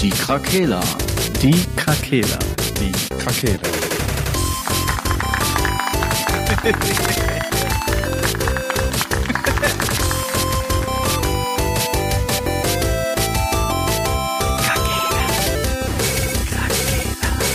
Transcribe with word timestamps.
Die 0.00 0.10
Krakela. 0.10 0.80
Die 1.40 1.64
Krakela. 1.74 2.38
Die 2.78 2.92
Krakela. 3.16 3.58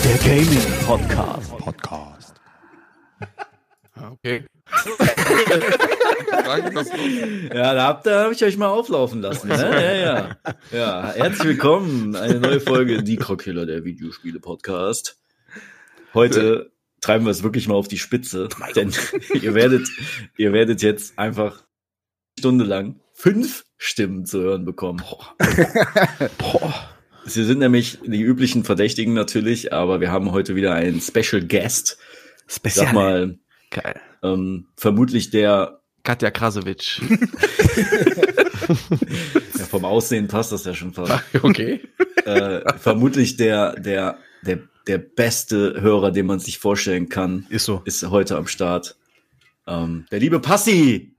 Der 0.04 0.18
Gaming 0.23 0.86
Podcast. 0.86 1.58
Podcast. 1.58 2.34
Okay. 4.14 4.46
Ja, 6.32 7.73
da 7.73 7.88
habt 7.88 8.07
ihr, 8.07 8.20
hab 8.20 8.32
ich 8.32 8.43
euch 8.43 8.57
mal 8.57 8.68
auflaufen 8.68 9.21
lassen. 9.21 9.50
Ne? 9.50 9.55
Ja, 9.57 9.93
ja. 9.93 10.38
Ja, 10.71 11.14
herzlich 11.14 11.47
willkommen. 11.47 12.15
Eine 12.15 12.39
neue 12.39 12.59
Folge 12.59 13.04
Die 13.04 13.18
Krakela, 13.18 13.65
der 13.65 13.83
Videospiele-Podcast. 13.83 15.18
Heute 16.14 16.71
treiben 17.01 17.25
wir 17.25 17.32
es 17.32 17.43
wirklich 17.43 17.68
mal 17.68 17.75
auf 17.75 17.87
die 17.87 17.97
Spitze, 17.97 18.47
denn 18.75 18.93
ihr 19.42 19.54
werdet, 19.54 19.87
ihr 20.37 20.54
werdet 20.54 20.82
jetzt 20.82 21.18
einfach 21.20 21.57
eine 21.57 22.39
Stunde 22.39 22.65
lang 22.65 23.00
fünf 23.14 23.65
Stimmen 23.78 24.25
zu 24.25 24.42
hören 24.42 24.65
bekommen. 24.65 25.04
Boah. 26.37 26.73
Sie 27.25 27.43
sind 27.43 27.59
nämlich 27.59 28.00
die 28.06 28.21
üblichen 28.21 28.64
Verdächtigen 28.64 29.14
natürlich, 29.14 29.73
aber 29.73 30.00
wir 30.01 30.11
haben 30.11 30.32
heute 30.32 30.56
wieder 30.56 30.73
einen 30.73 31.01
Special 31.01 31.42
Guest. 31.42 31.98
Ich 32.64 32.73
sag 32.73 32.94
mal, 32.94 33.38
Geil. 33.70 34.00
ähm, 34.23 34.67
vermutlich 34.75 35.30
der, 35.30 35.81
Katja 36.03 36.31
Krasowitsch. 36.31 37.02
ja, 39.58 39.66
vom 39.66 39.86
Aussehen 39.86 40.28
passt 40.28 40.52
das 40.52 40.66
ja 40.66 40.73
schon 40.73 40.94
fast, 40.94 41.14
Okay. 41.44 41.81
äh, 42.25 42.61
vermutlich 42.78 43.38
der, 43.38 43.73
der, 43.80 44.17
der, 44.42 44.59
der 44.88 44.97
beste 44.97 45.80
Hörer, 45.81 46.11
den 46.11 46.26
man 46.26 46.39
sich 46.39 46.58
vorstellen 46.59 47.09
kann, 47.09 47.45
Ist 47.50 47.66
so. 47.66 47.81
ist 47.86 48.03
heute 48.09 48.38
am 48.38 48.48
Start. 48.48 48.95
Ähm, 49.67 50.06
der 50.11 50.20
liebe 50.20 50.39
Passi. 50.39 51.16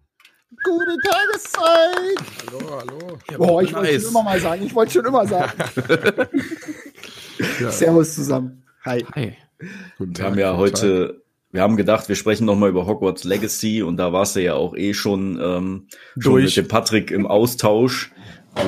Gute 0.64 0.96
Tageszeit! 1.08 2.26
Hallo, 2.46 2.70
hallo. 2.78 3.18
Boah, 3.36 3.62
ich 3.62 3.72
wollte 3.74 4.00
schon 4.00 4.10
immer 4.10 4.22
mal 4.22 4.40
sagen. 4.40 4.62
Ich 4.64 4.74
wollte 4.74 4.92
schon 4.92 5.06
immer 5.06 5.26
sagen. 5.26 5.52
Servus 7.70 8.14
zusammen. 8.14 8.62
Hi. 8.84 9.04
Hi. 9.14 9.36
Guten 9.98 10.16
Wir 10.18 10.24
haben 10.24 10.38
ja 10.38 10.56
heute, 10.56 11.21
wir 11.52 11.60
haben 11.60 11.76
gedacht, 11.76 12.08
wir 12.08 12.16
sprechen 12.16 12.46
noch 12.46 12.56
mal 12.56 12.70
über 12.70 12.86
Hogwarts 12.86 13.24
Legacy 13.24 13.82
und 13.82 13.98
da 13.98 14.12
warst 14.12 14.36
du 14.36 14.42
ja 14.42 14.54
auch 14.54 14.74
eh 14.74 14.94
schon, 14.94 15.38
ähm, 15.40 15.86
schon 16.18 16.32
Durch. 16.32 16.44
mit 16.44 16.56
dem 16.56 16.68
Patrick 16.68 17.10
im 17.10 17.26
Austausch 17.26 18.10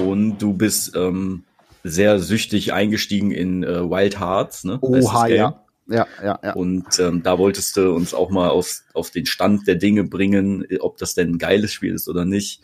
und 0.04 0.38
du 0.38 0.52
bist 0.52 0.94
ähm, 0.94 1.44
sehr 1.82 2.18
süchtig 2.18 2.72
eingestiegen 2.74 3.30
in 3.30 3.64
äh, 3.64 3.82
Wild 3.82 4.20
Hearts, 4.20 4.64
ne? 4.64 4.78
Oha, 4.80 5.27
ja. 5.28 5.64
Ja, 5.86 6.06
ja, 6.22 6.38
ja. 6.42 6.52
Und 6.55 6.98
ähm, 6.98 7.22
da 7.22 7.38
wolltest 7.38 7.77
du 7.77 7.94
uns 7.94 8.14
auch 8.14 8.30
mal 8.30 8.48
auf, 8.48 8.80
auf 8.94 9.10
den 9.10 9.27
Stand 9.27 9.66
der 9.66 9.74
Dinge 9.74 10.05
bringen, 10.05 10.66
ob 10.80 10.96
das 10.96 11.14
denn 11.14 11.32
ein 11.32 11.38
geiles 11.38 11.72
Spiel 11.72 11.92
ist 11.92 12.08
oder 12.08 12.24
nicht. 12.24 12.62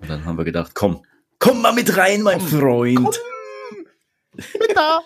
Und 0.00 0.08
dann 0.08 0.24
haben 0.24 0.38
wir 0.38 0.44
gedacht, 0.44 0.72
komm, 0.74 1.04
komm 1.38 1.60
mal 1.60 1.74
mit 1.74 1.98
rein, 1.98 2.22
mein 2.22 2.40
Freund. 2.40 3.20
Bin 4.32 4.74
da. 4.74 5.00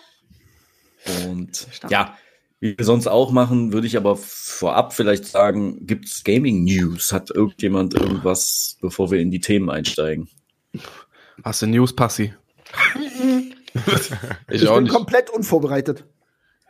Und 1.27 1.67
ja, 1.89 2.17
wie 2.61 2.77
wir 2.79 2.85
sonst 2.85 3.07
auch 3.07 3.33
machen, 3.33 3.73
würde 3.73 3.87
ich 3.87 3.97
aber 3.97 4.17
vorab 4.17 4.93
vielleicht 4.95 5.27
sagen, 5.27 5.87
gibt's 5.87 6.25
Gaming 6.25 6.65
News? 6.65 7.13
Hat 7.13 7.31
irgendjemand 7.31 7.95
irgendwas, 7.95 8.79
bevor 8.81 9.11
wir 9.11 9.21
in 9.21 9.31
die 9.31 9.41
Themen 9.41 9.69
einsteigen? 9.71 10.29
Hast 11.45 11.63
du 11.63 11.67
News, 11.67 11.95
Passi? 11.95 12.33
ich, 14.51 14.63
Ich 14.63 14.69
auch 14.69 14.75
bin 14.77 14.85
nicht. 14.85 14.93
komplett 14.93 15.31
unvorbereitet. 15.31 16.05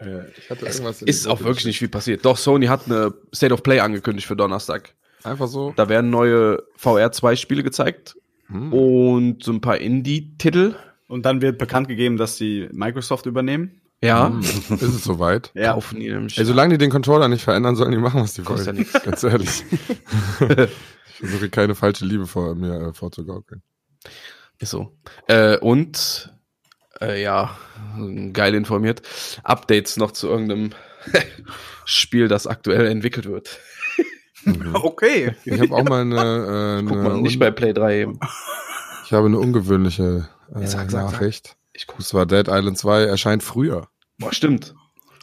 Ich 0.01 0.51
hatte 0.51 0.67
irgendwas 0.67 1.01
in 1.01 1.09
Ist 1.09 1.27
auch 1.27 1.41
wirklich 1.42 1.64
nicht 1.64 1.79
viel 1.79 1.89
passiert. 1.89 2.25
Doch, 2.25 2.37
Sony 2.37 2.67
hat 2.67 2.83
eine 2.87 3.14
State 3.34 3.55
of 3.55 3.62
Play 3.62 3.81
angekündigt 3.81 4.27
für 4.27 4.36
Donnerstag. 4.36 4.95
Einfach 5.23 5.48
so. 5.48 5.73
Da 5.74 5.89
werden 5.89 6.11
neue 6.11 6.63
VR 6.77 7.13
2 7.13 7.36
Spiele 7.36 7.63
gezeigt 7.63 8.17
Hm. 8.48 8.73
und 8.73 9.42
so 9.42 9.53
ein 9.53 9.61
paar 9.61 9.79
Indie-Titel. 9.79 10.77
Und 11.08 11.24
dann 11.27 11.41
wird 11.41 11.58
bekannt 11.58 11.89
gegeben, 11.89 12.17
dass 12.17 12.36
die 12.36 12.68
Microsoft 12.73 13.27
übernehmen. 13.27 13.80
Ja. 14.02 14.29
Hm. 14.29 14.40
Ist 14.74 14.83
es 14.83 15.05
soweit? 15.05 15.51
Ja. 15.55 15.73
Kaufen 15.73 16.01
die 16.01 16.11
nämlich. 16.11 16.39
Ey, 16.39 16.45
solange 16.45 16.74
die 16.74 16.79
den 16.79 16.90
Controller 16.90 17.29
nicht 17.29 17.42
verändern, 17.45 17.77
sollen 17.77 17.92
die 17.92 17.98
machen, 17.98 18.20
was 18.20 18.34
die 18.34 18.42
Kostet 18.42 18.67
ja 18.67 18.73
wollen. 18.73 18.79
nichts. 18.79 19.02
Ganz 19.02 19.23
ehrlich. 19.23 19.64
ich 20.40 21.18
versuche 21.18 21.51
keine 21.51 21.74
falsche 21.74 22.05
Liebe 22.05 22.27
vor 22.27 22.55
mir 22.55 22.89
äh, 22.89 22.92
vorzugaukeln. 22.92 23.62
Ist 24.58 24.70
so. 24.70 24.96
Äh, 25.29 25.58
und 25.58 26.33
äh, 27.01 27.23
ja, 27.23 27.56
geil 28.33 28.55
informiert. 28.55 29.02
Updates 29.42 29.96
noch 29.96 30.12
zu 30.12 30.29
irgendeinem 30.29 30.70
Spiel, 31.85 32.29
das 32.29 32.46
aktuell 32.46 32.86
entwickelt 32.86 33.27
wird. 33.27 33.58
Okay. 34.74 35.35
Ich 35.45 35.61
habe 35.61 35.74
auch 35.74 35.85
mal 35.85 36.02
eine, 36.02 36.80
äh, 36.80 36.83
Guck 36.85 36.98
eine 36.98 37.08
mal, 37.08 37.20
nicht 37.20 37.39
bei 37.39 37.51
Play 37.51 37.73
3 37.73 38.01
eben. 38.01 38.20
ich 39.05 39.12
habe 39.12 39.27
eine 39.27 39.39
ungewöhnliche 39.39 40.29
äh, 40.55 40.67
Sag, 40.67 40.90
sag, 40.90 40.90
sag. 40.90 41.12
Nachricht. 41.12 41.56
Ich 41.77 41.87
guck. 41.87 41.98
Und 41.98 42.05
zwar 42.07 42.27
Dead 42.27 42.48
Island 42.48 42.79
2 42.79 43.03
erscheint 43.05 43.42
früher. 43.42 43.89
Boah, 44.19 44.33
stimmt. 44.33 44.75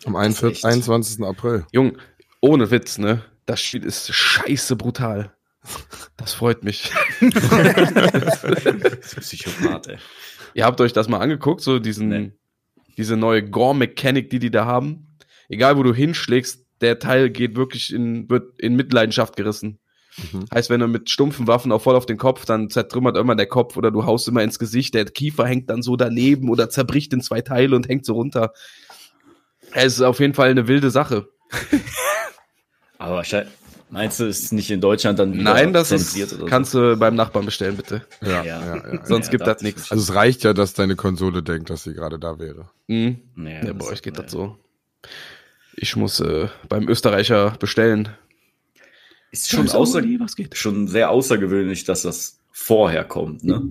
Am 0.06 0.14
Das 0.14 0.22
ist 0.24 0.44
41, 0.44 0.52
echt. 0.58 0.66
21. 0.66 1.26
April. 1.26 1.66
Jung, 1.72 1.98
ohne 2.42 2.70
Witz, 2.72 2.98
ne? 3.00 3.24
Das 3.46 3.60
Spiel 3.62 3.84
ist 3.84 4.14
scheiße 4.14 4.76
brutal. 4.76 5.34
Das 6.18 6.34
freut 6.34 6.64
mich. 6.64 6.92
Psychopath, 9.20 9.88
ey. 9.88 9.98
Ihr 10.54 10.66
habt 10.66 10.80
euch 10.82 10.94
das 10.94 11.08
mal 11.08 11.20
angeguckt, 11.20 11.62
so 11.62 11.80
diesen, 11.80 12.10
Nee. 12.10 12.32
diese 12.98 13.18
neue 13.18 13.44
Gore-Mechanik, 13.44 14.30
die 14.30 14.40
die 14.40 14.52
da 14.52 14.66
haben. 14.66 15.18
Egal, 15.50 15.78
wo 15.78 15.84
du 15.84 15.94
hinschlägst, 15.94 16.66
der 16.82 17.00
Teil 17.00 17.30
geht 17.30 17.56
wirklich 17.56 17.94
in, 17.94 18.30
wird 18.30 18.60
in 18.60 18.76
Mitleidenschaft 18.76 19.36
gerissen. 19.36 19.80
Mhm. 20.18 20.46
Heißt, 20.54 20.70
wenn 20.70 20.80
du 20.80 20.88
mit 20.88 21.10
stumpfen 21.10 21.48
Waffen 21.48 21.72
auch 21.72 21.82
voll 21.82 21.96
auf 21.96 22.06
den 22.06 22.18
Kopf, 22.18 22.46
dann 22.46 22.70
zertrümmert 22.70 23.18
immer 23.18 23.36
der 23.36 23.48
Kopf 23.48 23.78
oder 23.78 23.90
du 23.92 24.06
haust 24.06 24.28
immer 24.28 24.44
ins 24.44 24.60
Gesicht, 24.60 24.94
der 24.94 25.06
Kiefer 25.06 25.46
hängt 25.48 25.70
dann 25.70 25.82
so 25.82 25.96
daneben 25.96 26.50
oder 26.50 26.70
zerbricht 26.70 27.14
in 27.14 27.22
zwei 27.22 27.42
Teile 27.42 27.76
und 27.76 27.88
hängt 27.90 28.06
so 28.06 28.14
runter. 28.14 28.54
Es 29.72 29.94
ist 29.96 30.02
auf 30.02 30.20
jeden 30.20 30.34
Fall 30.36 30.50
eine 30.52 30.68
wilde 30.68 30.92
Sache. 30.92 31.28
Aber 33.00 33.24
meinst 33.90 34.20
du, 34.20 34.26
ist 34.26 34.54
nicht 34.54 34.70
in 34.72 34.82
Deutschland 34.82 35.20
dann 35.20 35.32
Nein, 35.36 35.74
das 35.74 35.92
ist, 35.92 36.16
oder 36.16 36.28
so? 36.28 36.46
kannst 36.46 36.74
du 36.74 36.96
beim 36.96 37.16
Nachbarn 37.16 37.46
bestellen, 37.46 37.76
bitte. 37.76 38.06
Ja, 38.22 38.44
Ja. 38.44 38.44
ja, 38.44 38.66
ja, 38.66 38.94
ja. 38.94 39.00
Sonst 39.06 39.28
Ja, 39.28 39.32
gibt 39.32 39.48
das 39.48 39.58
ich 39.58 39.64
nichts. 39.64 39.92
Also 39.92 40.04
es 40.04 40.16
reicht 40.16 40.44
ja, 40.44 40.54
dass 40.54 40.74
deine 40.74 40.96
Konsole 40.96 41.44
denkt, 41.44 41.70
dass 41.70 41.84
sie 41.84 41.94
gerade 41.94 42.20
da 42.20 42.40
wäre. 42.40 42.70
Mhm. 42.88 43.20
Nee, 43.36 43.66
Ja, 43.66 43.74
bei 43.74 43.86
euch 43.86 44.02
geht 44.02 44.18
das 44.18 44.32
so. 44.32 44.58
Ich 45.76 45.96
muss 45.96 46.20
äh, 46.20 46.48
beim 46.70 46.88
Österreicher 46.88 47.56
bestellen. 47.60 48.10
Ist 49.34 49.50
schon, 49.50 49.68
außer, 49.68 50.04
was 50.20 50.36
geht? 50.36 50.56
schon 50.56 50.88
sehr 50.88 51.10
außergewöhnlich, 51.10 51.86
dass 51.86 52.04
das 52.04 52.38
vorher 52.52 53.04
kommt, 53.04 53.44
ne? 53.44 53.64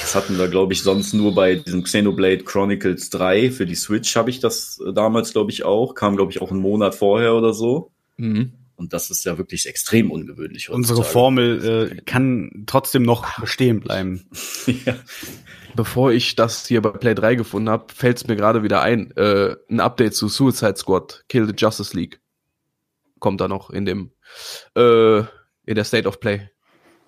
Das 0.00 0.14
hatten 0.14 0.38
wir, 0.38 0.48
glaube 0.48 0.72
ich, 0.72 0.82
sonst 0.82 1.12
nur 1.12 1.34
bei 1.34 1.56
diesem 1.56 1.82
Xenoblade 1.82 2.44
Chronicles 2.44 3.10
3. 3.10 3.50
Für 3.50 3.66
die 3.66 3.74
Switch 3.74 4.16
habe 4.16 4.30
ich 4.30 4.40
das 4.40 4.80
äh, 4.80 4.94
damals, 4.94 5.32
glaube 5.34 5.50
ich, 5.50 5.64
auch. 5.64 5.94
Kam, 5.94 6.16
glaube 6.16 6.32
ich, 6.32 6.40
auch 6.40 6.50
einen 6.50 6.62
Monat 6.62 6.94
vorher 6.94 7.34
oder 7.34 7.52
so. 7.52 7.90
Mhm. 8.16 8.52
Und 8.76 8.94
das 8.94 9.10
ist 9.10 9.26
ja 9.26 9.36
wirklich 9.36 9.66
extrem 9.66 10.10
ungewöhnlich. 10.10 10.70
Unsere 10.70 11.00
heutzutage. 11.00 11.12
Formel 11.12 11.90
äh, 11.92 12.02
kann 12.06 12.64
trotzdem 12.66 13.02
noch 13.02 13.38
bestehen 13.38 13.80
bleiben. 13.80 14.24
ja. 14.86 14.96
Bevor 15.74 16.10
ich 16.10 16.36
das 16.36 16.66
hier 16.66 16.80
bei 16.80 16.90
Play 16.90 17.14
3 17.14 17.34
gefunden 17.34 17.68
habe, 17.68 17.92
fällt 17.92 18.16
es 18.16 18.26
mir 18.26 18.36
gerade 18.36 18.62
wieder 18.62 18.80
ein. 18.80 19.10
Äh, 19.14 19.56
ein 19.68 19.80
Update 19.80 20.14
zu 20.14 20.28
Suicide 20.28 20.76
Squad, 20.76 21.24
Kill 21.28 21.46
the 21.46 21.54
Justice 21.54 21.94
League. 21.94 22.22
Kommt 23.18 23.42
da 23.42 23.48
noch 23.48 23.68
in 23.68 23.84
dem 23.84 24.10
äh, 24.74 25.18
in 25.18 25.74
der 25.74 25.84
State 25.84 26.06
of 26.08 26.20
Play. 26.20 26.48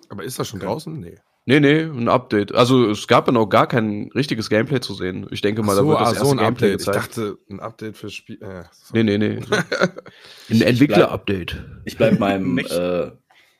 Aber 0.09 0.23
ist 0.23 0.39
das 0.39 0.47
schon 0.47 0.59
draußen? 0.59 0.99
Nee. 0.99 1.17
Nee, 1.45 1.59
nee, 1.59 1.81
ein 1.81 2.09
Update. 2.09 2.53
Also 2.53 2.91
es 2.91 3.07
gab 3.07 3.25
ja 3.25 3.33
noch 3.33 3.47
gar 3.47 3.65
kein 3.65 4.11
richtiges 4.13 4.49
Gameplay 4.49 4.81
zu 4.81 4.93
sehen. 4.93 5.27
Ich 5.31 5.41
denke 5.41 5.63
mal, 5.63 5.75
da 5.75 5.83
wird 5.83 5.99
das 5.99 6.09
ah, 6.09 6.19
erste 6.19 6.35
Gameplay 6.35 6.71
Ich 6.73 6.77
gezeigt. 6.77 6.97
dachte, 6.97 7.37
ein 7.49 7.59
Update 7.59 7.97
fürs 7.97 8.13
Spiel. 8.13 8.37
Äh, 8.39 8.65
so. 8.71 8.93
nee, 8.93 9.01
nee, 9.03 9.17
nee. 9.17 9.39
ein 10.51 10.61
Entwickler-Update. 10.61 11.55
Ich 11.85 11.97
bleib 11.97 12.19
meinem, 12.19 12.57
äh, 12.69 13.07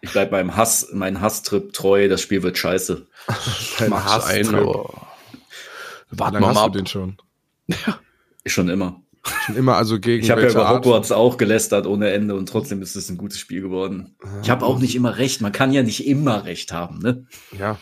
ich 0.02 0.12
bleib 0.12 0.32
meinem 0.32 0.56
Hass, 0.56 0.90
meinen 0.94 1.20
Hasstrip 1.20 1.74
treu. 1.74 2.08
Das 2.10 2.22
Spiel 2.22 2.44
wird 2.44 2.60
scheiße. 2.60 3.08
Hasstrip. 3.28 4.46
sein, 4.46 4.56
aber 4.56 5.08
warten 6.12 6.40
wir 6.40 6.48
hast 6.48 6.56
mal 6.56 6.62
du 6.62 6.68
ab. 6.68 6.74
den 6.74 6.86
schon? 6.86 7.18
Schon 8.46 8.70
immer. 8.70 9.02
Schon 9.46 9.56
immer 9.56 9.76
also 9.76 10.00
gegen 10.00 10.24
Ich 10.24 10.32
habe 10.32 10.42
ja 10.42 10.50
über 10.50 10.68
Art 10.68 10.86
Hogwarts 10.86 11.12
auch 11.12 11.38
gelästert 11.38 11.88
ohne 11.88 12.12
Ende 12.12 12.36
und 12.36 12.48
trotzdem 12.50 12.82
ist 12.82 12.96
es 12.96 13.10
ein 13.10 13.18
gutes 13.18 13.40
Spiel 13.40 13.62
geworden. 13.62 14.16
Ich 14.44 14.50
habe 14.50 14.66
auch 14.66 14.80
nicht 14.80 14.96
immer 14.96 15.18
recht. 15.18 15.42
Man 15.42 15.52
kann 15.52 15.72
ja 15.72 15.84
nicht 15.84 16.08
immer 16.08 16.46
recht 16.46 16.72
haben, 16.72 17.00
ne? 17.00 17.26
Ja. 17.58 17.78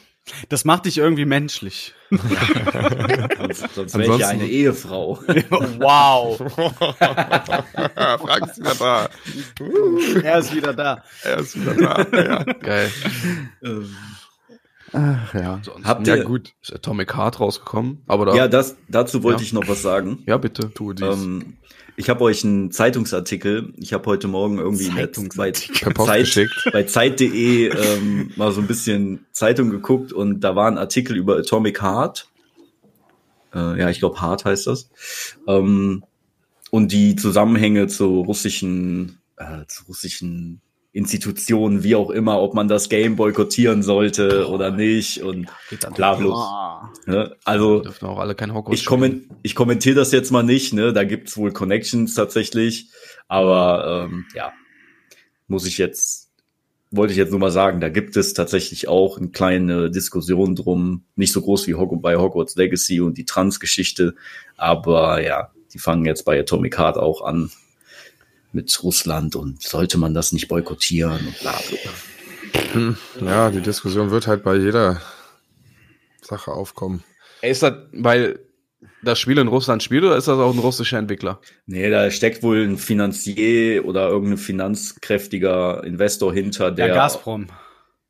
Das 0.50 0.66
macht 0.66 0.86
dich 0.86 0.98
irgendwie 0.98 1.26
menschlich. 1.26 1.94
Sonst, 2.10 3.76
sonst 3.76 3.98
wäre 3.98 4.14
ich 4.14 4.20
ja 4.20 4.28
eine 4.28 4.46
Ehefrau. 4.46 5.20
wow. 5.80 6.38
Frank 8.20 8.48
ist 8.48 8.60
wieder 8.60 8.76
da. 8.76 9.10
Er 10.24 10.40
ist 10.40 10.54
wieder 10.56 10.74
da. 10.74 11.04
Er 11.24 11.38
ist 11.38 11.60
wieder 11.60 11.74
da. 11.76 12.06
Ja. 12.18 12.44
Geil. 12.44 12.92
Ach 14.94 15.34
ja. 15.34 15.60
Sonst 15.64 15.86
Habt 15.86 16.08
Ja, 16.08 16.16
ihr, 16.16 16.24
gut. 16.24 16.54
ist 16.62 16.74
Atomic 16.74 17.16
Heart 17.16 17.40
rausgekommen, 17.40 18.04
aber 18.08 18.26
da, 18.28 18.36
ja, 18.36 18.48
das, 18.48 18.78
dazu 18.88 19.24
wollte 19.24 19.42
Ja. 19.42 19.46
ich 19.48 19.54
noch 19.54 19.68
was 19.68 19.82
sagen. 19.82 20.24
ja 20.26 20.38
bitte. 20.38 20.72
Tu 20.74 20.94
dies. 20.94 21.06
Ähm, 21.06 21.58
ich 22.00 22.10
habe 22.10 22.22
euch 22.24 22.44
einen 22.46 22.72
Zeitungsartikel, 22.72 23.74
ich 23.78 23.92
habe 23.92 24.06
heute 24.06 24.28
Morgen 24.28 24.60
irgendwie 24.60 24.86
in 24.86 24.96
der- 24.96 25.10
bei, 25.36 25.52
Zeit, 25.52 26.48
bei 26.72 26.84
Zeit.de 26.84 27.68
ähm, 27.70 28.32
mal 28.36 28.52
so 28.52 28.62
ein 28.62 28.68
bisschen 28.68 29.26
Zeitung 29.32 29.72
geguckt 29.72 30.14
und 30.14 30.42
da 30.42 30.56
war 30.56 30.68
ein 30.68 30.78
Artikel 30.78 31.18
über 31.18 31.38
Atomic 31.38 31.82
Heart. 31.82 32.30
Äh, 33.54 33.80
ja, 33.80 33.90
ich 33.90 34.00
glaube 34.00 34.22
Heart 34.22 34.46
heißt 34.46 34.68
das. 34.68 34.90
Ähm, 35.48 36.04
und 36.70 36.92
die 36.92 37.16
Zusammenhänge 37.16 37.88
zu 37.88 38.22
russischen, 38.22 39.18
äh, 39.38 39.66
zu 39.68 39.86
russischen 39.86 40.62
Institutionen, 40.98 41.84
wie 41.84 41.96
auch 41.96 42.10
immer, 42.10 42.42
ob 42.42 42.56
man 42.56 42.68
das 42.68 42.90
Game 42.90 43.18
boykottieren 43.18 43.84
sollte 43.84 44.50
oder 44.50 44.72
nicht 44.72 45.22
und 45.22 45.48
bla 45.94 46.16
bla. 46.16 46.92
Ne? 47.06 47.36
Also 47.46 47.82
Dürfen 47.82 48.08
auch 48.08 48.18
alle 48.18 48.34
kein 48.34 48.52
Hogwarts 48.52 48.82
ich, 48.82 48.88
komment, 48.88 49.26
ich 49.44 49.54
kommentiere 49.54 49.96
das 49.96 50.12
jetzt 50.12 50.32
mal 50.32 50.42
nicht, 50.42 50.74
ne? 50.74 50.94
Da 50.94 51.04
gibt's 51.04 51.38
wohl 51.38 51.52
Connections 51.52 52.16
tatsächlich. 52.16 52.90
Aber 53.28 54.08
ähm, 54.10 54.26
ja, 54.34 54.54
muss 55.48 55.68
ich 55.68 55.78
jetzt, 55.78 56.32
wollte 56.90 57.12
ich 57.12 57.18
jetzt 57.18 57.30
nur 57.30 57.40
mal 57.40 57.52
sagen, 57.52 57.80
da 57.80 57.90
gibt 57.90 58.18
es 58.18 58.34
tatsächlich 58.34 58.88
auch 58.88 59.20
eine 59.20 59.30
kleine 59.30 59.92
Diskussion 59.92 60.56
drum. 60.56 61.04
Nicht 61.16 61.32
so 61.32 61.42
groß 61.42 61.68
wie 61.68 61.76
bei 62.02 62.16
Hogwarts 62.16 62.56
Legacy 62.56 63.02
und 63.02 63.20
die 63.20 63.26
Trans-Geschichte. 63.26 64.16
Aber 64.58 65.22
ja, 65.22 65.52
die 65.74 65.80
fangen 65.80 66.06
jetzt 66.06 66.26
bei 66.26 66.40
Atomic 66.40 66.80
Heart 66.80 66.98
auch 66.98 67.22
an 67.22 67.52
mit 68.52 68.84
Russland 68.84 69.36
und 69.36 69.62
sollte 69.62 69.98
man 69.98 70.14
das 70.14 70.32
nicht 70.32 70.48
boykottieren 70.48 71.28
und 71.28 71.40
bla 71.40 71.60
bla. 71.70 72.96
Ja, 73.22 73.50
die 73.50 73.62
Diskussion 73.62 74.12
wird 74.12 74.28
halt 74.28 74.44
bei 74.44 74.56
jeder 74.56 75.02
Sache 76.22 76.52
aufkommen. 76.52 77.04
Ist 77.42 77.64
das, 77.64 77.74
weil 77.92 78.40
das 79.02 79.20
Spiel 79.20 79.38
in 79.38 79.48
Russland 79.48 79.84
spielt 79.84 80.04
oder 80.04 80.18
ist 80.18 80.28
das 80.28 80.38
auch 80.38 80.54
ein 80.54 80.60
russischer 80.60 80.98
Entwickler? 80.98 81.40
Nee, 81.66 81.90
da 81.90 82.10
steckt 82.12 82.44
wohl 82.44 82.64
ein 82.64 82.78
Finanzier 82.78 83.86
oder 83.86 84.10
irgendein 84.10 84.38
finanzkräftiger 84.38 85.84
Investor 85.84 86.34
hinter, 86.34 86.72
der. 86.72 86.88
Der 86.88 86.96
Gazprom. 86.96 87.48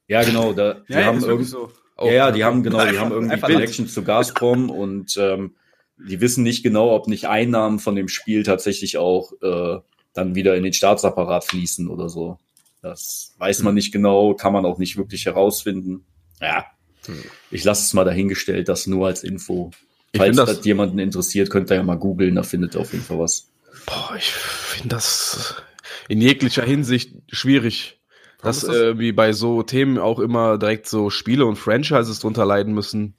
Ja, 0.07 0.23
genau, 0.23 0.53
da, 0.53 0.75
die 0.87 0.95
haben 0.95 1.17
ist 1.17 1.25
irgend, 1.25 1.47
so. 1.47 1.71
ja, 1.99 2.11
ja, 2.11 2.31
die 2.31 2.43
haben 2.43 2.63
genau, 2.63 2.85
die 2.85 2.97
haben 2.97 3.11
irgendwie 3.11 3.39
Connections 3.39 3.93
zu 3.93 4.03
Gazprom 4.03 4.69
und 4.69 5.17
ähm, 5.17 5.55
die 5.97 6.21
wissen 6.21 6.43
nicht 6.43 6.63
genau, 6.63 6.95
ob 6.95 7.07
nicht 7.07 7.27
Einnahmen 7.27 7.79
von 7.79 7.95
dem 7.95 8.07
Spiel 8.07 8.43
tatsächlich 8.43 8.97
auch 8.97 9.33
äh, 9.41 9.79
dann 10.17 10.35
wieder 10.35 10.55
in 10.55 10.63
den 10.63 10.73
Staatsapparat 10.73 11.45
fließen 11.45 11.87
oder 11.87 12.09
so. 12.09 12.37
Das 12.81 13.33
weiß 13.37 13.63
man 13.63 13.75
nicht 13.75 13.91
genau, 13.91 14.33
kann 14.33 14.53
man 14.53 14.65
auch 14.65 14.77
nicht 14.77 14.97
wirklich 14.97 15.25
herausfinden. 15.25 16.05
Ja, 16.41 16.65
ich 17.51 17.63
lasse 17.63 17.83
es 17.83 17.93
mal 17.93 18.03
dahingestellt, 18.03 18.67
das 18.69 18.87
nur 18.87 19.07
als 19.07 19.23
Info. 19.23 19.71
Ich 20.11 20.19
Falls 20.19 20.35
das- 20.37 20.57
das 20.57 20.65
jemanden 20.65 20.99
interessiert, 20.99 21.49
könnt 21.49 21.69
ihr 21.71 21.75
ja 21.77 21.83
mal 21.83 21.95
googeln, 21.97 22.35
da 22.35 22.43
findet 22.43 22.75
ihr 22.75 22.81
auf 22.81 22.91
jeden 22.93 23.03
Fall 23.03 23.19
was. 23.19 23.49
Boah, 23.85 24.15
ich 24.17 24.29
finde 24.31 24.89
das 24.95 25.55
in 26.09 26.21
jeglicher 26.21 26.63
Hinsicht 26.63 27.13
schwierig, 27.31 27.99
Warum 28.39 28.47
dass 28.49 28.61
das? 28.61 28.75
äh, 28.75 28.99
wie 28.99 29.11
bei 29.11 29.33
so 29.33 29.63
Themen 29.63 29.97
auch 29.97 30.19
immer 30.19 30.57
direkt 30.57 30.87
so 30.87 31.09
Spiele 31.09 31.45
und 31.45 31.55
Franchises 31.57 32.19
drunter 32.19 32.45
leiden 32.45 32.73
müssen. 32.73 33.13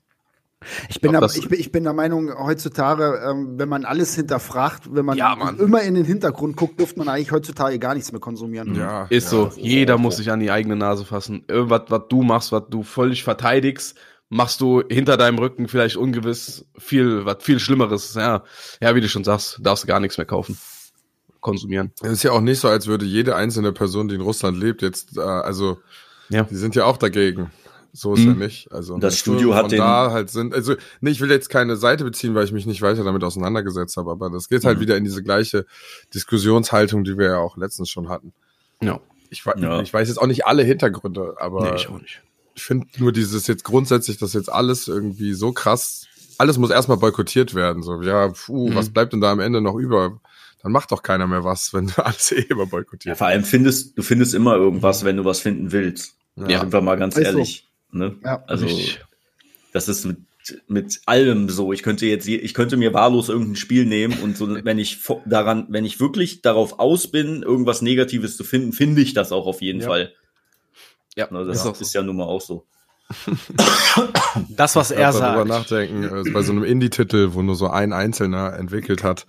Ich 0.89 1.01
bin, 1.01 1.11
Ob 1.11 1.13
der, 1.13 1.21
das- 1.21 1.37
ich, 1.37 1.49
bin, 1.49 1.61
ich 1.61 1.71
bin 1.71 1.85
der 1.85 1.93
Meinung, 1.93 2.33
heutzutage, 2.37 3.21
ähm, 3.25 3.59
wenn 3.59 3.69
man 3.69 3.85
alles 3.85 4.15
hinterfragt, 4.17 4.93
wenn 4.93 5.05
man 5.05 5.17
Ja, 5.17 5.37
immer 5.59 5.83
in 5.83 5.95
den 5.95 6.05
Hintergrund 6.05 6.57
guckt, 6.57 6.81
dürfte 6.81 6.99
man 6.99 7.09
eigentlich 7.09 7.31
heutzutage 7.31 7.79
gar 7.79 7.95
nichts 7.95 8.11
mehr 8.11 8.21
konsumieren. 8.21 8.75
Ja, 8.75 9.05
Ist 9.09 9.25
ja, 9.27 9.31
so. 9.31 9.45
das 9.47 9.57
Jeder 9.57 9.99
muss 9.99 10.17
sich 10.17 10.31
an 10.33 10.41
die 10.41 10.51
eigene 10.51 10.75
Nase 10.77 11.05
fassen. 11.05 11.45
Irgendwas, 11.47 11.83
was 11.89 12.03
du 12.09 12.23
machst, 12.23 12.51
was 12.53 12.65
du 12.71 12.83
völlig 12.83 13.23
verteidigst, 13.23 13.97
machst 14.31 14.61
du 14.61 14.83
hinter 14.89 15.17
deinem 15.17 15.39
Rücken 15.39 15.69
vielleicht 15.69 15.97
ungewiss 15.97 16.67
viel, 16.77 17.25
was 17.25 17.37
viel 17.41 17.61
Schlimmeres. 17.61 18.15
Ja, 18.15 18.43
ja, 18.83 18.95
wie 18.97 19.01
du 19.01 19.09
schon 19.09 19.25
sagst, 19.25 19.59
darfst 19.63 19.85
du 19.85 19.89
gar 19.89 20.01
nichts 20.01 20.19
mehr 20.19 20.27
kaufen, 20.27 20.59
konsumieren. 21.41 21.93
Es 22.03 22.11
ist 22.11 22.23
ja 22.25 22.33
auch 22.33 22.41
nicht 22.41 22.59
so, 22.59 22.69
als 22.69 22.89
würde 22.89 23.05
jede 23.05 23.37
einzelne 23.37 23.73
Person, 23.73 24.09
die 24.09 24.17
in 24.17 24.21
Russland 24.21 24.59
lebt, 24.59 24.83
jetzt, 24.83 25.17
äh, 25.17 25.21
also, 25.21 25.79
Ja. 26.31 26.43
die 26.43 26.57
sind 26.57 26.75
ja 26.75 26.85
auch 26.85 26.97
dagegen. 26.97 27.51
So 27.93 28.14
ist 28.14 28.20
Mhm. 28.20 28.26
ja 28.29 28.35
nicht. 28.35 28.70
Also, 28.73 28.99
das 28.99 29.19
Studio 29.19 29.55
hat 29.55 29.73
den- 29.73 29.79
da 29.79 30.11
halt 30.11 30.31
sind, 30.31 30.55
also, 30.55 30.75
nee, 31.00 31.11
ich 31.11 31.20
will 31.20 31.31
jetzt 31.31 31.49
keine 31.49 31.76
Seite 31.76 32.05
beziehen, 32.05 32.35
weil 32.35 32.44
ich 32.44 32.52
mich 32.52 32.67
nicht 32.67 32.82
weiter 32.82 33.02
damit 33.05 33.25
auseinandergesetzt 33.25 33.96
habe, 33.96 34.11
aber 34.11 34.31
das 34.31 34.49
geht 34.49 34.64
halt 34.64 34.76
Mhm. 34.79 34.82
wieder 34.82 34.96
in 34.96 35.05
diese 35.05 35.23
gleiche 35.23 35.64
Diskussionshaltung, 36.14 37.05
die 37.05 37.17
wir 37.19 37.26
ja 37.26 37.38
auch 37.38 37.56
letztens 37.56 37.90
schon 37.90 38.08
hatten. 38.08 38.32
Ja. 38.82 39.00
Ich, 39.31 39.44
Ja. 39.56 39.81
ich 39.82 39.93
weiß 39.93 40.08
jetzt 40.08 40.19
auch 40.19 40.26
nicht 40.26 40.46
alle 40.46 40.62
Hintergründe, 40.62 41.35
aber 41.38 41.70
Nee, 41.70 41.76
ich 41.76 41.88
auch 41.88 42.00
nicht. 42.00 42.23
ich 42.55 42.62
finde 42.62 42.87
nur 42.99 43.12
dieses 43.12 43.46
jetzt 43.46 43.64
grundsätzlich, 43.64 44.17
dass 44.19 44.32
jetzt 44.32 44.50
alles 44.50 44.88
irgendwie 44.88 45.35
so 45.35 45.52
krass, 45.52 46.06
alles 46.38 46.56
muss 46.58 46.70
erstmal 46.70 46.96
boykottiert 46.96 47.55
werden. 47.55 47.82
So, 47.82 48.00
ja, 48.02 48.29
puh, 48.29 48.70
Mhm. 48.70 48.75
was 48.75 48.90
bleibt 48.90 49.12
denn 49.12 49.20
da 49.20 49.31
am 49.32 49.40
Ende 49.40 49.61
noch 49.61 49.75
über? 49.76 50.20
Dann 50.62 50.73
macht 50.73 50.90
doch 50.90 51.02
keiner 51.02 51.26
mehr 51.26 51.44
was, 51.44 51.73
wenn 51.75 51.93
alles 51.96 52.32
eh 52.32 52.40
immer 52.49 52.64
Ja, 52.64 52.69
boykottiert. 52.70 53.19
vor 53.19 53.26
allem 53.26 53.44
findest, 53.44 53.96
du 53.99 54.02
findest 54.02 54.35
immer 54.35 54.56
irgendwas, 54.56 55.05
wenn 55.05 55.17
du 55.17 55.25
was 55.25 55.40
finden 55.40 55.73
willst. 55.73 56.14
Ja. 56.37 56.61
Sind 56.61 56.73
wir 56.73 56.81
mal 56.81 56.96
ganz 56.96 57.17
so. 57.17 57.20
ehrlich. 57.20 57.68
Ne? 57.90 58.17
Ja, 58.25 58.43
also, 58.46 58.67
Richtig. 58.67 59.00
das 59.73 59.88
ist 59.88 60.05
mit, 60.05 60.19
mit 60.67 61.00
allem 61.06 61.49
so. 61.49 61.73
Ich 61.73 61.82
könnte 61.82 62.06
jetzt, 62.06 62.26
je- 62.26 62.37
ich 62.37 62.55
könnte 62.55 62.76
mir 62.76 62.93
wahllos 62.94 63.29
irgendein 63.29 63.56
Spiel 63.56 63.85
nehmen 63.87 64.19
und 64.20 64.37
so, 64.37 64.49
wenn 64.64 64.79
ich 64.79 64.99
daran, 65.26 65.67
wenn 65.70 65.85
ich 65.85 66.00
wirklich 66.00 66.43
darauf 66.43 66.79
aus 66.79 67.11
bin, 67.11 67.43
irgendwas 67.43 67.82
Negatives 67.82 68.37
zu 68.37 68.44
finden, 68.44 68.73
finde 68.73 69.00
ich 69.02 69.14
das 69.14 69.32
auch 69.32 69.46
auf 69.46 69.62
jeden 69.62 69.81
Ja. 69.81 69.87
Fall. 69.87 70.12
Ja, 71.17 71.29
Ne, 71.31 71.44
das 71.46 71.58
ist 71.58 71.67
auch 71.67 71.81
ist, 71.81 71.93
so. 71.93 71.99
ja 71.99 72.05
nun 72.05 72.17
mal 72.17 72.25
auch 72.25 72.40
so. 72.40 72.64
Das, 74.50 74.76
was 74.76 74.90
er 74.90 75.12
Darüber 75.12 75.19
sagt. 75.38 75.49
nachdenken, 75.49 76.05
äh, 76.26 76.31
bei 76.31 76.43
so 76.43 76.52
einem 76.52 76.62
Indie-Titel, 76.64 77.31
wo 77.32 77.43
nur 77.43 77.56
so 77.56 77.69
ein 77.69 77.93
Einzelner 77.93 78.52
entwickelt 78.55 79.02
hat, 79.02 79.26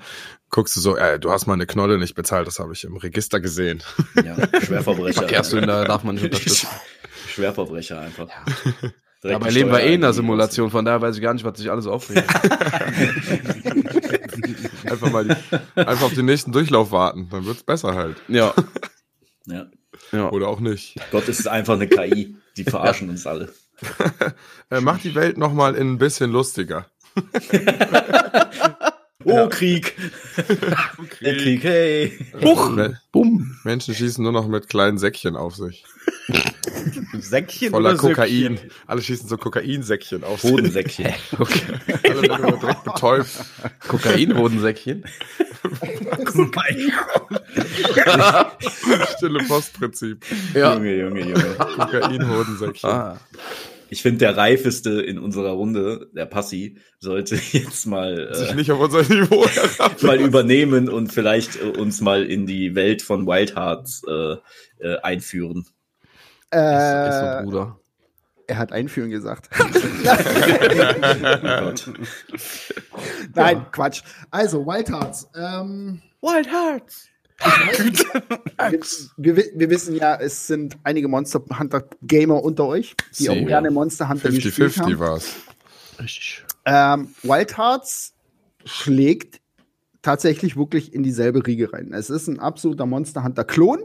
guckst 0.49 0.75
du 0.75 0.81
so, 0.81 0.95
äh, 0.97 1.19
du 1.19 1.31
hast 1.31 1.47
meine 1.47 1.65
Knolle 1.65 1.97
nicht 1.97 2.15
bezahlt, 2.15 2.45
das 2.47 2.59
habe 2.59 2.73
ich 2.73 2.83
im 2.83 2.97
Register 2.97 3.39
gesehen. 3.39 3.81
Ja, 4.23 4.35
Schwerverbrecher. 4.61 5.13
Verkehrssünder 5.21 5.85
darf 5.85 6.03
man 6.03 6.15
nicht 6.15 6.25
unterstützen. 6.25 6.67
Schwerverbrecher 7.39 8.01
einfach. 8.01 8.27
Dabei 9.21 9.49
leben 9.49 9.69
wir 9.71 9.81
eh 9.81 9.95
in 9.95 10.03
einer 10.03 10.13
Simulation, 10.13 10.71
von 10.71 10.85
daher 10.85 11.01
weiß 11.01 11.15
ich 11.17 11.21
gar 11.21 11.33
nicht, 11.33 11.43
was 11.43 11.57
sich 11.57 11.69
alles 11.69 11.87
aufregt. 11.87 12.23
Einfach 14.89 15.11
mal 15.11 15.25
die, 15.25 15.35
einfach 15.75 16.03
auf 16.05 16.13
den 16.13 16.25
nächsten 16.25 16.51
Durchlauf 16.53 16.91
warten, 16.91 17.27
dann 17.29 17.45
wird's 17.45 17.63
besser 17.63 17.95
halt. 17.95 18.15
ja, 18.27 18.53
Ja. 19.45 19.65
ja. 20.11 20.29
Oder 20.31 20.47
auch 20.47 20.59
nicht. 20.61 20.95
Gott, 21.11 21.27
es 21.27 21.39
ist 21.39 21.47
einfach 21.47 21.73
eine 21.73 21.87
KI. 21.87 22.35
Die 22.55 22.63
verarschen 22.63 23.09
uns 23.09 23.25
alle. 23.27 23.51
Äh, 24.69 24.79
mach 24.81 24.99
die 24.99 25.15
Welt 25.15 25.37
noch 25.37 25.53
mal 25.53 25.75
in 25.75 25.93
ein 25.93 25.97
bisschen 25.97 26.31
lustiger. 26.31 26.85
Oh, 29.25 29.47
Krieg. 29.49 29.95
Der 31.21 31.35
Krieg, 31.37 31.63
hey. 31.63 32.17
Me- 32.41 32.99
Bumm. 33.11 33.57
Menschen 33.63 33.93
schießen 33.95 34.23
nur 34.23 34.31
noch 34.33 34.47
mit 34.47 34.69
kleinen 34.69 34.97
Säckchen 34.97 35.35
auf 35.35 35.55
sich. 35.55 35.83
Säckchen 37.19 37.71
Voller 37.71 37.91
oder 37.91 37.97
Kokain. 37.97 38.57
Söckchen? 38.57 38.71
Alle 38.87 39.01
schießen 39.01 39.27
so 39.27 39.37
Kokainsäckchen 39.37 40.23
auf. 40.23 40.41
Bodensäckchen. 40.41 41.13
Okay. 41.39 41.61
Alle 42.03 42.21
werden 42.23 42.59
direkt 42.59 42.83
betäubt. 42.83 43.29
Kokainhodensäckchen. 43.87 45.05
Stille 49.17 49.39
Postprinzip. 49.47 50.25
Ja. 50.53 50.73
Junge, 50.73 50.95
Junge, 50.95 51.21
Junge. 51.21 51.55
Kokainhodensäckchen. 51.57 52.89
Ah. 52.89 53.19
Ich 53.91 54.03
finde, 54.03 54.19
der 54.19 54.37
reifeste 54.37 55.01
in 55.01 55.17
unserer 55.17 55.51
Runde, 55.51 56.09
der 56.13 56.25
Passi, 56.25 56.77
sollte 56.99 57.39
jetzt 57.51 57.87
mal, 57.87 58.33
Sich 58.33 58.51
äh, 58.51 58.55
nicht 58.55 58.71
auf 58.71 58.79
unser 58.79 59.01
Niveau 59.01 59.45
mal 60.01 60.19
übernehmen 60.19 60.89
und 60.89 61.11
vielleicht 61.11 61.61
äh, 61.61 61.65
uns 61.65 62.01
mal 62.01 62.23
in 62.23 62.45
die 62.45 62.75
Welt 62.75 63.01
von 63.01 63.25
Wild 63.25 63.55
Hearts 63.55 64.03
äh, 64.07 64.35
äh, 66.51 66.57
einführen. 66.57 67.09
Ist 67.09 67.19
so, 67.19 67.43
Bruder. 67.43 67.79
er 68.47 68.57
hat 68.57 68.71
einführen 68.71 69.09
gesagt. 69.09 69.49
Oh. 72.91 73.01
Nein, 73.35 73.65
Quatsch. 73.71 74.01
Also, 74.31 74.65
Wild 74.65 74.89
Hearts. 74.89 75.29
Ähm, 75.35 76.01
Wild 76.21 76.51
Hearts. 76.51 77.09
wir, 79.17 79.37
wir, 79.37 79.45
wir 79.55 79.69
wissen 79.69 79.95
ja, 79.95 80.15
es 80.15 80.47
sind 80.47 80.77
einige 80.83 81.07
Monster 81.07 81.41
Hunter 81.57 81.85
Gamer 82.01 82.43
unter 82.43 82.65
euch, 82.65 82.95
die 83.11 83.23
Sie, 83.23 83.29
auch 83.29 83.35
ja. 83.35 83.45
gerne 83.45 83.71
Monster 83.71 84.09
Hunter 84.09 84.29
gespielt 84.29 84.73
50-50 84.73 84.79
haben. 84.81 84.99
war's. 84.99 85.33
Richtig. 86.01 86.43
Ähm, 86.65 87.13
Wild 87.23 87.57
Hearts 87.57 88.13
schlägt 88.65 89.39
tatsächlich 90.01 90.57
wirklich 90.57 90.93
in 90.93 91.03
dieselbe 91.03 91.45
Riege 91.45 91.71
rein. 91.73 91.93
Es 91.93 92.09
ist 92.09 92.27
ein 92.27 92.39
absoluter 92.39 92.85
Monster 92.85 93.23
Hunter 93.23 93.43
Klon. 93.43 93.83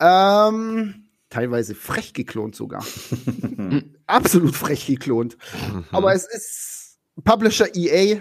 Ähm, 0.00 1.03
teilweise 1.34 1.74
frech 1.74 2.12
geklont 2.12 2.54
sogar. 2.54 2.84
Absolut 4.06 4.54
frech 4.54 4.86
geklont. 4.86 5.36
Aber 5.90 6.14
es 6.14 6.26
ist 6.26 6.98
Publisher 7.24 7.74
EA. 7.74 8.20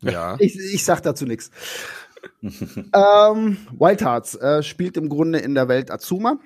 Ja. 0.00 0.36
Ich, 0.38 0.56
ich 0.56 0.84
sag 0.84 1.02
dazu 1.02 1.26
nichts. 1.26 1.50
ähm, 2.42 3.56
Wild 3.72 4.02
Hearts 4.02 4.36
äh, 4.36 4.62
spielt 4.62 4.96
im 4.96 5.08
Grunde 5.08 5.40
in 5.40 5.56
der 5.56 5.66
Welt 5.66 5.90
Azuma. 5.90 6.38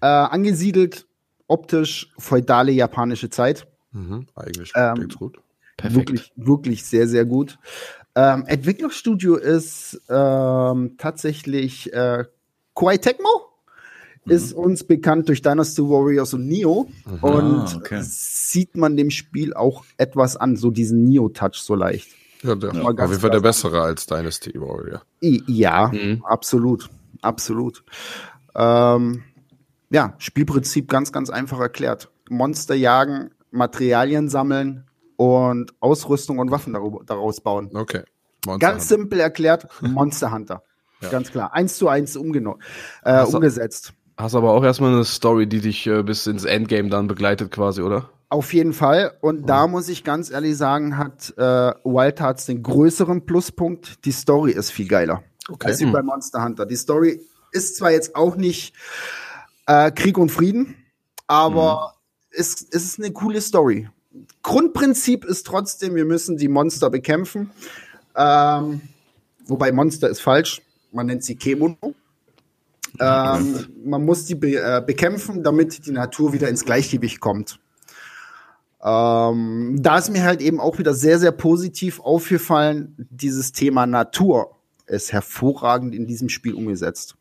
Äh, 0.00 0.06
angesiedelt 0.06 1.06
optisch 1.46 2.10
feudale 2.18 2.72
japanische 2.72 3.28
Zeit. 3.28 3.66
Mhm, 3.92 4.28
eigentlich 4.34 4.72
Ähm, 4.74 5.08
gut. 5.18 5.38
Perfekt. 5.76 5.96
Wirklich, 5.96 6.32
wirklich 6.36 6.84
sehr, 6.84 7.06
sehr 7.06 7.26
gut. 7.26 7.58
Ähm, 8.14 8.44
Entwicklungsstudio 8.46 9.36
ist 9.36 10.00
ähm, 10.08 10.94
tatsächlich 10.96 11.92
äh, 11.92 12.24
Koei 12.72 12.96
Tecmo. 12.96 13.49
Ist 14.26 14.52
uns 14.52 14.84
bekannt 14.84 15.28
durch 15.28 15.40
Dynasty 15.42 15.82
Warriors 15.82 16.34
und 16.34 16.46
Neo. 16.46 16.88
Und 17.22 17.32
Ah, 17.32 17.74
okay. 17.76 18.00
sieht 18.02 18.76
man 18.76 18.96
dem 18.96 19.10
Spiel 19.10 19.54
auch 19.54 19.84
etwas 19.96 20.36
an, 20.36 20.56
so 20.56 20.70
diesen 20.70 21.04
Neo-Touch 21.04 21.54
so 21.62 21.74
leicht. 21.74 22.10
Ja, 22.42 22.54
der, 22.54 22.72
mal 22.74 22.92
auf 22.98 23.08
jeden 23.10 23.20
Fall 23.20 23.30
der 23.30 23.40
bessere 23.40 23.80
als 23.82 24.06
Dynasty 24.06 24.52
Warrior. 24.60 25.02
Ja, 25.20 25.88
Mhm. 25.92 26.22
absolut. 26.24 26.88
Absolut. 27.22 27.82
Ähm, 28.54 29.22
ja, 29.90 30.14
Spielprinzip 30.18 30.88
ganz, 30.88 31.12
ganz 31.12 31.30
einfach 31.30 31.60
erklärt. 31.60 32.10
Monster 32.28 32.74
jagen, 32.74 33.30
Materialien 33.50 34.28
sammeln 34.28 34.84
und 35.16 35.72
Ausrüstung 35.80 36.38
und 36.38 36.50
Waffen 36.50 36.72
darüber- 36.72 37.02
daraus 37.04 37.40
bauen. 37.40 37.70
Okay. 37.74 38.02
Monster 38.46 38.58
Ganz 38.66 38.82
Hunter. 38.84 38.94
simpel 39.02 39.20
erklärt, 39.20 39.66
Monster 39.82 40.32
Hunter. 40.32 40.62
Ja. 41.02 41.08
Ganz 41.10 41.30
klar. 41.30 41.52
Eins 41.54 41.76
zu 41.76 41.88
eins 41.88 42.16
umgeno- 42.16 42.58
äh, 43.04 43.22
umgesetzt. 43.24 43.92
Hast 44.16 44.34
aber 44.34 44.52
auch 44.52 44.64
erstmal 44.64 44.92
eine 44.92 45.04
Story, 45.04 45.46
die 45.46 45.60
dich 45.60 45.86
äh, 45.86 46.02
bis 46.02 46.26
ins 46.26 46.44
Endgame 46.44 46.90
dann 46.90 47.06
begleitet 47.06 47.50
quasi, 47.50 47.82
oder? 47.82 48.10
Auf 48.28 48.52
jeden 48.52 48.72
Fall. 48.72 49.12
Und 49.20 49.48
da 49.48 49.66
muss 49.66 49.88
ich 49.88 50.04
ganz 50.04 50.30
ehrlich 50.30 50.56
sagen, 50.56 50.96
hat 50.96 51.34
äh, 51.36 51.42
Wild 51.42 52.20
Hearts 52.20 52.46
den 52.46 52.62
größeren 52.62 53.26
Pluspunkt. 53.26 54.04
Die 54.04 54.12
Story 54.12 54.52
ist 54.52 54.70
viel 54.70 54.86
geiler. 54.86 55.24
Okay. 55.48 55.68
als 55.68 55.80
wie 55.80 55.86
bei 55.86 56.02
Monster 56.02 56.44
Hunter. 56.44 56.64
Die 56.64 56.76
Story 56.76 57.20
ist 57.50 57.76
zwar 57.76 57.90
jetzt 57.90 58.14
auch 58.14 58.36
nicht 58.36 58.74
äh, 59.66 59.90
Krieg 59.90 60.16
und 60.16 60.30
Frieden, 60.30 60.76
aber 61.26 61.94
es, 62.30 62.66
es 62.70 62.84
ist 62.84 62.98
eine 63.00 63.12
coole 63.12 63.40
Story. 63.40 63.88
Grundprinzip 64.42 65.24
ist 65.24 65.46
trotzdem, 65.46 65.94
wir 65.94 66.04
müssen 66.04 66.36
die 66.36 66.48
Monster 66.48 66.88
bekämpfen. 66.88 67.50
Ähm, 68.16 68.80
wobei 69.46 69.72
Monster 69.72 70.08
ist 70.08 70.20
falsch. 70.20 70.62
Man 70.92 71.06
nennt 71.06 71.24
sie 71.24 71.36
Kemono. 71.36 71.94
Ähm, 72.98 73.66
man 73.84 74.04
muss 74.04 74.24
die 74.24 74.34
be 74.34 74.56
äh, 74.56 74.82
bekämpfen, 74.84 75.42
damit 75.42 75.86
die 75.86 75.92
Natur 75.92 76.32
wieder 76.32 76.48
ins 76.48 76.64
Gleichgewicht 76.64 77.20
kommt. 77.20 77.60
Ähm, 78.82 79.76
da 79.80 79.98
ist 79.98 80.10
mir 80.10 80.24
halt 80.24 80.40
eben 80.40 80.58
auch 80.58 80.78
wieder 80.78 80.94
sehr, 80.94 81.18
sehr 81.18 81.32
positiv 81.32 82.00
aufgefallen, 82.00 83.06
dieses 83.10 83.52
Thema 83.52 83.86
Natur 83.86 84.56
ist 84.86 85.12
hervorragend 85.12 85.94
in 85.94 86.06
diesem 86.06 86.28
Spiel 86.28 86.54
umgesetzt. 86.54 87.16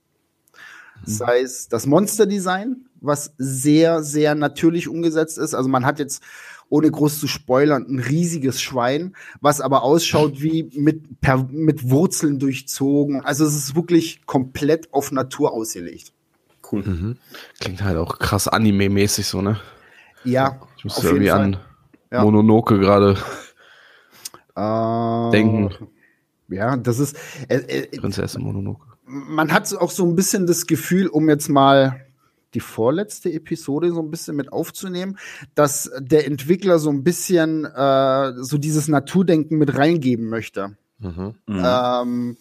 Sei 1.05 1.41
es 1.41 1.69
das 1.69 1.85
Monsterdesign, 1.85 2.85
was 2.99 3.33
sehr, 3.37 4.03
sehr 4.03 4.35
natürlich 4.35 4.87
umgesetzt 4.89 5.37
ist. 5.37 5.53
Also 5.53 5.69
man 5.69 5.85
hat 5.85 5.99
jetzt, 5.99 6.21
ohne 6.69 6.89
groß 6.91 7.19
zu 7.19 7.27
spoilern, 7.27 7.85
ein 7.89 7.99
riesiges 7.99 8.61
Schwein, 8.61 9.15
was 9.41 9.59
aber 9.61 9.83
ausschaut 9.83 10.41
wie 10.41 10.69
mit, 10.75 11.19
per, 11.21 11.47
mit 11.49 11.89
Wurzeln 11.89 12.39
durchzogen. 12.39 13.21
Also 13.25 13.45
es 13.45 13.55
ist 13.55 13.75
wirklich 13.75 14.25
komplett 14.25 14.93
auf 14.93 15.11
Natur 15.11 15.51
ausgelegt. 15.53 16.13
Cool. 16.71 16.83
Mhm. 16.83 17.17
Klingt 17.59 17.83
halt 17.83 17.97
auch 17.97 18.19
krass 18.19 18.47
Anime-mäßig 18.47 19.25
so, 19.25 19.41
ne? 19.41 19.59
Ja, 20.23 20.59
Ich 20.77 20.83
muss 20.83 20.97
auf 20.97 21.03
irgendwie 21.03 21.23
jeden 21.25 21.35
an 21.37 21.53
Fall. 21.53 21.63
Ja. 22.11 22.23
Mononoke 22.23 22.79
gerade 22.79 23.17
Äh, 24.55 25.31
denken. 25.31 25.69
Ja, 26.49 26.75
das 26.77 26.99
ist, 26.99 27.15
äh, 27.47 27.57
äh, 27.57 27.97
Prinzessin 27.99 28.41
Mononoke. 28.43 28.85
man 29.05 29.51
hat 29.53 29.73
auch 29.75 29.91
so 29.91 30.05
ein 30.05 30.15
bisschen 30.15 30.47
das 30.47 30.67
Gefühl, 30.67 31.07
um 31.07 31.29
jetzt 31.29 31.47
mal 31.49 32.01
die 32.53 32.59
vorletzte 32.59 33.31
Episode 33.31 33.91
so 33.91 34.01
ein 34.01 34.11
bisschen 34.11 34.35
mit 34.35 34.51
aufzunehmen, 34.51 35.17
dass 35.55 35.91
der 35.99 36.25
Entwickler 36.25 36.79
so 36.79 36.89
ein 36.89 37.03
bisschen 37.03 37.65
äh, 37.65 38.33
so 38.37 38.57
dieses 38.57 38.87
Naturdenken 38.87 39.57
mit 39.57 39.77
reingeben 39.77 40.27
möchte. 40.29 40.77
Mhm. 40.99 41.35
Mhm. 41.47 41.63
Ähm, 41.65 42.37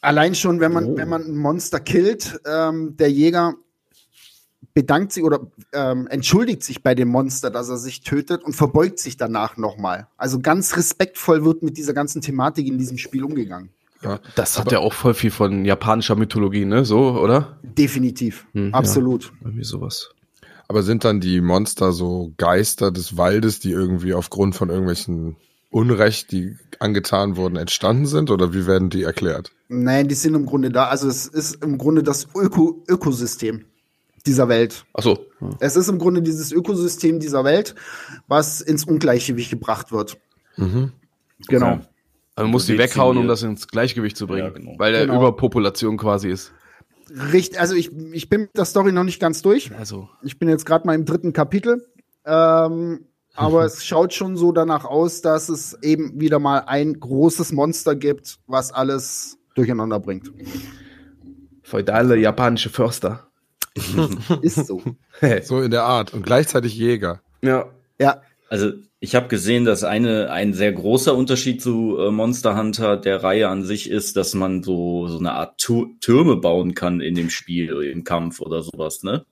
allein 0.00 0.34
schon, 0.34 0.60
wenn 0.60 0.72
man, 0.72 0.96
wenn 0.96 1.08
man 1.08 1.24
ein 1.24 1.36
Monster 1.36 1.80
killt, 1.80 2.40
ähm, 2.46 2.96
der 2.96 3.10
Jäger 3.10 3.54
bedankt 4.74 5.12
sich 5.12 5.22
oder 5.22 5.40
ähm, 5.72 6.06
entschuldigt 6.06 6.62
sich 6.62 6.82
bei 6.82 6.94
dem 6.94 7.08
Monster, 7.08 7.50
dass 7.50 7.68
er 7.68 7.76
sich 7.76 8.02
tötet 8.02 8.42
und 8.42 8.54
verbeugt 8.54 8.98
sich 8.98 9.16
danach 9.16 9.56
nochmal. 9.56 10.06
Also 10.16 10.40
ganz 10.40 10.76
respektvoll 10.76 11.44
wird 11.44 11.62
mit 11.62 11.76
dieser 11.76 11.92
ganzen 11.92 12.22
Thematik 12.22 12.66
in 12.66 12.78
diesem 12.78 12.96
Spiel 12.96 13.24
umgegangen. 13.24 13.70
Ja. 14.02 14.20
Das 14.34 14.58
hat 14.58 14.72
ja 14.72 14.78
auch 14.78 14.92
voll 14.92 15.14
viel 15.14 15.30
von 15.30 15.64
japanischer 15.64 16.16
Mythologie, 16.16 16.64
ne? 16.64 16.84
So, 16.84 17.12
oder? 17.18 17.58
Definitiv. 17.62 18.46
Hm, 18.52 18.74
Absolut. 18.74 19.32
Irgendwie 19.42 19.64
sowas. 19.64 20.10
Aber 20.68 20.82
sind 20.82 21.04
dann 21.04 21.20
die 21.20 21.40
Monster 21.40 21.92
so 21.92 22.32
Geister 22.38 22.90
des 22.90 23.16
Waldes, 23.16 23.60
die 23.60 23.70
irgendwie 23.70 24.14
aufgrund 24.14 24.54
von 24.54 24.70
irgendwelchen 24.70 25.36
Unrecht, 25.70 26.32
die 26.32 26.56
angetan 26.78 27.36
wurden, 27.36 27.56
entstanden 27.56 28.06
sind? 28.06 28.30
Oder 28.30 28.54
wie 28.54 28.66
werden 28.66 28.90
die 28.90 29.02
erklärt? 29.02 29.52
Nein, 29.68 30.08
die 30.08 30.14
sind 30.14 30.34
im 30.34 30.46
Grunde 30.46 30.70
da. 30.70 30.86
Also 30.86 31.08
es 31.08 31.26
ist 31.26 31.62
im 31.62 31.78
Grunde 31.78 32.02
das 32.02 32.28
Öko 32.34 32.82
Ökosystem 32.88 33.64
dieser 34.26 34.48
Welt. 34.48 34.84
Ach 34.94 35.02
so. 35.02 35.26
Ja. 35.40 35.50
Es 35.60 35.76
ist 35.76 35.88
im 35.88 35.98
Grunde 35.98 36.22
dieses 36.22 36.52
Ökosystem 36.52 37.20
dieser 37.20 37.44
Welt, 37.44 37.74
was 38.28 38.60
ins 38.60 38.84
Ungleichgewicht 38.84 39.50
gebracht 39.50 39.92
wird. 39.92 40.18
Mhm. 40.56 40.92
Genau. 41.48 41.74
Okay. 41.74 41.86
Also 42.34 42.46
man 42.46 42.50
muss 42.52 42.66
die 42.66 42.78
weghauen, 42.78 43.18
um 43.18 43.28
das 43.28 43.42
ins 43.42 43.68
Gleichgewicht 43.68 44.16
zu 44.16 44.26
bringen. 44.26 44.46
Ja, 44.46 44.50
genau. 44.50 44.74
Weil 44.78 44.92
der 44.92 45.02
Genau. 45.06 45.18
Überpopulation 45.18 45.96
quasi 45.98 46.28
ist. 46.30 46.52
Richtig, 47.32 47.60
also 47.60 47.74
ich, 47.74 47.90
ich 48.12 48.28
bin 48.30 48.42
mit 48.42 48.56
der 48.56 48.64
Story 48.64 48.90
noch 48.92 49.04
nicht 49.04 49.20
ganz 49.20 49.42
durch. 49.42 49.70
Also. 49.76 50.08
Ich 50.22 50.38
bin 50.38 50.48
jetzt 50.48 50.64
gerade 50.64 50.86
mal 50.86 50.94
im 50.94 51.04
dritten 51.04 51.32
Kapitel. 51.34 51.86
Ähm, 52.24 53.06
aber 53.34 53.64
es 53.66 53.84
schaut 53.84 54.14
schon 54.14 54.36
so 54.36 54.52
danach 54.52 54.84
aus, 54.86 55.20
dass 55.20 55.48
es 55.50 55.76
eben 55.82 56.18
wieder 56.20 56.38
mal 56.38 56.60
ein 56.66 56.98
großes 56.98 57.52
Monster 57.52 57.94
gibt, 57.96 58.38
was 58.46 58.72
alles 58.72 59.36
durcheinander 59.54 60.00
bringt. 60.00 60.30
Feudale 61.62 62.16
japanische 62.16 62.70
Förster. 62.70 63.26
Ist 64.42 64.66
so. 64.66 64.82
So 65.42 65.60
in 65.60 65.70
der 65.70 65.84
Art. 65.84 66.12
Und 66.14 66.24
gleichzeitig 66.24 66.74
Jäger. 66.76 67.20
ja. 67.42 67.66
ja, 68.00 68.20
Also 68.48 68.72
ich 69.04 69.16
habe 69.16 69.26
gesehen, 69.26 69.64
dass 69.64 69.82
eine 69.82 70.30
ein 70.30 70.54
sehr 70.54 70.72
großer 70.72 71.14
Unterschied 71.16 71.60
zu 71.60 71.98
äh, 71.98 72.10
Monster 72.12 72.56
Hunter 72.56 72.96
der 72.96 73.22
Reihe 73.24 73.48
an 73.48 73.64
sich 73.64 73.90
ist, 73.90 74.16
dass 74.16 74.32
man 74.34 74.62
so 74.62 75.08
so 75.08 75.18
eine 75.18 75.32
Art 75.32 75.58
Tu- 75.58 75.94
Türme 76.00 76.36
bauen 76.36 76.74
kann 76.74 77.00
in 77.00 77.14
dem 77.16 77.28
Spiel 77.28 77.82
im 77.82 78.04
Kampf 78.04 78.40
oder 78.40 78.62
sowas, 78.62 79.02
ne? 79.02 79.24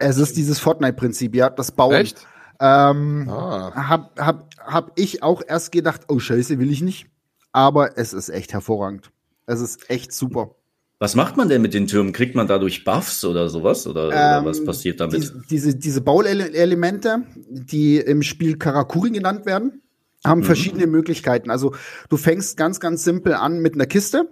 es 0.00 0.16
ist 0.18 0.36
dieses 0.36 0.60
Fortnite-Prinzip, 0.60 1.34
ja, 1.34 1.50
das 1.50 1.72
Bauen. 1.72 1.94
Echt? 1.94 2.24
Ähm, 2.60 3.28
Ah. 3.28 3.88
hab, 3.88 4.20
hab, 4.20 4.50
hab 4.64 4.92
ich 4.94 5.22
auch 5.24 5.42
erst 5.46 5.72
gedacht, 5.72 6.02
oh 6.08 6.18
Scheiße, 6.20 6.58
will 6.60 6.70
ich 6.70 6.82
nicht. 6.82 7.06
Aber 7.52 7.96
es 7.98 8.12
ist 8.12 8.28
echt 8.28 8.52
hervorragend. 8.52 9.10
Es 9.46 9.60
ist 9.60 9.88
echt 9.90 10.12
super. 10.12 10.54
Was 11.00 11.14
macht 11.14 11.36
man 11.36 11.48
denn 11.48 11.62
mit 11.62 11.74
den 11.74 11.86
Türmen? 11.86 12.12
Kriegt 12.12 12.34
man 12.34 12.48
dadurch 12.48 12.84
Buffs 12.84 13.24
oder 13.24 13.48
sowas 13.48 13.86
oder, 13.86 14.08
oder 14.08 14.38
Ähm, 14.38 14.44
was 14.44 14.64
passiert 14.64 15.00
damit? 15.00 15.14
Diese, 15.14 15.42
diese, 15.48 15.76
diese 15.76 16.00
Bauelemente, 16.00 17.22
die 17.48 17.98
im 17.98 18.22
Spiel 18.22 18.58
Karakuri 18.58 19.10
genannt 19.10 19.46
werden, 19.46 19.82
Mhm. 20.24 20.28
haben 20.28 20.42
verschiedene 20.42 20.86
Möglichkeiten. 20.86 21.50
Also 21.50 21.74
du 22.08 22.16
fängst 22.16 22.56
ganz, 22.56 22.80
ganz 22.80 23.04
simpel 23.04 23.34
an 23.34 23.60
mit 23.60 23.74
einer 23.74 23.86
Kiste. 23.86 24.28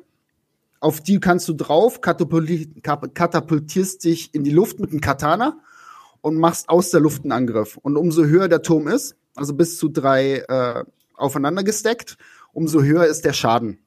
Auf 0.80 1.00
die 1.00 1.20
kannst 1.20 1.48
du 1.48 1.54
drauf, 1.54 2.00
katapultierst 2.00 4.04
dich 4.04 4.34
in 4.34 4.44
die 4.44 4.50
Luft 4.50 4.78
mit 4.78 4.90
einem 4.90 5.00
Katana 5.00 5.58
und 6.20 6.36
machst 6.36 6.68
aus 6.68 6.90
der 6.90 7.00
Luft 7.00 7.22
einen 7.22 7.32
Angriff. 7.32 7.76
Und 7.78 7.96
umso 7.96 8.24
höher 8.24 8.48
der 8.48 8.62
Turm 8.62 8.88
ist, 8.88 9.16
also 9.36 9.54
bis 9.54 9.78
zu 9.78 9.88
drei 9.88 10.44
äh, 10.48 10.84
aufeinander 11.14 11.62
gesteckt, 11.62 12.18
umso 12.52 12.82
höher 12.82 13.06
ist 13.06 13.24
der 13.24 13.32
Schaden. 13.32 13.78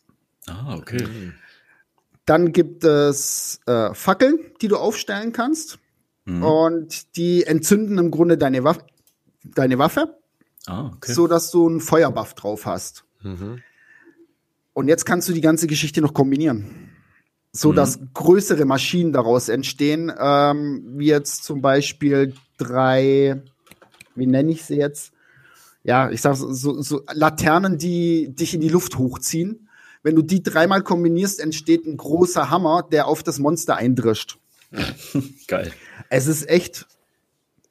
Ah, 0.47 0.75
okay. 0.77 1.05
Dann 2.29 2.51
gibt 2.51 2.83
es 2.83 3.59
äh, 3.65 3.91
Fackeln, 3.95 4.37
die 4.61 4.67
du 4.67 4.77
aufstellen 4.77 5.33
kannst. 5.33 5.79
Mhm. 6.25 6.43
Und 6.43 7.15
die 7.17 7.43
entzünden 7.43 7.97
im 7.97 8.11
Grunde 8.11 8.37
deine, 8.37 8.63
Waff 8.63 8.77
deine 9.43 9.79
Waffe, 9.79 10.15
Ah, 10.67 10.91
okay. 10.93 11.11
so 11.11 11.25
dass 11.25 11.49
du 11.49 11.67
einen 11.67 11.79
Feuerbuff 11.79 12.35
drauf 12.35 12.67
hast. 12.67 13.03
Mhm. 13.23 13.61
Und 14.73 14.87
jetzt 14.87 15.05
kannst 15.05 15.27
du 15.27 15.33
die 15.33 15.41
ganze 15.41 15.65
Geschichte 15.65 16.01
noch 16.01 16.13
kombinieren. 16.13 16.91
So 17.51 17.71
Mhm. 17.71 17.75
dass 17.77 17.99
größere 18.13 18.65
Maschinen 18.65 19.11
daraus 19.11 19.49
entstehen, 19.49 20.11
ähm, 20.19 20.83
wie 20.97 21.07
jetzt 21.07 21.43
zum 21.43 21.61
Beispiel 21.61 22.35
drei, 22.59 23.41
wie 24.13 24.27
nenne 24.27 24.51
ich 24.51 24.63
sie 24.65 24.75
jetzt? 24.75 25.13
Ja, 25.83 26.11
ich 26.11 26.21
sag 26.21 26.35
so, 26.35 26.53
so, 26.53 26.79
so 26.81 27.01
Laternen, 27.11 27.79
die 27.79 28.35
dich 28.35 28.53
in 28.53 28.61
die 28.61 28.69
Luft 28.69 28.99
hochziehen. 28.99 29.68
Wenn 30.03 30.15
du 30.15 30.21
die 30.21 30.41
dreimal 30.43 30.81
kombinierst, 30.81 31.39
entsteht 31.39 31.85
ein 31.85 31.97
großer 31.97 32.49
Hammer, 32.49 32.87
der 32.91 33.07
auf 33.07 33.21
das 33.23 33.39
Monster 33.39 33.75
eindrischt. 33.75 34.37
Geil. 35.47 35.71
Es 36.09 36.27
ist 36.27 36.47
echt 36.49 36.87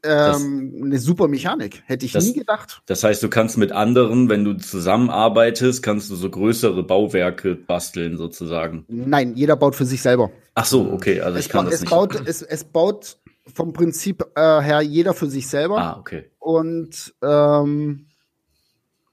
ähm, 0.04 0.82
eine 0.85 0.99
super 0.99 1.26
Mechanik. 1.28 1.82
Hätte 1.87 2.06
ich 2.06 2.12
Das- 2.12 2.25
nie 2.26 2.35
gedacht. 2.35 2.82
Das 2.87 3.02
heißt, 3.02 3.23
du 3.23 3.28
kannst 3.28 3.56
mit 3.56 3.73
anderen, 3.73 4.28
wenn 4.28 4.44
du 4.44 4.54
zusammenarbeitest, 4.56 5.82
kannst 5.82 6.11
du 6.11 6.16
so 6.16 6.30
größere 6.30 6.82
Bauwerke 6.82 7.54
basteln 7.56 8.16
sozusagen. 8.16 8.85
Nein, 8.88 9.35
jeder 9.37 9.56
baut 9.56 9.75
für 9.75 9.85
sich 9.87 10.02
selber. 10.02 10.30
Ach 10.54 10.64
so, 10.66 10.90
okay, 10.92 11.20
also 11.20 11.38
Es, 11.38 11.47
ich 11.47 11.50
kann 11.50 11.64
ba 11.64 11.70
das 11.70 11.75
es, 11.76 11.80
nicht. 11.82 11.90
baut, 11.90 12.23
es, 12.26 12.42
es 12.42 12.64
baut 12.64 13.16
vom 13.52 13.73
Prinzip 13.73 14.25
äh, 14.37 14.61
her 14.61 14.82
jeder 14.82 15.14
für 15.14 15.28
sich 15.28 15.49
selber. 15.49 15.78
Ah, 15.78 15.97
okay. 15.99 16.30
Und 16.38 17.14
ähm, 17.23 18.06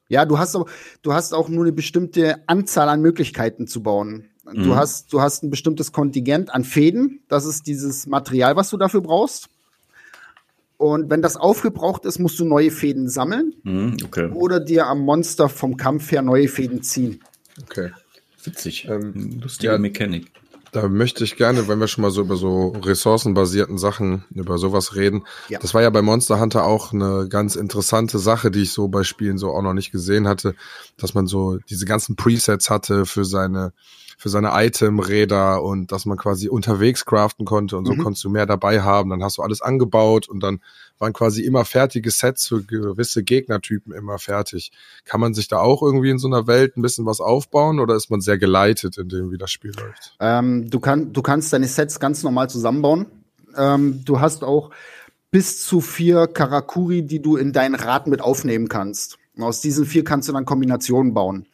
ja, 0.09 0.25
du 0.25 0.37
hast 0.37 0.55
aber, 0.55 0.65
du 1.01 1.13
hast 1.13 1.33
auch 1.33 1.49
nur 1.49 1.63
eine 1.63 1.71
bestimmte 1.73 2.37
Anzahl 2.47 2.89
an 2.89 3.01
Möglichkeiten 3.01 3.67
zu 3.67 3.81
bauen. 3.83 4.25
Du 4.45 4.51
Mhm. 4.71 4.75
hast, 4.75 5.11
du 5.11 5.21
hast 5.21 5.43
ein 5.43 5.49
bestimmtes 5.49 5.91
Kontingent 5.91 6.53
an 6.53 6.63
Fäden. 6.63 7.21
Das 7.29 7.45
ist 7.45 7.65
dieses 7.65 8.05
Material, 8.05 8.55
was 8.55 8.69
du 8.69 8.77
dafür 8.77 9.01
brauchst. 9.01 9.49
Und 10.77 11.09
wenn 11.09 11.21
das 11.21 11.37
aufgebraucht 11.37 12.05
ist, 12.05 12.19
musst 12.19 12.37
du 12.39 12.45
neue 12.45 12.69
Fäden 12.69 13.07
sammeln 13.09 13.53
Mhm, 13.63 13.97
okay. 14.03 14.29
oder 14.31 14.59
dir 14.59 14.87
am 14.87 14.99
Monster 14.99 15.47
vom 15.49 15.77
Kampf 15.77 16.11
her 16.11 16.21
neue 16.21 16.47
Fäden 16.47 16.83
ziehen. 16.83 17.21
Okay. 17.63 17.91
Witzig. 18.43 18.87
Ähm, 18.87 19.39
Lustige 19.41 19.71
ja. 19.73 19.79
Mechanik. 19.79 20.31
Da 20.75 20.89
möchte 20.89 21.23
ich 21.23 21.37
gerne, 21.37 21.69
wenn 21.69 21.79
wir 21.79 21.87
schon 21.87 22.01
mal 22.01 22.11
so 22.11 22.19
über 22.19 22.35
so 22.35 22.75
ressourcenbasierten 22.83 23.77
Sachen, 23.77 24.25
über 24.31 24.57
sowas 24.57 24.95
reden. 24.95 25.23
Ja. 25.47 25.57
Das 25.59 25.73
war 25.73 25.81
ja 25.81 25.89
bei 25.89 26.01
Monster 26.01 26.37
Hunter 26.39 26.65
auch 26.65 26.91
eine 26.91 27.27
ganz 27.29 27.55
interessante 27.55 28.19
Sache, 28.19 28.51
die 28.51 28.63
ich 28.63 28.73
so 28.73 28.89
bei 28.89 29.03
Spielen 29.03 29.37
so 29.37 29.51
auch 29.51 29.61
noch 29.61 29.73
nicht 29.73 29.91
gesehen 29.91 30.27
hatte, 30.27 30.53
dass 30.97 31.13
man 31.13 31.27
so 31.27 31.57
diese 31.69 31.85
ganzen 31.85 32.17
Presets 32.17 32.69
hatte 32.69 33.05
für 33.05 33.23
seine 33.23 33.71
für 34.17 34.29
seine 34.29 34.51
Item-Räder 34.53 35.61
und 35.61 35.91
dass 35.91 36.05
man 36.05 36.17
quasi 36.17 36.47
unterwegs 36.47 37.03
craften 37.05 37.45
konnte 37.45 37.77
und 37.77 37.85
so 37.85 37.93
Mhm. 37.93 38.03
konntest 38.03 38.23
du 38.23 38.29
mehr 38.29 38.45
dabei 38.45 38.81
haben. 38.81 39.09
Dann 39.09 39.21
hast 39.21 39.37
du 39.37 39.41
alles 39.41 39.61
angebaut 39.61 40.29
und 40.29 40.39
dann 40.41 40.61
waren 40.99 41.13
quasi 41.13 41.43
immer 41.43 41.65
fertige 41.65 42.11
Sets 42.11 42.47
für 42.47 42.63
gewisse 42.63 43.23
Gegnertypen 43.23 43.93
immer 43.93 44.17
fertig. 44.17 44.71
Kann 45.03 45.19
man 45.19 45.33
sich 45.33 45.47
da 45.47 45.57
auch 45.57 45.81
irgendwie 45.81 46.09
in 46.09 46.19
so 46.19 46.27
einer 46.27 46.47
Welt 46.47 46.77
ein 46.77 46.81
bisschen 46.81 47.05
was 47.05 47.19
aufbauen 47.19 47.79
oder 47.79 47.95
ist 47.95 48.09
man 48.09 48.21
sehr 48.21 48.37
geleitet 48.37 48.97
in 48.97 49.09
dem, 49.09 49.31
wie 49.31 49.37
das 49.37 49.51
Spiel 49.51 49.71
läuft? 49.77 50.15
Ähm, 50.19 50.69
du, 50.69 50.79
kann, 50.79 51.13
du 51.13 51.21
kannst 51.21 51.51
deine 51.53 51.67
Sets 51.67 51.99
ganz 51.99 52.23
normal 52.23 52.49
zusammenbauen. 52.49 53.07
Ähm, 53.57 54.01
du 54.05 54.19
hast 54.19 54.43
auch 54.43 54.71
bis 55.31 55.65
zu 55.65 55.81
vier 55.81 56.27
Karakuri, 56.27 57.01
die 57.01 57.21
du 57.21 57.35
in 57.35 57.51
dein 57.51 57.75
Rad 57.75 58.07
mit 58.07 58.21
aufnehmen 58.21 58.69
kannst. 58.69 59.17
Und 59.35 59.43
aus 59.43 59.59
diesen 59.59 59.85
vier 59.85 60.03
kannst 60.03 60.29
du 60.29 60.33
dann 60.33 60.45
Kombinationen 60.45 61.13
bauen. 61.13 61.47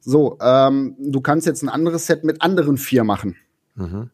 So, 0.00 0.36
ähm, 0.40 0.96
du 0.98 1.20
kannst 1.20 1.46
jetzt 1.46 1.62
ein 1.62 1.68
anderes 1.68 2.06
Set 2.06 2.24
mit 2.24 2.42
anderen 2.42 2.76
vier 2.76 3.04
machen. 3.04 3.36
Mhm. 3.76 4.10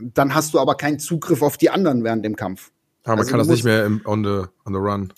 Dann 0.00 0.34
hast 0.34 0.54
du 0.54 0.60
aber 0.60 0.76
keinen 0.76 0.98
Zugriff 0.98 1.42
auf 1.42 1.58
die 1.58 1.68
anderen 1.68 2.04
während 2.04 2.24
dem 2.24 2.36
Kampf. 2.36 2.72
Aber 3.04 3.16
man 3.16 3.18
Also 3.20 3.30
kann 3.30 3.40
du 3.40 3.46
das 3.46 3.54
nicht 3.54 3.64
mehr 3.64 3.84
im, 3.84 4.00
on, 4.04 4.24
the, 4.24 4.48
on 4.64 4.72
the 4.72 4.78
run. 4.78 5.12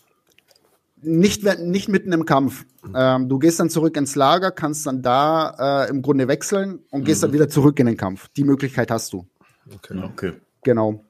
Nicht, 1.03 1.45
nicht 1.61 1.89
mitten 1.89 2.13
im 2.13 2.25
Kampf. 2.25 2.65
Ähm, 2.95 3.29
du 3.29 3.39
gehst 3.39 3.61
dann 3.61 3.71
zurück 3.71 3.97
ins 3.97 4.17
Lager, 4.17 4.51
kannst 4.51 4.87
dann 4.87 5.03
da 5.03 5.85
äh, 5.85 5.91
im 5.91 6.03
Grunde 6.03 6.27
wechseln 6.27 6.81
und 6.91 7.05
gehst 7.05 7.23
dann 7.23 7.33
wieder 7.33 7.49
zurück 7.49 7.79
in 7.79 7.87
den 7.87 7.97
Kampf. 7.97 8.29
Die 8.37 8.45
Möglichkeit 8.45 8.91
hast 8.91 9.13
du. 9.13 9.27
Okay. 9.73 10.03
Okay. 10.03 10.33
Genau. 10.63 11.05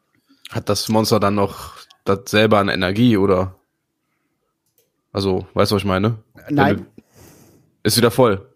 Hat 0.50 0.68
das 0.68 0.88
Monster 0.88 1.18
dann 1.18 1.35
noch 1.35 1.75
das 2.04 2.21
selber 2.26 2.59
an 2.59 2.68
Energie 2.68 3.16
oder? 3.16 3.54
Also, 5.12 5.47
weißt 5.54 5.71
du, 5.71 5.76
was 5.76 5.83
ich 5.83 5.87
meine? 5.87 6.18
Nein. 6.50 6.87
Ist 7.83 7.97
wieder 7.97 8.11
voll. 8.11 8.47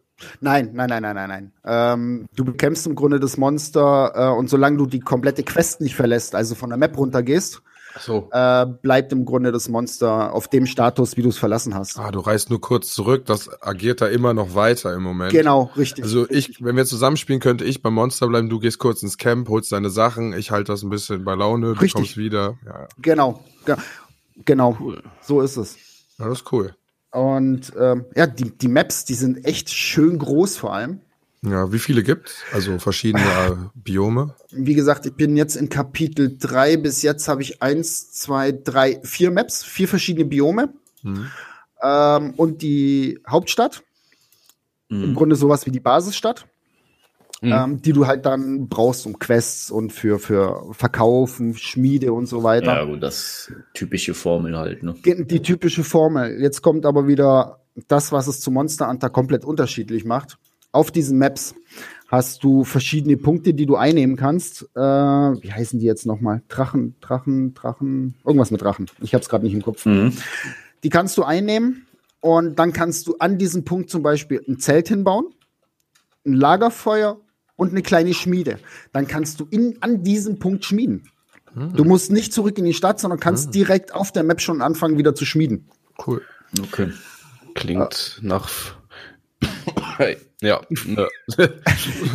Nein, 0.41 0.71
nein, 0.75 0.91
nein, 0.91 1.03
nein, 1.03 1.15
nein, 1.15 1.29
nein. 1.29 1.53
Ähm, 1.65 2.27
du 2.37 2.45
bekämpfst 2.45 2.87
im 2.87 2.95
Grunde 2.95 3.19
das 3.19 3.39
Monster 3.39 4.13
äh, 4.15 4.39
und 4.39 4.51
solange 4.51 4.77
du 4.77 4.87
die 4.87 5.01
komplette 5.01 5.43
Quest 5.43 5.81
nicht 5.81 5.95
verlässt, 5.95 6.35
also 6.35 6.55
von 6.55 6.69
der 6.69 6.79
Map 6.79 6.99
runtergehst, 6.99 7.63
so. 7.99 8.29
äh, 8.33 8.67
bleibt 8.67 9.13
im 9.13 9.25
Grunde 9.25 9.53
das 9.53 9.69
Monster 9.69 10.33
auf 10.33 10.49
dem 10.49 10.67
Status, 10.67 11.17
wie 11.17 11.23
du 11.23 11.29
es 11.29 11.39
verlassen 11.39 11.75
hast. 11.75 11.99
Ah, 11.99 12.11
du 12.11 12.21
reist 12.21 12.51
nur 12.51 12.61
kurz 12.61 12.95
zurück, 12.95 13.27
das 13.27 13.51
agiert 13.63 14.01
da 14.01 14.07
immer 14.07 14.35
noch 14.35 14.55
weiter 14.55 14.95
im 14.95 15.03
Moment. 15.03 15.33
Genau, 15.33 15.71
richtig. 15.77 16.05
Also 16.05 16.29
ich, 16.31 16.63
wenn 16.63 16.77
wir 16.77 16.87
zusammenspielen, 16.87 17.41
könnte 17.41 17.65
ich 17.65 17.83
beim 17.83 17.95
Monster 17.95 18.29
bleiben, 18.29 18.49
du 18.49 18.59
gehst 18.61 18.79
kurz 18.79 19.03
ins 19.03 19.19
Camp, 19.19 19.49
holst 19.49 19.73
deine 19.73 19.91
Sachen, 19.91 20.33
ich 20.33 20.51
halte 20.51 20.73
das 20.73 20.83
ein 20.83 20.91
bisschen 20.91 21.25
bei 21.25 21.35
Laune, 21.35 21.67
du 21.67 21.73
Richtig. 21.73 21.95
kommst 21.95 22.17
wieder. 22.17 22.59
Ja. 22.65 22.89
Genau, 22.99 23.45
ge 23.67 23.77
genau. 24.45 24.77
Cool. 24.79 25.03
So 25.21 25.41
ist 25.41 25.57
es. 25.57 25.77
ja 26.19 26.29
das 26.29 26.41
ist 26.41 26.53
cool. 26.53 26.75
Und 27.13 27.73
ähm, 27.79 28.05
ja, 28.15 28.27
die, 28.27 28.57
die 28.57 28.69
Maps, 28.69 29.05
die 29.05 29.15
sind 29.15 29.45
echt 29.45 29.71
schön 29.71 30.19
groß 30.19 30.57
vor 30.57 30.73
allem. 30.75 31.01
Ja, 31.43 31.73
wie 31.73 31.79
viele 31.79 32.03
gibt's? 32.03 32.43
Also 32.53 32.79
verschiedene 32.79 33.71
Biome. 33.75 34.35
Wie 34.51 34.75
gesagt, 34.75 35.07
ich 35.07 35.15
bin 35.15 35.37
jetzt 35.37 35.57
in 35.57 35.69
Kapitel 35.71 36.37
3. 36.39 36.77
Bis 36.77 37.01
jetzt 37.03 37.29
habe 37.29 37.41
ich 37.43 37.63
eins, 37.63 38.13
zwei, 38.13 38.53
drei, 38.53 39.01
vier 39.03 39.31
Maps, 39.31 39.65
vier 39.65 39.89
verschiedene 39.89 40.27
Biome. 40.27 40.75
Mhm. 41.03 41.27
Ähm, 41.83 42.35
und 42.37 42.61
die 42.63 43.21
Hauptstadt. 43.27 43.83
Im 44.91 45.11
Mhm. 45.11 45.15
Grunde 45.15 45.37
sowas 45.37 45.65
wie 45.67 45.71
die 45.71 45.81
Basisstadt. 45.81 46.47
Mhm. 47.43 47.53
ähm, 47.53 47.81
die 47.81 47.95
du 47.95 48.07
halt 48.07 48.27
dann 48.27 48.69
brauchst 48.69 49.07
um 49.07 49.19
Quests 49.19 49.71
und 49.71 49.95
für, 49.95 50.19
für 50.19 50.63
Verkaufen, 50.73 51.57
Schmiede 51.57 52.13
und 52.13 52.27
so 52.27 52.39
Ja, 52.41 52.45
weiter. 52.45 52.85
gut, 52.87 53.03
das 53.03 53.51
typische 53.73 54.13
Formel 54.13 54.59
halt, 54.59 54.83
ne? 54.83 54.95
Ge- 55.03 55.25
Die 55.25 55.41
typische 55.41 55.83
Formel. 55.83 56.39
Jetzt 56.39 56.61
kommt 56.61 56.85
aber 56.85 57.07
wieder 57.09 57.61
das, 57.89 58.13
was 58.13 58.27
es 58.27 58.41
zu 58.41 58.51
Monster 58.51 58.89
Hunter 58.91 59.09
komplett 59.09 59.47
unterschiedlich 59.47 60.05
macht. 60.05 60.37
Auf 60.73 60.91
diesen 60.91 61.19
Maps 61.19 61.55
hast 62.09 62.43
du 62.45 62.65
verschiedene 62.65 63.17
Punkte, 63.17 63.55
die 63.55 63.67
du 63.67 63.77
einnehmen 63.77 64.17
kannst. 64.17 64.63
Äh, 64.75 64.81
wie 64.81 65.53
heißen 65.53 65.79
die 65.79 65.87
jetzt 65.87 66.07
nochmal? 66.07 66.43
Drachen, 66.49 66.97
Drachen, 67.01 67.55
Drachen, 67.55 68.15
irgendwas 68.25 68.51
mit 68.51 68.63
Drachen. 68.63 68.87
Ich 69.01 69.15
habe 69.15 69.23
es 69.23 69.29
gerade 69.29 69.45
nicht 69.45 69.55
im 69.55 69.63
Kopf. 69.63 69.87
Mhm. 69.87 70.13
Die 70.83 70.91
kannst 70.91 71.17
du 71.19 71.23
einnehmen 71.23 71.87
und 72.21 72.59
dann 72.59 72.73
kannst 72.73 73.07
du 73.07 73.17
an 73.19 73.39
diesem 73.39 73.65
Punkt 73.65 73.91
zum 73.91 74.03
Beispiel 74.03 74.43
ein 74.49 74.59
Zelt 74.59 74.89
hinbauen, 74.89 75.27
ein 76.27 76.35
Lagerfeuer 76.35 77.19
und 77.57 77.71
eine 77.71 77.83
kleine 77.83 78.15
Schmiede. 78.15 78.59
Dann 78.93 79.07
kannst 79.07 79.41
du 79.41 79.47
in, 79.51 79.79
an 79.81 80.03
diesem 80.03 80.39
Punkt 80.39 80.65
schmieden. 80.65 81.09
Du 81.75 81.85
musst 81.85 82.13
nicht 82.13 82.33
zurück 82.33 82.59
in 82.59 82.65
die 82.65 82.75
Stadt, 82.75 83.01
sondern 83.01 83.19
kannst 83.19 83.55
direkt 83.55 83.93
auf 83.93 84.13
der 84.13 84.23
Map 84.23 84.41
schon 84.41 84.63
anfangen, 84.63 84.99
wieder 84.99 85.17
zu 85.17 85.25
schmieden. 85.25 85.69
Cool. 86.07 86.23
Okay. 86.59 86.93
Klingt 87.55 88.21
nach. 88.23 88.49
Hey, 89.97 90.17
ja. 90.41 90.61
ne. 90.87 91.09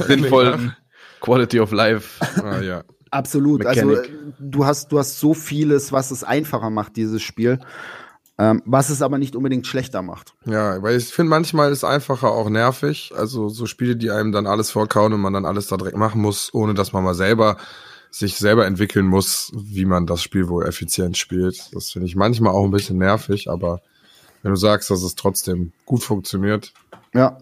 Sinnvoll. 0.07 0.75
Quality 1.21 1.59
of 1.59 1.71
Life. 1.71 2.23
Ah, 2.43 2.61
ja. 2.61 2.83
Absolut. 3.11 3.63
Mechanik. 3.63 3.97
Also 3.97 4.09
äh, 4.09 4.09
du 4.39 4.65
hast, 4.65 4.91
du 4.91 4.99
hast 4.99 5.19
so 5.19 5.33
vieles, 5.33 5.91
was 5.91 6.11
es 6.11 6.23
einfacher 6.23 6.69
macht, 6.69 6.97
dieses 6.97 7.21
Spiel. 7.21 7.59
Ähm, 8.37 8.61
was 8.65 8.89
es 8.89 9.01
aber 9.01 9.17
nicht 9.17 9.35
unbedingt 9.35 9.65
schlechter 9.65 10.01
macht. 10.01 10.33
Ja, 10.45 10.81
weil 10.83 10.97
ich 10.97 11.05
finde, 11.05 11.29
manchmal 11.29 11.71
ist 11.71 11.85
einfacher 11.85 12.31
auch 12.31 12.49
nervig. 12.49 13.13
Also 13.15 13.47
so 13.47 13.65
Spiele, 13.65 13.95
die 13.95 14.11
einem 14.11 14.33
dann 14.33 14.45
alles 14.45 14.71
vorkauen 14.71 15.13
und 15.13 15.21
man 15.21 15.31
dann 15.31 15.45
alles 15.45 15.67
da 15.67 15.77
direkt 15.77 15.95
machen 15.95 16.21
muss, 16.21 16.53
ohne 16.53 16.73
dass 16.73 16.91
man 16.91 17.03
mal 17.03 17.15
selber 17.15 17.57
sich 18.11 18.37
selber 18.37 18.65
entwickeln 18.65 19.07
muss, 19.07 19.51
wie 19.55 19.85
man 19.85 20.05
das 20.05 20.21
Spiel 20.21 20.47
wohl 20.47 20.65
effizient 20.65 21.17
spielt. 21.17 21.73
Das 21.73 21.91
finde 21.91 22.07
ich 22.07 22.15
manchmal 22.15 22.53
auch 22.53 22.63
ein 22.63 22.71
bisschen 22.71 22.97
nervig, 22.97 23.49
aber 23.49 23.81
wenn 24.45 24.51
du 24.51 24.57
sagst, 24.57 24.91
dass 24.91 25.01
es 25.01 25.15
trotzdem 25.15 25.71
gut 25.85 26.03
funktioniert, 26.03 26.71
Ja. 27.15 27.39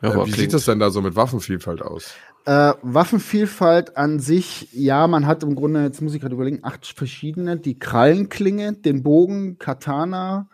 Ja, 0.00 0.08
äh, 0.10 0.12
aber 0.14 0.26
wie 0.26 0.30
klingt- 0.30 0.50
sieht 0.52 0.54
es 0.58 0.64
denn 0.64 0.78
da 0.78 0.88
so 0.90 1.02
mit 1.02 1.14
Waffenvielfalt 1.14 1.82
aus? 1.82 2.14
Äh, 2.46 2.72
Waffenvielfalt 2.82 3.96
an 3.98 4.18
sich, 4.20 4.68
ja, 4.72 5.06
man 5.06 5.26
hat 5.26 5.42
im 5.42 5.54
Grunde, 5.56 5.82
jetzt 5.82 6.00
muss 6.00 6.14
ich 6.14 6.20
gerade 6.22 6.34
überlegen, 6.34 6.60
acht 6.62 6.86
verschiedene. 6.86 7.58
Die 7.58 7.78
Krallenklinge, 7.78 8.72
den 8.74 9.02
Bogen, 9.02 9.58
Katana, 9.58 10.48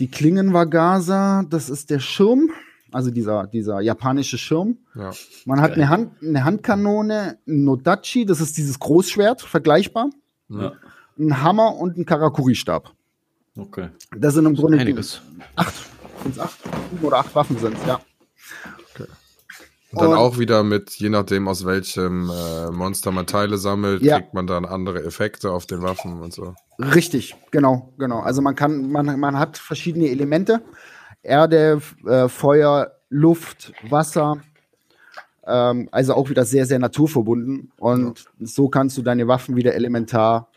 die 0.00 0.08
Klingenwagasa, 0.10 1.44
das 1.48 1.70
ist 1.70 1.88
der 1.88 2.00
Schirm, 2.00 2.50
also 2.92 3.10
dieser, 3.10 3.46
dieser 3.46 3.80
japanische 3.80 4.36
Schirm. 4.36 4.76
Ja. 4.94 5.12
Man 5.46 5.60
hat 5.62 5.72
eine, 5.72 5.88
Hand, 5.88 6.22
eine 6.22 6.44
Handkanone, 6.44 7.38
ein 7.46 7.64
Nodachi, 7.64 8.26
das 8.26 8.40
ist 8.42 8.58
dieses 8.58 8.78
Großschwert, 8.78 9.40
vergleichbar. 9.40 10.10
Ja. 10.50 10.72
Ein 11.18 11.42
Hammer 11.42 11.76
und 11.76 11.96
ein 11.96 12.04
Karakuri-Stab. 12.04 12.92
Okay. 13.56 13.88
Das 14.16 14.34
sind 14.34 14.46
im 14.46 14.54
Grunde 14.54 14.78
Einiges. 14.78 15.20
acht, 15.56 15.74
sind's 16.22 16.38
acht, 16.38 16.58
sieben 16.90 17.04
oder 17.04 17.18
acht 17.18 17.34
Waffen 17.34 17.58
sind 17.58 17.76
ja. 17.86 18.00
Und 19.92 20.00
dann 20.00 20.08
Und- 20.10 20.16
auch 20.18 20.38
wieder 20.38 20.64
mit, 20.64 20.90
je 20.96 21.08
nachdem 21.08 21.46
aus 21.46 21.64
welchem 21.64 22.28
äh, 22.28 22.70
Monster 22.72 23.12
man 23.12 23.26
Teile 23.28 23.58
sammelt, 23.58 24.02
Ja. 24.02 24.18
kriegt 24.18 24.34
man 24.34 24.48
dann 24.48 24.64
andere 24.64 25.04
Effekte 25.04 25.52
auf 25.52 25.66
den 25.66 25.82
Waffen 25.82 26.20
und 26.20 26.32
so. 26.32 26.56
Richtig, 26.80 27.36
genau, 27.52 27.92
genau. 27.96 28.18
Also 28.20 28.42
man 28.42 28.56
kann, 28.56 28.90
man, 28.90 29.20
man 29.20 29.38
hat 29.38 29.56
verschiedene 29.56 30.08
Elemente. 30.08 30.62
Erde, 31.22 31.80
äh, 32.04 32.28
Feuer, 32.28 32.90
Luft, 33.08 33.72
Wasser. 33.88 34.38
Ähm, 35.46 35.88
also 35.92 36.14
auch 36.14 36.28
wieder 36.28 36.44
sehr, 36.44 36.66
sehr 36.66 36.80
naturverbunden. 36.80 37.70
Und 37.78 38.24
so 38.40 38.68
kannst 38.68 38.98
du 38.98 39.02
deine 39.02 39.28
Waffen 39.28 39.54
wieder 39.54 39.74
elementar 39.74 40.48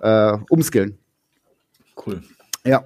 äh, 0.00 0.38
umskillen. 0.48 0.96
Cool. 1.96 2.22
Ja. 2.64 2.84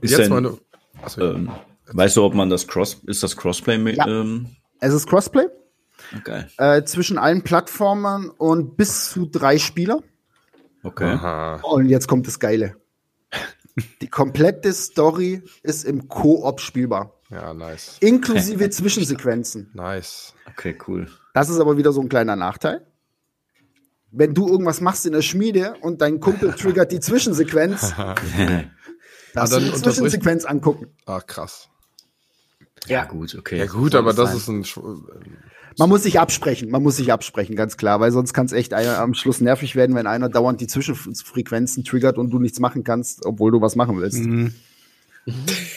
Ist 0.00 0.10
Jetzt 0.12 0.20
denn, 0.22 0.30
meine, 0.30 0.58
Achso, 1.02 1.20
ähm, 1.34 1.50
weißt 1.92 2.16
du, 2.16 2.24
ob 2.24 2.34
man 2.34 2.50
das 2.50 2.66
Cross, 2.66 3.00
ist 3.06 3.22
das 3.22 3.36
Crossplay 3.36 3.78
mit, 3.78 3.96
Ja. 3.96 4.06
ähm, 4.06 4.48
Es 4.80 4.92
ist 4.92 5.06
Crossplay 5.08 5.46
geil. 6.24 6.48
äh, 6.58 6.82
zwischen 6.84 7.18
allen 7.18 7.42
Plattformen 7.42 8.30
und 8.30 8.76
bis 8.76 9.10
zu 9.10 9.26
drei 9.26 9.58
Spieler. 9.58 10.02
Okay. 10.82 11.12
Aha. 11.12 11.56
Und 11.62 11.86
jetzt 11.88 12.08
kommt 12.08 12.26
das 12.26 12.38
Geile. 12.38 12.76
Die 14.00 14.08
komplette 14.08 14.72
Story 14.72 15.42
ist 15.62 15.84
im 15.84 16.08
Koop 16.08 16.60
spielbar. 16.60 17.12
Ja, 17.30 17.52
nice. 17.54 17.96
Inklusive 18.00 18.70
Zwischensequenzen. 18.70 19.70
Nice. 19.74 20.34
Okay, 20.50 20.76
cool. 20.86 21.08
Das 21.32 21.48
ist 21.48 21.58
aber 21.58 21.76
wieder 21.76 21.92
so 21.92 22.00
ein 22.00 22.08
kleiner 22.08 22.36
Nachteil. 22.36 22.86
Wenn 24.16 24.34
du 24.34 24.48
irgendwas 24.48 24.80
machst 24.80 25.06
in 25.06 25.12
der 25.12 25.22
Schmiede 25.22 25.74
und 25.80 26.00
dein 26.00 26.20
Kumpel 26.20 26.52
triggert 26.58 26.92
die 26.92 27.00
Zwischensequenz, 27.00 27.92
darfst 29.34 29.52
du 29.54 29.60
die 29.60 29.72
Zwischensequenz 29.72 30.44
angucken. 30.44 30.86
Ach, 31.06 31.26
krass. 31.26 31.68
ja, 32.86 33.04
gut, 33.04 33.34
okay. 33.34 33.58
Ja 33.58 33.66
gut, 33.66 33.94
aber 33.94 34.12
das 34.12 34.30
sein. 34.30 34.36
ist 34.38 34.48
ein... 34.48 34.64
Sch- 34.64 34.98
Man 35.78 35.88
muss 35.88 36.04
sich 36.04 36.20
absprechen, 36.20 36.70
man 36.70 36.82
muss 36.82 36.96
sich 36.96 37.12
absprechen, 37.12 37.56
ganz 37.56 37.76
klar, 37.76 37.98
weil 38.00 38.12
sonst 38.12 38.32
kann 38.32 38.46
es 38.46 38.52
echt 38.52 38.74
einer 38.74 38.98
am 38.98 39.14
Schluss 39.14 39.40
nervig 39.40 39.74
werden, 39.74 39.96
wenn 39.96 40.06
einer 40.06 40.28
dauernd 40.28 40.60
die 40.60 40.66
Zwischenfrequenzen 40.68 41.82
triggert 41.84 42.16
und 42.18 42.30
du 42.30 42.38
nichts 42.38 42.60
machen 42.60 42.84
kannst, 42.84 43.26
obwohl 43.26 43.50
du 43.50 43.60
was 43.60 43.74
machen 43.74 44.00
willst. 44.00 44.18
Mhm. 44.20 44.54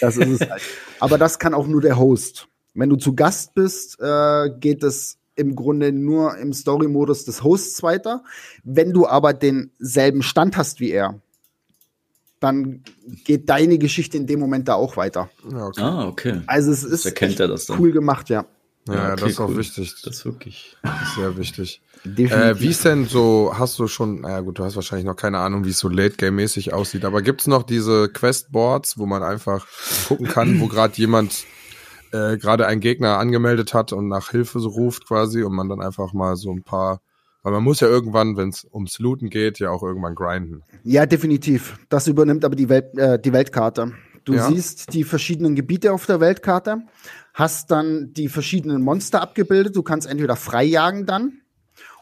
Das 0.01 0.17
ist 0.17 0.41
es 0.41 0.49
halt. 0.49 0.61
Aber 0.99 1.17
das 1.17 1.39
kann 1.39 1.53
auch 1.53 1.67
nur 1.67 1.81
der 1.81 1.97
Host. 1.97 2.47
Wenn 2.73 2.89
du 2.89 2.95
zu 2.97 3.15
Gast 3.15 3.55
bist, 3.55 3.97
äh, 3.99 4.49
geht 4.59 4.83
es 4.83 5.17
im 5.37 5.55
Grunde 5.55 5.91
nur 5.91 6.37
im 6.37 6.51
Story-Modus 6.51 7.25
des 7.25 7.43
Hosts 7.43 7.83
weiter. 7.83 8.23
Wenn 8.63 8.91
du 8.91 9.07
aber 9.07 9.33
denselben 9.33 10.23
Stand 10.23 10.57
hast 10.57 10.79
wie 10.79 10.91
er, 10.91 11.19
dann 12.39 12.83
geht 13.23 13.49
deine 13.49 13.77
Geschichte 13.77 14.17
in 14.17 14.27
dem 14.27 14.39
Moment 14.39 14.67
da 14.67 14.75
auch 14.75 14.97
weiter. 14.97 15.29
Ja, 15.49 15.65
okay. 15.67 15.81
Ah, 15.81 16.07
okay. 16.07 16.41
Also 16.47 16.71
es 16.71 16.83
ist 16.83 17.05
erkennt 17.05 17.39
er 17.39 17.47
das 17.47 17.65
dann. 17.65 17.79
cool 17.79 17.91
gemacht, 17.91 18.29
ja. 18.29 18.45
Ja, 18.87 18.93
Ja, 18.93 19.11
okay, 19.13 19.21
das 19.21 19.31
ist 19.31 19.39
auch 19.39 19.49
cool. 19.49 19.57
wichtig. 19.57 19.95
Das 20.03 20.17
ist 20.17 20.25
wirklich. 20.25 20.77
Das 20.83 21.01
ist 21.01 21.15
sehr 21.15 21.37
wichtig. 21.37 21.81
Äh, 22.05 22.59
wie 22.59 22.67
ist 22.67 22.85
denn 22.85 23.05
so, 23.05 23.53
hast 23.57 23.77
du 23.79 23.87
schon, 23.87 24.21
naja 24.21 24.39
gut, 24.41 24.59
du 24.59 24.63
hast 24.63 24.75
wahrscheinlich 24.75 25.05
noch 25.05 25.15
keine 25.15 25.39
Ahnung, 25.39 25.65
wie 25.65 25.71
es 25.71 25.79
so 25.79 25.89
Late-Game-mäßig 25.89 26.73
aussieht, 26.73 27.03
aber 27.03 27.21
gibt's 27.21 27.47
noch 27.47 27.63
diese 27.63 28.07
Quest-Boards, 28.07 28.97
wo 28.97 29.05
man 29.05 29.23
einfach 29.23 29.67
gucken 30.07 30.27
kann, 30.27 30.59
wo 30.59 30.67
gerade 30.69 30.95
jemand 30.95 31.43
äh, 32.11 32.37
gerade 32.37 32.67
einen 32.67 32.81
Gegner 32.81 33.17
angemeldet 33.17 33.73
hat 33.73 33.93
und 33.93 34.07
nach 34.07 34.29
Hilfe 34.31 34.59
so 34.59 34.69
ruft 34.69 35.07
quasi 35.07 35.43
und 35.43 35.53
man 35.53 35.69
dann 35.69 35.81
einfach 35.81 36.13
mal 36.13 36.35
so 36.35 36.51
ein 36.51 36.63
paar, 36.63 37.01
weil 37.43 37.53
man 37.53 37.63
muss 37.63 37.79
ja 37.79 37.87
irgendwann, 37.87 38.37
wenn 38.37 38.49
es 38.49 38.65
ums 38.71 38.99
Looten 38.99 39.29
geht, 39.29 39.59
ja 39.59 39.69
auch 39.71 39.83
irgendwann 39.83 40.15
grinden. 40.15 40.63
Ja, 40.83 41.05
definitiv. 41.05 41.77
Das 41.89 42.07
übernimmt 42.07 42.45
aber 42.45 42.55
die, 42.55 42.69
Welt, 42.69 42.97
äh, 42.97 43.19
die 43.19 43.33
Weltkarte. 43.33 43.93
Du 44.25 44.33
Ja. 44.33 44.47
siehst 44.47 44.93
die 44.93 45.05
verschiedenen 45.05 45.55
Gebiete 45.55 45.93
auf 45.93 46.05
der 46.05 46.19
Weltkarte, 46.19 46.81
hast 47.33 47.71
dann 47.71 48.13
die 48.13 48.27
verschiedenen 48.27 48.81
Monster 48.81 49.21
abgebildet. 49.21 49.75
Du 49.75 49.83
kannst 49.83 50.07
entweder 50.07 50.35
frei 50.35 50.65
jagen 50.65 51.05
dann 51.05 51.41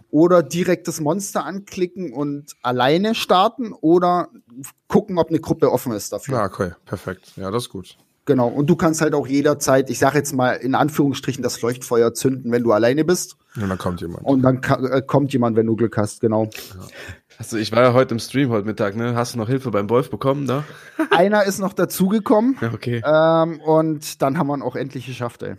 oder 0.10 0.42
direkt 0.42 0.88
das 0.88 1.00
Monster 1.02 1.46
anklicken 1.46 2.14
und 2.14 2.56
alleine 2.62 3.16
starten 3.16 3.74
oder 3.74 4.30
gucken, 4.88 5.18
ob 5.18 5.30
eine 5.30 5.40
Gruppe 5.40 5.72
offen 5.72 5.92
ist 5.92 6.14
dafür. 6.14 6.38
Ja, 6.38 6.46
okay, 6.46 6.72
perfekt. 6.86 7.34
Ja, 7.36 7.52
das 7.52 7.64
ist 7.66 7.70
gut. 7.70 7.98
Genau. 8.26 8.48
Und 8.48 8.70
du 8.70 8.76
kannst 8.76 9.02
halt 9.02 9.14
auch 9.14 9.28
jederzeit, 9.28 9.90
ich 9.90 10.00
sage 10.00 10.18
jetzt 10.18 10.34
mal 10.34 10.54
in 10.54 10.74
Anführungsstrichen, 10.74 11.44
das 11.44 11.62
Leuchtfeuer 11.62 12.14
zünden, 12.14 12.52
wenn 12.52 12.64
du 12.64 12.72
alleine 12.72 13.06
bist. 13.06 13.38
Und 13.56 13.70
dann 13.70 13.78
kommt 13.78 14.02
jemand. 14.02 14.26
Und 14.26 14.42
dann 14.42 14.62
äh, 14.64 15.02
kommt 15.02 15.32
jemand, 15.32 15.56
wenn 15.56 15.68
du 15.68 15.76
Glück 15.76 15.96
hast. 15.98 16.22
Genau. 16.22 16.50
Also 17.38 17.58
ich 17.58 17.72
war 17.72 17.82
ja 17.82 17.94
heute 17.94 18.16
im 18.16 18.20
Stream 18.20 18.50
heute 18.50 18.66
Mittag, 18.66 18.96
ne? 18.96 19.16
Hast 19.16 19.36
du 19.36 19.38
noch 19.38 19.48
Hilfe 19.48 19.70
beim 19.70 19.90
Wolf 19.90 20.10
bekommen 20.10 20.48
da? 20.48 20.64
Einer 21.12 21.44
ist 21.44 21.60
noch 21.60 21.74
dazugekommen. 21.74 22.58
Ja, 22.62 22.74
okay. 22.74 23.02
Ähm, 23.06 23.60
und 23.62 24.22
dann 24.22 24.38
haben 24.38 24.48
wir 24.48 24.56
ihn 24.56 24.62
auch 24.62 24.76
endlich 24.76 25.06
geschafft, 25.06 25.44
ey. 25.44 25.56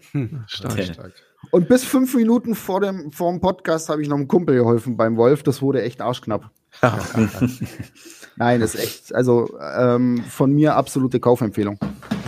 Stark. 0.47 0.73
Okay. 0.73 0.93
Stark. 0.93 1.13
Und 1.51 1.69
bis 1.69 1.85
fünf 1.85 2.15
Minuten 2.15 2.55
vor 2.55 2.81
dem, 2.81 3.13
vor 3.13 3.31
dem 3.31 3.41
Podcast 3.41 3.89
habe 3.89 4.03
ich 4.03 4.09
noch 4.09 4.17
einem 4.17 4.27
Kumpel 4.27 4.57
geholfen 4.57 4.97
beim 4.97 5.17
Wolf. 5.17 5.43
Das 5.43 5.63
wurde 5.63 5.83
echt 5.83 6.01
arschknapp. 6.01 6.51
Nein, 8.37 8.61
das 8.61 8.75
ist 8.75 8.83
echt, 8.83 9.15
also 9.15 9.59
ähm, 9.61 10.23
von 10.29 10.53
mir 10.53 10.75
absolute 10.77 11.21
Kaufempfehlung. 11.21 11.79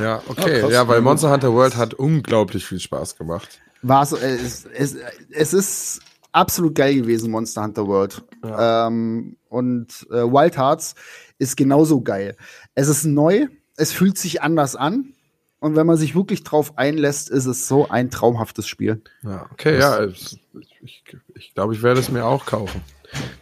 Ja, 0.00 0.22
okay. 0.28 0.56
Ah, 0.56 0.60
krass. 0.60 0.72
ja, 0.72 0.88
weil 0.88 1.00
Monster 1.00 1.30
Hunter 1.30 1.52
World 1.52 1.76
hat 1.76 1.94
unglaublich 1.94 2.64
viel 2.64 2.80
Spaß 2.80 3.16
gemacht. 3.16 3.60
War 3.82 4.06
so, 4.06 4.16
äh, 4.16 4.34
es, 4.36 4.64
es, 4.66 4.96
es 5.30 5.52
ist 5.52 6.00
absolut 6.32 6.74
geil 6.74 6.94
gewesen, 6.96 7.30
Monster 7.30 7.62
Hunter 7.62 7.86
World. 7.86 8.22
Ähm, 8.44 9.36
und 9.48 10.06
äh, 10.10 10.14
Wild 10.24 10.56
Hearts 10.56 10.94
ist 11.38 11.56
genauso 11.56 12.00
geil. 12.00 12.36
Es 12.74 12.88
ist 12.88 13.04
neu, 13.04 13.46
es 13.76 13.92
fühlt 13.92 14.18
sich 14.18 14.42
anders 14.42 14.76
an. 14.76 15.12
Und 15.60 15.74
wenn 15.74 15.86
man 15.86 15.96
sich 15.96 16.14
wirklich 16.14 16.44
drauf 16.44 16.78
einlässt, 16.78 17.28
ist 17.30 17.46
es 17.46 17.66
so 17.66 17.88
ein 17.88 18.10
traumhaftes 18.10 18.68
Spiel. 18.68 19.02
Ja, 19.24 19.46
okay, 19.52 19.78
ja. 19.78 20.04
es- 20.04 20.38
Ich, 20.82 21.02
ich 21.34 21.54
glaube, 21.54 21.74
ich 21.74 21.82
werde 21.82 21.98
es 22.00 22.08
mir 22.10 22.24
auch 22.24 22.46
kaufen. 22.46 22.80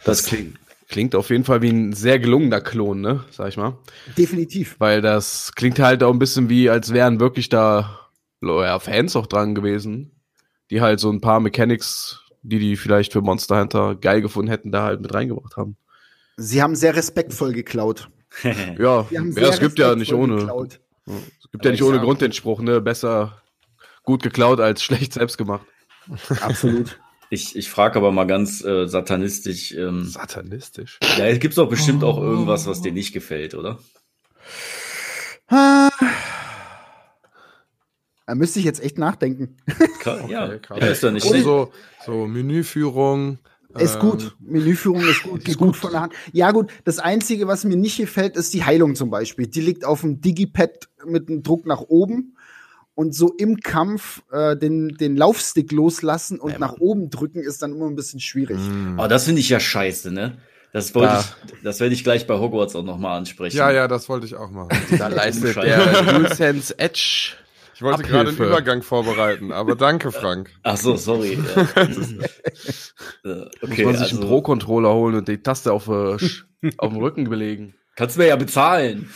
Das 0.03 0.23
klingt, 0.25 0.57
klingt 0.87 1.15
auf 1.15 1.29
jeden 1.29 1.43
Fall 1.43 1.61
wie 1.61 1.69
ein 1.69 1.93
sehr 1.93 2.19
gelungener 2.19 2.61
Klon, 2.61 3.01
ne? 3.01 3.23
Sag 3.31 3.49
ich 3.49 3.57
mal. 3.57 3.77
Definitiv. 4.17 4.75
Weil 4.79 5.01
das 5.01 5.51
klingt 5.55 5.79
halt 5.79 6.03
auch 6.03 6.13
ein 6.13 6.19
bisschen 6.19 6.49
wie, 6.49 6.69
als 6.69 6.93
wären 6.93 7.19
wirklich 7.19 7.49
da 7.49 8.09
ja, 8.41 8.79
Fans 8.79 9.15
auch 9.15 9.27
dran 9.27 9.55
gewesen, 9.55 10.11
die 10.69 10.81
halt 10.81 10.99
so 10.99 11.11
ein 11.11 11.21
paar 11.21 11.39
Mechanics, 11.39 12.21
die 12.41 12.59
die 12.59 12.77
vielleicht 12.77 13.13
für 13.13 13.21
Monster 13.21 13.59
Hunter 13.59 13.95
geil 13.95 14.21
gefunden 14.21 14.49
hätten, 14.49 14.71
da 14.71 14.83
halt 14.83 15.01
mit 15.01 15.13
reingebracht 15.13 15.57
haben. 15.57 15.77
Sie 16.37 16.61
haben 16.61 16.75
sehr 16.75 16.95
respektvoll 16.95 17.53
geklaut. 17.53 18.09
Ja, 18.77 19.07
Sie 19.09 19.17
haben 19.17 19.29
ja 19.29 19.33
sehr 19.33 19.49
es 19.49 19.59
gibt 19.59 19.79
ja 19.79 19.95
nicht 19.95 20.11
respektvoll 20.11 20.31
ohne, 20.31 20.35
geklaut. 20.35 20.79
es 21.07 21.51
gibt 21.51 21.65
ja 21.65 21.71
nicht 21.71 21.79
ich 21.79 21.87
ohne 21.87 21.99
Grund 21.99 22.21
den 22.21 22.33
Spruch, 22.33 22.61
ne? 22.61 22.81
Besser 22.81 23.41
gut 24.03 24.21
geklaut 24.21 24.59
als 24.59 24.83
schlecht 24.83 25.13
selbst 25.13 25.37
gemacht. 25.37 25.65
Absolut. 26.41 26.99
Ich, 27.29 27.55
ich 27.55 27.69
frage 27.69 27.97
aber 27.97 28.11
mal 28.11 28.25
ganz 28.25 28.63
äh, 28.63 28.87
satanistisch. 28.87 29.73
Ähm, 29.73 30.05
Satanistisch. 30.05 30.97
ja, 31.17 31.25
es 31.27 31.39
gibt 31.39 31.57
doch 31.57 31.69
bestimmt 31.69 32.03
auch 32.03 32.19
irgendwas, 32.21 32.65
was 32.67 32.81
dir 32.81 32.91
nicht 32.93 33.13
gefällt, 33.13 33.53
oder? 33.53 33.79
Da 35.49 35.89
müsste 38.35 38.59
ich 38.59 38.65
jetzt 38.65 38.83
echt 38.83 38.97
nachdenken. 38.97 39.55
Ka- 40.01 40.27
ja, 40.27 40.45
Okay, 40.47 40.59
krass. 40.59 40.77
ja, 40.81 40.87
ist 40.87 41.03
doch 41.03 41.11
nicht 41.11 41.23
Und 41.23 41.29
schlecht. 41.29 41.45
so, 41.45 41.71
so 42.05 42.27
Menüführung. 42.27 43.39
Ist 43.77 43.95
ähm, 43.95 44.01
gut. 44.01 44.35
Menüführung 44.39 45.01
ist 45.01 45.23
gut. 45.23 45.45
Geht 45.45 45.57
gut 45.57 45.77
von 45.77 45.91
der 45.91 46.01
Hand. 46.01 46.13
Ja, 46.33 46.51
gut. 46.51 46.71
Das 46.83 46.99
Einzige, 46.99 47.47
was 47.47 47.63
mir 47.63 47.77
nicht 47.77 47.97
gefällt, 47.97 48.35
ist 48.35 48.53
die 48.53 48.63
Heilung 48.65 48.95
zum 48.95 49.09
Beispiel. 49.09 49.47
Die 49.47 49.61
liegt 49.61 49.85
auf 49.85 50.01
dem 50.01 50.19
Digipad 50.19 50.89
mit 51.05 51.29
einem 51.29 51.43
Druck 51.43 51.65
nach 51.65 51.81
oben. 51.81 52.35
Und 52.97 53.13
so 53.13 53.31
im 53.37 53.57
Kampf 53.57 54.23
äh, 54.31 54.57
den, 54.57 54.89
den 54.97 55.15
Laufstick 55.15 55.71
loslassen 55.71 56.39
und 56.39 56.57
nach 56.57 56.77
oben 56.79 57.11
drücken 57.11 57.43
ist 57.43 57.61
dann 57.61 57.73
immer 57.75 57.85
ein 57.85 57.95
bisschen 57.95 58.19
schwierig. 58.19 58.57
Mhm. 58.57 58.97
Aber 58.97 59.07
das 59.07 59.25
finde 59.25 59.39
ich 59.39 59.49
ja 59.49 59.59
scheiße, 59.59 60.11
ne? 60.11 60.39
Das 60.73 60.95
wollte 60.95 61.13
Ja. 61.13 61.19
ich, 61.45 61.53
das 61.63 61.79
werde 61.79 61.93
ich 61.93 62.03
gleich 62.03 62.25
bei 62.25 62.39
Hogwarts 62.39 62.75
auch 62.75 62.83
nochmal 62.83 63.15
ansprechen. 63.19 63.55
Ja, 63.55 63.69
ja, 63.69 63.87
das 63.87 64.09
wollte 64.09 64.25
ich 64.25 64.33
auch 64.35 64.49
machen. 64.49 64.69
Da 64.97 65.09
leistet 65.09 65.55
der 65.57 66.01
DualSense 66.01 66.79
Edge. 66.79 67.33
Ich 67.75 67.83
wollte 67.83 67.99
Abhilfe. 67.99 68.11
gerade 68.13 68.29
einen 68.29 68.37
Übergang 68.39 68.81
vorbereiten, 68.81 69.51
aber 69.51 69.75
danke, 69.75 70.11
Frank. 70.11 70.49
Ach 70.63 70.77
so, 70.77 70.95
sorry. 70.95 71.37
Ja. 73.23 73.31
Äh, 73.31 73.35
Muss 73.45 73.47
okay, 73.61 73.85
man 73.85 73.93
sich 73.95 74.03
also, 74.05 74.17
einen 74.21 74.27
Pro-Controller 74.27 74.91
holen 74.93 75.15
und 75.17 75.27
die 75.27 75.37
Taste 75.37 75.71
auf, 75.71 75.87
äh, 75.87 76.17
auf 76.77 76.91
dem 76.93 76.97
Rücken 76.97 77.29
belegen. 77.29 77.75
kannst 77.95 78.15
du 78.15 78.21
mir 78.21 78.27
ja 78.29 78.35
bezahlen. 78.37 79.07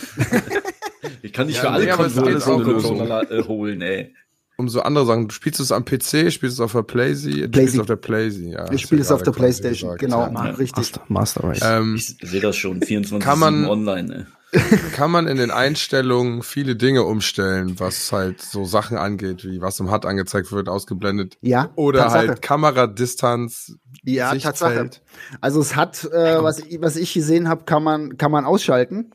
Ich 1.24 1.34
kann 1.34 1.48
nicht 1.48 1.56
Ja, 1.58 1.62
für 1.62 1.70
alle 1.72 1.86
nee, 1.86 1.92
Konsolen 1.92 2.40
so 2.40 2.56
eine 2.56 2.64
Controller 2.64 3.32
äh, 3.32 3.44
holen, 3.44 3.82
ey. 3.82 4.14
Um 4.58 4.70
so 4.70 4.82
andere 4.82 5.06
Sachen, 5.08 5.28
du 5.28 5.34
spielst 5.34 5.60
es 5.60 5.72
am 5.72 5.86
PC, 5.86 6.32
spielst 6.32 6.44
es 6.56 6.60
auf 6.60 6.74
der 6.74 6.84
Playsee, 6.84 7.48
du 7.48 7.60
spielst 7.60 7.80
auf 7.80 7.88
der 7.88 7.96
Playsee, 7.96 8.52
ja. 8.52 8.72
Ich 8.72 8.82
spiele 8.82 9.02
es 9.02 9.12
auf 9.12 9.24
der 9.24 9.32
Playstation. 9.32 9.98
gesagt, 9.98 10.02
Genau, 10.02 10.20
ja. 10.32 10.52
richtig. 10.52 10.92
Master 11.08 11.44
Race. 11.46 11.62
Ähm, 11.64 11.96
Ich 11.96 12.16
sehe 12.22 12.42
das 12.42 12.56
schon, 12.58 12.82
24 12.82 13.26
Kann 13.28 13.40
man- 13.40 13.66
online, 13.66 14.16
ey. 14.16 14.26
kann 14.98 15.10
man 15.10 15.28
in 15.28 15.38
den 15.38 15.50
Einstellungen 15.50 16.44
viele 16.44 16.76
Dinge 16.76 17.04
umstellen, 17.04 17.80
was 17.80 18.12
halt 18.12 18.42
so 18.42 18.66
Sachen 18.66 18.98
angeht, 18.98 19.46
wie 19.46 19.62
was 19.62 19.80
im 19.80 19.90
HUD 19.90 20.06
angezeigt 20.06 20.52
wird, 20.52 20.68
ausgeblendet. 20.68 21.38
Ja, 21.40 21.72
Oder 21.78 22.02
Tatsache. 22.02 22.28
halt 22.28 22.42
Kameradistanz, 22.42 23.78
Ja, 24.04 24.36
Tatsache. 24.36 24.72
Sichtfeld. 24.74 25.02
Also 25.40 25.62
es 25.62 25.76
hat, 25.78 26.04
äh, 26.12 26.44
was, 26.44 26.60
ich- 26.60 26.82
was 26.82 26.98
ich 26.98 27.14
gesehen 27.14 27.48
habe, 27.48 27.64
kann 27.64 27.82
man, 27.82 28.18
kann 28.18 28.30
man 28.32 28.44
ausschalten. 28.46 29.12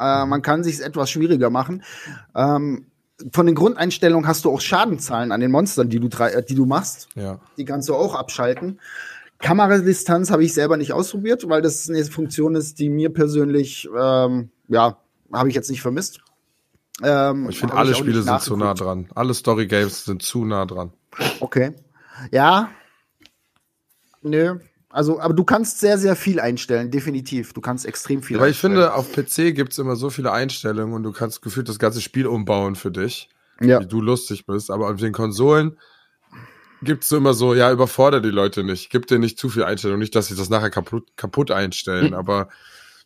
Äh, 0.00 0.26
man 0.26 0.42
kann 0.42 0.64
sich 0.64 0.80
etwas 0.80 1.10
schwieriger 1.10 1.50
machen. 1.50 1.82
Ähm, 2.34 2.86
von 3.32 3.44
den 3.46 3.54
Grundeinstellungen 3.54 4.26
hast 4.26 4.44
du 4.46 4.50
auch 4.50 4.60
Schadenzahlen 4.60 5.30
an 5.30 5.40
den 5.40 5.50
Monstern, 5.50 5.90
die 5.90 6.00
du, 6.00 6.08
äh, 6.18 6.42
die 6.42 6.54
du 6.54 6.64
machst. 6.64 7.08
Ja. 7.14 7.38
Die 7.58 7.64
kannst 7.64 7.88
du 7.88 7.94
auch 7.94 8.14
abschalten. 8.14 8.80
Kameradistanz 9.38 10.30
habe 10.30 10.44
ich 10.44 10.54
selber 10.54 10.76
nicht 10.76 10.92
ausprobiert, 10.92 11.48
weil 11.48 11.62
das 11.62 11.88
eine 11.88 12.04
Funktion 12.04 12.54
ist, 12.54 12.78
die 12.78 12.88
mir 12.90 13.10
persönlich, 13.10 13.88
ähm, 13.96 14.50
ja, 14.68 14.98
habe 15.32 15.48
ich 15.48 15.54
jetzt 15.54 15.70
nicht 15.70 15.82
vermisst. 15.82 16.20
Ähm, 17.02 17.48
Ich 17.48 17.58
finde, 17.58 17.74
alle 17.74 17.92
auch 17.92 17.96
Spiele 17.96 18.22
sind 18.22 18.40
zu 18.40 18.56
nah 18.56 18.74
dran. 18.74 19.08
Alle 19.14 19.34
Story 19.34 19.66
Games 19.66 20.04
sind 20.04 20.22
zu 20.22 20.44
nah 20.44 20.66
dran. 20.66 20.92
Okay. 21.40 21.72
Ja. 22.30 22.70
Nö. 24.22 24.58
Also, 24.92 25.20
aber 25.20 25.34
du 25.34 25.44
kannst 25.44 25.78
sehr, 25.78 25.98
sehr 25.98 26.16
viel 26.16 26.40
einstellen, 26.40 26.90
definitiv. 26.90 27.52
Du 27.52 27.60
kannst 27.60 27.86
extrem 27.86 28.22
viel 28.22 28.36
Aber 28.36 28.48
ich 28.48 28.56
einstellen. 28.56 28.74
finde, 28.74 28.94
auf 28.94 29.12
PC 29.12 29.54
gibt's 29.54 29.78
immer 29.78 29.94
so 29.94 30.10
viele 30.10 30.32
Einstellungen 30.32 30.94
und 30.94 31.04
du 31.04 31.12
kannst 31.12 31.42
gefühlt 31.42 31.68
das 31.68 31.78
ganze 31.78 32.00
Spiel 32.00 32.26
umbauen 32.26 32.74
für 32.74 32.90
dich, 32.90 33.28
ja. 33.60 33.80
wie 33.80 33.86
du 33.86 34.00
lustig 34.00 34.46
bist. 34.46 34.70
Aber 34.70 34.90
auf 34.90 34.96
den 34.96 35.12
Konsolen 35.12 35.78
gibt's 36.82 37.08
so 37.08 37.16
immer 37.16 37.34
so, 37.34 37.54
ja, 37.54 37.70
überfordere 37.70 38.20
die 38.20 38.30
Leute 38.30 38.64
nicht. 38.64 38.90
Gib 38.90 39.06
dir 39.06 39.20
nicht 39.20 39.38
zu 39.38 39.48
viel 39.48 39.62
Einstellung. 39.62 40.00
Nicht, 40.00 40.16
dass 40.16 40.26
sie 40.26 40.34
das 40.34 40.50
nachher 40.50 40.70
kaputt, 40.70 41.06
kaputt 41.16 41.52
einstellen. 41.52 42.12
Aber 42.12 42.48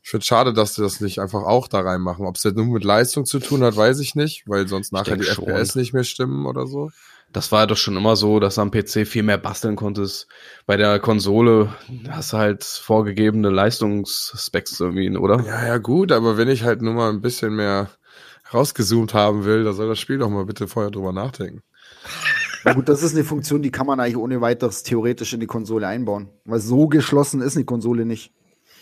ich 0.02 0.10
finde 0.10 0.24
schade, 0.24 0.52
dass 0.54 0.74
sie 0.74 0.82
das 0.82 1.00
nicht 1.00 1.18
einfach 1.18 1.42
auch 1.42 1.68
da 1.68 1.80
reinmachen. 1.80 2.26
Ob 2.26 2.36
es 2.36 2.44
jetzt 2.44 2.56
nur 2.56 2.66
mit 2.66 2.84
Leistung 2.84 3.26
zu 3.26 3.40
tun 3.40 3.62
hat, 3.62 3.76
weiß 3.76 4.00
ich 4.00 4.14
nicht, 4.14 4.44
weil 4.46 4.68
sonst 4.68 4.92
nachher 4.92 5.16
denk 5.16 5.22
die 5.22 5.34
schon. 5.34 5.44
FPS 5.44 5.74
nicht 5.74 5.92
mehr 5.92 6.04
stimmen 6.04 6.46
oder 6.46 6.66
so. 6.66 6.90
Das 7.34 7.52
war 7.52 7.66
doch 7.66 7.76
schon 7.76 7.96
immer 7.96 8.16
so, 8.16 8.40
dass 8.40 8.54
du 8.54 8.62
am 8.62 8.70
PC 8.70 9.06
viel 9.06 9.24
mehr 9.24 9.38
basteln 9.38 9.76
konntest. 9.76 10.28
Bei 10.66 10.76
der 10.76 11.00
Konsole 11.00 11.74
hast 12.08 12.32
du 12.32 12.36
halt 12.38 12.64
vorgegebene 12.64 13.50
Leistungsspecs 13.50 14.78
irgendwie, 14.80 15.14
oder? 15.16 15.44
Ja, 15.44 15.66
ja, 15.66 15.78
gut, 15.78 16.12
aber 16.12 16.38
wenn 16.38 16.48
ich 16.48 16.62
halt 16.62 16.80
nur 16.80 16.94
mal 16.94 17.10
ein 17.10 17.20
bisschen 17.20 17.56
mehr 17.56 17.90
rausgezoomt 18.52 19.14
haben 19.14 19.44
will, 19.44 19.64
da 19.64 19.72
soll 19.72 19.88
das 19.88 19.98
Spiel 19.98 20.18
doch 20.18 20.30
mal 20.30 20.46
bitte 20.46 20.68
vorher 20.68 20.92
drüber 20.92 21.12
nachdenken. 21.12 21.62
Na 22.64 22.72
gut, 22.72 22.88
das 22.88 23.02
ist 23.02 23.14
eine 23.14 23.24
Funktion, 23.24 23.62
die 23.62 23.72
kann 23.72 23.88
man 23.88 23.98
eigentlich 23.98 24.16
ohne 24.16 24.40
weiteres 24.40 24.84
theoretisch 24.84 25.32
in 25.32 25.40
die 25.40 25.46
Konsole 25.46 25.88
einbauen. 25.88 26.28
Weil 26.44 26.60
so 26.60 26.86
geschlossen 26.86 27.42
ist 27.42 27.56
eine 27.56 27.64
Konsole 27.64 28.06
nicht. 28.06 28.32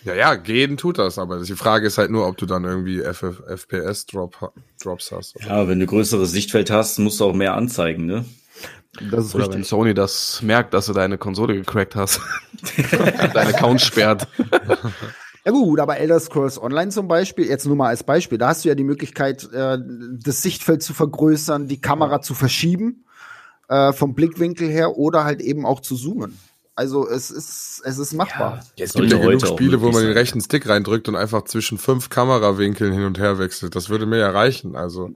Ja, 0.04 0.14
ja, 0.14 0.34
gehen 0.34 0.76
tut 0.76 0.98
das, 0.98 1.18
aber 1.18 1.42
die 1.42 1.54
Frage 1.54 1.86
ist 1.86 1.96
halt 1.96 2.10
nur, 2.10 2.28
ob 2.28 2.36
du 2.36 2.44
dann 2.44 2.64
irgendwie 2.64 3.00
FPS-Drops 3.00 4.42
hast. 5.12 5.36
Ja, 5.42 5.66
wenn 5.68 5.80
du 5.80 5.86
größeres 5.86 6.30
Sichtfeld 6.30 6.70
hast, 6.70 6.98
musst 6.98 7.18
du 7.20 7.24
auch 7.24 7.34
mehr 7.34 7.54
anzeigen, 7.54 8.04
ne? 8.04 8.26
Das 9.10 9.26
ist 9.26 9.34
Oder 9.34 9.44
wenn 9.44 9.52
richtig. 9.52 9.68
Sony 9.68 9.94
das 9.94 10.42
merkt, 10.42 10.74
dass 10.74 10.86
du 10.86 10.92
deine 10.92 11.16
Konsole 11.16 11.54
gecrackt 11.54 11.96
hast. 11.96 12.20
Dein 12.76 13.54
Account 13.54 13.80
sperrt. 13.80 14.28
Ja 15.44 15.50
gut, 15.50 15.80
aber 15.80 15.96
Elder 15.96 16.20
Scrolls 16.20 16.60
Online 16.60 16.90
zum 16.90 17.08
Beispiel, 17.08 17.46
jetzt 17.46 17.66
nur 17.66 17.74
mal 17.74 17.88
als 17.88 18.04
Beispiel, 18.04 18.38
da 18.38 18.48
hast 18.48 18.64
du 18.64 18.68
ja 18.68 18.74
die 18.74 18.84
Möglichkeit, 18.84 19.50
äh, 19.52 19.78
das 20.22 20.42
Sichtfeld 20.42 20.82
zu 20.82 20.94
vergrößern, 20.94 21.66
die 21.66 21.80
Kamera 21.80 22.20
zu 22.20 22.34
verschieben, 22.34 23.04
äh, 23.68 23.92
vom 23.92 24.14
Blickwinkel 24.14 24.68
her 24.68 24.96
oder 24.98 25.24
halt 25.24 25.40
eben 25.40 25.66
auch 25.66 25.80
zu 25.80 25.96
zoomen. 25.96 26.38
Also 26.74 27.08
es 27.08 27.30
ist, 27.30 27.82
es 27.84 27.98
ist 27.98 28.12
machbar. 28.14 28.64
Es 28.78 28.92
Sollte 28.92 29.08
gibt 29.08 29.22
ja 29.22 29.28
genug 29.28 29.46
Spiele, 29.46 29.80
wo 29.80 29.90
man 29.90 30.04
den 30.04 30.12
rechten 30.12 30.40
Stick 30.40 30.68
reindrückt 30.68 31.08
und 31.08 31.16
einfach 31.16 31.44
zwischen 31.44 31.76
fünf 31.76 32.08
Kamerawinkeln 32.08 32.92
hin 32.92 33.04
und 33.04 33.18
her 33.18 33.38
wechselt. 33.38 33.74
Das 33.74 33.90
würde 33.90 34.06
mir 34.06 34.18
ja 34.18 34.30
reichen. 34.30 34.74
Also 34.74 35.10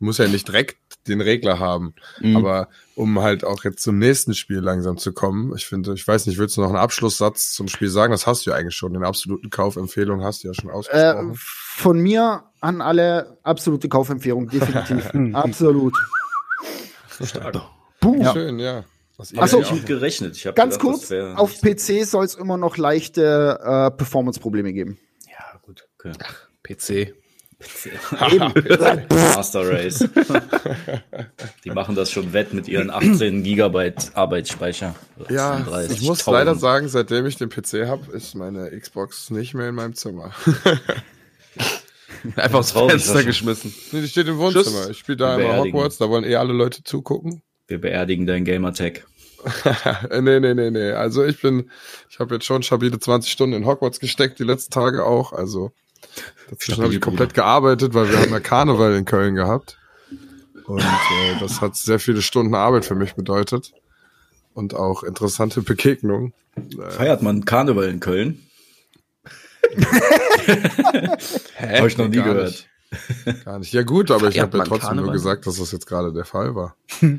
muss 0.00 0.18
ja 0.18 0.26
nicht 0.28 0.48
direkt 0.48 0.76
den 1.06 1.20
Regler 1.20 1.58
haben. 1.58 1.94
Mhm. 2.20 2.36
Aber 2.36 2.68
um 2.94 3.20
halt 3.20 3.44
auch 3.44 3.64
jetzt 3.64 3.82
zum 3.82 3.98
nächsten 3.98 4.34
Spiel 4.34 4.58
langsam 4.58 4.98
zu 4.98 5.12
kommen, 5.12 5.54
ich 5.56 5.66
finde, 5.66 5.94
ich 5.94 6.06
weiß 6.06 6.26
nicht, 6.26 6.38
willst 6.38 6.56
du 6.56 6.60
noch 6.60 6.68
einen 6.68 6.76
Abschlusssatz 6.78 7.52
zum 7.52 7.68
Spiel 7.68 7.88
sagen? 7.88 8.10
Das 8.12 8.26
hast 8.26 8.44
du 8.46 8.50
ja 8.50 8.56
eigentlich 8.56 8.74
schon. 8.74 8.92
Den 8.92 9.04
absoluten 9.04 9.48
Kaufempfehlung 9.50 10.22
hast 10.22 10.42
du 10.44 10.48
ja 10.48 10.54
schon 10.54 10.70
Äh, 10.70 10.72
ausgesprochen. 10.72 11.32
von 11.36 11.98
mir 12.00 12.44
an 12.60 12.80
alle 12.82 13.38
absolute 13.42 13.88
Kaufempfehlung, 13.88 14.48
definitiv. 14.48 15.10
Absolut. 15.34 15.94
Boom. 18.00 18.20
ja. 18.22 18.32
Schön, 18.32 18.58
ja. 18.58 18.84
Was 19.16 19.32
Hab 19.32 19.42
Ach 19.42 19.48
so. 19.48 19.60
ich 19.60 19.72
mit 19.72 19.86
gerechnet. 19.86 20.36
Ich 20.36 20.46
hab 20.46 20.54
Ganz 20.56 20.78
gedacht, 20.78 21.08
kurz, 21.08 21.12
auf 21.36 21.60
PC 21.60 22.06
soll 22.06 22.24
es 22.24 22.34
immer 22.36 22.56
noch 22.56 22.78
leichte 22.78 23.58
äh, 23.62 23.90
Performance-Probleme 23.90 24.72
geben. 24.72 24.98
Ja, 25.28 25.58
gut. 25.62 25.86
Okay. 25.98 26.12
PC. 26.62 27.14
Master 29.10 29.68
Race. 29.70 30.08
Die 31.64 31.70
machen 31.70 31.94
das 31.94 32.10
schon 32.10 32.32
wett 32.32 32.54
mit 32.54 32.68
ihren 32.68 32.90
18 32.90 33.42
Gigabyte 33.42 34.12
Arbeitsspeicher. 34.14 34.94
Ja, 35.28 35.56
36.000. 35.58 35.92
ich 35.92 36.02
muss 36.02 36.24
leider 36.26 36.54
sagen, 36.54 36.88
seitdem 36.88 37.26
ich 37.26 37.36
den 37.36 37.48
PC 37.50 37.86
habe, 37.86 38.10
ist 38.12 38.34
meine 38.34 38.70
Xbox 38.78 39.30
nicht 39.30 39.54
mehr 39.54 39.68
in 39.68 39.74
meinem 39.74 39.94
Zimmer. 39.94 40.32
Einfach 42.36 42.58
aus 42.60 42.72
dem 42.72 42.88
Fenster 42.90 43.14
das- 43.14 43.24
geschmissen. 43.26 43.74
Nee, 43.92 44.00
die 44.02 44.08
steht 44.08 44.26
im 44.28 44.38
Wohnzimmer. 44.38 44.64
Tschüss. 44.64 44.88
Ich 44.90 44.98
spiele 44.98 45.18
da 45.18 45.36
Wir 45.36 45.44
immer 45.44 45.54
beerdigen. 45.54 45.74
Hogwarts, 45.78 45.98
da 45.98 46.08
wollen 46.08 46.24
eh 46.24 46.36
alle 46.36 46.52
Leute 46.52 46.82
zugucken. 46.84 47.42
Wir 47.66 47.80
beerdigen 47.80 48.26
deinen 48.26 48.44
Gamertag. 48.44 49.06
Nee, 50.20 50.38
nee, 50.38 50.52
nee, 50.52 50.70
nee. 50.70 50.90
Also 50.92 51.24
ich 51.24 51.40
bin, 51.40 51.70
ich 52.10 52.18
habe 52.18 52.34
jetzt 52.34 52.44
schon 52.44 52.62
stabile 52.62 52.98
20 52.98 53.32
Stunden 53.32 53.56
in 53.56 53.64
Hogwarts 53.64 53.98
gesteckt, 53.98 54.38
die 54.38 54.44
letzten 54.44 54.70
Tage 54.70 55.06
auch. 55.06 55.32
Also 55.32 55.72
dazwischen 56.50 56.82
habe 56.82 56.94
ich 56.94 57.00
komplett 57.00 57.34
gearbeitet, 57.34 57.94
weil 57.94 58.10
wir 58.10 58.18
haben 58.20 58.30
ja 58.32 58.40
Karneval 58.40 58.94
in 58.94 59.04
Köln 59.04 59.34
gehabt. 59.34 59.78
Und 60.66 60.80
äh, 60.80 61.38
das 61.40 61.60
hat 61.60 61.76
sehr 61.76 61.98
viele 61.98 62.22
Stunden 62.22 62.54
Arbeit 62.54 62.84
für 62.84 62.94
mich 62.94 63.14
bedeutet. 63.14 63.72
Und 64.54 64.74
auch 64.74 65.02
interessante 65.02 65.62
Begegnungen. 65.62 66.32
Feiert 66.90 67.22
man 67.22 67.44
Karneval 67.44 67.88
in 67.88 68.00
Köln? 68.00 68.40
Hab 71.58 71.86
ich 71.86 71.96
noch 71.98 72.08
nie 72.08 72.16
Gar 72.16 72.24
gehört. 72.34 72.46
nicht. 72.48 73.44
Gar 73.44 73.58
nicht. 73.60 73.72
Ja 73.72 73.82
gut, 73.82 74.10
aber 74.10 74.28
ich 74.28 74.34
Feiert 74.34 74.48
habe 74.48 74.58
ja 74.58 74.64
trotzdem 74.64 74.96
nur 74.96 75.06
Karneval? 75.06 75.12
gesagt, 75.12 75.46
dass 75.46 75.58
das 75.58 75.70
jetzt 75.72 75.86
gerade 75.86 76.12
der 76.12 76.24
Fall 76.24 76.54
war. 76.54 76.74
äh, 77.00 77.16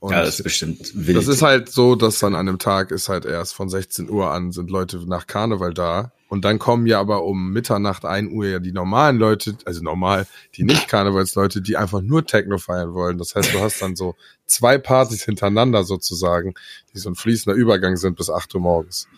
und 0.00 0.12
Ja, 0.12 0.22
das 0.22 0.36
ist 0.38 0.42
bestimmt 0.42 0.90
wild. 0.94 1.16
Das 1.16 1.28
ist 1.28 1.42
halt 1.42 1.68
so, 1.70 1.94
dass 1.94 2.18
dann 2.18 2.34
an 2.34 2.48
einem 2.48 2.58
Tag 2.58 2.90
ist 2.90 3.08
halt 3.08 3.24
erst 3.24 3.54
von 3.54 3.68
16 3.68 4.10
Uhr 4.10 4.30
an 4.32 4.50
sind 4.52 4.70
Leute 4.70 4.98
nach 5.06 5.26
Karneval 5.26 5.72
da. 5.72 6.12
Und 6.28 6.44
dann 6.44 6.58
kommen 6.58 6.86
ja 6.86 6.98
aber 6.98 7.24
um 7.24 7.52
Mitternacht, 7.52 8.04
1 8.04 8.32
Uhr 8.32 8.46
ja 8.46 8.58
die 8.58 8.72
normalen 8.72 9.16
Leute, 9.18 9.56
also 9.64 9.82
normal, 9.82 10.26
die 10.56 10.64
nicht 10.64 10.88
Karnevalsleute, 10.88 11.60
die 11.62 11.76
einfach 11.76 12.00
nur 12.00 12.26
Techno 12.26 12.58
feiern 12.58 12.94
wollen. 12.94 13.18
Das 13.18 13.34
heißt, 13.34 13.54
du 13.54 13.60
hast 13.60 13.80
dann 13.80 13.94
so 13.96 14.16
zwei 14.46 14.78
Partys 14.78 15.24
hintereinander 15.24 15.84
sozusagen, 15.84 16.54
die 16.92 16.98
so 16.98 17.10
ein 17.10 17.14
fließender 17.14 17.56
Übergang 17.56 17.96
sind 17.96 18.16
bis 18.16 18.30
8 18.30 18.54
Uhr 18.54 18.60
morgens. 18.60 19.08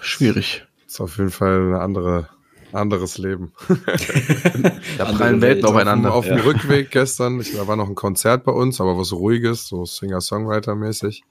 Schwierig. 0.00 0.66
ist 0.86 1.00
auf 1.00 1.18
jeden 1.18 1.30
Fall 1.30 1.60
eine 1.66 1.80
andere, 1.80 2.28
anderes 2.72 3.18
Leben. 3.18 3.52
Da 4.98 5.04
prallen 5.04 5.42
Welt. 5.42 5.56
Welten 5.56 5.66
aufeinander. 5.66 6.14
Auf 6.14 6.26
dem 6.26 6.38
Ja. 6.38 6.44
Rückweg 6.44 6.90
gestern, 6.90 7.38
ich, 7.40 7.54
da 7.54 7.66
war 7.66 7.76
noch 7.76 7.88
ein 7.88 7.94
Konzert 7.94 8.44
bei 8.44 8.52
uns, 8.52 8.80
aber 8.80 8.96
was 8.96 9.12
ruhiges, 9.12 9.66
so 9.68 9.84
Singer-Songwriter-mäßig. 9.84 11.22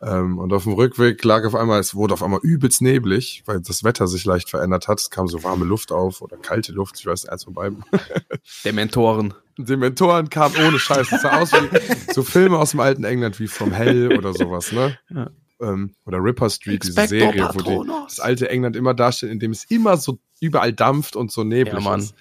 Ähm, 0.00 0.38
und 0.38 0.52
auf 0.52 0.62
dem 0.64 0.74
Rückweg 0.74 1.22
lag 1.24 1.44
auf 1.44 1.54
einmal, 1.54 1.80
es 1.80 1.94
wurde 1.94 2.14
auf 2.14 2.22
einmal 2.22 2.40
übelst 2.42 2.82
neblig, 2.82 3.42
weil 3.46 3.60
das 3.60 3.82
Wetter 3.82 4.06
sich 4.06 4.24
leicht 4.24 4.48
verändert 4.48 4.86
hat. 4.86 5.00
Es 5.00 5.10
kam 5.10 5.26
so 5.26 5.42
warme 5.42 5.64
Luft 5.64 5.90
auf 5.90 6.22
oder 6.22 6.36
kalte 6.36 6.72
Luft, 6.72 7.00
ich 7.00 7.06
weiß 7.06 7.24
nicht, 7.24 7.32
eins 7.32 7.44
von 7.44 7.54
beiden. 7.54 7.84
Dementoren. 8.64 9.34
Dementoren 9.58 10.30
kamen 10.30 10.54
ohne 10.66 10.78
Scheiß. 10.78 11.10
Es 11.10 11.22
sah 11.22 11.38
aus 11.40 11.52
wie 11.52 12.12
so 12.14 12.22
Filme 12.22 12.58
aus 12.58 12.70
dem 12.72 12.80
alten 12.80 13.02
England 13.02 13.40
wie 13.40 13.48
From 13.48 13.72
Hell 13.72 14.16
oder 14.16 14.32
sowas, 14.32 14.70
ne? 14.70 14.96
Ja. 15.10 15.30
Ähm, 15.60 15.94
oder 16.06 16.18
Ripper 16.22 16.48
Street, 16.50 16.84
diese 16.84 17.00
Expecto 17.00 17.32
Serie, 17.32 17.50
wo 17.54 17.82
die, 17.82 17.90
das 18.04 18.20
alte 18.20 18.48
England 18.48 18.76
immer 18.76 18.94
dasteht, 18.94 19.30
in 19.30 19.40
dem 19.40 19.50
es 19.50 19.64
immer 19.64 19.96
so 19.96 20.20
überall 20.40 20.72
dampft 20.72 21.16
und 21.16 21.32
so 21.32 21.42
neblig 21.42 21.74
Ja, 21.74 21.80
Mann. 21.80 21.98
ist. 21.98 22.14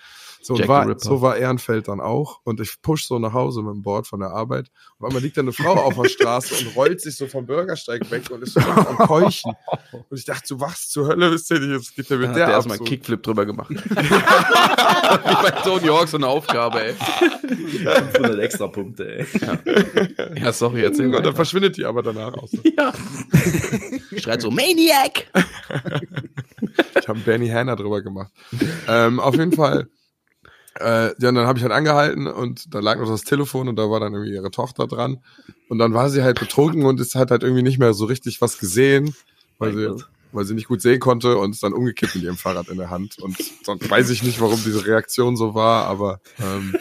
So, 0.48 0.68
war, 0.68 0.88
Ripper. 0.88 1.00
so 1.00 1.22
war 1.22 1.36
Ehrenfeld 1.36 1.90
dann 1.90 2.00
auch. 2.00 2.40
Und 2.46 2.62
ich 2.62 2.82
push 2.82 3.06
so 3.06 3.20
nach 3.20 3.34
Hause 3.34 3.62
mit 3.62 3.74
dem 3.74 3.82
Board 3.82 4.08
von 4.08 4.22
der 4.22 4.30
Arbeit. 4.30 4.70
Und 4.98 5.08
einmal 5.08 5.22
liegt 5.22 5.36
da 5.36 5.42
eine 5.42 5.52
Frau 5.52 5.74
auf 5.74 5.96
der 6.02 6.08
Straße 6.08 6.56
und 6.66 6.76
rollt 6.76 7.02
sich 7.02 7.18
so 7.18 7.28
vom 7.28 7.46
Bürgersteig 7.46 8.10
weg 8.12 8.32
und 8.32 8.44
ist 8.44 8.54
so 8.54 8.62
am 8.62 8.98
Keuchen. 8.98 9.54
Und 10.10 10.18
ich 10.18 10.24
dachte 10.26 10.44
so, 10.48 10.60
was 10.62 10.88
zur 10.90 11.08
Hölle 11.08 11.28
ist 11.34 11.50
denn 11.50 11.70
jetzt? 11.72 11.96
Geht 11.96 12.10
der 12.10 12.18
mit 12.18 12.28
Dann 12.30 12.36
der 12.36 12.48
ab? 12.48 12.54
erstmal 12.54 12.78
So. 12.78 12.84
einen 12.84 12.90
Kickflip 12.90 13.22
drüber 13.24 13.46
gemacht. 13.46 13.70
Wie 13.72 13.76
bei 15.44 15.52
Tony 15.64 15.88
Hawk 15.88 16.08
so 16.08 16.18
eine 16.18 16.28
Aufgabe, 16.28 16.82
ey. 16.84 16.94
500 16.94 18.40
extra 18.40 18.68
Punkte, 18.68 19.20
ey. 19.20 19.26
Ja, 20.42 20.52
sorry, 20.54 20.84
erzähl 20.84 21.14
Und 21.14 21.26
dann 21.26 21.36
verschwindet 21.36 21.78
die 21.78 21.86
aber 21.86 22.04
danach 22.04 22.34
aus. 22.34 22.52
Ja. 22.78 22.94
Schreit 24.18 24.42
so, 24.42 24.50
Maniac! 24.52 25.28
Ich 27.00 27.08
habe 27.08 27.20
Benny 27.20 27.48
Hanna 27.50 27.76
drüber 27.76 28.02
gemacht. 28.02 28.32
ähm, 28.88 29.20
auf 29.20 29.36
jeden 29.36 29.52
Fall. 29.54 29.88
Äh, 30.80 31.14
ja, 31.20 31.30
und 31.30 31.36
dann 31.36 31.48
habe 31.48 31.58
ich 31.58 31.64
halt 31.64 31.74
angehalten 31.74 32.28
und 32.28 32.74
da 32.74 32.80
lag 32.80 33.00
noch 33.00 33.08
das 33.08 33.24
Telefon 33.24 33.68
und 33.68 33.76
da 33.78 33.90
war 33.90 34.00
dann 34.00 34.14
irgendwie 34.14 34.34
ihre 34.34 34.52
Tochter 34.52 34.88
dran. 34.88 35.20
Und 35.70 35.80
dann 35.80 35.94
war 35.94 36.10
sie 36.10 36.24
halt 36.24 36.40
betrunken 36.40 36.86
und 36.86 37.00
es 37.00 37.16
hat 37.16 37.32
halt 37.32 37.44
irgendwie 37.44 37.64
nicht 37.64 37.80
mehr 37.80 37.94
so 37.94 38.06
richtig 38.06 38.42
was 38.42 38.58
gesehen, 38.58 39.16
weil 39.58 39.74
Mein 39.74 39.80
sie, 39.80 39.88
Gott. 39.90 40.10
weil 40.32 40.46
sie 40.46 40.54
nicht 40.54 40.68
gut 40.68 40.82
sehen 40.82 41.00
konnte 41.00 41.38
und 41.38 41.52
ist 41.52 41.64
dann 41.64 41.74
umgekippt 41.74 42.16
mit 42.16 42.24
ihrem 42.24 42.38
Fahrrad 42.38 42.70
in 42.70 42.78
der 42.78 42.90
Hand. 42.90 43.18
Und 43.20 43.38
dann 43.66 43.80
weiß 43.90 44.10
ich 44.12 44.24
nicht, 44.24 44.40
warum 44.40 44.62
diese 44.64 44.86
Reaktion 44.86 45.36
so 45.36 45.56
war, 45.56 45.86
aber 45.86 46.20
ähm, 46.40 46.76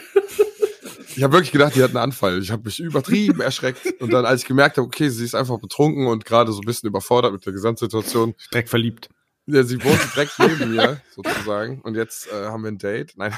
ich 1.15 1.23
habe 1.23 1.33
wirklich 1.33 1.51
gedacht, 1.51 1.75
die 1.75 1.81
hat 1.81 1.89
einen 1.89 1.97
Anfall. 1.97 2.39
Ich 2.39 2.51
habe 2.51 2.61
mich 2.63 2.79
übertrieben 2.79 3.41
erschreckt. 3.41 3.99
Und 3.99 4.13
dann, 4.13 4.25
als 4.25 4.41
ich 4.41 4.47
gemerkt 4.47 4.77
habe, 4.77 4.85
okay, 4.85 5.09
sie 5.09 5.25
ist 5.25 5.33
einfach 5.33 5.59
betrunken 5.59 6.05
und 6.05 6.25
gerade 6.25 6.51
so 6.51 6.59
ein 6.59 6.65
bisschen 6.65 6.87
überfordert 6.87 7.33
mit 7.33 7.43
der 7.45 7.53
Gesamtsituation, 7.53 8.35
Direkt 8.53 8.69
verliebt. 8.69 9.09
Ja, 9.47 9.63
sie 9.63 9.81
wohnt 9.81 9.99
direkt 10.13 10.33
neben 10.39 10.75
mir, 10.75 11.01
sozusagen. 11.15 11.79
Und 11.81 11.95
jetzt 11.95 12.27
äh, 12.27 12.47
haben 12.47 12.63
wir 12.63 12.71
ein 12.71 12.77
Date. 12.77 13.13
Nein. 13.15 13.33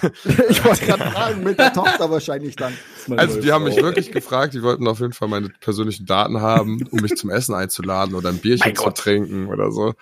Ich 0.50 0.66
wollte 0.66 0.86
gerade 0.88 1.04
fragen, 1.12 1.44
mit 1.44 1.60
der 1.60 1.72
Tochter 1.72 2.10
wahrscheinlich 2.10 2.56
dann. 2.56 2.74
Also 3.16 3.40
die 3.40 3.52
haben 3.52 3.64
mich 3.64 3.78
wirklich 3.78 4.12
gefragt, 4.12 4.56
die 4.56 4.64
wollten 4.64 4.88
auf 4.88 5.00
jeden 5.00 5.14
Fall 5.14 5.28
meine 5.28 5.50
persönlichen 5.50 6.08
Daten 6.08 6.42
haben, 6.42 6.88
um 6.90 7.00
mich 7.00 7.16
zum 7.16 7.30
Essen 7.30 7.54
einzuladen 7.54 8.16
oder 8.16 8.30
ein 8.30 8.40
Bierchen 8.40 8.66
Mein 8.66 8.76
zu 8.76 8.84
Gott. 8.86 8.98
trinken 8.98 9.48
oder 9.48 9.72
so. 9.72 9.94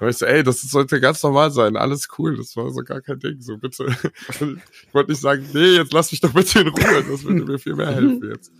Da 0.00 0.08
ich 0.08 0.18
so, 0.18 0.26
ey, 0.26 0.42
das 0.42 0.60
sollte 0.60 1.00
ganz 1.00 1.22
normal 1.22 1.52
sein, 1.52 1.76
alles 1.76 2.08
cool, 2.18 2.36
das 2.36 2.56
war 2.56 2.70
so 2.72 2.82
gar 2.82 3.00
kein 3.00 3.20
Ding, 3.20 3.40
so 3.40 3.56
bitte. 3.56 3.86
Ich 4.28 4.92
wollte 4.92 5.12
nicht 5.12 5.20
sagen, 5.20 5.48
nee, 5.52 5.76
jetzt 5.76 5.92
lass 5.92 6.10
mich 6.10 6.20
doch 6.20 6.32
bitte 6.32 6.60
in 6.60 6.68
Ruhe, 6.68 7.04
das 7.08 7.22
würde 7.22 7.44
mir 7.44 7.58
viel 7.60 7.76
mehr 7.76 7.94
helfen 7.94 8.28
jetzt. 8.28 8.52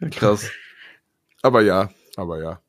Krass. 0.10 0.50
Aber 1.42 1.60
ja, 1.60 1.90
aber 2.16 2.42
ja. 2.42 2.60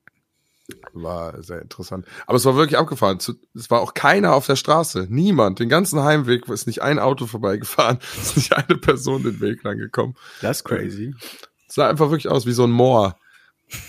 War 0.96 1.42
sehr 1.42 1.62
interessant. 1.62 2.06
Aber 2.28 2.38
es 2.38 2.46
war 2.46 2.56
wirklich 2.56 2.78
abgefahren. 2.78 3.18
Es 3.18 3.72
war 3.72 3.82
auch 3.82 3.96
keiner 3.96 4.36
auf 4.36 4.46
der 4.46 4.56
Straße. 4.56 5.08
Niemand. 5.10 5.60
Den 5.60 5.70
ganzen 5.70 6.04
Heimweg 6.04 6.48
ist 6.50 6.68
nicht 6.68 6.84
ein 6.84 7.00
Auto 7.00 7.26
vorbeigefahren. 7.26 7.98
Ist 8.22 8.38
nicht 8.38 8.56
eine 8.56 8.78
Person 8.78 9.24
den 9.24 9.42
Weg 9.42 9.64
lang 9.64 9.78
gekommen. 9.78 10.16
Das 10.42 10.58
ist 10.58 10.64
crazy. 10.66 11.16
Es 11.68 11.76
sah 11.76 11.90
einfach 11.90 12.12
wirklich 12.12 12.30
aus 12.30 12.46
wie 12.46 12.52
so 12.52 12.64
ein 12.64 12.72
Moor. 12.72 13.18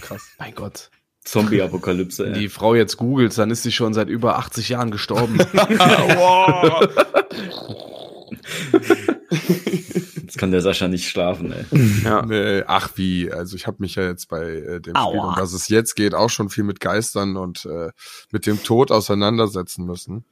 Krass. 0.00 0.22
Mein 0.38 0.54
Gott. 0.54 0.90
Zombie-Apokalypse, 1.24 2.24
Wenn 2.24 2.34
die 2.34 2.48
Frau 2.48 2.74
jetzt 2.74 2.96
googelt, 2.96 3.36
dann 3.36 3.50
ist 3.50 3.62
sie 3.62 3.72
schon 3.72 3.94
seit 3.94 4.08
über 4.08 4.38
80 4.38 4.70
Jahren 4.70 4.90
gestorben. 4.90 5.38
wow. 5.52 6.88
Jetzt 10.34 10.40
kann 10.40 10.50
der 10.50 10.62
Sascha 10.62 10.88
nicht 10.88 11.08
schlafen, 11.08 11.52
ey. 11.52 11.64
Ja. 12.02 12.22
Nee, 12.26 12.64
ach 12.66 12.90
wie, 12.96 13.30
also 13.30 13.54
ich 13.54 13.68
habe 13.68 13.76
mich 13.78 13.94
ja 13.94 14.02
jetzt 14.02 14.28
bei 14.28 14.42
äh, 14.50 14.80
dem 14.80 14.96
Aua. 14.96 15.10
Spiel, 15.10 15.20
um 15.20 15.34
das 15.36 15.52
es 15.52 15.68
jetzt 15.68 15.94
geht, 15.94 16.12
auch 16.12 16.28
schon 16.28 16.50
viel 16.50 16.64
mit 16.64 16.80
Geistern 16.80 17.36
und 17.36 17.64
äh, 17.66 17.92
mit 18.32 18.44
dem 18.46 18.60
Tod 18.64 18.90
auseinandersetzen 18.90 19.84
müssen. 19.86 20.24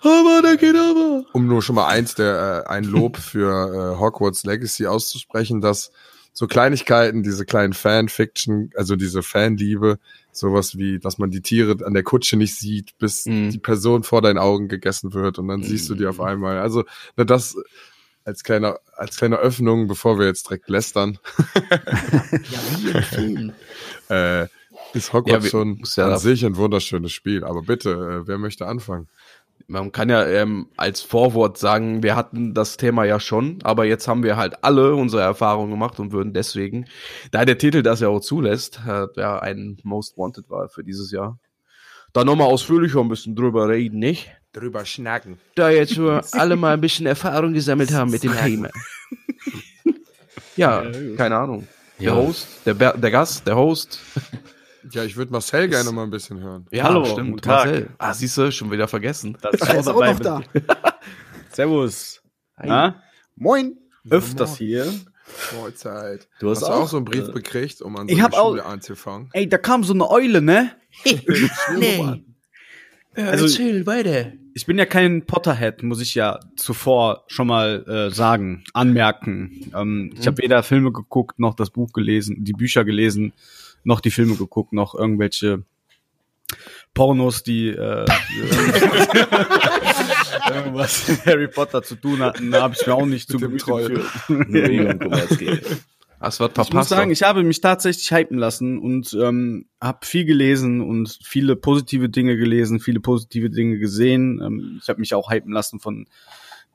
Aber 0.00 0.40
da 0.42 0.54
geht 0.54 0.74
aber. 0.74 1.24
Um 1.34 1.46
nur 1.48 1.60
schon 1.60 1.74
mal 1.74 1.86
eins 1.86 2.14
der 2.14 2.64
äh, 2.66 2.70
ein 2.70 2.84
Lob 2.84 3.18
für 3.18 3.94
äh, 3.94 4.00
Hogwarts 4.00 4.44
Legacy 4.44 4.86
auszusprechen, 4.86 5.60
dass 5.60 5.90
so 6.32 6.46
Kleinigkeiten, 6.46 7.22
diese 7.22 7.44
kleinen 7.44 7.74
Fanfiction, 7.74 8.70
also 8.74 8.96
diese 8.96 9.22
Fanliebe, 9.22 9.98
sowas 10.32 10.78
wie, 10.78 10.98
dass 10.98 11.18
man 11.18 11.30
die 11.30 11.42
Tiere 11.42 11.84
an 11.84 11.92
der 11.92 12.04
Kutsche 12.04 12.38
nicht 12.38 12.56
sieht, 12.58 12.96
bis 12.96 13.26
Mhm. 13.26 13.50
die 13.50 13.58
Person 13.58 14.02
vor 14.02 14.22
deinen 14.22 14.38
Augen 14.38 14.68
gegessen 14.68 15.12
wird 15.12 15.38
und 15.38 15.48
dann 15.48 15.62
siehst 15.62 15.90
du 15.90 15.94
die 15.94 16.06
auf 16.06 16.20
einmal. 16.22 16.58
Also 16.58 16.84
na, 17.16 17.24
das 17.24 17.54
als 18.26 18.42
kleine 18.44 18.78
als 18.94 19.16
kleine 19.16 19.36
Öffnung, 19.36 19.86
bevor 19.86 20.18
wir 20.18 20.26
jetzt 20.26 20.48
direkt 20.48 20.68
lästern. 20.68 21.18
Ja, 21.70 22.60
wie 22.78 22.90
im 22.90 23.02
Film. 23.02 23.52
äh, 24.10 24.44
ist 24.92 25.08
Ja, 25.08 25.12
Hogwarts 25.14 25.44
wir- 25.44 25.50
schon 25.50 25.82
ja 25.96 26.08
an 26.12 26.18
sich 26.18 26.44
ein 26.44 26.56
wunderschönes 26.56 27.12
Spiel. 27.12 27.44
Aber 27.44 27.62
bitte, 27.62 27.90
äh, 27.90 28.26
wer 28.28 28.38
möchte 28.38 28.66
anfangen? 28.66 29.08
Man 29.68 29.90
kann 29.90 30.08
ja 30.10 30.24
ähm, 30.26 30.68
als 30.76 31.00
Vorwort 31.00 31.58
sagen, 31.58 32.02
wir 32.02 32.14
hatten 32.14 32.54
das 32.54 32.76
Thema 32.76 33.04
ja 33.04 33.18
schon, 33.18 33.58
aber 33.64 33.84
jetzt 33.84 34.06
haben 34.06 34.22
wir 34.22 34.36
halt 34.36 34.62
alle 34.62 34.94
unsere 34.94 35.22
Erfahrungen 35.22 35.70
gemacht 35.72 35.98
und 35.98 36.12
würden 36.12 36.32
deswegen, 36.34 36.86
da 37.32 37.44
der 37.44 37.58
Titel 37.58 37.82
das 37.82 37.98
ja 38.00 38.08
auch 38.08 38.20
zulässt, 38.20 38.80
äh, 38.86 39.06
ja 39.16 39.38
ein 39.40 39.78
Most 39.82 40.16
Wanted 40.18 40.48
war 40.50 40.68
für 40.68 40.84
dieses 40.84 41.10
Jahr, 41.10 41.38
da 42.12 42.22
nochmal 42.24 42.46
ausführlicher 42.48 43.00
ein 43.00 43.08
bisschen 43.08 43.34
drüber 43.34 43.68
reden, 43.68 43.98
nicht? 43.98 44.30
Drüber 44.56 44.84
schnacken. 44.86 45.38
Da 45.54 45.68
jetzt 45.70 45.96
wir 45.98 46.24
alle 46.32 46.56
mal 46.56 46.72
ein 46.74 46.80
bisschen 46.80 47.04
Erfahrung 47.06 47.52
gesammelt 47.52 47.92
haben 47.92 48.10
mit 48.10 48.22
dem 48.24 48.32
Thema. 48.34 48.70
Ja, 50.56 50.82
keine 51.16 51.36
Ahnung. 51.36 51.68
Der 51.98 52.06
Ja. 52.06 52.14
Host, 52.16 52.48
der, 52.64 52.74
der 52.74 53.10
Gast, 53.10 53.46
der 53.46 53.56
Host. 53.56 54.00
Ja, 54.90 55.04
ich 55.04 55.16
würde 55.16 55.32
Marcel 55.32 55.68
gerne 55.68 55.90
mal 55.92 56.04
ein 56.04 56.10
bisschen 56.10 56.40
hören. 56.40 56.66
Ja, 56.70 56.84
Hallo, 56.84 57.04
stimmt. 57.04 57.30
guten 57.32 57.42
Tag. 57.42 57.66
Marcel. 57.66 57.88
Ah, 57.98 58.14
siehst 58.14 58.36
du, 58.38 58.50
schon 58.52 58.70
wieder 58.70 58.88
vergessen. 58.88 59.36
Ich 59.52 59.60
Er 59.62 59.78
ist 59.80 59.88
auch 59.88 60.00
noch 60.04 60.20
da. 60.20 60.42
Servus. 61.52 62.22
Na? 62.62 63.02
Moin. 63.34 63.76
Öfters 64.08 64.56
hier. 64.56 64.90
Mahlzeit. 65.60 66.28
Du 66.38 66.48
hast 66.50 66.62
Hast 66.62 66.68
du 66.68 66.72
auch, 66.72 66.82
auch 66.82 66.88
so 66.88 66.96
einen 66.98 67.04
Brief 67.04 67.28
äh, 67.28 67.32
bekriegt, 67.32 67.82
um 67.82 67.96
an 67.96 68.08
ich 68.08 68.18
so 68.18 68.22
hab 68.22 68.32
eine 68.32 68.42
auch- 68.42 68.50
Schule 68.50 68.64
anzufangen? 68.64 69.28
Ey, 69.32 69.48
da 69.48 69.58
kam 69.58 69.82
so 69.84 69.92
eine 69.92 70.08
Eule, 70.08 70.40
ne? 70.40 70.70
nee. 71.78 72.22
Also- 73.16 73.44
Erzähl 73.46 73.84
weiter. 73.86 74.32
Ich 74.56 74.64
bin 74.64 74.78
ja 74.78 74.86
kein 74.86 75.26
Potterhead, 75.26 75.82
muss 75.82 76.00
ich 76.00 76.14
ja 76.14 76.40
zuvor 76.56 77.24
schon 77.26 77.46
mal 77.46 77.84
äh, 77.86 78.10
sagen, 78.10 78.64
anmerken. 78.72 79.70
Ähm, 79.76 80.14
Ich 80.18 80.26
habe 80.26 80.40
weder 80.40 80.62
Filme 80.62 80.92
geguckt, 80.92 81.38
noch 81.38 81.52
das 81.54 81.68
Buch 81.68 81.92
gelesen, 81.92 82.42
die 82.42 82.54
Bücher 82.54 82.86
gelesen, 82.86 83.34
noch 83.84 84.00
die 84.00 84.10
Filme 84.10 84.34
geguckt, 84.34 84.72
noch 84.72 84.94
irgendwelche 84.94 85.62
Pornos, 86.94 87.42
die 87.42 87.68
äh, 87.68 88.06
irgendwas 90.50 91.06
mit 91.06 91.26
Harry 91.26 91.48
Potter 91.48 91.82
zu 91.82 91.96
tun 91.96 92.20
hatten, 92.20 92.50
da 92.50 92.62
habe 92.62 92.74
ich 92.80 92.86
mir 92.86 92.94
auch 92.94 93.04
nicht 93.04 93.28
zu 93.28 93.38
Gemüte 93.38 93.66
geführt. 93.66 94.06
Das 96.26 96.40
wird 96.40 96.52
Ich 96.52 96.56
muss 96.58 96.66
verpasst. 96.68 96.88
sagen, 96.88 97.10
ich 97.12 97.22
habe 97.22 97.44
mich 97.44 97.60
tatsächlich 97.60 98.10
hypen 98.10 98.36
lassen 98.36 98.78
und 98.80 99.14
ähm, 99.14 99.66
habe 99.80 100.04
viel 100.04 100.24
gelesen 100.24 100.80
und 100.80 101.18
viele 101.22 101.54
positive 101.54 102.08
Dinge 102.08 102.36
gelesen, 102.36 102.80
viele 102.80 102.98
positive 102.98 103.48
Dinge 103.48 103.78
gesehen. 103.78 104.42
Ähm, 104.44 104.80
ich 104.82 104.88
habe 104.88 104.98
mich 104.98 105.14
auch 105.14 105.30
hypen 105.30 105.52
lassen 105.52 105.78
von 105.78 106.06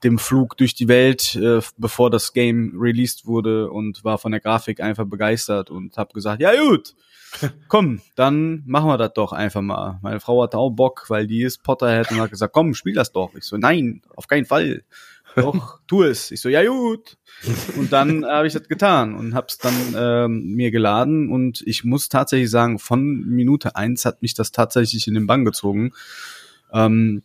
dem 0.05 0.19
Flug 0.19 0.55
durch 0.55 0.73
die 0.73 0.87
Welt, 0.87 1.35
äh, 1.35 1.59
bevor 1.77 2.09
das 2.09 2.31
Game 2.31 2.73
released 2.79 3.25
wurde 3.25 3.69
und 3.69 4.05
war 4.05 4.17
von 4.17 4.31
der 4.31 4.39
Grafik 4.39 4.79
einfach 4.79 5.05
begeistert 5.05 5.69
und 5.69 5.97
habe 5.97 6.13
gesagt, 6.13 6.41
ja 6.41 6.51
gut, 6.55 6.95
komm, 7.67 8.01
dann 8.15 8.63
machen 8.65 8.87
wir 8.87 8.97
das 8.97 9.11
doch 9.13 9.33
einfach 9.33 9.61
mal. 9.61 9.99
Meine 10.01 10.21
Frau 10.21 10.41
hatte 10.43 10.57
auch 10.57 10.69
Bock, 10.69 11.09
weil 11.09 11.27
die 11.27 11.43
ist 11.43 11.61
Potterhead 11.61 12.09
und 12.11 12.21
hat 12.21 12.31
gesagt, 12.31 12.53
komm, 12.53 12.73
spiel 12.73 12.93
das 12.93 13.11
doch. 13.11 13.35
Ich 13.35 13.43
so, 13.43 13.57
nein, 13.57 14.01
auf 14.15 14.27
keinen 14.27 14.45
Fall. 14.45 14.83
Doch, 15.35 15.79
tu 15.87 16.03
es. 16.03 16.31
Ich 16.31 16.41
so, 16.41 16.49
ja 16.49 16.63
gut. 16.65 17.17
Und 17.77 17.91
dann 17.91 18.25
habe 18.25 18.47
ich 18.47 18.53
das 18.53 18.67
getan 18.67 19.15
und 19.15 19.33
hab's 19.33 19.57
dann 19.57 19.73
ähm, 19.95 20.55
mir 20.55 20.71
geladen 20.71 21.31
und 21.31 21.63
ich 21.65 21.83
muss 21.83 22.09
tatsächlich 22.09 22.51
sagen, 22.51 22.79
von 22.79 23.25
Minute 23.25 23.75
eins 23.75 24.05
hat 24.05 24.21
mich 24.21 24.33
das 24.33 24.51
tatsächlich 24.51 25.07
in 25.07 25.13
den 25.13 25.27
Bann 25.27 25.45
gezogen. 25.45 25.93
Ähm, 26.71 27.23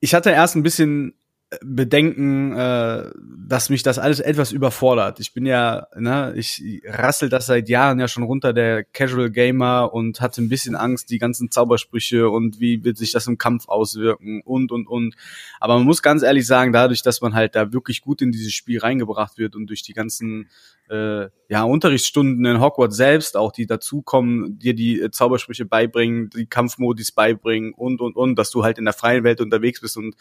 ich 0.00 0.14
hatte 0.14 0.30
erst 0.30 0.56
ein 0.56 0.62
bisschen 0.62 1.14
Bedenken, 1.62 2.56
äh, 2.56 3.08
dass 3.46 3.70
mich 3.70 3.84
das 3.84 4.00
alles 4.00 4.18
etwas 4.18 4.50
überfordert. 4.50 5.20
Ich 5.20 5.32
bin 5.32 5.46
ja, 5.46 5.86
ne, 5.94 6.32
ich 6.34 6.82
rassel 6.84 7.28
das 7.28 7.46
seit 7.46 7.68
Jahren 7.68 8.00
ja 8.00 8.08
schon 8.08 8.24
runter, 8.24 8.52
der 8.52 8.82
Casual 8.82 9.30
Gamer 9.30 9.94
und 9.94 10.20
hatte 10.20 10.42
ein 10.42 10.48
bisschen 10.48 10.74
Angst, 10.74 11.08
die 11.08 11.18
ganzen 11.18 11.52
Zaubersprüche 11.52 12.28
und 12.28 12.58
wie 12.58 12.82
wird 12.82 12.98
sich 12.98 13.12
das 13.12 13.28
im 13.28 13.38
Kampf 13.38 13.68
auswirken 13.68 14.42
und 14.44 14.72
und 14.72 14.88
und. 14.88 15.14
Aber 15.60 15.76
man 15.76 15.84
muss 15.84 16.02
ganz 16.02 16.24
ehrlich 16.24 16.48
sagen, 16.48 16.72
dadurch, 16.72 17.02
dass 17.02 17.20
man 17.20 17.34
halt 17.34 17.54
da 17.54 17.72
wirklich 17.72 18.00
gut 18.00 18.22
in 18.22 18.32
dieses 18.32 18.52
Spiel 18.52 18.80
reingebracht 18.80 19.38
wird 19.38 19.54
und 19.54 19.68
durch 19.68 19.84
die 19.84 19.92
ganzen 19.92 20.50
äh, 20.90 21.28
ja, 21.48 21.62
Unterrichtsstunden 21.62 22.44
in 22.44 22.60
Hogwarts 22.60 22.96
selbst, 22.96 23.36
auch 23.36 23.52
die 23.52 23.66
dazukommen, 23.66 24.58
dir 24.58 24.74
die 24.74 25.00
äh, 25.00 25.12
Zaubersprüche 25.12 25.64
beibringen, 25.64 26.28
die 26.30 26.46
Kampfmodis 26.46 27.12
beibringen 27.12 27.72
und 27.72 28.00
und 28.00 28.16
und, 28.16 28.36
dass 28.36 28.50
du 28.50 28.64
halt 28.64 28.78
in 28.78 28.84
der 28.84 28.94
freien 28.94 29.22
Welt 29.22 29.40
unterwegs 29.40 29.80
bist 29.80 29.96
und 29.96 30.16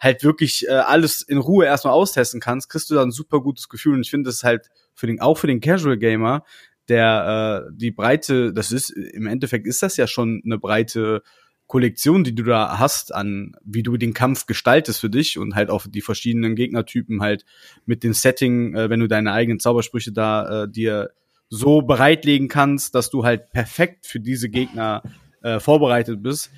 halt 0.00 0.24
wirklich 0.24 0.66
äh, 0.66 0.72
alles 0.72 1.22
in 1.22 1.38
Ruhe 1.38 1.66
erstmal 1.66 1.94
austesten 1.94 2.40
kannst, 2.40 2.70
kriegst 2.70 2.90
du 2.90 2.94
da 2.94 3.02
ein 3.02 3.10
super 3.10 3.40
gutes 3.40 3.68
Gefühl. 3.68 3.94
Und 3.94 4.00
ich 4.00 4.10
finde 4.10 4.30
es 4.30 4.42
halt 4.42 4.70
für 4.94 5.06
den, 5.06 5.20
auch 5.20 5.36
für 5.36 5.46
den 5.46 5.60
Casual 5.60 5.98
Gamer, 5.98 6.44
der 6.88 7.66
äh, 7.68 7.72
die 7.76 7.90
breite, 7.90 8.52
das 8.52 8.72
ist, 8.72 8.90
im 8.90 9.26
Endeffekt 9.26 9.66
ist 9.66 9.82
das 9.82 9.96
ja 9.96 10.06
schon 10.06 10.42
eine 10.44 10.58
breite 10.58 11.22
Kollektion, 11.66 12.24
die 12.24 12.34
du 12.34 12.42
da 12.42 12.80
hast, 12.80 13.14
an 13.14 13.52
wie 13.62 13.84
du 13.84 13.96
den 13.96 14.12
Kampf 14.12 14.46
gestaltest 14.46 15.00
für 15.00 15.10
dich 15.10 15.38
und 15.38 15.54
halt 15.54 15.70
auch 15.70 15.86
die 15.86 16.00
verschiedenen 16.00 16.56
Gegnertypen 16.56 17.20
halt 17.22 17.44
mit 17.84 18.02
dem 18.02 18.12
Setting, 18.12 18.74
äh, 18.74 18.90
wenn 18.90 19.00
du 19.00 19.06
deine 19.06 19.32
eigenen 19.32 19.60
Zaubersprüche 19.60 20.12
da 20.12 20.64
äh, 20.64 20.68
dir 20.68 21.10
so 21.50 21.82
bereitlegen 21.82 22.48
kannst, 22.48 22.94
dass 22.94 23.10
du 23.10 23.24
halt 23.24 23.50
perfekt 23.50 24.06
für 24.06 24.18
diese 24.18 24.48
Gegner 24.48 25.02
äh, 25.42 25.60
vorbereitet 25.60 26.22
bist, 26.22 26.50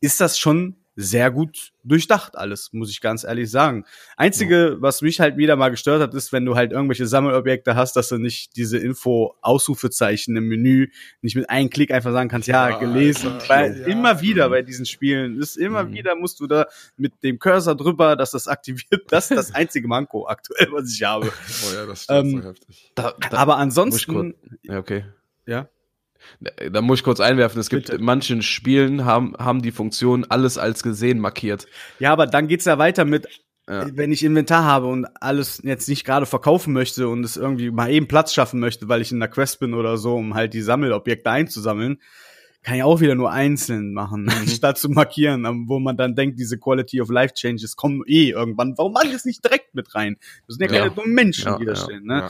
ist 0.00 0.20
das 0.20 0.38
schon 0.38 0.76
sehr 1.00 1.30
gut 1.30 1.70
durchdacht 1.84 2.36
alles, 2.36 2.72
muss 2.72 2.90
ich 2.90 3.00
ganz 3.00 3.22
ehrlich 3.22 3.48
sagen. 3.52 3.84
Einzige, 4.16 4.78
was 4.80 5.00
mich 5.00 5.20
halt 5.20 5.36
wieder 5.36 5.54
mal 5.54 5.68
gestört 5.68 6.02
hat, 6.02 6.12
ist, 6.12 6.32
wenn 6.32 6.44
du 6.44 6.56
halt 6.56 6.72
irgendwelche 6.72 7.06
Sammelobjekte 7.06 7.76
hast, 7.76 7.94
dass 7.94 8.08
du 8.08 8.18
nicht 8.18 8.56
diese 8.56 8.78
Info-Ausrufezeichen 8.78 10.36
im 10.36 10.48
Menü 10.48 10.88
nicht 11.22 11.36
mit 11.36 11.48
einem 11.50 11.70
Klick 11.70 11.92
einfach 11.92 12.12
sagen 12.12 12.28
kannst, 12.28 12.48
ja, 12.48 12.70
Ja, 12.70 12.78
gelesen. 12.78 13.28
Alter. 13.34 13.48
Weil 13.48 13.80
Ja. 13.80 13.86
immer 13.86 14.20
wieder 14.20 14.48
bei 14.50 14.62
diesen 14.62 14.86
Spielen 14.86 15.38
ist 15.40 15.56
immer 15.56 15.84
Mhm. 15.84 15.92
wieder 15.92 16.16
musst 16.16 16.40
du 16.40 16.46
da 16.46 16.66
mit 16.96 17.22
dem 17.22 17.38
Cursor 17.38 17.76
drüber, 17.76 18.16
dass 18.16 18.32
das 18.32 18.48
aktiviert. 18.48 18.88
Das 19.08 19.30
ist 19.30 19.36
das 19.36 19.54
einzige 19.54 19.86
Manko 19.88 20.26
aktuell, 20.26 20.68
was 20.72 20.92
ich 20.92 21.02
habe. 21.04 21.28
Oh 21.30 21.74
ja, 21.74 21.86
das 21.86 22.02
stimmt 22.04 22.18
Ähm, 22.34 22.42
so 22.42 22.48
heftig. 22.48 22.92
Da, 22.96 23.14
da, 23.30 23.36
Aber 23.38 23.56
ansonsten, 23.58 24.34
Ja, 24.62 24.78
okay. 24.78 25.04
ja. 25.46 25.68
Da, 26.70 26.80
muss 26.82 26.98
ich 27.00 27.04
kurz 27.04 27.20
einwerfen, 27.20 27.60
es 27.60 27.68
gibt 27.70 27.86
Bitte. 27.86 27.98
in 27.98 28.04
manchen 28.04 28.42
Spielen 28.42 29.04
haben, 29.04 29.34
haben 29.38 29.62
die 29.62 29.70
Funktion 29.72 30.24
alles 30.28 30.58
als 30.58 30.82
gesehen 30.82 31.18
markiert. 31.20 31.66
Ja, 31.98 32.12
aber 32.12 32.26
dann 32.26 32.48
geht's 32.48 32.64
ja 32.64 32.78
weiter 32.78 33.04
mit, 33.04 33.26
Ja. 33.68 33.86
wenn 33.94 34.12
ich 34.12 34.24
Inventar 34.24 34.64
habe 34.64 34.86
und 34.86 35.06
alles 35.20 35.60
jetzt 35.62 35.88
nicht 35.88 36.04
gerade 36.04 36.26
verkaufen 36.26 36.72
möchte 36.72 37.08
und 37.08 37.24
es 37.24 37.36
irgendwie 37.36 37.70
mal 37.70 37.90
eben 37.90 38.08
Platz 38.08 38.32
schaffen 38.34 38.60
möchte, 38.60 38.88
weil 38.88 39.00
ich 39.02 39.12
in 39.12 39.20
der 39.20 39.28
Quest 39.28 39.60
bin 39.60 39.74
oder 39.74 39.96
so, 39.96 40.16
um 40.16 40.34
halt 40.34 40.54
die 40.54 40.62
Sammelobjekte 40.62 41.30
einzusammeln, 41.30 42.00
kann 42.64 42.74
ich 42.76 42.82
auch 42.82 43.00
wieder 43.00 43.14
nur 43.14 43.30
einzeln 43.30 43.92
machen, 43.94 44.28
statt 44.48 44.78
zu 44.78 44.88
markieren, 44.88 45.44
wo 45.68 45.78
man 45.78 45.96
dann 45.96 46.14
denkt, 46.16 46.38
diese 46.38 46.58
Quality 46.58 47.00
of 47.00 47.08
Life 47.10 47.34
Changes 47.34 47.76
kommen 47.76 48.02
eh 48.06 48.30
irgendwann. 48.30 48.74
Warum 48.76 48.92
mache 48.92 49.06
ich 49.06 49.12
das 49.12 49.24
nicht 49.24 49.44
direkt 49.44 49.74
mit 49.74 49.94
rein? 49.94 50.16
Das 50.46 50.56
sind 50.56 50.62
ja 50.62 50.68
keine 50.68 50.88
Ja. 50.88 50.94
dummen 50.94 51.14
Menschen, 51.14 51.46
Ja, 51.46 51.58
die 51.58 51.64
da 51.64 51.76
stehen. 51.76 52.04
Ne? 52.04 52.28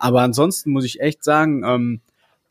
Aber 0.00 0.22
ansonsten 0.22 0.70
muss 0.72 0.84
ich 0.84 1.00
echt 1.00 1.22
sagen, 1.24 1.62
ähm, 1.64 2.00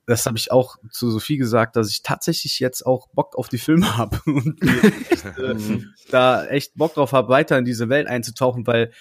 das 0.07 0.25
habe 0.25 0.37
ich 0.37 0.51
auch 0.51 0.77
zu 0.89 1.11
Sophie 1.11 1.37
gesagt, 1.37 1.75
dass 1.75 1.91
ich 1.91 2.01
tatsächlich 2.01 2.59
jetzt 2.59 2.85
auch 2.85 3.09
Bock 3.09 3.37
auf 3.37 3.49
die 3.49 3.57
Filme 3.57 3.97
habe 3.97 4.19
und 4.25 4.59
äh, 4.63 5.83
da 6.09 6.45
echt 6.45 6.75
Bock 6.75 6.95
drauf 6.95 7.11
habe, 7.11 7.29
weiter 7.29 7.57
in 7.57 7.65
diese 7.65 7.89
Welt 7.89 8.07
einzutauchen, 8.07 8.65
weil 8.65 8.91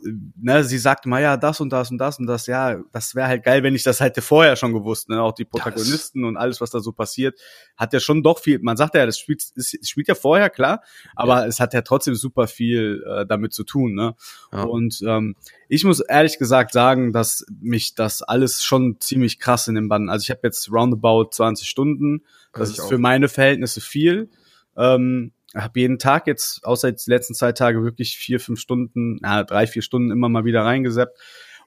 ne, 0.00 0.62
sie 0.64 0.78
sagt 0.78 1.06
mal, 1.06 1.22
ja, 1.22 1.36
das 1.36 1.60
und 1.60 1.70
das 1.72 1.90
und 1.90 1.98
das 1.98 2.18
und 2.18 2.26
das, 2.26 2.46
ja, 2.46 2.80
das 2.92 3.14
wäre 3.14 3.28
halt 3.28 3.42
geil, 3.44 3.62
wenn 3.62 3.74
ich 3.74 3.82
das 3.82 4.00
hätte 4.00 4.22
vorher 4.22 4.56
schon 4.56 4.72
gewusst, 4.72 5.08
ne, 5.08 5.22
auch 5.22 5.32
die 5.32 5.44
Protagonisten 5.44 6.24
und 6.24 6.36
alles, 6.36 6.60
was 6.60 6.70
da 6.70 6.80
so 6.80 6.92
passiert, 6.92 7.38
hat 7.76 7.92
ja 7.92 8.00
schon 8.00 8.22
doch 8.22 8.38
viel, 8.38 8.58
man 8.60 8.76
sagt 8.76 8.94
ja, 8.94 9.06
das 9.06 9.18
spielt, 9.18 9.42
es 9.56 9.76
spielt 9.82 10.08
ja 10.08 10.14
vorher, 10.14 10.50
klar, 10.50 10.82
aber 11.14 11.46
es 11.46 11.60
hat 11.60 11.74
ja 11.74 11.82
trotzdem 11.82 12.14
super 12.14 12.46
viel 12.46 13.04
äh, 13.08 13.26
damit 13.26 13.52
zu 13.52 13.64
tun, 13.64 13.94
ne, 13.94 14.14
Ja. 14.52 14.62
und 14.64 15.00
ähm, 15.06 15.34
ich 15.68 15.84
muss 15.84 16.00
ehrlich 16.00 16.38
gesagt 16.38 16.72
sagen, 16.72 17.12
dass 17.12 17.44
mich 17.60 17.94
das 17.94 18.22
alles 18.22 18.62
schon 18.62 19.00
ziemlich 19.00 19.38
krass 19.38 19.66
in 19.68 19.74
den 19.74 19.88
Bann, 19.88 20.08
also 20.10 20.22
ich 20.22 20.30
habe 20.30 20.40
jetzt 20.44 20.70
roundabout 20.70 21.30
20 21.32 21.68
Stunden, 21.68 22.22
das 22.52 22.70
Ich 22.70 22.78
ist 22.78 22.84
auch. 22.84 22.88
für 22.88 22.98
meine 22.98 23.28
Verhältnisse 23.28 23.80
viel, 23.80 24.30
ähm, 24.76 25.32
habe 25.56 25.80
jeden 25.80 25.98
Tag 25.98 26.26
jetzt, 26.26 26.64
außer 26.64 26.88
jetzt 26.88 27.06
die 27.06 27.10
letzten 27.10 27.34
zwei 27.34 27.52
Tage, 27.52 27.82
wirklich 27.82 28.16
vier, 28.16 28.38
fünf 28.40 28.60
Stunden, 28.60 29.18
ja, 29.22 29.42
drei, 29.44 29.66
vier 29.66 29.82
Stunden 29.82 30.10
immer 30.10 30.28
mal 30.28 30.44
wieder 30.44 30.62
reingesappt. 30.64 31.18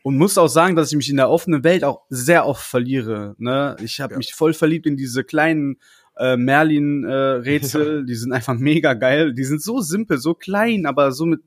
und 0.04 0.16
muss 0.18 0.38
auch 0.38 0.48
sagen, 0.48 0.78
dass 0.78 0.92
ich 0.92 0.96
mich 0.96 1.10
in 1.10 1.18
der 1.18 1.30
offenen 1.30 1.64
Welt 1.66 1.84
auch 1.84 2.04
sehr 2.10 2.46
oft 2.46 2.64
verliere. 2.66 3.36
Ne? 3.38 3.76
Ich 3.84 4.00
habe 4.00 4.14
Ja. 4.14 4.18
mich 4.18 4.34
voll 4.34 4.54
verliebt 4.54 4.86
in 4.86 4.96
diese 4.96 5.26
kleinen 5.26 5.78
äh, 6.18 6.38
Merlin-Rätsel. 6.38 8.06
Die 8.08 8.16
sind 8.16 8.32
einfach 8.32 8.54
mega 8.56 8.94
geil. 8.94 9.34
Die 9.34 9.44
sind 9.44 9.62
so 9.62 9.82
simpel, 9.82 10.18
so 10.18 10.34
klein, 10.34 10.86
aber 10.86 11.12
so 11.12 11.26
mit 11.26 11.42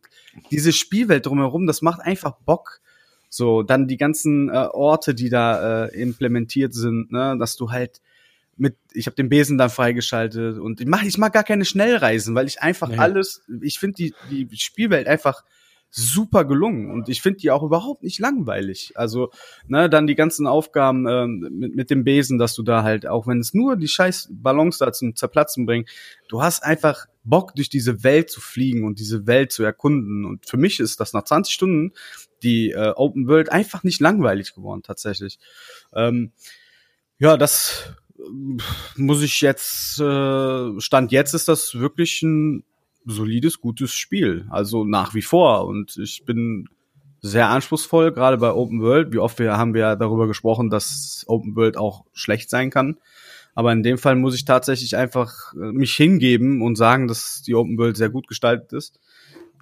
diese 0.50 0.72
Spielwelt 0.72 1.26
drumherum, 1.26 1.66
das 1.66 1.82
macht 1.82 2.00
einfach 2.00 2.32
Bock. 2.44 2.80
So, 3.28 3.62
dann 3.62 3.88
die 3.88 3.96
ganzen 3.96 4.50
äh, 4.50 4.52
Orte, 4.52 5.14
die 5.14 5.30
da 5.30 5.86
äh, 5.86 6.00
implementiert 6.02 6.74
sind, 6.74 7.10
ne, 7.12 7.36
dass 7.38 7.56
du 7.56 7.70
halt 7.70 8.02
mit, 8.56 8.76
ich 8.92 9.06
habe 9.06 9.16
den 9.16 9.28
Besen 9.28 9.58
dann 9.58 9.70
freigeschaltet 9.70 10.58
und 10.58 10.80
ich 10.80 10.86
mag, 10.86 11.04
ich 11.04 11.18
mag 11.18 11.32
gar 11.32 11.44
keine 11.44 11.64
Schnellreisen, 11.64 12.34
weil 12.34 12.46
ich 12.46 12.60
einfach 12.62 12.88
Nee. 12.88 12.98
alles, 12.98 13.42
ich 13.60 13.78
finde 13.78 13.96
die, 13.96 14.14
die 14.30 14.56
Spielwelt 14.56 15.06
einfach 15.06 15.44
super 15.94 16.46
gelungen 16.46 16.90
und 16.90 17.10
ich 17.10 17.20
finde 17.20 17.40
die 17.40 17.50
auch 17.50 17.62
überhaupt 17.62 18.02
nicht 18.02 18.18
langweilig. 18.18 18.92
Also, 18.94 19.30
ne, 19.66 19.90
dann 19.90 20.06
die 20.06 20.14
ganzen 20.14 20.46
Aufgaben 20.46 21.06
ähm, 21.06 21.48
mit, 21.52 21.74
mit 21.74 21.90
dem 21.90 22.02
Besen, 22.02 22.38
dass 22.38 22.54
du 22.54 22.62
da 22.62 22.82
halt, 22.82 23.06
auch 23.06 23.26
wenn 23.26 23.40
es 23.40 23.52
nur 23.52 23.76
die 23.76 23.88
scheiß 23.88 24.28
Ballons 24.30 24.78
da 24.78 24.92
zum 24.92 25.14
Zerplatzen 25.14 25.66
bringt, 25.66 25.90
du 26.28 26.42
hast 26.42 26.64
einfach 26.64 27.06
Bock, 27.24 27.54
durch 27.54 27.68
diese 27.68 28.02
Welt 28.02 28.30
zu 28.30 28.40
fliegen 28.40 28.84
und 28.84 28.98
diese 28.98 29.26
Welt 29.26 29.52
zu 29.52 29.62
erkunden. 29.64 30.24
Und 30.24 30.46
für 30.48 30.56
mich 30.56 30.80
ist 30.80 30.98
das 30.98 31.12
nach 31.12 31.24
20 31.24 31.52
Stunden 31.52 31.92
die 32.42 32.70
äh, 32.70 32.92
Open 32.96 33.28
World 33.28 33.52
einfach 33.52 33.84
nicht 33.84 34.00
langweilig 34.00 34.54
geworden, 34.54 34.82
tatsächlich. 34.82 35.38
Ähm, 35.94 36.32
ja, 37.18 37.36
das 37.36 37.94
muss 38.96 39.22
ich 39.22 39.40
jetzt, 39.40 40.00
äh, 40.00 40.80
Stand 40.80 41.12
jetzt 41.12 41.34
ist 41.34 41.48
das 41.48 41.74
wirklich 41.74 42.22
ein 42.22 42.64
solides, 43.04 43.60
gutes 43.60 43.92
Spiel. 43.94 44.46
Also 44.50 44.84
nach 44.84 45.14
wie 45.14 45.22
vor. 45.22 45.66
Und 45.66 45.96
ich 45.96 46.24
bin 46.24 46.68
sehr 47.20 47.48
anspruchsvoll, 47.48 48.12
gerade 48.12 48.36
bei 48.36 48.52
Open 48.52 48.80
World. 48.80 49.12
Wie 49.12 49.18
oft 49.18 49.38
wir, 49.38 49.56
haben 49.56 49.74
wir 49.74 49.96
darüber 49.96 50.26
gesprochen, 50.26 50.70
dass 50.70 51.24
Open 51.28 51.56
World 51.56 51.76
auch 51.76 52.04
schlecht 52.12 52.50
sein 52.50 52.70
kann. 52.70 52.98
Aber 53.54 53.72
in 53.72 53.82
dem 53.82 53.98
Fall 53.98 54.16
muss 54.16 54.34
ich 54.34 54.44
tatsächlich 54.44 54.96
einfach 54.96 55.52
äh, 55.54 55.72
mich 55.72 55.94
hingeben 55.94 56.62
und 56.62 56.76
sagen, 56.76 57.06
dass 57.06 57.42
die 57.42 57.54
Open 57.54 57.78
World 57.78 57.96
sehr 57.96 58.08
gut 58.08 58.26
gestaltet 58.26 58.72
ist. 58.72 58.98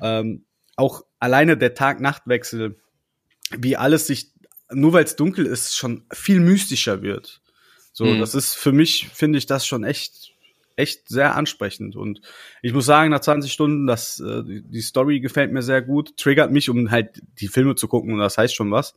Ähm, 0.01 0.45
auch 0.77 1.05
alleine 1.19 1.57
der 1.57 1.75
Tag-Nacht-Wechsel, 1.75 2.77
wie 3.59 3.77
alles 3.77 4.07
sich, 4.07 4.33
nur 4.73 4.93
weil 4.93 5.05
es 5.05 5.17
dunkel 5.17 5.45
ist, 5.45 5.77
schon 5.77 6.05
viel 6.13 6.41
mystischer 6.41 7.03
wird. 7.03 7.43
So, 7.93 8.07
Mhm. 8.07 8.19
das 8.21 8.35
ist 8.35 8.55
für 8.55 8.73
mich, 8.73 9.09
finde 9.13 9.39
ich 9.39 9.47
das 9.47 9.67
schon 9.67 9.85
echt, 9.85 10.33
echt 10.77 11.09
sehr 11.09 11.35
ansprechend. 11.37 11.97
Und 11.97 12.21
ich 12.63 12.73
muss 12.73 12.87
sagen, 12.87 13.11
nach 13.11 13.21
20 13.21 13.53
Stunden, 13.53 13.87
das, 13.87 14.21
äh, 14.21 14.43
die- 14.45 14.81
Story 14.81 15.21
gefällt 15.21 15.53
mir 15.53 15.63
sehr 15.63 15.83
gut, 15.83 16.17
triggert 16.17 16.53
mich, 16.53 16.71
um 16.71 16.91
halt 16.91 17.21
die 17.41 17.49
Filme 17.49 17.75
zu 17.75 17.89
gucken, 17.89 18.13
und 18.15 18.19
das 18.21 18.39
heißt 18.39 18.55
schon 18.55 18.71
was. 18.71 18.95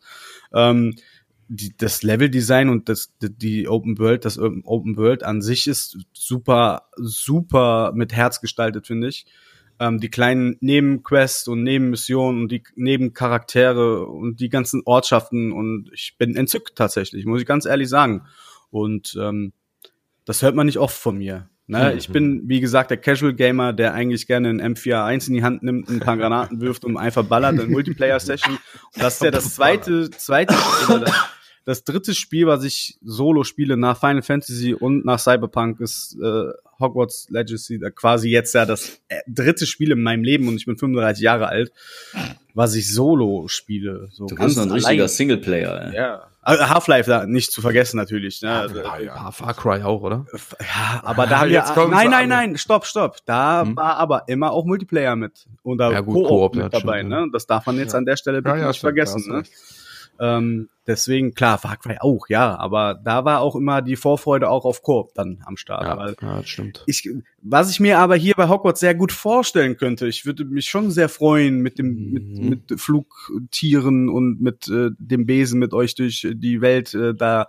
Ähm, 0.54 0.96
die, 1.50 1.76
das 1.78 2.04
Level-Design 2.04 2.70
und 2.70 2.88
das, 2.88 3.12
die- 3.22 3.30
die 3.34 3.68
Open 3.68 3.98
World, 4.00 4.24
das 4.24 4.40
Open 4.40 4.96
World 4.96 5.24
an 5.24 5.42
sich 5.42 5.68
ist 5.68 5.98
super, 6.14 6.84
super 6.96 7.92
mit 7.96 8.14
Herz 8.14 8.40
gestaltet, 8.40 8.88
finde 8.88 9.10
ich. 9.10 9.26
Ähm, 9.80 10.00
die 10.00 10.10
kleinen 10.10 10.56
Nebenquests 10.62 11.48
und 11.50 11.64
Nebenmissionen 11.64 12.44
und 12.44 12.52
die 12.52 12.64
Nebencharaktere 12.76 14.06
und 14.06 14.40
die 14.40 14.50
ganzen 14.50 14.84
Ortschaften 14.86 15.52
und 15.52 15.90
ich 15.94 16.16
bin 16.18 16.36
entzückt 16.36 16.76
tatsächlich, 16.78 17.26
muss 17.26 17.42
ich 17.42 17.48
ganz 17.48 17.66
ehrlich 17.66 17.90
sagen. 17.90 18.26
Und 18.74 19.16
ähm, 19.22 19.54
das 20.26 20.42
hört 20.42 20.56
man 20.56 20.66
nicht 20.66 20.80
oft 20.80 20.98
von 20.98 21.18
mir. 21.18 21.48
Ne? 21.68 21.92
Mhm. 21.92 21.98
Ich 21.98 22.10
bin, 22.10 22.42
wie 22.50 22.60
gesagt, 22.60 22.90
der 22.90 22.98
Casual 22.98 23.34
Gamer, 23.34 23.72
der 23.72 23.94
eigentlich 23.94 24.26
gerne 24.26 24.50
ein 24.50 24.62
M4A1 24.76 25.28
in 25.28 25.34
die 25.36 25.44
Hand 25.44 25.62
nimmt, 25.62 25.90
ein 25.90 26.00
paar 26.00 26.18
Granaten 26.18 26.60
wirft 26.60 26.84
und 26.84 26.98
einfach 26.98 27.24
ballert 27.24 27.60
in 27.60 27.72
Multiplayer-Session. 27.72 28.58
Das 28.96 29.16
ist 29.16 29.22
ja 29.24 29.32
das 29.32 29.54
zweite, 29.56 30.10
zweite 30.10 30.56
oder 30.90 31.02
das, 31.02 31.14
das 31.66 31.84
dritte 31.84 32.16
Spiel, 32.16 32.48
was 32.48 32.64
ich 32.64 32.98
solo 33.04 33.44
spiele 33.44 33.78
nach 33.78 34.00
Final 34.00 34.24
Fantasy 34.24 34.74
und 34.74 35.06
nach 35.06 35.20
Cyberpunk, 35.20 35.80
ist 35.80 36.18
äh, 36.22 36.50
Hogwarts 36.80 37.28
Legacy, 37.30 37.80
quasi 37.96 38.30
jetzt 38.30 38.56
ja 38.56 38.66
das 38.66 39.00
äh, 39.08 39.22
dritte 39.28 39.68
Spiel 39.68 39.92
in 39.92 40.02
meinem 40.02 40.24
Leben 40.24 40.48
und 40.48 40.56
ich 40.56 40.66
bin 40.66 40.78
35 40.78 41.24
Jahre 41.24 41.48
alt, 41.48 41.72
was 42.56 42.74
ich 42.74 42.92
solo 42.92 43.48
spiele. 43.48 44.10
So 44.12 44.26
Du 44.26 44.36
bist 44.36 44.58
noch 44.58 44.64
ein 44.64 44.72
richtiger. 44.72 45.08
Singleplayer. 45.08 45.92
ey. 45.92 45.96
Ja. 45.96 46.33
Äh, 46.46 46.58
Half-Life 46.58 47.10
da 47.10 47.26
nicht 47.26 47.52
zu 47.52 47.62
vergessen 47.62 47.98
natürlich. 47.98 48.42
Ne? 48.42 48.52
Also, 48.52 48.80
Ah, 48.84 49.00
ja. 49.00 49.16
Ah, 49.16 49.32
Far 49.32 49.54
Cry 49.54 49.82
auch, 49.84 50.02
oder? 50.02 50.26
ja, 50.60 51.02
aber 51.04 51.26
da 51.28 51.38
Ah, 51.38 51.40
haben 51.42 51.50
wir, 51.52 51.88
nein, 51.88 52.10
nein, 52.10 52.30
nein, 52.30 52.58
stopp, 52.58 52.86
stopp. 52.86 53.18
Da 53.26 53.62
Hm? 53.62 53.76
war 53.78 53.98
aber 53.98 54.24
immer 54.28 54.52
auch 54.52 54.66
Multiplayer 54.66 55.16
mit. 55.16 55.48
Oder 55.64 55.92
Ja, 55.92 56.02
gut, 56.02 56.16
Koop, 56.16 56.28
Koop, 56.28 56.56
mit 56.56 56.64
ja, 56.64 56.70
dabei, 56.70 57.04
ne? 57.04 57.28
Das 57.32 57.48
darf 57.48 57.66
man 57.66 57.78
jetzt 57.78 57.94
Ja. 57.94 58.00
an 58.00 58.06
der 58.06 58.18
Stelle 58.18 58.42
bitte 58.42 58.56
Ja, 58.56 58.62
ja, 58.62 58.68
nicht 58.68 58.78
stimmt, 58.78 58.90
vergessen, 58.96 59.24
da 59.30 59.36
ne? 59.38 59.44
Ähm, 60.20 60.70
deswegen, 60.86 61.34
klar, 61.34 61.58
Far 61.58 61.78
Cry 61.78 61.98
auch, 62.00 62.28
ja, 62.30 62.56
aber 62.58 62.94
da 63.04 63.26
war 63.26 63.42
auch 63.42 63.56
immer 63.56 63.82
die 63.82 63.96
Vorfreude 63.96 64.50
auch 64.50 64.64
auf 64.64 64.82
Koop 64.84 65.14
dann 65.16 65.42
am 65.46 65.58
Start. 65.58 65.84
Ja, 65.84 65.98
Weil 65.98 66.16
ja 66.22 66.38
das 66.38 66.48
stimmt. 66.48 66.84
ich, 66.86 67.10
was 67.42 67.72
ich 67.72 67.80
mir 67.80 67.98
aber 68.00 68.16
hier 68.16 68.36
bei 68.36 68.48
Hogwarts 68.48 68.80
sehr 68.80 68.94
gut 68.96 69.12
vorstellen 69.12 69.76
könnte, 69.78 70.08
ich 70.08 70.26
würde 70.26 70.46
mich 70.46 70.66
schon 70.70 70.92
sehr 70.92 71.10
freuen 71.10 71.60
mit 71.62 71.80
dem, 71.80 72.12
mit, 72.12 72.24
Mhm. 72.24 72.50
mit 72.50 72.80
Flugtieren 72.80 74.10
und 74.10 74.42
mit 74.42 74.68
äh, 74.68 74.90
dem 74.98 75.26
Besen 75.26 75.60
mit 75.60 75.74
euch 75.74 75.96
durch 75.96 76.28
die 76.34 76.62
Welt 76.62 76.94
äh, 76.94 77.14
da 77.16 77.48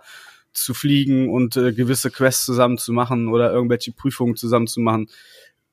zu 0.53 0.73
fliegen 0.73 1.29
und 1.29 1.57
äh, 1.57 1.73
gewisse 1.73 2.09
Quests 2.11 2.45
zusammen 2.45 2.77
zu 2.77 2.93
machen 2.93 3.27
oder 3.27 3.51
irgendwelche 3.51 3.91
Prüfungen 3.91 4.35
zusammen 4.37 4.67
zu 4.67 4.79
machen. 4.79 5.07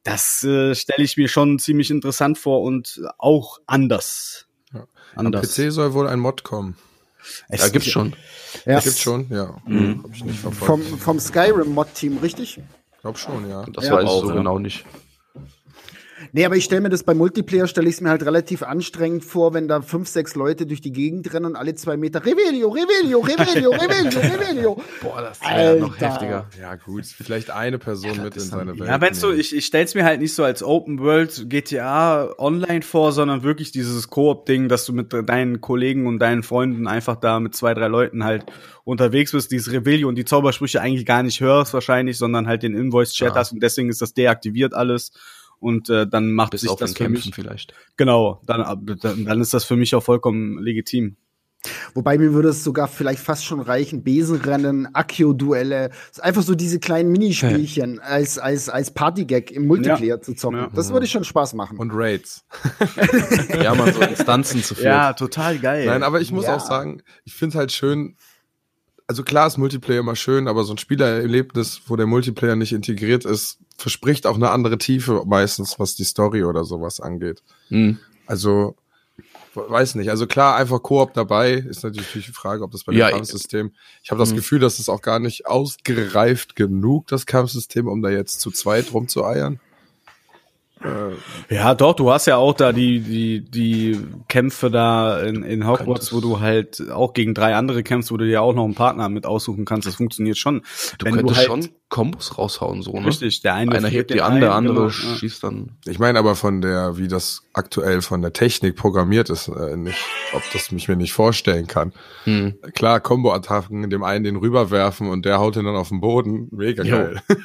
Das 0.02 0.42
äh, 0.42 0.74
stelle 0.74 1.04
ich 1.04 1.16
mir 1.16 1.28
schon 1.28 1.58
ziemlich 1.60 1.90
interessant 1.90 2.36
vor 2.36 2.62
und 2.62 3.00
auch 3.18 3.60
anders. 3.66 4.48
Ja. 5.12 5.18
Am 5.20 5.26
Anders. 5.26 5.46
PC 5.56 5.70
soll 5.72 5.92
wohl 5.94 6.08
ein 6.08 6.18
Mod 6.20 6.42
kommen. 6.42 6.76
Es- 7.48 7.60
Ja, 7.62 7.68
gibt's 7.68 7.88
schon. 7.88 8.14
Ja. 8.66 8.80
Gibt's 8.80 9.00
schon, 9.00 9.26
ja. 9.30 9.54
Mhm. 9.66 10.02
Hab 10.02 10.14
ich 10.14 10.24
nicht 10.24 10.40
verfolgt. 10.40 10.84
Vom, 10.86 10.98
vom 10.98 11.20
Skyrim-Mod-Team, 11.20 12.18
richtig? 12.18 12.60
Glaub 13.00 13.18
schon, 13.18 13.48
ja. 13.48 13.64
Das 13.72 13.86
Ja, 13.86 13.94
weiß 13.94 14.04
ich 14.04 14.10
so 14.10 14.28
ja. 14.30 14.34
genau 14.36 14.58
nicht. 14.58 14.84
Nee, 16.32 16.44
aber 16.44 16.56
ich 16.56 16.64
stelle 16.64 16.80
mir 16.80 16.90
das 16.90 17.04
bei 17.04 17.14
Multiplayer, 17.14 17.66
stelle 17.66 17.88
ich 17.88 17.94
es 17.94 18.00
mir 18.00 18.10
halt 18.10 18.24
relativ 18.24 18.62
anstrengend 18.62 19.24
vor, 19.24 19.54
wenn 19.54 19.68
da 19.68 19.82
fünf, 19.82 20.08
sechs 20.08 20.34
Leute 20.34 20.66
durch 20.66 20.80
die 20.80 20.92
Gegend 20.92 21.32
rennen 21.32 21.46
und 21.46 21.56
alle 21.56 21.74
zwei 21.74 21.96
Meter 21.96 22.24
Revelio, 22.24 22.68
Revelio, 22.70 23.20
Revelio, 23.20 23.70
Revelio, 23.72 24.20
Revelio. 24.20 24.82
Boah, 25.00 25.22
das 25.22 25.40
wär 25.40 25.76
noch 25.76 25.92
noch 25.92 26.00
heftiger. 26.00 26.46
Ja, 26.60 26.74
gut. 26.76 27.06
Vielleicht 27.06 27.50
eine 27.50 27.78
Person 27.78 28.22
mit 28.22 28.34
in 28.34 28.42
ist 28.42 28.48
seine 28.48 28.78
Welt. 28.78 28.88
Ja, 28.88 29.00
wenn 29.00 29.14
so, 29.14 29.32
ich, 29.32 29.54
ich 29.54 29.66
stell's 29.66 29.94
mir 29.94 30.04
halt 30.04 30.20
nicht 30.20 30.34
so 30.34 30.44
als 30.44 30.62
Open 30.62 30.98
World 31.00 31.46
GTA 31.48 32.28
online 32.38 32.82
vor, 32.82 33.12
sondern 33.12 33.42
wirklich 33.42 33.72
dieses 33.72 34.08
Koop-Ding, 34.08 34.68
dass 34.68 34.84
du 34.84 34.92
mit 34.92 35.12
deinen 35.12 35.60
Kollegen 35.60 36.06
und 36.06 36.18
deinen 36.18 36.42
Freunden 36.42 36.86
einfach 36.86 37.16
da 37.16 37.40
mit 37.40 37.54
zwei, 37.54 37.74
drei 37.74 37.88
Leuten 37.88 38.24
halt 38.24 38.46
unterwegs 38.84 39.32
bist, 39.32 39.52
dieses 39.52 39.72
Revelio 39.72 40.08
und 40.08 40.16
die 40.16 40.24
Zaubersprüche 40.24 40.80
eigentlich 40.80 41.06
gar 41.06 41.22
nicht 41.22 41.40
hörst 41.40 41.74
wahrscheinlich, 41.74 42.18
sondern 42.18 42.46
halt 42.46 42.62
den 42.62 42.74
Invoice-Chat 42.74 43.28
Ja. 43.28 43.34
hast 43.34 43.52
und 43.52 43.62
deswegen 43.62 43.88
ist 43.88 44.02
das 44.02 44.14
deaktiviert 44.14 44.74
alles 44.74 45.12
und 45.62 45.88
äh, 45.88 46.06
dann 46.06 46.32
macht 46.32 46.50
Bis 46.50 46.62
sich 46.62 46.70
auf 46.70 46.78
das 46.78 46.90
für 46.92 46.98
Kämpfen 47.04 47.28
mich, 47.28 47.34
vielleicht. 47.34 47.72
genau, 47.96 48.42
dann, 48.46 48.60
ab- 48.60 48.80
dann, 49.00 49.24
dann 49.24 49.40
ist 49.40 49.54
das 49.54 49.64
für 49.64 49.76
mich 49.76 49.94
auch 49.94 50.02
vollkommen 50.02 50.58
legitim. 50.58 51.16
Wobei 51.94 52.18
mir 52.18 52.32
würde 52.34 52.48
es 52.48 52.64
sogar 52.64 52.88
vielleicht 52.88 53.20
fast 53.22 53.44
schon 53.44 53.60
reichen, 53.60 54.02
Besenrennen, 54.02 54.92
Akio-Duelle, 54.96 55.90
einfach 56.20 56.42
so 56.42 56.56
diese 56.56 56.80
kleinen 56.80 57.12
Minispielchen 57.12 58.00
als, 58.00 58.36
als, 58.40 58.68
als 58.68 58.92
Partygag 58.92 59.52
im 59.52 59.68
Multiplayer 59.68 60.20
zu 60.20 60.34
zocken. 60.34 60.58
Ja. 60.58 60.70
Das 60.74 60.92
würde 60.92 61.06
schon 61.06 61.22
Spaß 61.22 61.54
machen. 61.54 61.78
Und 61.78 61.92
Raids. 61.94 62.44
Ja, 63.62 63.76
man 63.76 63.92
so 63.92 64.00
Instanzen 64.00 64.60
zu 64.64 64.74
führen. 64.74 65.14
total 65.16 65.58
geil. 65.60 65.86
Nein, 65.86 66.02
aber 66.02 66.20
ich 66.20 66.32
muss 66.32 66.46
Ja. 66.46 66.56
auch 66.56 66.60
sagen, 66.66 67.02
ich 67.24 67.34
finde 67.34 67.58
halt 67.58 67.70
schön, 67.70 68.16
also 69.12 69.24
klar 69.24 69.46
ist 69.46 69.58
Multiplayer 69.58 70.00
immer 70.00 70.16
schön, 70.16 70.48
aber 70.48 70.64
so 70.64 70.72
ein 70.72 70.78
Spielererlebnis, 70.78 71.82
wo 71.86 71.96
der 71.96 72.06
Multiplayer 72.06 72.56
nicht 72.56 72.72
integriert 72.72 73.26
ist, 73.26 73.58
verspricht 73.76 74.26
auch 74.26 74.36
eine 74.36 74.48
andere 74.48 74.78
Tiefe 74.78 75.22
meistens, 75.26 75.78
was 75.78 75.94
die 75.94 76.04
Story 76.04 76.44
oder 76.44 76.64
sowas 76.64 76.98
angeht. 76.98 77.42
Hm. 77.68 77.98
Also, 78.24 78.74
weiß 79.54 79.96
nicht. 79.96 80.08
Also 80.08 80.26
klar, 80.26 80.56
einfach 80.56 80.82
Koop 80.82 81.12
dabei 81.12 81.52
ist 81.52 81.84
natürlich 81.84 82.24
die 82.24 82.32
Frage, 82.32 82.64
ob 82.64 82.70
das 82.70 82.84
bei 82.84 82.92
dem 82.92 83.00
Ja, 83.00 83.10
Kampfsystem. 83.10 83.72
Ich 84.02 84.10
habe 84.10 84.18
das 84.18 84.30
Mhm. 84.30 84.36
Gefühl, 84.36 84.60
dass 84.60 84.78
es 84.78 84.88
auch 84.88 85.02
gar 85.02 85.18
nicht 85.18 85.44
ausgereift 85.44 86.56
genug, 86.56 87.08
das 87.08 87.26
Kampfsystem, 87.26 87.86
um 87.88 88.00
da 88.00 88.08
jetzt 88.08 88.40
zu 88.40 88.50
zweit 88.50 88.94
rumzueiern. 88.94 89.60
Äh, 90.84 91.54
Ja, 91.54 91.74
doch, 91.74 91.94
du 91.94 92.10
hast 92.10 92.26
ja 92.26 92.36
auch 92.36 92.54
da 92.54 92.72
die, 92.72 93.00
die, 93.00 93.44
die 93.50 93.98
Kämpfe 94.28 94.70
da 94.70 95.20
in, 95.20 95.42
in 95.42 95.66
Hogwarts, 95.66 95.84
könntest- 96.10 96.12
wo 96.12 96.20
du 96.20 96.40
halt 96.40 96.90
auch 96.90 97.12
gegen 97.12 97.34
drei 97.34 97.54
andere 97.54 97.82
kämpfst, 97.82 98.10
wo 98.12 98.16
du 98.16 98.26
dir 98.26 98.42
auch 98.42 98.54
noch 98.54 98.64
einen 98.64 98.74
Partner 98.74 99.08
mit 99.08 99.26
aussuchen 99.26 99.64
kannst. 99.64 99.86
Das 99.86 99.94
funktioniert 99.96 100.36
schon. 100.38 100.62
Du 100.98 101.06
Wenn 101.06 101.14
könntest 101.16 101.38
halt- 101.38 101.46
schon 101.48 101.68
Kombos 101.92 102.38
raushauen, 102.38 102.80
so, 102.80 102.98
ne? 102.98 103.06
Richtig, 103.06 103.42
der 103.42 103.52
eine 103.54 103.76
Einer 103.76 103.88
hebt 103.88 104.10
die 104.10 104.22
andere, 104.22 104.54
einen, 104.54 104.68
andere 104.68 104.88
genau, 104.88 105.10
ja. 105.10 105.16
schießt 105.18 105.44
dann. 105.44 105.76
Ich 105.84 105.98
meine 105.98 106.18
aber 106.18 106.34
von 106.34 106.62
der, 106.62 106.96
wie 106.96 107.06
das 107.06 107.42
aktuell 107.52 108.00
von 108.00 108.22
der 108.22 108.32
Technik 108.32 108.76
programmiert 108.76 109.28
ist, 109.28 109.48
äh, 109.48 109.76
nicht, 109.76 109.98
ob 110.32 110.42
das 110.54 110.72
mich 110.72 110.88
mir 110.88 110.96
nicht 110.96 111.12
vorstellen 111.12 111.66
kann. 111.66 111.92
Hm. 112.24 112.54
Klar, 112.74 113.00
Combo-Attacken, 113.00 113.90
dem 113.90 114.02
einen 114.04 114.24
den 114.24 114.36
rüberwerfen 114.36 115.06
und 115.10 115.26
der 115.26 115.38
haut 115.38 115.56
ihn 115.56 115.66
dann 115.66 115.76
auf 115.76 115.90
den 115.90 116.00
Boden, 116.00 116.48
mega 116.50 116.82
Jo. 116.82 116.96
geil. 116.96 117.22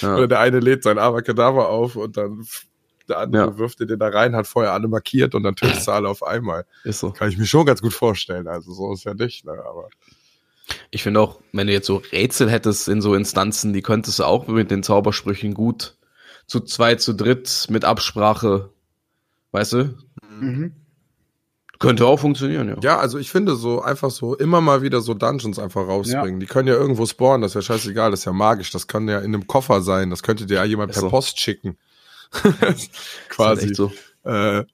Ja. 0.00 0.16
Oder 0.16 0.26
der 0.26 0.40
eine 0.40 0.58
lädt 0.58 0.82
sein 0.82 0.98
Abracadabra 0.98 1.66
auf 1.66 1.94
und 1.94 2.16
dann 2.16 2.44
der 3.08 3.18
andere 3.18 3.46
Ja. 3.52 3.58
wirft 3.58 3.78
dir 3.78 3.86
den 3.86 4.00
da 4.00 4.08
rein, 4.08 4.34
hat 4.34 4.48
vorher 4.48 4.72
alle 4.72 4.88
markiert 4.88 5.36
und 5.36 5.44
dann 5.44 5.54
tötest 5.54 5.86
du 5.86 5.92
alle 5.92 6.08
auf 6.08 6.24
einmal. 6.24 6.64
Ist 6.82 6.98
so. 6.98 7.12
Kann 7.12 7.28
ich 7.28 7.38
mir 7.38 7.46
schon 7.46 7.64
ganz 7.66 7.80
gut 7.80 7.92
vorstellen. 7.94 8.48
Also 8.48 8.72
so 8.72 8.92
ist 8.92 9.04
ja 9.04 9.14
nicht, 9.14 9.44
ne? 9.44 9.52
Aber 9.52 9.88
Ich 10.90 11.02
finde 11.02 11.20
auch, 11.20 11.40
wenn 11.52 11.66
du 11.66 11.72
jetzt 11.72 11.86
so 11.86 12.02
Rätsel 12.12 12.50
hättest 12.50 12.88
in 12.88 13.00
so 13.00 13.14
Instanzen, 13.14 13.72
die 13.72 13.82
könntest 13.82 14.18
du 14.18 14.24
auch 14.24 14.46
mit 14.48 14.70
den 14.70 14.82
Zaubersprüchen 14.82 15.54
gut 15.54 15.96
zu 16.46 16.60
zweit, 16.60 17.00
zu 17.00 17.12
dritt 17.12 17.66
mit 17.70 17.84
Absprache, 17.84 18.70
weißt 19.52 19.72
du? 19.74 19.94
Mhm. 20.40 20.72
Könnte 21.78 22.06
auch 22.06 22.18
funktionieren, 22.18 22.68
ja. 22.68 22.76
ja, 22.80 22.98
also 22.98 23.18
ich 23.18 23.30
finde 23.30 23.54
so 23.54 23.82
einfach 23.82 24.10
so 24.10 24.34
immer 24.34 24.62
mal 24.62 24.80
wieder 24.80 25.02
so 25.02 25.12
Dungeons 25.12 25.58
einfach 25.58 25.86
rausbringen. 25.86 26.40
Die 26.40 26.46
können 26.46 26.68
ja 26.68 26.74
irgendwo 26.74 27.04
spawnen, 27.04 27.42
das 27.42 27.50
ist 27.50 27.56
ja 27.56 27.62
scheißegal, 27.62 28.10
das 28.10 28.20
ist 28.20 28.24
ja 28.24 28.32
magisch. 28.32 28.70
Das 28.70 28.86
kann 28.86 29.08
ja 29.08 29.18
in 29.18 29.34
einem 29.34 29.46
Koffer 29.46 29.82
sein, 29.82 30.08
das 30.08 30.22
könnte 30.22 30.46
dir 30.46 30.54
ja 30.54 30.64
jemand 30.64 30.92
per 30.92 31.02
so. 31.02 31.10
Post 31.10 31.38
schicken. 31.38 31.76
Halt 32.60 32.90
Quasi. 33.28 33.74
so. 33.74 33.92
Äh, 34.24 34.64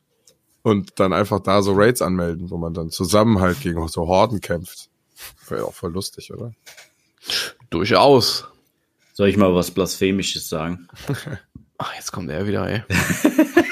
und 0.62 1.00
dann 1.00 1.12
einfach 1.12 1.40
da 1.40 1.60
so 1.60 1.72
Raids 1.74 2.02
anmelden, 2.02 2.50
wo 2.50 2.56
man 2.56 2.72
dann 2.72 2.90
zusammen 2.90 3.40
halt 3.40 3.60
gegen 3.60 3.86
so 3.88 4.06
Horden 4.06 4.40
kämpft. 4.40 4.88
Wäre 5.48 5.62
ja 5.62 5.66
auch 5.66 5.74
voll 5.74 5.92
lustig, 5.92 6.32
oder? 6.32 6.54
Durchaus. 7.70 8.46
Soll 9.14 9.28
ich 9.28 9.36
mal 9.36 9.54
was 9.54 9.70
Blasphemisches 9.70 10.48
sagen? 10.48 10.88
Ach, 11.78 11.94
jetzt 11.94 12.12
kommt 12.12 12.30
er 12.30 12.46
wieder, 12.46 12.68
ey. 12.68 12.82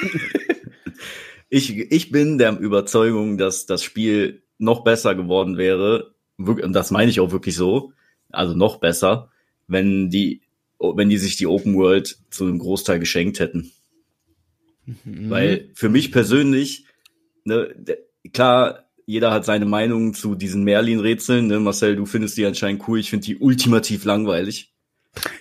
Ich, 1.52 1.76
ich 1.76 2.12
bin 2.12 2.38
der 2.38 2.56
Überzeugung, 2.58 3.36
dass 3.36 3.66
das 3.66 3.82
Spiel 3.82 4.44
noch 4.58 4.84
besser 4.84 5.16
geworden 5.16 5.58
wäre. 5.58 6.14
Und 6.38 6.72
das 6.72 6.92
meine 6.92 7.10
ich 7.10 7.18
auch 7.18 7.32
wirklich 7.32 7.56
so. 7.56 7.92
Also 8.30 8.54
noch 8.54 8.76
besser, 8.78 9.30
wenn 9.66 10.10
die, 10.10 10.42
wenn 10.78 11.08
die 11.08 11.18
sich 11.18 11.36
die 11.36 11.48
Open 11.48 11.74
World 11.74 12.18
zu 12.30 12.44
einem 12.44 12.60
Großteil 12.60 13.00
geschenkt 13.00 13.40
hätten. 13.40 13.72
Mhm. 14.86 15.28
Weil 15.28 15.70
für 15.74 15.88
mich 15.88 16.12
persönlich, 16.12 16.84
ne, 17.44 17.74
klar, 18.32 18.84
jeder 19.06 19.30
hat 19.32 19.44
seine 19.44 19.64
Meinung 19.66 20.14
zu 20.14 20.34
diesen 20.34 20.64
Merlin-Rätseln. 20.64 21.46
Ne? 21.46 21.60
Marcel, 21.60 21.96
du 21.96 22.06
findest 22.06 22.36
die 22.36 22.46
anscheinend 22.46 22.86
cool. 22.88 22.98
Ich 23.00 23.10
finde 23.10 23.26
die 23.26 23.38
ultimativ 23.38 24.04
langweilig. 24.04 24.72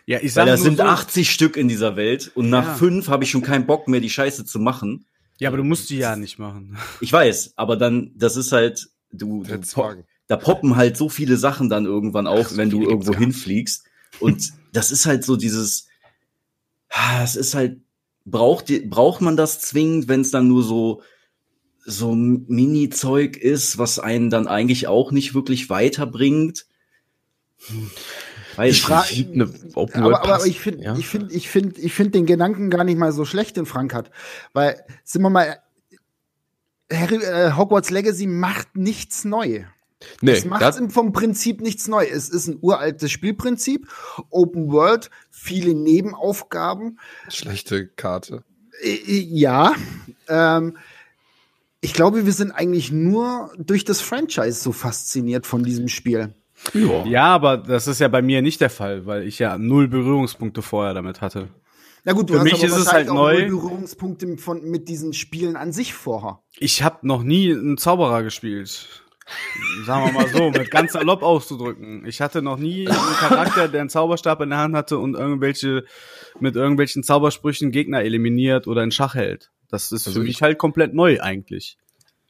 Ja, 0.05 0.17
ich 0.17 0.23
Weil 0.23 0.29
sage 0.29 0.49
da 0.51 0.55
nur 0.57 0.63
sind 0.65 0.77
so, 0.77 0.83
80 0.83 1.31
Stück 1.31 1.55
in 1.57 1.67
dieser 1.67 1.95
Welt 1.95 2.31
und 2.35 2.49
nach 2.49 2.65
Ja. 2.65 2.73
fünf 2.75 3.07
habe 3.07 3.23
ich 3.23 3.29
schon 3.29 3.41
keinen 3.43 3.67
Bock 3.67 3.87
mehr, 3.87 3.99
die 3.99 4.09
Scheiße 4.09 4.45
zu 4.45 4.59
machen. 4.59 5.05
Ja, 5.37 5.49
aber 5.49 5.57
du 5.57 5.63
musst 5.63 5.89
die 5.89 5.97
ja 5.97 6.15
nicht 6.15 6.39
machen. 6.39 6.77
Ich 7.01 7.13
weiß, 7.13 7.53
aber 7.55 7.77
dann, 7.77 8.11
das 8.15 8.35
ist 8.35 8.51
halt, 8.51 8.89
du, 9.11 9.43
du 9.43 9.59
da 10.27 10.37
poppen 10.37 10.75
halt 10.75 10.97
so 10.97 11.09
viele 11.09 11.37
Sachen 11.37 11.69
dann 11.69 11.85
irgendwann 11.85 12.27
auf, 12.27 12.47
Ach, 12.47 12.49
so 12.51 12.57
wenn 12.57 12.69
du 12.69 12.83
irgendwo 12.83 13.15
hinfliegst. 13.15 13.85
Und 14.19 14.51
das 14.73 14.91
ist 14.91 15.05
halt 15.05 15.23
so 15.23 15.35
dieses, 15.35 15.87
ah, 16.89 17.23
es 17.23 17.35
ist 17.35 17.53
halt, 17.53 17.79
braucht, 18.25 18.71
braucht 18.89 19.21
man 19.21 19.37
das 19.37 19.61
zwingend, 19.61 20.07
wenn 20.07 20.21
es 20.21 20.31
dann 20.31 20.47
nur 20.47 20.63
so, 20.63 21.01
so 21.85 22.13
Mini-Zeug 22.13 23.37
ist, 23.37 23.77
was 23.77 23.99
einen 23.99 24.29
dann 24.29 24.47
eigentlich 24.47 24.87
auch 24.87 25.11
nicht 25.11 25.33
wirklich 25.33 25.69
weiterbringt? 25.69 26.65
Hm, 27.67 27.89
Weiß 28.55 28.75
Ich 28.75 28.81
frag- 28.81 29.09
nicht. 29.11 29.31
Eine 29.33 29.45
Open 29.75 30.03
World 30.03 30.17
Aber, 30.17 30.33
aber 30.35 30.45
ich 30.45 30.59
finde, 30.59 30.83
ja. 30.83 30.95
ich 30.97 31.07
finde, 31.07 31.33
ich 31.33 31.49
finde, 31.49 31.79
ich 31.79 31.93
finde 31.93 32.11
den 32.11 32.25
Gedanken 32.25 32.69
gar 32.69 32.83
nicht 32.83 32.97
mal 32.97 33.11
so 33.11 33.23
schlecht, 33.25 33.55
den 33.57 33.65
Frank 33.65 33.93
hat, 33.93 34.11
weil 34.53 34.83
sind 35.03 35.21
wir 35.21 35.29
mal, 35.29 35.59
Harry, 36.91 37.17
äh, 37.17 37.53
Hogwarts 37.55 37.89
Legacy 37.91 38.27
macht 38.27 38.75
nichts 38.75 39.23
neu. 39.23 39.63
nee, 40.21 40.31
es 40.31 40.45
macht 40.45 40.61
das, 40.61 40.81
vom 40.89 41.13
Prinzip 41.13 41.61
nichts 41.61 41.87
neu. 41.87 42.03
Es 42.05 42.29
ist 42.29 42.47
ein 42.47 42.57
uraltes 42.61 43.11
Spielprinzip, 43.11 43.87
Open 44.29 44.71
World, 44.71 45.09
viele 45.29 45.73
Nebenaufgaben. 45.75 46.99
Schlechte 47.29 47.87
Karte. 47.87 48.43
Äh, 48.81 48.93
äh, 48.95 49.19
Ja, 49.29 49.73
ähm, 50.27 50.77
ich 51.81 51.93
glaube, 51.93 52.25
wir 52.25 52.33
sind 52.33 52.51
eigentlich 52.51 52.91
nur 52.91 53.51
durch 53.57 53.85
das 53.85 54.01
Franchise 54.01 54.53
so 54.61 54.71
fasziniert 54.71 55.45
von 55.45 55.63
diesem 55.63 55.87
Spiel. 55.87 56.33
ja. 56.73 57.05
Ja, 57.05 57.25
aber 57.27 57.57
das 57.57 57.87
ist 57.87 57.99
ja 57.99 58.07
bei 58.07 58.21
mir 58.21 58.41
nicht 58.41 58.59
der 58.61 58.69
Fall, 58.69 59.05
weil 59.05 59.27
ich 59.27 59.39
ja 59.39 59.57
null 59.57 59.87
Berührungspunkte 59.87 60.61
vorher 60.61 60.93
damit 60.93 61.21
hatte. 61.21 61.47
Na 62.03 62.13
gut, 62.13 62.29
du 62.29 62.33
Für 62.33 62.39
hast 62.39 62.43
mich 62.45 62.53
aber 62.55 62.65
ist 62.65 62.77
es 62.77 62.91
halt 62.91 63.09
auch 63.09 63.13
neu. 63.13 63.33
null 63.33 63.59
Berührungspunkte 63.59 64.37
von, 64.37 64.61
mit 64.69 64.87
diesen 64.89 65.13
Spielen 65.13 65.55
an 65.55 65.71
sich 65.71 65.93
vorher. 65.93 66.39
Ich 66.57 66.81
habe 66.83 67.05
noch 67.07 67.23
nie 67.23 67.51
einen 67.51 67.77
Zauberer 67.77 68.23
gespielt. 68.23 69.03
Sagen 69.85 70.05
wir 70.05 70.11
mal 70.13 70.27
so, 70.27 70.49
mit 70.49 70.71
ganz 70.71 70.93
salopp 70.93 71.21
auszudrücken. 71.21 72.03
Ich 72.05 72.19
hatte 72.19 72.41
noch 72.41 72.57
nie 72.57 72.87
einen 72.87 73.15
Charakter, 73.19 73.67
der 73.67 73.81
einen 73.81 73.89
Zauberstab 73.89 74.41
in 74.41 74.49
der 74.49 74.59
Hand 74.59 74.75
hatte 74.75 74.97
und 74.97 75.13
irgendwelche 75.15 75.83
mit 76.39 76.55
irgendwelchen 76.55 77.03
Zaubersprüchen 77.03 77.71
Gegner 77.71 78.01
eliminiert 78.01 78.65
oder 78.67 78.81
in 78.83 78.91
Schach 78.91 79.13
hält. 79.13 79.51
Das 79.69 79.91
ist 79.91 80.07
Also 80.07 80.19
für 80.19 80.25
ich- 80.25 80.35
mich 80.35 80.41
halt 80.41 80.57
komplett 80.57 80.93
neu 80.93 81.21
eigentlich. 81.21 81.77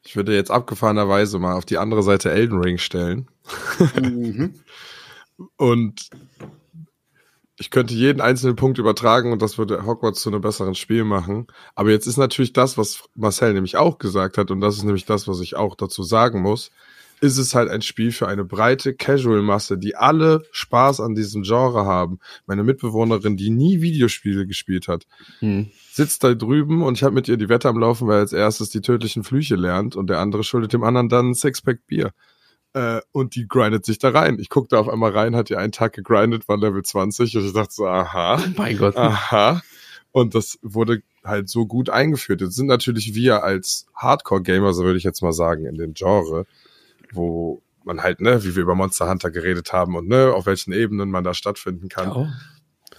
Ich 0.06 0.16
würde 0.16 0.34
jetzt 0.34 0.52
abgefahrenerweise 0.52 1.40
mal 1.40 1.56
auf 1.56 1.66
die 1.66 1.78
andere 1.78 2.04
Seite 2.04 2.32
Elden 2.32 2.60
Ring 2.62 2.78
stellen. 2.78 3.28
Mhm. 4.02 4.56
Und 5.58 6.10
ich 7.58 7.70
könnte 7.72 7.94
jeden 7.94 8.22
einzelnen 8.22 8.56
Punkt 8.56 8.78
übertragen 8.78 9.32
und 9.34 9.42
das 9.42 9.58
würde 9.58 9.86
Hogwarts 9.86 10.22
zu 10.22 10.30
einem 10.30 10.40
besseren 10.42 10.76
Spiel 10.76 11.04
machen. 11.04 11.48
Aber 11.76 11.90
jetzt 11.92 12.08
ist 12.08 12.16
natürlich 12.18 12.54
das, 12.54 12.78
was 12.78 13.04
Marcel 13.16 13.54
nämlich 13.54 13.76
auch 13.78 13.98
gesagt 13.98 14.38
hat, 14.38 14.50
und 14.52 14.62
das 14.62 14.78
ist 14.78 14.84
nämlich 14.84 15.06
das, 15.06 15.28
was 15.28 15.42
ich 15.42 15.56
auch 15.58 15.76
dazu 15.76 16.04
sagen 16.04 16.42
muss, 16.42 16.72
ist 17.22 17.38
es 17.38 17.54
halt 17.56 17.70
ein 17.70 17.82
Spiel 17.82 18.12
für 18.12 18.28
eine 18.28 18.46
breite 18.46 18.94
Casual-Masse, 18.94 19.78
die 19.78 19.96
alle 19.96 20.44
Spaß 20.52 21.00
an 21.02 21.16
diesem 21.16 21.44
Genre 21.44 21.86
haben. 21.86 22.20
Meine 22.46 22.64
Mitbewohnerin, 22.64 23.36
die 23.38 23.50
nie 23.50 23.82
Videospiele 23.82 24.48
gespielt 24.48 24.88
hat, 24.88 25.06
Hm. 25.40 25.68
sitzt 25.92 26.24
da 26.24 26.34
drüben 26.34 26.82
und 26.82 26.96
ich 26.98 27.04
habe 27.04 27.14
mit 27.16 27.28
ihr 27.28 27.38
die 27.38 27.50
Wette 27.50 27.68
am 27.70 27.78
Laufen, 27.80 28.08
weil 28.08 28.18
er 28.18 28.22
als 28.22 28.34
erstes 28.34 28.70
die 28.70 28.82
tödlichen 28.82 29.24
Flüche 29.24 29.56
lernt 29.56 29.96
und 29.96 30.10
der 30.10 30.20
andere 30.20 30.44
schuldet 30.44 30.74
dem 30.74 30.84
anderen 30.84 31.10
dann 31.10 31.30
ein 31.32 31.36
Sixpack 31.36 31.86
Bier. 31.88 32.12
Äh, 32.74 33.02
und 33.12 33.36
die 33.36 33.48
grindet 33.48 33.84
sich 33.86 33.98
da 33.98 34.10
rein. 34.10 34.38
Ich 34.40 34.48
guck 34.50 34.70
da 34.70 34.80
auf 34.80 34.88
einmal 34.90 35.12
rein, 35.12 35.36
hat 35.36 35.50
die 35.50 35.56
einen 35.58 35.72
Tag 35.72 35.94
gegrindet, 35.94 36.48
war 36.48 36.58
Level 36.58 36.84
20 36.84 37.36
und 37.36 37.46
ich 37.46 37.54
dachte 37.54 37.74
so, 37.74 37.88
aha, 37.88 38.42
Mein 38.58 38.78
Gott. 38.78 38.96
aha. 38.96 39.62
Und 40.12 40.36
das 40.36 40.58
wurde 40.62 41.02
halt 41.24 41.50
so 41.50 41.66
gut 41.66 41.90
eingeführt. 41.90 42.42
Jetzt 42.42 42.56
sind 42.56 42.68
natürlich 42.68 43.14
wir 43.14 43.44
als 43.44 43.86
Hardcore-Gamer, 43.96 44.74
so 44.74 44.84
würde 44.84 44.98
ich 44.98 45.04
jetzt 45.04 45.22
mal 45.22 45.34
sagen, 45.34 45.66
in 45.66 45.76
dem 45.76 45.94
Genre, 45.94 46.46
wo 47.12 47.62
man 47.84 48.01
halt, 48.03 48.22
ne, 48.22 48.43
wie 48.43 48.55
wir 48.55 48.64
über 48.64 48.76
Monster 48.76 49.10
Hunter 49.10 49.32
geredet 49.32 49.74
haben 49.74 49.95
und 49.95 50.07
ne, 50.07 50.34
auf 50.34 50.45
welchen 50.45 50.74
Ebenen 50.74 51.10
man 51.10 51.24
da 51.24 51.34
stattfinden 51.34 51.89
kann 51.89 52.12
Ja. 52.12 52.34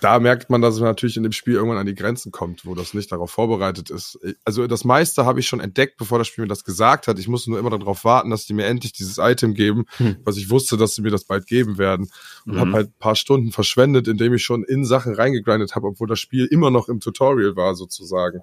da 0.01 0.19
merkt 0.19 0.49
man, 0.49 0.63
dass 0.63 0.77
man 0.77 0.85
natürlich 0.89 1.17
in 1.19 1.23
dem 1.25 1.33
Spiel 1.33 1.55
irgendwann 1.55 1.77
an 1.79 1.87
die 1.87 1.95
Grenzen 1.95 2.33
kommt, 2.33 2.65
wo 2.65 2.75
das 2.75 2.95
nicht 2.95 3.13
darauf 3.13 3.31
vorbereitet 3.31 3.91
ist. 3.91 4.19
Also 4.45 4.67
das 4.67 4.85
meiste 4.85 5.27
habe 5.27 5.41
ich 5.41 5.47
schon 5.47 5.61
entdeckt, 5.61 5.99
bevor 5.99 6.17
das 6.19 6.27
Spiel 6.29 6.43
mir 6.45 6.49
das 6.49 6.65
gesagt 6.65 7.07
hat. 7.07 7.19
Ich 7.19 7.29
musste 7.29 7.51
nur 7.51 7.59
immer 7.59 7.69
darauf 7.71 8.05
warten, 8.05 8.31
dass 8.31 8.47
die 8.47 8.55
mir 8.55 8.65
endlich 8.65 8.93
dieses 8.93 9.19
Item 9.19 9.53
geben, 9.53 9.85
Hm. 9.99 10.17
was 10.25 10.39
ich 10.39 10.49
wusste, 10.49 10.79
dass 10.79 10.95
sie 10.95 11.03
mir 11.03 11.11
das 11.11 11.25
bald 11.25 11.47
geben 11.47 11.77
werden. 11.77 12.11
Und 12.47 12.55
Mhm. 12.55 12.61
habe 12.61 12.73
halt 12.73 12.89
ein 12.89 12.99
paar 12.99 13.15
Stunden 13.17 13.53
verschwendet, 13.53 14.09
indem 14.09 14.33
ich 14.33 14.43
schon 14.43 14.65
in 14.65 14.87
Sachen 14.87 15.15
reingegrindet 15.15 15.75
habe, 15.77 15.89
obwohl 15.89 16.09
das 16.09 16.19
Spiel 16.19 16.47
immer 16.47 16.71
noch 16.71 16.89
im 16.89 17.01
Tutorial 17.01 17.55
war, 17.57 17.75
sozusagen. 17.75 18.41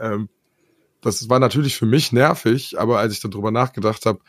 Ähm, 0.00 0.30
das 1.02 1.28
war 1.28 1.38
natürlich 1.38 1.76
für 1.76 1.86
mich 1.86 2.12
nervig, 2.12 2.78
aber 2.80 2.98
als 2.98 3.12
ich 3.12 3.20
dann 3.20 3.30
drüber 3.30 3.50
nachgedacht 3.50 4.06
habe, 4.06 4.20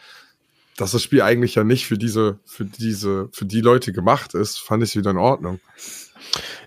dass 0.80 0.92
das 0.92 1.04
Spiel 1.04 1.22
eigentlich 1.22 1.56
ja 1.56 1.64
nicht 1.64 1.86
für 1.88 1.98
diese, 1.98 2.40
für 2.46 2.66
diese, 2.66 3.30
für 3.32 3.46
die 3.46 3.62
Leute 3.62 3.92
gemacht 3.92 4.34
ist, 4.34 4.60
fand 4.60 4.82
ich 4.84 4.92
es 4.92 4.96
wieder 4.96 5.12
in 5.12 5.18
Ordnung. 5.18 5.60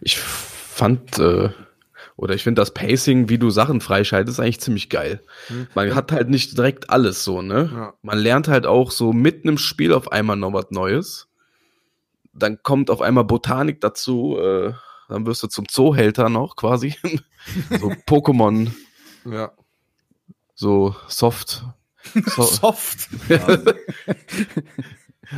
Ich 0.01 0.19
fand, 0.19 1.19
äh, 1.19 1.51
oder 2.17 2.35
ich 2.35 2.43
finde 2.43 2.61
das 2.61 2.75
Pacing, 2.75 3.29
wie 3.31 3.39
du 3.39 3.51
Sachen 3.51 3.81
freischaltest, 3.81 4.39
eigentlich 4.39 4.61
ziemlich 4.61 4.91
geil. 4.91 5.23
Hm. 5.47 5.67
Man 5.75 5.95
hat 5.95 6.13
halt 6.13 6.29
nicht 6.29 6.57
direkt 6.59 6.91
alles 6.91 7.25
so, 7.25 7.41
ne? 7.41 7.71
Ja. 7.73 7.95
Man 8.03 8.19
lernt 8.19 8.49
halt 8.49 8.67
auch 8.67 8.91
so 8.91 9.13
mitten 9.13 9.49
im 9.49 9.59
Spiel 9.59 9.95
auf 9.95 10.13
einmal 10.13 10.37
noch 10.37 10.53
was 10.53 10.71
Neues. 10.71 11.29
Dann 12.35 12.63
kommt 12.63 12.91
auf 12.91 13.01
einmal 13.01 13.25
Botanik 13.25 13.81
dazu, 13.81 14.39
äh, 14.39 14.73
dann 15.09 15.27
wirst 15.27 15.43
du 15.43 15.47
zum 15.47 15.69
Zoohälter 15.69 16.29
noch 16.29 16.57
quasi. 16.57 16.97
so 17.71 17.89
Pokémon, 18.07 18.71
Ja. 19.25 19.53
so 20.55 20.95
soft. 21.09 21.65
So, 22.26 22.42
Soft. 22.42 23.09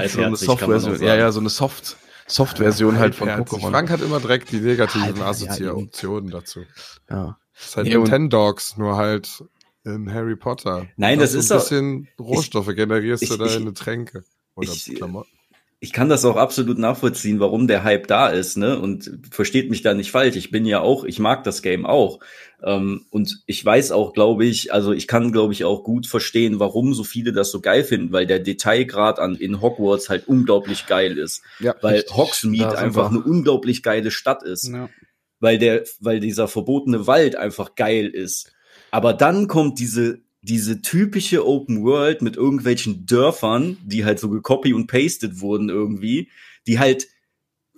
So 0.08 0.22
eine 0.22 0.36
Soft-Version. 0.36 1.00
Ja, 1.02 1.14
ja, 1.14 1.30
so 1.30 1.40
eine 1.40 1.48
Soft, 1.50 1.96
Soft-Version 2.26 2.98
halt 2.98 3.14
von. 3.14 3.28
Pokémon. 3.28 3.70
Frank 3.70 3.90
hat 3.90 4.00
immer 4.00 4.18
direkt 4.20 4.50
die 4.50 4.58
negativen 4.60 5.16
ja, 5.16 5.26
Assoziationen 5.26 6.30
dazu. 6.30 6.64
Ja. 7.08 7.38
Das 7.54 7.66
ist 7.68 7.76
halt 7.76 7.86
Ja, 7.86 7.98
Nintendogs, 7.98 8.76
nur 8.76 8.96
halt 8.96 9.44
in 9.84 10.12
Harry 10.12 10.34
Potter. 10.34 10.88
Nein, 10.96 11.18
Da 11.18 11.24
das 11.24 11.34
ist 11.34 11.52
ein 11.52 11.58
auch- 11.58 11.62
bisschen 11.62 12.08
Rohstoffe 12.18 12.74
generierst 12.74 13.22
ich- 13.22 13.28
du 13.28 13.36
da 13.36 13.46
in 13.46 13.72
Tränke. 13.74 14.24
Oder 14.56 14.72
ich- 14.72 14.94
Klamotten. 14.96 15.30
Ich 15.80 15.92
kann 15.92 16.08
das 16.08 16.24
auch 16.24 16.36
absolut 16.36 16.78
nachvollziehen, 16.78 17.40
warum 17.40 17.66
der 17.66 17.84
Hype 17.84 18.06
da 18.06 18.28
ist, 18.28 18.56
ne? 18.56 18.78
Und 18.78 19.18
versteht 19.30 19.68
mich 19.70 19.82
da 19.82 19.92
nicht 19.92 20.10
falsch. 20.10 20.36
Ich 20.36 20.50
bin 20.50 20.64
ja 20.64 20.80
auch, 20.80 21.04
ich 21.04 21.18
mag 21.18 21.44
das 21.44 21.60
Game 21.60 21.84
auch. 21.84 22.20
Ähm, 22.62 23.04
und 23.10 23.42
ich 23.46 23.62
weiß 23.62 23.92
auch, 23.92 24.14
glaube 24.14 24.46
ich, 24.46 24.72
also 24.72 24.92
ich 24.92 25.06
kann, 25.06 25.30
glaube 25.32 25.52
ich, 25.52 25.64
auch 25.64 25.84
gut 25.84 26.06
verstehen, 26.06 26.58
warum 26.58 26.94
so 26.94 27.04
viele 27.04 27.32
das 27.32 27.50
so 27.50 27.60
geil 27.60 27.84
finden, 27.84 28.12
weil 28.12 28.26
der 28.26 28.38
Detailgrad 28.38 29.18
an 29.18 29.36
in 29.36 29.60
Hogwarts 29.60 30.08
halt 30.08 30.26
unglaublich 30.26 30.86
geil 30.86 31.18
ist. 31.18 31.42
Ja, 31.60 31.74
Weil 31.82 31.96
richtig. 31.96 32.16
Hogsmeade 32.16 32.78
einfach 32.78 33.10
wir. 33.10 33.18
eine 33.18 33.24
unglaublich 33.24 33.82
geile 33.82 34.10
Stadt 34.10 34.42
ist. 34.42 34.68
Ja. 34.68 34.88
weil 35.40 35.58
der, 35.58 35.84
weil 36.00 36.20
dieser 36.20 36.48
verbotene 36.48 37.06
Wald 37.06 37.36
einfach 37.36 37.74
geil 37.74 38.06
ist. 38.06 38.52
Aber 38.90 39.12
dann 39.12 39.48
kommt 39.48 39.78
diese, 39.78 40.20
diese 40.44 40.82
typische 40.82 41.46
Open 41.46 41.82
World 41.82 42.20
mit 42.20 42.36
irgendwelchen 42.36 43.06
Dörfern, 43.06 43.78
die 43.82 44.04
halt 44.04 44.20
so 44.20 44.28
gecopy 44.28 44.74
und 44.74 44.86
pasted 44.86 45.40
wurden 45.40 45.70
irgendwie, 45.70 46.28
die 46.66 46.78
halt 46.78 47.08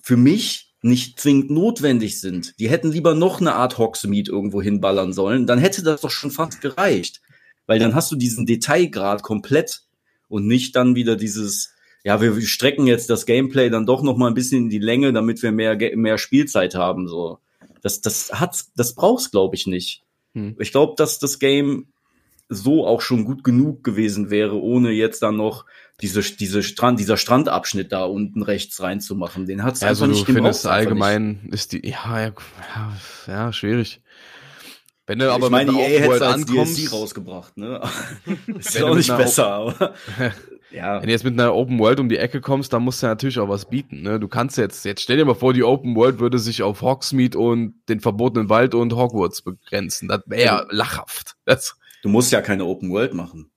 für 0.03 0.17
mich 0.17 0.75
nicht 0.83 1.21
zwingend 1.21 1.51
notwendig 1.51 2.21
sind. 2.21 2.59
Die 2.59 2.69
hätten 2.69 2.91
lieber 2.91 3.15
noch 3.15 3.41
eine 3.41 3.55
Art 3.55 3.79
Hogsmeade 3.79 4.31
irgendwo 4.31 4.61
hinballern 4.61 5.13
sollen. 5.13 5.47
Dann 5.47 5.59
hätte 5.59 5.83
das 5.83 6.01
doch 6.01 6.11
schon 6.11 6.31
fast 6.31 6.61
gereicht. 6.61 7.21
Weil 7.67 7.79
dann 7.79 7.95
hast 7.95 8.11
du 8.13 8.17
diesen 8.17 8.47
Detailgrad 8.47 9.23
komplett 9.23 9.83
und 10.29 10.47
nicht 10.47 10.77
dann 10.77 10.95
wieder 10.95 11.17
dieses, 11.17 11.73
ja, 12.05 12.21
wir 12.21 12.41
strecken 12.41 12.87
jetzt 12.87 13.11
das 13.11 13.27
Gameplay 13.27 13.71
dann 13.71 13.87
doch 13.87 14.03
noch 14.03 14.17
mal 14.17 14.29
ein 14.29 14.35
bisschen 14.35 14.65
in 14.65 14.71
die 14.71 14.79
Länge, 14.79 15.13
damit 15.13 15.43
wir 15.43 15.53
mehr, 15.53 15.77
mehr 15.97 16.19
Spielzeit 16.19 16.75
haben, 16.75 17.09
so. 17.09 17.39
Das, 17.83 18.01
das 18.01 18.31
hat's, 18.33 18.73
das 18.77 18.95
brauchst, 18.95 19.31
glaube 19.31 19.55
ich, 19.55 19.67
nicht. 19.67 20.03
Hm. 20.35 20.57
Ich 20.59 20.73
glaube, 20.73 20.95
dass 20.97 21.19
das 21.19 21.39
Game 21.39 21.87
so 22.49 22.87
auch 22.87 23.01
schon 23.01 23.25
gut 23.25 23.43
genug 23.43 23.83
gewesen 23.83 24.31
wäre, 24.31 24.61
ohne 24.61 24.91
jetzt 24.91 25.23
dann 25.23 25.37
noch 25.37 25.65
diese, 26.01 26.21
diese 26.21 26.63
Strand, 26.63 27.01
dieser 27.01 27.17
Strandabschnitt 27.17 27.91
da 27.93 28.05
unten 28.05 28.43
rechts 28.43 28.81
reinzumachen. 28.81 29.47
Den 29.47 29.63
hat's 29.63 29.83
Also 29.83 30.05
einfach 30.05 30.15
du 30.15 30.19
nicht 30.19 30.29
den 30.29 30.35
findest 30.37 30.63
braucht's 30.63 30.67
einfach 30.67 30.91
allgemein 30.91 31.49
ist 31.51 31.73
die 31.73 31.89
ja, 31.89 32.21
ja 32.21 32.33
ja 32.75 32.93
ja 33.27 33.53
schwierig. 33.53 34.01
Wenn 35.07 35.21
du 35.21 35.27
nicht. 35.27 35.35
aber 35.35 35.47
ich 35.47 35.53
meine, 35.53 35.73
mit 35.73 35.81
EA 35.81 35.89
hätte 36.01 36.09
World 36.09 36.23
als 36.23 36.45
DLC 36.47 36.93
rausgebracht, 36.93 37.57
ne? 37.57 37.81
ist 38.59 38.75
ja 38.75 38.81
du 38.81 38.87
auch 38.89 38.97
nicht 38.97 39.17
besser, 39.17 39.47
aber 39.47 39.95
ja. 40.73 41.01
wenn 41.01 41.07
du 41.07 41.13
jetzt 41.13 41.25
mit 41.25 41.35
einer 41.35 41.55
Open 41.55 41.79
World 41.79 42.01
um 42.01 42.09
die 42.09 42.19
Ecke 42.19 42.41
kommst, 42.41 42.73
dann 42.73 42.83
musst 42.83 43.03
du 43.03 43.07
natürlich 43.07 43.39
auch 43.39 43.49
was 43.49 43.69
bieten. 43.69 44.03
Ne? 44.03 44.19
Du 44.19 44.27
kannst 44.27 44.59
jetzt, 44.59 44.85
jetzt 44.85 45.03
stell 45.03 45.17
dir 45.17 45.25
mal 45.25 45.35
vor, 45.35 45.53
die 45.53 45.63
Open 45.63 45.95
World 45.95 46.19
würde 46.19 46.41
sich 46.41 46.65
auf 46.65 46.83
Hogsmeade 46.83 47.39
und 47.39 47.75
den 47.89 48.01
verbotenen 48.01 48.49
Wald 48.49 48.75
und 48.75 48.95
Hogwarts 48.95 49.43
begrenzen. 49.43 50.09
Das 50.09 50.23
wäre 50.27 50.45
ja 50.45 50.67
lachhaft. 50.71 51.37
Das, 51.45 51.77
Du 52.03 52.09
musst 52.09 52.33
ja 52.33 52.41
keine 52.41 52.65
Open 52.65 52.91
World 52.91 53.15
machen. 53.15 53.51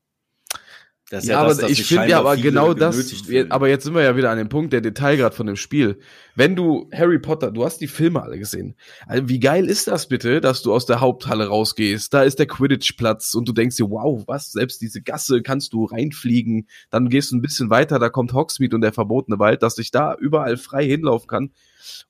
Das 1.09 1.23
ist 1.23 1.29
ja, 1.29 1.43
das, 1.43 1.57
aber 1.57 1.61
dass 1.61 1.71
ich 1.71 1.85
finde 1.87 2.07
ja 2.07 2.19
aber 2.19 2.37
genau 2.37 2.75
das, 2.75 3.11
fühlen. 3.11 3.51
aber 3.51 3.67
jetzt 3.67 3.83
sind 3.83 3.95
wir 3.95 4.03
ja 4.03 4.15
wieder 4.15 4.29
an 4.29 4.37
dem 4.37 4.49
Punkt, 4.49 4.73
der 4.73 4.81
Detailgrad 4.81 5.33
von 5.33 5.47
dem 5.47 5.55
Spiel. 5.55 5.97
Wenn 6.35 6.55
du 6.55 6.87
Harry 6.93 7.17
Potter, 7.17 7.51
du 7.51 7.65
hast 7.65 7.81
die 7.81 7.87
Filme 7.87 8.21
alle 8.21 8.37
gesehen. 8.37 8.75
Also 9.07 9.27
wie 9.27 9.39
geil 9.39 9.67
ist 9.67 9.87
das 9.87 10.07
bitte, 10.07 10.39
dass 10.39 10.61
du 10.61 10.71
aus 10.71 10.85
der 10.85 11.01
Haupthalle 11.01 11.47
rausgehst, 11.47 12.13
da 12.13 12.21
ist 12.21 12.37
der 12.37 12.45
Quidditch-Platz 12.45 13.33
und 13.33 13.47
du 13.47 13.53
denkst 13.53 13.77
dir, 13.77 13.89
wow, 13.89 14.23
was, 14.27 14.51
selbst 14.51 14.81
diese 14.81 15.01
Gasse 15.01 15.41
kannst 15.41 15.73
du 15.73 15.85
reinfliegen, 15.85 16.67
dann 16.91 17.09
gehst 17.09 17.31
du 17.31 17.37
ein 17.37 17.41
bisschen 17.41 17.71
weiter, 17.71 17.97
da 17.97 18.09
kommt 18.09 18.33
Hogsmeade 18.33 18.75
und 18.75 18.81
der 18.81 18.93
verbotene 18.93 19.39
Wald, 19.39 19.63
dass 19.63 19.79
ich 19.79 19.89
da 19.89 20.13
überall 20.13 20.57
frei 20.57 20.85
hinlaufen 20.85 21.27
kann 21.27 21.51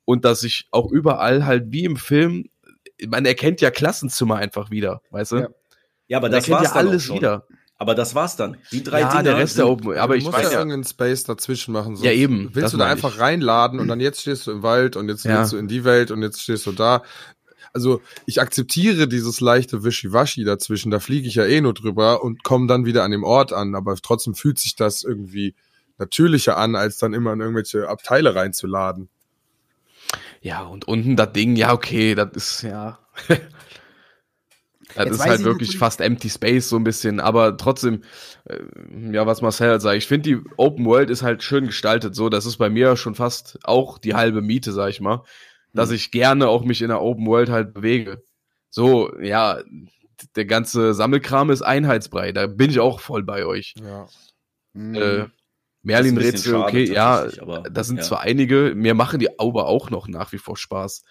und 0.04 0.26
dass 0.26 0.44
ich 0.44 0.68
auch 0.72 0.92
überall 0.92 1.46
halt 1.46 1.72
wie 1.72 1.86
im 1.86 1.96
Film, 1.96 2.50
man 3.08 3.26
erkennt 3.26 3.62
ja 3.62 3.72
Klassenzimmer 3.72 4.36
einfach 4.36 4.72
wieder, 4.72 5.02
weißt 5.12 5.32
du? 5.32 5.36
Ja. 5.38 5.50
Ja, 6.10 6.18
aber 6.18 6.28
das 6.28 6.50
war's 6.50 6.64
ja 6.68 6.74
dann 6.74 6.88
alles 6.90 7.10
wieder. 7.10 7.46
Aber 7.78 7.96
das 7.96 8.14
war's 8.14 8.36
dann. 8.36 8.58
Die 8.74 8.84
drei 8.84 9.00
Ja, 9.00 9.10
Dinger 9.10 9.24
der 9.24 9.38
Rest 9.38 9.54
sind- 9.56 9.64
der 9.64 9.72
Open, 9.72 9.98
aber 9.98 10.16
du 10.16 10.20
ich 10.20 10.26
weiß 10.26 10.44
ja 10.44 10.52
ja, 10.52 10.58
irgendeinen 10.58 10.84
Space 10.84 11.24
dazwischen 11.24 11.72
machen. 11.72 11.96
sonst 11.96 12.06
Ja, 12.06 12.12
eben, 12.12 12.50
Willst 12.54 12.74
du 12.74 12.78
da 12.78 12.88
einfach 12.88 13.14
ich. 13.16 13.22
reinladen 13.22 13.80
und 13.80 13.88
dann 13.88 14.02
jetzt 14.02 14.20
stehst 14.20 14.48
du 14.48 14.52
im 14.52 14.64
Wald 14.64 14.98
und 14.98 15.08
jetzt 15.08 15.24
Ja. 15.24 15.38
willst 15.40 15.54
du 15.54 15.58
in 15.58 15.70
die 15.70 15.86
Welt 15.86 16.12
und 16.12 16.22
jetzt 16.22 16.42
stehst 16.42 16.66
du 16.66 16.74
da. 16.74 17.04
Also 17.72 18.02
ich 18.26 18.42
akzeptiere 18.42 19.08
dieses 19.08 19.40
leichte 19.40 19.84
Wischiwaschi 19.86 20.44
dazwischen. 20.44 20.92
Da 20.92 21.00
fliege 21.00 21.28
ich 21.30 21.36
ja 21.36 21.46
eh 21.46 21.62
nur 21.62 21.74
drüber 21.74 22.22
und 22.22 22.44
komme 22.44 22.68
dann 22.68 22.84
wieder 22.84 23.04
an 23.06 23.12
dem 23.12 23.24
Ort 23.24 23.54
an. 23.54 23.76
Aber 23.76 23.96
trotzdem 23.96 24.36
fühlt 24.36 24.60
sich 24.60 24.76
das 24.76 25.04
irgendwie 25.04 25.56
natürlicher 25.98 26.58
an, 26.58 26.76
als 26.76 26.98
dann 26.98 27.14
immer 27.14 27.32
in 27.32 27.40
irgendwelche 27.40 27.88
Abteile 27.88 28.36
reinzuladen. 28.36 29.08
Ja, 30.42 30.64
und 30.64 30.86
unten 30.88 31.16
das 31.16 31.32
Ding, 31.34 31.56
ja, 31.56 31.72
okay, 31.74 32.16
das 32.16 32.30
ist, 32.36 32.62
ja. 32.64 33.00
das 34.96 35.06
Jetzt 35.06 35.16
ist 35.16 35.26
halt 35.26 35.40
ich 35.40 35.46
wirklich 35.46 35.78
fast 35.78 36.02
empty 36.02 36.30
space 36.30 36.70
so 36.70 36.76
ein 36.76 36.84
bisschen, 36.84 37.20
aber 37.20 37.58
trotzdem, 37.58 38.04
äh, 38.46 38.60
ja, 39.12 39.26
was 39.28 39.42
Marcel 39.42 39.70
halt 39.70 39.82
sagt, 39.82 39.98
ich 39.98 40.08
finde 40.08 40.30
die 40.30 40.42
Open 40.58 40.86
World 40.86 41.10
ist 41.10 41.22
halt 41.24 41.44
schön 41.44 41.68
gestaltet, 41.68 42.16
so, 42.16 42.30
das 42.30 42.46
ist 42.46 42.58
bei 42.58 42.70
mir 42.70 42.96
schon 42.98 43.16
fast 43.16 43.60
auch 43.64 43.98
die 43.98 44.16
halbe 44.16 44.42
Miete, 44.42 44.72
sag 44.72 44.90
ich 44.90 45.02
mal, 45.02 45.24
dass 45.74 45.92
ich 45.92 46.12
gerne 46.12 46.48
auch 46.48 46.64
mich 46.64 46.82
in 46.82 46.90
der 46.90 47.02
Open 47.02 47.28
World 47.28 47.50
halt 47.50 47.74
bewege. 47.74 48.24
So, 48.72 49.16
ja, 49.22 49.62
der 50.36 50.46
ganze 50.46 50.94
Sammelkram 50.94 51.50
ist 51.50 51.62
einheitsbrei, 51.62 52.32
da 52.32 52.48
bin 52.48 52.70
ich 52.70 52.80
auch 52.80 53.00
voll 53.00 53.24
bei 53.24 53.46
euch. 53.46 53.76
Ja. 53.82 54.08
Mhm. 54.74 54.96
Äh, 54.96 55.26
Das 55.82 56.02
bisschen 56.02 56.16
Merlin-Rätsel, 56.16 56.52
schade 56.54 56.64
okay, 56.66 56.94
ja, 56.94 57.18
tatsächlich, 57.18 57.42
aber, 57.42 57.70
das 57.70 57.88
sind 57.88 57.98
ja. 57.98 58.04
zwar 58.04 58.22
einige, 58.22 58.74
mir 58.76 58.94
machen 58.96 59.20
die 59.20 59.40
aber 59.40 59.68
auch 59.68 59.90
noch 59.90 60.08
nach 60.08 60.32
wie 60.34 60.38
vor 60.38 60.58
Spaß. 60.58 61.04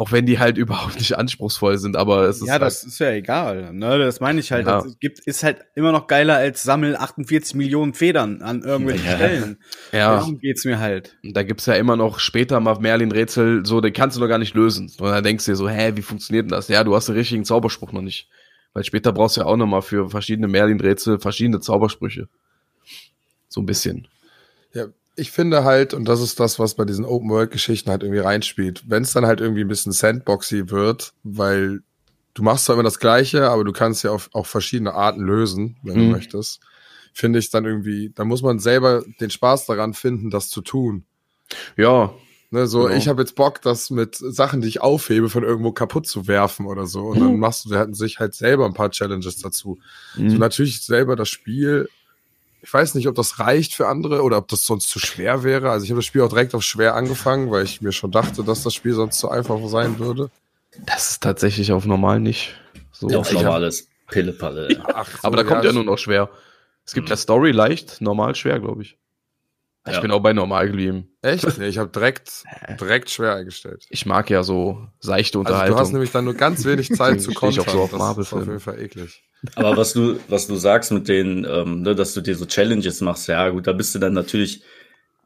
Auch 0.00 0.12
wenn 0.12 0.24
die 0.24 0.38
halt 0.38 0.56
überhaupt 0.56 0.94
nicht 0.94 1.18
anspruchsvoll 1.18 1.76
sind, 1.76 1.94
aber 1.94 2.22
es 2.26 2.40
ist 2.40 2.46
ja, 2.46 2.54
halt, 2.54 2.62
das 2.62 2.84
ist 2.84 2.98
ja 3.00 3.10
egal. 3.10 3.74
Ne? 3.74 3.98
Das 3.98 4.18
meine 4.18 4.40
ich 4.40 4.50
halt. 4.50 4.66
Ja. 4.66 4.80
Das 4.80 4.98
gibt, 4.98 5.18
ist 5.18 5.42
halt 5.42 5.58
immer 5.74 5.92
noch 5.92 6.06
geiler 6.06 6.36
als 6.36 6.62
sammel 6.62 6.96
48 6.96 7.54
Millionen 7.54 7.92
Federn 7.92 8.40
an 8.40 8.62
irgendwelchen 8.62 9.04
Ja. 9.04 9.16
Stellen. 9.16 9.58
ja, 9.92 10.16
Darum 10.16 10.38
geht's 10.38 10.64
mir 10.64 10.78
halt. 10.78 11.18
da 11.22 11.42
gibt's 11.42 11.66
ja 11.66 11.74
immer 11.74 11.96
noch 11.96 12.18
später 12.18 12.60
mal 12.60 12.78
Merlin-Rätsel, 12.80 13.66
so, 13.66 13.82
den 13.82 13.92
kannst 13.92 14.16
du 14.16 14.22
noch 14.22 14.28
gar 14.28 14.38
nicht 14.38 14.54
lösen. 14.54 14.90
Und 14.98 15.10
dann 15.10 15.22
denkst 15.22 15.44
du 15.44 15.50
dir 15.52 15.56
so, 15.56 15.68
hä, 15.68 15.92
wie 15.96 16.02
funktioniert 16.02 16.44
denn 16.44 16.52
das? 16.52 16.68
Ja, 16.68 16.82
du 16.82 16.96
hast 16.96 17.08
den 17.08 17.16
richtigen 17.16 17.44
Zauberspruch 17.44 17.92
noch 17.92 18.00
nicht. 18.00 18.30
Weil 18.72 18.84
später 18.84 19.12
brauchst 19.12 19.36
du 19.36 19.42
ja 19.42 19.48
auch 19.48 19.58
noch 19.58 19.66
mal 19.66 19.82
für 19.82 20.08
verschiedene 20.08 20.48
Merlin-Rätsel 20.48 21.20
verschiedene 21.20 21.60
Zaubersprüche. 21.60 22.26
So 23.48 23.60
ein 23.60 23.66
bisschen. 23.66 24.08
Ja, 24.72 24.86
ich 25.16 25.30
finde 25.30 25.64
halt, 25.64 25.92
und 25.94 26.06
das 26.06 26.20
ist 26.20 26.40
das, 26.40 26.58
was 26.58 26.74
bei 26.74 26.84
diesen 26.84 27.04
Open-World-Geschichten 27.04 27.90
halt 27.90 28.02
irgendwie 28.02 28.20
reinspielt, 28.20 28.84
wenn 28.88 29.02
es 29.02 29.12
dann 29.12 29.26
halt 29.26 29.40
irgendwie 29.40 29.62
ein 29.62 29.68
bisschen 29.68 29.92
sandboxy 29.92 30.70
wird, 30.70 31.12
weil 31.22 31.80
du 32.34 32.42
machst 32.42 32.64
zwar 32.64 32.74
immer 32.74 32.82
das 32.82 32.98
Gleiche, 33.00 33.48
aber 33.50 33.64
du 33.64 33.72
kannst 33.72 34.04
ja 34.04 34.12
auf 34.12 34.30
auch 34.32 34.46
verschiedene 34.46 34.94
Arten 34.94 35.20
lösen, 35.20 35.76
wenn 35.82 35.98
du 35.98 36.04
Mhm. 36.04 36.12
möchtest, 36.12 36.60
finde 37.12 37.38
ich 37.38 37.50
dann 37.50 37.64
irgendwie, 37.64 38.12
da 38.14 38.24
muss 38.24 38.42
man 38.42 38.58
selber 38.60 39.02
den 39.20 39.30
Spaß 39.30 39.66
daran 39.66 39.94
finden, 39.94 40.30
das 40.30 40.48
zu 40.48 40.60
tun. 40.62 41.04
Ja, 41.76 42.14
Ne, 42.52 42.66
so, 42.66 42.86
Genau. 42.86 42.96
ich 42.96 43.06
habe 43.06 43.22
jetzt 43.22 43.36
Bock, 43.36 43.62
das 43.62 43.90
mit 43.90 44.16
Sachen, 44.16 44.60
die 44.60 44.66
ich 44.66 44.80
aufhebe, 44.80 45.28
von 45.28 45.44
irgendwo 45.44 45.70
kaputt 45.70 46.08
zu 46.08 46.26
werfen 46.26 46.66
oder 46.66 46.84
so. 46.84 47.04
Und 47.06 47.20
dann 47.20 47.38
machst 47.38 47.64
du, 47.64 47.76
hatten 47.76 47.94
sich 47.94 48.18
halt 48.18 48.34
selber 48.34 48.66
ein 48.66 48.74
paar 48.74 48.90
Challenges 48.90 49.36
dazu. 49.36 49.78
So 50.16 50.20
Mhm. 50.22 50.38
natürlich 50.40 50.82
selber 50.84 51.14
das 51.14 51.28
Spiel. 51.28 51.88
Ich 52.62 52.72
weiß 52.72 52.94
nicht, 52.94 53.08
ob 53.08 53.14
das 53.14 53.38
reicht 53.38 53.74
für 53.74 53.88
andere 53.88 54.22
oder 54.22 54.36
ob 54.38 54.48
das 54.48 54.66
sonst 54.66 54.88
zu 54.90 54.98
schwer 54.98 55.42
wäre. 55.44 55.70
Also 55.70 55.84
ich 55.84 55.90
habe 55.90 55.98
das 56.00 56.04
Spiel 56.06 56.20
auch 56.22 56.28
direkt 56.28 56.54
auf 56.54 56.62
schwer 56.62 56.94
angefangen, 56.94 57.50
weil 57.50 57.64
ich 57.64 57.80
mir 57.80 57.92
schon 57.92 58.10
dachte, 58.10 58.44
dass 58.44 58.62
das 58.62 58.74
Spiel 58.74 58.92
sonst 58.94 59.18
zu 59.18 59.30
einfach 59.30 59.58
sein 59.68 59.98
würde. 59.98 60.30
das 60.86 61.10
ist 61.10 61.22
tatsächlich 61.22 61.72
auf 61.72 61.84
normal 61.86 62.20
nicht 62.20 62.54
so. 62.92 63.08
Auf 63.08 63.30
Ich 63.30 63.36
hab- 63.38 63.44
normales 63.44 63.88
Pillepalle. 64.08 64.82
Ach, 64.92 65.08
so, 65.10 65.18
Aber 65.26 65.36
da 65.36 65.44
kommt 65.44 65.64
ja 65.64 65.72
nur 65.72 65.84
noch 65.84 65.98
schwer. 65.98 66.28
Es 66.84 66.92
gibt 66.94 67.08
Mhm. 67.08 67.10
ja 67.12 67.16
Story 67.16 67.50
leicht, 67.52 68.00
normal 68.00 68.34
schwer, 68.34 68.58
glaube 68.60 68.82
ich. 68.82 68.96
Ich 69.86 69.94
Ja. 69.94 70.00
bin 70.00 70.10
auch 70.10 70.20
bei 70.20 70.32
normal 70.34 70.66
geblieben. 70.66 71.08
Echt? 71.22 71.56
Nee, 71.58 71.68
ich 71.68 71.78
habe 71.78 71.88
direkt, 71.90 72.44
direkt 72.78 73.08
schwer 73.10 73.34
eingestellt. 73.36 73.86
Ich 73.88 74.04
mag 74.04 74.28
ja 74.28 74.42
so 74.42 74.86
seichte 75.00 75.38
Also 75.38 75.48
Unterhaltung. 75.48 75.76
du 75.76 75.80
hast 75.80 75.92
nämlich 75.92 76.10
dann 76.12 76.24
nur 76.26 76.34
ganz 76.34 76.64
wenig 76.66 76.90
Zeit 76.94 77.20
zu 77.22 77.30
stehe 77.32 77.50
ich 77.50 77.60
auch 77.60 77.64
kontern. 77.66 77.88
so 77.90 77.96
auf 77.98 78.16
das 78.16 78.26
ist 78.26 78.32
auf 78.34 78.40
jeden 78.46 78.60
Fall 78.60 78.78
eklig. 78.80 79.22
Aber 79.54 79.76
was 79.76 79.92
du, 79.94 80.20
was 80.28 80.46
du 80.46 80.56
sagst 80.56 80.92
mit 80.92 81.08
den, 81.08 81.46
ähm, 81.48 81.82
ne, 81.82 81.94
dass 81.94 82.14
du 82.14 82.20
dir 82.20 82.36
so 82.36 82.46
Challenges 82.46 83.00
machst, 83.00 83.28
ja 83.28 83.48
gut, 83.50 83.66
da 83.66 83.72
bist 83.72 83.94
du 83.94 83.98
dann 83.98 84.12
natürlich, 84.12 84.62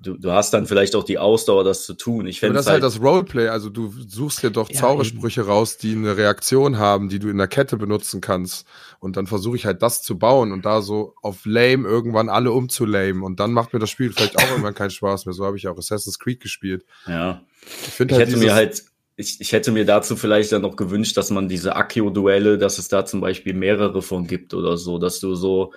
du, 0.01 0.17
du 0.17 0.31
hast 0.31 0.55
dann 0.55 0.67
vielleicht 0.67 0.95
auch 0.95 1.05
die 1.05 1.19
Ausdauer, 1.19 1.65
das 1.65 1.85
zu 1.85 1.95
tun. 1.95 2.27
Ich 2.27 2.45
Aber 2.45 2.55
das 2.55 2.67
ist 2.67 2.73
halt 2.73 2.83
das 2.83 3.01
Roleplay, 3.01 3.49
also 3.49 3.71
du 3.71 3.93
suchst 4.07 4.43
dir 4.43 4.51
doch 4.51 4.71
Ja, 4.71 4.81
Zaubersprüche 4.81 5.47
raus, 5.47 5.79
die 5.79 5.93
eine 5.93 6.17
Reaktion 6.17 6.79
haben, 6.79 7.09
die 7.09 7.19
du 7.19 7.29
in 7.29 7.39
der 7.39 7.49
Kette 7.49 7.77
benutzen 7.77 8.21
kannst. 8.21 8.67
Und 9.01 9.17
dann 9.17 9.27
versuche 9.27 9.57
ich 9.57 9.67
halt 9.67 9.83
das 9.83 10.03
zu 10.03 10.17
bauen 10.17 10.53
und 10.53 10.65
da 10.65 10.81
so 10.81 11.15
auf 11.21 11.45
lame 11.45 11.89
irgendwann 11.89 12.29
alle 12.29 12.53
umzulamen. 12.53 13.23
Und 13.23 13.41
dann 13.41 13.53
macht 13.53 13.73
mir 13.73 13.81
das 13.81 13.91
Spiel 13.91 14.13
vielleicht 14.13 14.39
auch 14.39 14.49
irgendwann 14.51 14.75
keinen 14.75 14.91
Spaß 14.91 15.27
mehr. 15.27 15.33
So 15.33 15.45
habe 15.45 15.57
ich 15.57 15.67
auch 15.67 15.77
Assassin's 15.77 16.19
Creed 16.19 16.41
gespielt. 16.41 16.85
ja. 17.07 17.43
Ich 17.87 17.95
finde 17.95 18.15
Ich 18.15 18.21
halt 18.21 18.29
hätte 18.29 18.39
mir 18.39 18.55
halt, 18.55 18.85
ich, 19.17 19.41
ich 19.41 19.53
hätte 19.53 19.71
mir 19.73 19.85
dazu 19.85 20.17
vielleicht 20.17 20.53
dann 20.53 20.63
noch 20.63 20.77
gewünscht, 20.77 21.17
dass 21.17 21.31
man 21.31 21.49
diese 21.49 21.77
Akio-Duelle, 21.77 22.59
dass 22.59 22.79
es 22.79 22.89
da 22.89 23.05
zum 23.05 23.21
Beispiel 23.21 23.55
mehrere 23.55 24.03
von 24.03 24.27
gibt 24.27 24.55
oder 24.55 24.77
so, 24.77 24.99
dass 24.99 25.21
du 25.21 25.35
so 25.35 25.73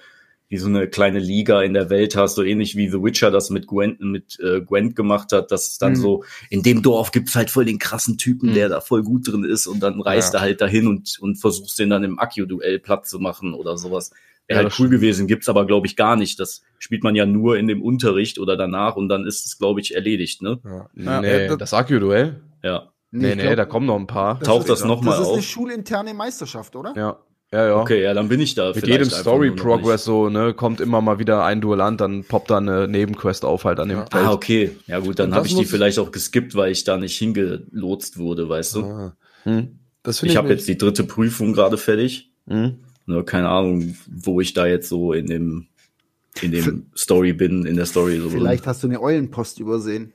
wie 0.49 0.57
so 0.57 0.67
eine 0.69 0.87
kleine 0.87 1.19
Liga 1.19 1.61
in 1.61 1.73
der 1.73 1.89
Welt 1.89 2.15
hast, 2.15 2.35
so 2.35 2.41
ähnlich 2.43 2.77
wie 2.77 2.87
The 2.89 3.03
Witcher 3.03 3.31
das 3.31 3.49
mit 3.49 3.67
Gwent, 3.67 3.99
mit 3.99 4.39
äh, 4.39 4.61
Gwent 4.61 4.95
gemacht 4.95 5.33
hat, 5.33 5.51
dass 5.51 5.71
es 5.71 5.77
dann 5.77 5.91
Mhm. 5.91 5.95
so, 5.97 6.23
in 6.49 6.63
dem 6.63 6.81
Dorf 6.81 7.11
gibt's 7.11 7.35
halt 7.35 7.49
voll 7.49 7.65
den 7.65 7.79
krassen 7.79 8.17
Typen, 8.17 8.51
Mhm. 8.51 8.53
der 8.53 8.69
da 8.69 8.79
voll 8.79 9.03
gut 9.03 9.27
drin 9.27 9.43
ist 9.43 9.67
und 9.67 9.81
dann 9.81 9.99
reist 10.01 10.33
Ja. 10.33 10.39
er 10.39 10.43
halt 10.43 10.61
dahin 10.61 10.87
und, 10.87 11.17
und 11.19 11.35
versuchst 11.35 11.77
den 11.79 11.89
dann 11.89 12.05
im 12.05 12.17
Akio-Duell 12.17 12.79
platt 12.79 13.05
zu 13.05 13.19
machen 13.19 13.53
oder 13.53 13.77
sowas. 13.77 14.11
Ja, 14.13 14.15
Wäre 14.55 14.57
halt 14.59 14.67
das 14.67 14.79
cool 14.79 14.87
stimmt. 14.87 15.01
gewesen, 15.01 15.27
gibt's 15.27 15.49
aber 15.49 15.65
glaube 15.67 15.85
ich 15.85 15.97
gar 15.97 16.15
nicht. 16.15 16.39
Das 16.39 16.63
spielt 16.79 17.03
man 17.03 17.13
ja 17.15 17.25
nur 17.25 17.57
in 17.57 17.67
dem 17.67 17.81
Unterricht 17.81 18.39
oder 18.39 18.55
danach 18.55 18.95
und 18.95 19.09
dann 19.09 19.25
ist 19.27 19.45
es 19.45 19.57
glaube 19.57 19.81
ich 19.81 19.95
erledigt, 19.95 20.41
ne? 20.41 20.59
ja. 20.63 20.89
Ja. 20.95 21.21
nee, 21.21 21.27
Äh, 21.47 21.57
das 21.57 21.73
Akio-Duell? 21.73 22.39
Ja. 22.63 22.89
Nee, 23.11 23.35
nee, 23.35 23.41
glaub, 23.43 23.55
da 23.55 23.65
kommen 23.65 23.85
noch 23.85 23.95
ein 23.97 24.07
paar. 24.07 24.39
Taucht 24.39 24.69
das 24.69 24.83
noch 24.83 25.01
mal 25.01 25.11
Das 25.11 25.21
ist 25.21 25.27
eine 25.27 25.37
auf? 25.37 25.43
schulinterne 25.43 26.13
Meisterschaft, 26.13 26.75
oder? 26.75 26.93
Ja. 26.95 27.19
Ja, 27.53 27.65
ja. 27.67 27.79
Okay, 27.81 28.03
ja, 28.03 28.13
dann 28.13 28.27
bin 28.27 28.41
ich 28.41 28.55
da. 28.55 28.73
Mit 28.75 28.85
jedem 28.87 29.09
Story 29.09 29.51
Progress 29.51 30.03
so, 30.03 30.27
ne, 30.27 30.53
kommt 30.53 30.81
immer 30.81 30.99
mal 30.99 31.17
wieder 31.17 31.45
ein 31.45 31.61
Duellant, 31.61 32.01
dann 32.01 32.25
poppt 32.25 32.49
da 32.49 32.57
eine 32.57 32.89
Nebenquest 32.89 33.45
auf 33.45 33.63
halt 33.63 33.79
an 33.79 33.87
dem 33.87 33.99
Ja. 33.99 34.03
nicht. 34.03 34.11
Feld. 34.13 34.25
Ah, 34.25 34.33
okay. 34.33 34.71
Ja 34.87 34.99
gut, 34.99 35.17
dann 35.17 35.33
habe 35.33 35.43
das 35.47 35.53
ich 35.53 35.57
die 35.57 35.65
vielleicht 35.65 35.97
auch 35.99 36.11
geskippt, 36.11 36.55
weil 36.55 36.73
ich 36.73 36.83
da 36.83 36.97
nicht 36.97 37.17
hingelotst 37.17 38.17
wurde, 38.17 38.49
weißt 38.49 38.75
du. 38.75 38.83
Ah, 38.83 39.15
Hm? 39.43 39.79
das 40.03 40.21
Ich 40.23 40.31
ich, 40.31 40.37
habe 40.37 40.49
jetzt 40.49 40.67
die 40.67 40.77
dritte 40.77 41.05
Prüfung 41.05 41.53
gerade 41.53 41.77
fertig. 41.77 42.33
Hm? 42.47 42.79
Nur 43.05 43.23
keine 43.23 43.47
Ahnung, 43.47 43.95
wo 44.11 44.41
ich 44.41 44.53
da 44.53 44.65
jetzt 44.67 44.89
so 44.89 45.13
in 45.13 45.27
dem 45.27 45.67
in 46.41 46.51
dem 46.51 46.87
Story 46.97 47.31
bin, 47.31 47.65
in 47.65 47.77
der 47.77 47.85
Story 47.85 48.19
so. 48.19 48.29
Vielleicht 48.29 48.67
hast 48.67 48.83
du 48.83 48.87
eine 48.87 49.01
Eulenpost 49.01 49.59
übersehen. 49.61 50.11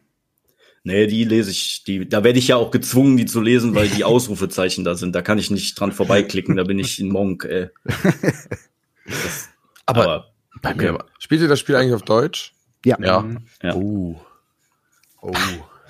Nee, 0.85 1.07
die 1.07 1.25
lese 1.25 1.51
ich, 1.53 1.85
die, 1.85 2.09
da 2.09 2.25
werde 2.25 2.41
ich 2.41 2.49
ja 2.49 2.57
auch 2.57 2.73
gezwungen, 2.73 3.17
die 3.17 3.27
zu 3.27 3.41
lesen, 3.41 3.75
weil 3.75 3.89
die 3.89 4.05
Ausrufezeichen 4.05 4.85
da 4.85 4.95
sind. 4.95 5.15
Da 5.15 5.23
kann 5.23 5.39
ich 5.39 5.51
nicht 5.51 5.79
dran 5.79 5.93
vorbeiklicken, 5.93 6.57
da 6.57 6.65
bin 6.65 6.79
ich 6.79 6.99
ein 6.99 7.09
Monk, 7.09 7.45
ey. 7.45 7.69
Das, 9.05 9.49
Aber, 9.85 10.33
bei 10.63 10.75
mir, 10.75 10.97
Spielt 11.19 11.41
ihr 11.41 11.49
das 11.49 11.59
Spiel 11.59 11.75
eigentlich 11.75 11.95
auf 11.95 12.03
Deutsch? 12.03 12.55
Ja. 12.85 12.97
ja. 13.01 13.25
Ja. 13.63 13.75
Oh. 13.75 14.15
Oh. 15.21 15.33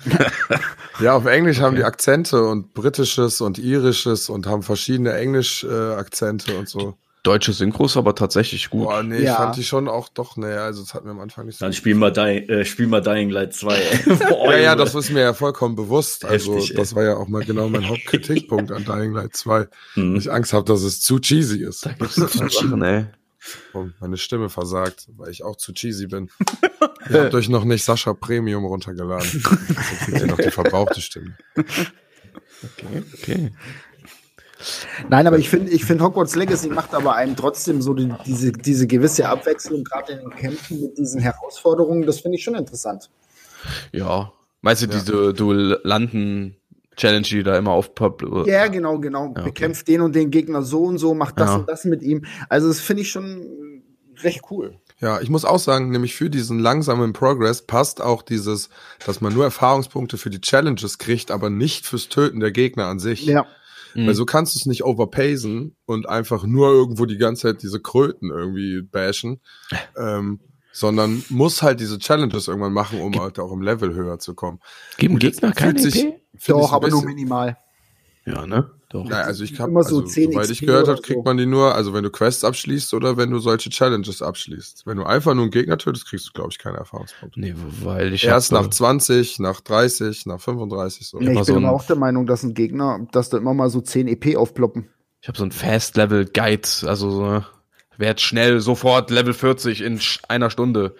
ja, 0.99 1.15
auf 1.15 1.25
Englisch 1.25 1.59
haben 1.59 1.75
die 1.75 1.83
Akzente 1.83 2.43
und 2.43 2.73
britisches 2.73 3.39
und 3.39 3.59
irisches 3.59 4.29
und 4.29 4.47
haben 4.47 4.63
verschiedene 4.63 5.13
Englisch-Akzente 5.13 6.57
und 6.57 6.67
so. 6.67 6.97
Deutsche 7.23 7.53
Synchro 7.53 7.85
ist 7.85 7.95
aber 7.95 8.15
tatsächlich 8.15 8.69
gut. 8.69 8.83
Boah, 8.83 9.01
nee, 9.01 9.17
ich 9.19 9.23
Ja. 9.23 9.35
fand 9.37 9.55
die 9.55 9.63
schon 9.63 9.87
auch 9.87 10.09
doch, 10.09 10.35
nee, 10.35 10.45
also 10.45 10.81
das 10.81 10.93
hat 10.93 11.05
mir 11.05 11.11
am 11.11 11.21
Anfang 11.21 11.45
nicht 11.45 11.57
so. 11.57 11.65
Dann 11.65 11.71
spiel 11.71 11.95
mal, 11.95 12.11
Dying, 12.11 12.49
äh, 12.49 12.65
spiel 12.65 12.87
mal 12.87 12.99
Dying 13.01 13.29
Light 13.29 13.53
2. 13.53 13.75
Ey. 13.75 13.97
Boah, 14.29 14.51
ja, 14.51 14.57
ja, 14.59 14.75
das 14.75 14.93
ist 14.93 15.09
mir 15.09 15.21
ja 15.21 15.33
vollkommen 15.33 15.75
bewusst. 15.75 16.25
Also, 16.25 16.55
Heftig, 16.55 16.71
ey. 16.71 16.75
das 16.77 16.95
war 16.95 17.03
ja 17.03 17.15
auch 17.15 17.29
mal 17.29 17.43
genau 17.45 17.69
mein 17.69 17.87
Hauptkritikpunkt 17.89 18.71
an 18.73 18.83
Dying 18.83 19.13
Light 19.13 19.35
2. 19.37 19.67
Hm. 19.93 20.15
Ich 20.17 20.29
Angst 20.31 20.51
habe, 20.51 20.65
dass 20.65 20.81
es 20.83 20.99
zu 20.99 21.19
cheesy 21.19 21.63
ist. 21.63 21.85
Da 21.85 21.93
gibt's 21.93 22.15
Sachen, 22.15 22.81
ey. 22.83 23.05
Und 23.73 23.93
meine 24.01 24.17
Stimme 24.17 24.49
versagt, 24.49 25.07
weil 25.17 25.29
ich 25.31 25.43
auch 25.43 25.55
zu 25.55 25.73
cheesy 25.73 26.07
bin. 26.07 26.29
Ihr 27.09 27.23
habt 27.23 27.33
euch 27.35 27.47
noch 27.49 27.63
nicht 27.63 27.83
Sascha 27.83 28.13
Premium 28.13 28.65
runtergeladen. 28.65 29.29
Deswegen 29.33 29.75
kriegt 30.05 30.19
ihr 30.21 30.27
noch 30.27 30.37
die 30.37 30.51
verbrauchte 30.51 31.01
Stimme. 31.01 31.37
Okay, 31.57 33.03
okay. 33.13 33.51
Nein, 35.09 35.27
aber 35.27 35.37
ich 35.37 35.49
finde, 35.49 35.71
ich 35.71 35.85
finde 35.85 36.03
Hogwarts 36.03 36.35
Legacy 36.35 36.69
macht 36.69 36.93
aber 36.93 37.15
einem 37.15 37.35
trotzdem 37.35 37.81
so 37.81 37.93
die, 37.93 38.13
diese, 38.25 38.51
diese 38.51 38.87
gewisse 38.87 39.27
Abwechslung, 39.29 39.83
gerade 39.83 40.13
in 40.13 40.19
den 40.19 40.29
Kämpfen 40.31 40.81
mit 40.81 40.97
diesen 40.97 41.21
Herausforderungen, 41.21 42.05
das 42.05 42.19
finde 42.21 42.37
ich 42.37 42.43
schon 42.43 42.55
interessant. 42.55 43.09
Ja. 43.91 44.31
Meinst 44.61 44.81
du 44.83 44.87
diese 44.87 45.33
Duellanten-Challenge, 45.33 47.27
die 47.27 47.43
da 47.43 47.57
immer 47.57 47.71
aufpoppt? 47.71 48.23
Ja, 48.47 48.67
genau, 48.67 48.99
genau. 48.99 49.27
okay. 49.31 49.43
Bekämpft 49.43 49.87
den 49.87 50.01
und 50.01 50.15
den 50.15 50.31
Gegner 50.31 50.61
so 50.61 50.83
und 50.83 50.97
so, 50.97 51.13
macht 51.13 51.39
das 51.39 51.49
Ja. 51.49 51.55
und 51.57 51.69
das 51.69 51.83
mit 51.83 52.01
ihm. 52.01 52.25
Also 52.49 52.69
das 52.69 52.79
finde 52.79 53.01
ich 53.01 53.11
schon 53.11 53.81
recht 54.21 54.41
cool. 54.51 54.77
Ja, 54.99 55.19
ich 55.19 55.29
muss 55.29 55.43
auch 55.43 55.59
sagen, 55.59 55.91
nämlich 55.91 56.15
für 56.15 56.29
diesen 56.29 56.59
langsamen 56.59 57.11
Progress 57.11 57.63
passt 57.63 58.01
auch 58.01 58.21
dieses, 58.21 58.69
dass 59.05 59.19
man 59.19 59.33
nur 59.33 59.43
Erfahrungspunkte 59.43 60.17
für 60.17 60.29
die 60.29 60.39
Challenges 60.39 60.97
kriegt, 60.97 61.29
aber 61.29 61.49
nicht 61.49 61.85
fürs 61.85 62.07
Töten 62.07 62.39
der 62.39 62.51
Gegner 62.51 62.85
an 62.85 62.99
sich. 62.99 63.25
Ja. 63.25 63.45
Mhm. 63.95 64.07
Weil 64.07 64.13
so 64.15 64.25
kannst 64.25 64.55
du 64.55 64.59
es 64.59 64.65
nicht 64.65 64.83
overpacen 64.83 65.75
und 65.85 66.07
einfach 66.09 66.43
nur 66.45 66.69
irgendwo 66.71 67.05
die 67.05 67.17
ganze 67.17 67.43
Zeit 67.43 67.63
diese 67.63 67.79
Kröten 67.79 68.29
irgendwie 68.29 68.81
bashen, 68.81 69.39
ähm, 69.97 70.39
sondern 70.71 71.23
muss 71.29 71.61
halt 71.61 71.79
diese 71.79 71.99
Challenges 71.99 72.47
irgendwann 72.47 72.73
machen, 72.73 72.99
um 72.99 73.13
halt 73.19 73.37
auch 73.39 73.51
im 73.51 73.61
Level 73.61 73.93
höher 73.93 74.17
zu 74.19 74.33
kommen. 74.33 74.59
Geben 74.97 75.19
Gegner 75.19 75.51
keine 75.51 75.79
fühlt 75.79 75.93
sich- 75.93 76.03
EP? 76.05 76.19
Find 76.35 76.57
ich 76.59 76.65
Doch, 76.65 76.73
aber 76.73 76.89
nur 76.89 77.03
minimal. 77.05 77.57
Ja, 78.25 78.45
ne? 78.47 78.71
Doch. 78.89 79.09
Ja, 79.09 79.21
also 79.21 79.43
ich 79.43 79.59
habe, 79.59 79.71
Immer 79.71 79.83
so 79.83 79.97
also, 79.97 80.07
10 80.07 80.31
soweit 80.31 80.43
XP 80.43 80.51
ich 80.53 80.59
gehört 80.67 80.87
habe, 80.87 81.01
kriegt 81.01 81.19
so. 81.19 81.23
man 81.23 81.37
die 81.37 81.45
nur, 81.47 81.73
also 81.75 81.93
wenn 81.93 82.03
du 82.03 82.09
Quests 82.11 82.43
abschließt 82.43 82.93
oder 82.93 83.17
wenn 83.17 83.31
du 83.31 83.39
solche 83.39 83.69
Challenges 83.69 84.21
abschließt. 84.21 84.85
Wenn 84.85 84.97
du 84.97 85.03
einfach 85.03 85.33
nur 85.33 85.43
einen 85.43 85.51
Gegner 85.51 85.77
tötest, 85.77 86.07
kriegst 86.07 86.27
du, 86.27 86.31
glaube 86.31 86.49
ich, 86.51 86.59
keine 86.59 86.77
Erfahrungspunkte. 86.77 87.39
Nee, 87.39 87.55
weil 87.81 88.13
ich 88.13 88.23
Erst 88.23 88.51
hab, 88.51 88.61
nach 88.61 88.69
20, 88.69 89.39
nach 89.39 89.61
30, 89.61 90.25
nach 90.27 90.39
35 90.39 91.07
so. 91.07 91.17
Nee, 91.17 91.31
immer 91.31 91.41
ich 91.41 91.47
so 91.47 91.53
bin 91.53 91.63
ein- 91.63 91.67
aber 91.69 91.75
auch 91.75 91.85
der 91.85 91.95
Meinung, 91.95 92.27
dass 92.27 92.43
ein 92.43 92.53
Gegner, 92.53 93.05
dass 93.11 93.29
da 93.29 93.37
immer 93.37 93.53
mal 93.53 93.69
so 93.69 93.81
10 93.81 94.07
EP 94.07 94.35
aufploppen. 94.37 94.87
Ich 95.21 95.27
habe 95.27 95.37
so 95.37 95.43
ein 95.43 95.51
Fast-Level-Guide, 95.51 96.67
also 96.87 97.09
so, 97.11 97.43
werd 97.97 98.21
schnell 98.21 98.59
sofort 98.61 99.09
Level 99.09 99.33
40 99.33 99.81
in 99.81 99.99
einer 100.27 100.49
Stunde. 100.49 100.95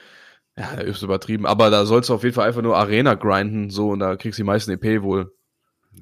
Ja, 0.57 0.71
ist 0.81 1.01
übertrieben, 1.01 1.45
aber 1.45 1.69
da 1.69 1.85
sollst 1.85 2.09
du 2.09 2.13
auf 2.13 2.23
jeden 2.23 2.35
Fall 2.35 2.47
einfach 2.47 2.61
nur 2.61 2.77
Arena 2.77 3.15
grinden, 3.15 3.69
so, 3.69 3.89
und 3.89 3.99
da 3.99 4.15
kriegst 4.15 4.37
du 4.37 4.43
die 4.43 4.47
meisten 4.47 4.71
EP 4.71 5.01
wohl. 5.01 5.33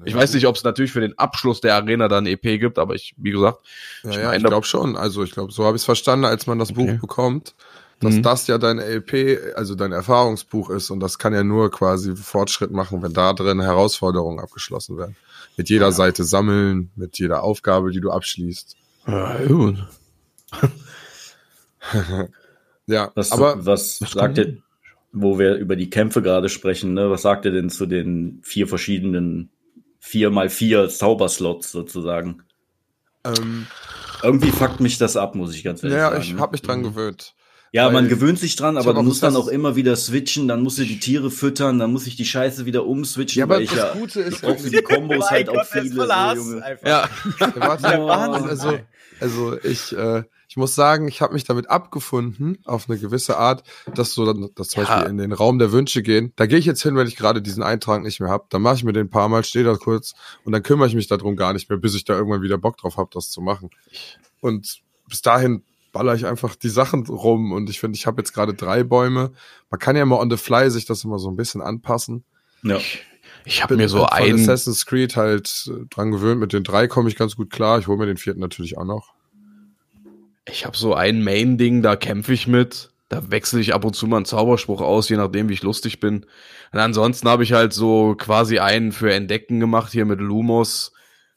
Ich 0.04 0.14
weiß 0.14 0.34
nicht, 0.34 0.46
ob 0.46 0.56
es 0.56 0.64
natürlich 0.64 0.92
für 0.92 1.00
den 1.00 1.18
Abschluss 1.18 1.60
der 1.60 1.74
Arena 1.76 2.08
dann 2.08 2.26
EP 2.26 2.42
gibt, 2.58 2.78
aber 2.78 2.94
ich, 2.94 3.14
wie 3.18 3.30
gesagt, 3.30 3.58
Ja, 4.02 4.10
Ich 4.10 4.16
ja, 4.16 4.32
ich 4.34 4.42
glaube 4.44 4.66
schon. 4.66 4.96
Also 4.96 5.22
ich 5.22 5.32
glaube, 5.32 5.52
so 5.52 5.64
habe 5.64 5.76
ich 5.76 5.82
es 5.82 5.86
verstanden, 5.86 6.24
als 6.24 6.46
man 6.46 6.58
das 6.58 6.70
Okay. 6.70 6.92
Buch 6.94 7.00
bekommt, 7.00 7.54
dass 8.00 8.14
Mhm. 8.14 8.22
das 8.22 8.46
ja 8.48 8.58
dein 8.58 8.78
LP, 8.80 9.38
also 9.54 9.74
dein 9.76 9.92
Erfahrungsbuch 9.92 10.70
ist 10.70 10.90
und 10.90 10.98
das 11.00 11.18
kann 11.18 11.32
ja 11.34 11.44
nur 11.44 11.70
quasi 11.70 12.16
Fortschritt 12.16 12.72
machen, 12.72 13.00
wenn 13.02 13.12
da 13.12 13.32
drin 13.32 13.60
Herausforderungen 13.60 14.40
abgeschlossen 14.40 14.98
werden. 14.98 15.14
Mit 15.56 15.68
jeder 15.68 15.92
Seite 15.92 16.24
sammeln, 16.24 16.90
mit 16.96 17.18
jeder 17.18 17.42
Aufgabe, 17.44 17.92
die 17.92 18.00
du 18.00 18.10
abschließt. 18.10 18.76
ja, 19.06 19.36
gut. 19.46 19.76
Ja, 22.86 23.12
Was, 23.14 23.30
aber 23.30 23.64
was 23.64 23.98
das 24.00 24.10
sagt 24.10 24.38
ihr, 24.38 24.58
wo 25.12 25.38
wir 25.38 25.54
über 25.54 25.76
die 25.76 25.88
Kämpfe 25.88 26.20
gerade 26.20 26.48
sprechen, 26.48 26.94
ne? 26.94 27.10
Was 27.10 27.22
sagt 27.22 27.44
ihr 27.44 27.52
denn 27.52 27.70
zu 27.70 27.86
den 27.86 28.40
vier 28.42 28.66
verschiedenen 28.66 29.50
vier 30.02 30.30
mal 30.30 30.50
vier 30.50 30.88
Zauberslots 30.88 31.70
sozusagen? 31.70 32.42
ähm, 33.24 33.66
Irgendwie 34.22 34.50
fuckt 34.50 34.80
mich 34.80 34.98
das 34.98 35.16
ab, 35.16 35.34
muss 35.36 35.54
ich 35.54 35.62
ganz 35.62 35.82
ehrlich 35.82 35.96
ja, 35.96 36.10
sagen. 36.10 36.22
ich 36.22 36.34
habe 36.34 36.52
mich 36.52 36.62
dran 36.62 36.82
gewöhnt. 36.82 37.34
Ja, 37.74 37.88
man 37.88 38.08
gewöhnt 38.08 38.38
sich 38.38 38.54
dran, 38.56 38.74
Ich 38.76 38.80
aber 38.80 38.92
du 38.92 39.00
auch 39.00 39.04
musst 39.04 39.22
dann 39.22 39.34
auch 39.34 39.48
immer 39.48 39.76
wieder 39.76 39.96
switchen, 39.96 40.46
dann 40.46 40.60
musst 40.62 40.76
du 40.76 40.84
die 40.84 40.98
Tiere 40.98 41.30
füttern, 41.30 41.78
dann 41.78 41.90
muss 41.92 42.06
ich 42.06 42.16
die 42.16 42.26
Scheiße 42.26 42.66
wieder 42.66 42.84
umswitchen, 42.84 43.38
Ja, 43.38 43.44
aber 43.46 43.54
weil 43.54 43.62
ich 43.62 43.70
das 43.70 43.78
ja 43.78 43.92
Gute 43.94 44.20
ist, 44.20 44.34
ich 44.34 44.40
brauch 44.42 44.58
für 44.58 44.68
die 44.68 44.82
Kombos 44.82 45.30
halt 45.30 45.48
auch 45.48 45.64
viele, 45.64 45.88
so, 45.88 46.02
Junge. 46.02 46.78
Ja, 46.84 47.08
Ja, 47.40 47.52
warte, 47.56 47.82
Ja, 47.84 48.06
Wahnsinn. 48.06 48.48
also, 48.50 48.78
also 49.20 49.58
ich, 49.62 49.96
äh, 49.96 50.24
ich 50.52 50.58
muss 50.58 50.74
sagen, 50.74 51.08
ich 51.08 51.22
habe 51.22 51.32
mich 51.32 51.44
damit 51.44 51.70
abgefunden, 51.70 52.58
auf 52.66 52.86
eine 52.86 52.98
gewisse 52.98 53.38
Art, 53.38 53.62
dass 53.94 54.12
so 54.12 54.26
dann, 54.26 54.50
dass 54.54 54.68
zum 54.68 54.82
Ja. 54.82 54.96
Beispiel 54.96 55.10
in 55.10 55.16
den 55.16 55.32
Raum 55.32 55.58
der 55.58 55.72
Wünsche 55.72 56.02
gehen. 56.02 56.34
Da 56.36 56.44
gehe 56.44 56.58
ich 56.58 56.66
jetzt 56.66 56.82
hin, 56.82 56.94
wenn 56.94 57.06
ich 57.06 57.16
gerade 57.16 57.40
diesen 57.40 57.62
Eintrag 57.62 58.02
nicht 58.02 58.20
mehr 58.20 58.28
habe. 58.28 58.44
Dann 58.50 58.60
mache 58.60 58.74
ich 58.74 58.84
mir 58.84 58.92
den 58.92 59.06
ein 59.06 59.10
paar 59.10 59.30
Mal, 59.30 59.44
stehe 59.44 59.64
da 59.64 59.76
kurz 59.76 60.12
und 60.44 60.52
dann 60.52 60.62
kümmere 60.62 60.88
ich 60.88 60.94
mich 60.94 61.06
darum 61.06 61.36
gar 61.36 61.54
nicht 61.54 61.70
mehr, 61.70 61.78
bis 61.78 61.94
ich 61.94 62.04
da 62.04 62.12
irgendwann 62.12 62.42
wieder 62.42 62.58
Bock 62.58 62.76
drauf 62.76 62.98
habe, 62.98 63.08
das 63.14 63.30
zu 63.30 63.40
machen. 63.40 63.70
Und 64.42 64.82
bis 65.08 65.22
dahin 65.22 65.62
baller 65.90 66.14
ich 66.14 66.26
einfach 66.26 66.54
die 66.54 66.68
Sachen 66.68 67.06
rum 67.06 67.52
und 67.52 67.70
ich 67.70 67.80
finde, 67.80 67.96
ich 67.96 68.06
habe 68.06 68.20
jetzt 68.20 68.34
gerade 68.34 68.52
drei 68.52 68.84
Bäume. 68.84 69.32
Man 69.70 69.80
kann 69.80 69.96
ja 69.96 70.04
mal 70.04 70.20
on 70.20 70.30
the 70.30 70.36
fly 70.36 70.70
sich 70.70 70.84
das 70.84 71.02
immer 71.02 71.18
so 71.18 71.30
ein 71.30 71.36
bisschen 71.36 71.62
anpassen. 71.62 72.24
Ja. 72.62 72.78
ich 73.46 73.62
habe 73.62 73.76
mir 73.78 73.88
so 73.88 74.04
ein, 74.04 74.34
Assassin's 74.34 74.84
Creed 74.84 75.16
halt 75.16 75.70
äh, 75.74 75.86
dran 75.88 76.10
gewöhnt. 76.10 76.40
Mit 76.40 76.52
den 76.52 76.62
drei 76.62 76.88
komme 76.88 77.08
ich 77.08 77.16
ganz 77.16 77.36
gut 77.36 77.48
klar. 77.48 77.78
Ich 77.78 77.86
hole 77.86 77.96
mir 77.96 78.04
den 78.04 78.18
vierten 78.18 78.40
natürlich 78.40 78.76
auch 78.76 78.84
noch. 78.84 79.14
Ich 80.46 80.64
habe 80.66 80.76
so 80.76 80.94
ein 80.94 81.22
Main-Ding, 81.22 81.82
da 81.82 81.96
kämpfe 81.96 82.32
ich 82.32 82.46
mit. 82.46 82.90
Da 83.08 83.30
wechsle 83.30 83.60
ich 83.60 83.74
ab 83.74 83.84
und 83.84 83.94
zu 83.94 84.06
mal 84.06 84.16
einen 84.16 84.24
Zauberspruch 84.24 84.80
aus, 84.80 85.08
je 85.10 85.16
nachdem, 85.16 85.48
wie 85.48 85.52
ich 85.52 85.62
lustig 85.62 86.00
bin. 86.00 86.24
Und 86.72 86.78
ansonsten 86.78 87.28
habe 87.28 87.42
ich 87.42 87.52
halt 87.52 87.74
so 87.74 88.14
quasi 88.16 88.58
einen 88.58 88.90
für 88.92 89.12
Entdecken 89.12 89.60
gemacht, 89.60 89.92
hier 89.92 90.06
mit 90.06 90.18
Lumos, 90.20 90.92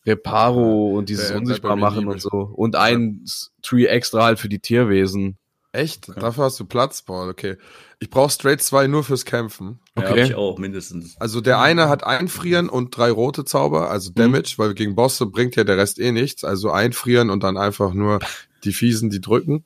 Reparo 0.05 0.95
und 0.97 1.09
dieses 1.09 1.29
bleibt 1.29 1.41
Unsichtbar 1.41 1.75
machen 1.75 2.07
und 2.07 2.21
so. 2.21 2.29
Und 2.29 2.75
ein 2.75 3.21
S- 3.25 3.51
Tree 3.61 3.85
extra 3.85 4.23
halt 4.23 4.39
für 4.39 4.49
die 4.49 4.59
Tierwesen. 4.59 5.37
Echt? 5.73 6.07
Dafür 6.15 6.45
hast 6.45 6.57
du 6.61 6.65
Platz? 6.65 7.01
Boah, 7.01 7.27
okay. 7.27 7.57
Ich 7.99 8.09
brauche 8.09 8.29
Straight 8.29 8.61
2 8.61 8.87
nur 8.87 9.03
fürs 9.03 9.25
Kämpfen. 9.25 9.79
Ja, 9.97 10.03
Okay. 10.03 10.09
hab 10.21 10.29
ich 10.29 10.35
auch, 10.35 10.57
mindestens. 10.57 11.19
Also 11.19 11.41
der 11.41 11.59
eine 11.59 11.89
hat 11.89 12.05
Einfrieren 12.05 12.69
und 12.69 12.95
drei 12.95 13.11
rote 13.11 13.43
Zauber, 13.43 13.89
also 13.89 14.11
Damage, 14.13 14.53
weil 14.57 14.73
gegen 14.73 14.95
Bosse 14.95 15.25
bringt 15.25 15.57
ja 15.57 15.65
der 15.65 15.77
Rest 15.77 15.99
eh 15.99 16.13
nichts. 16.13 16.45
Also 16.45 16.71
Einfrieren 16.71 17.29
und 17.29 17.43
dann 17.43 17.57
einfach 17.57 17.93
nur 17.93 18.19
die 18.65 18.73
Fiesen, 18.73 19.09
die 19.09 19.21
drücken. 19.21 19.63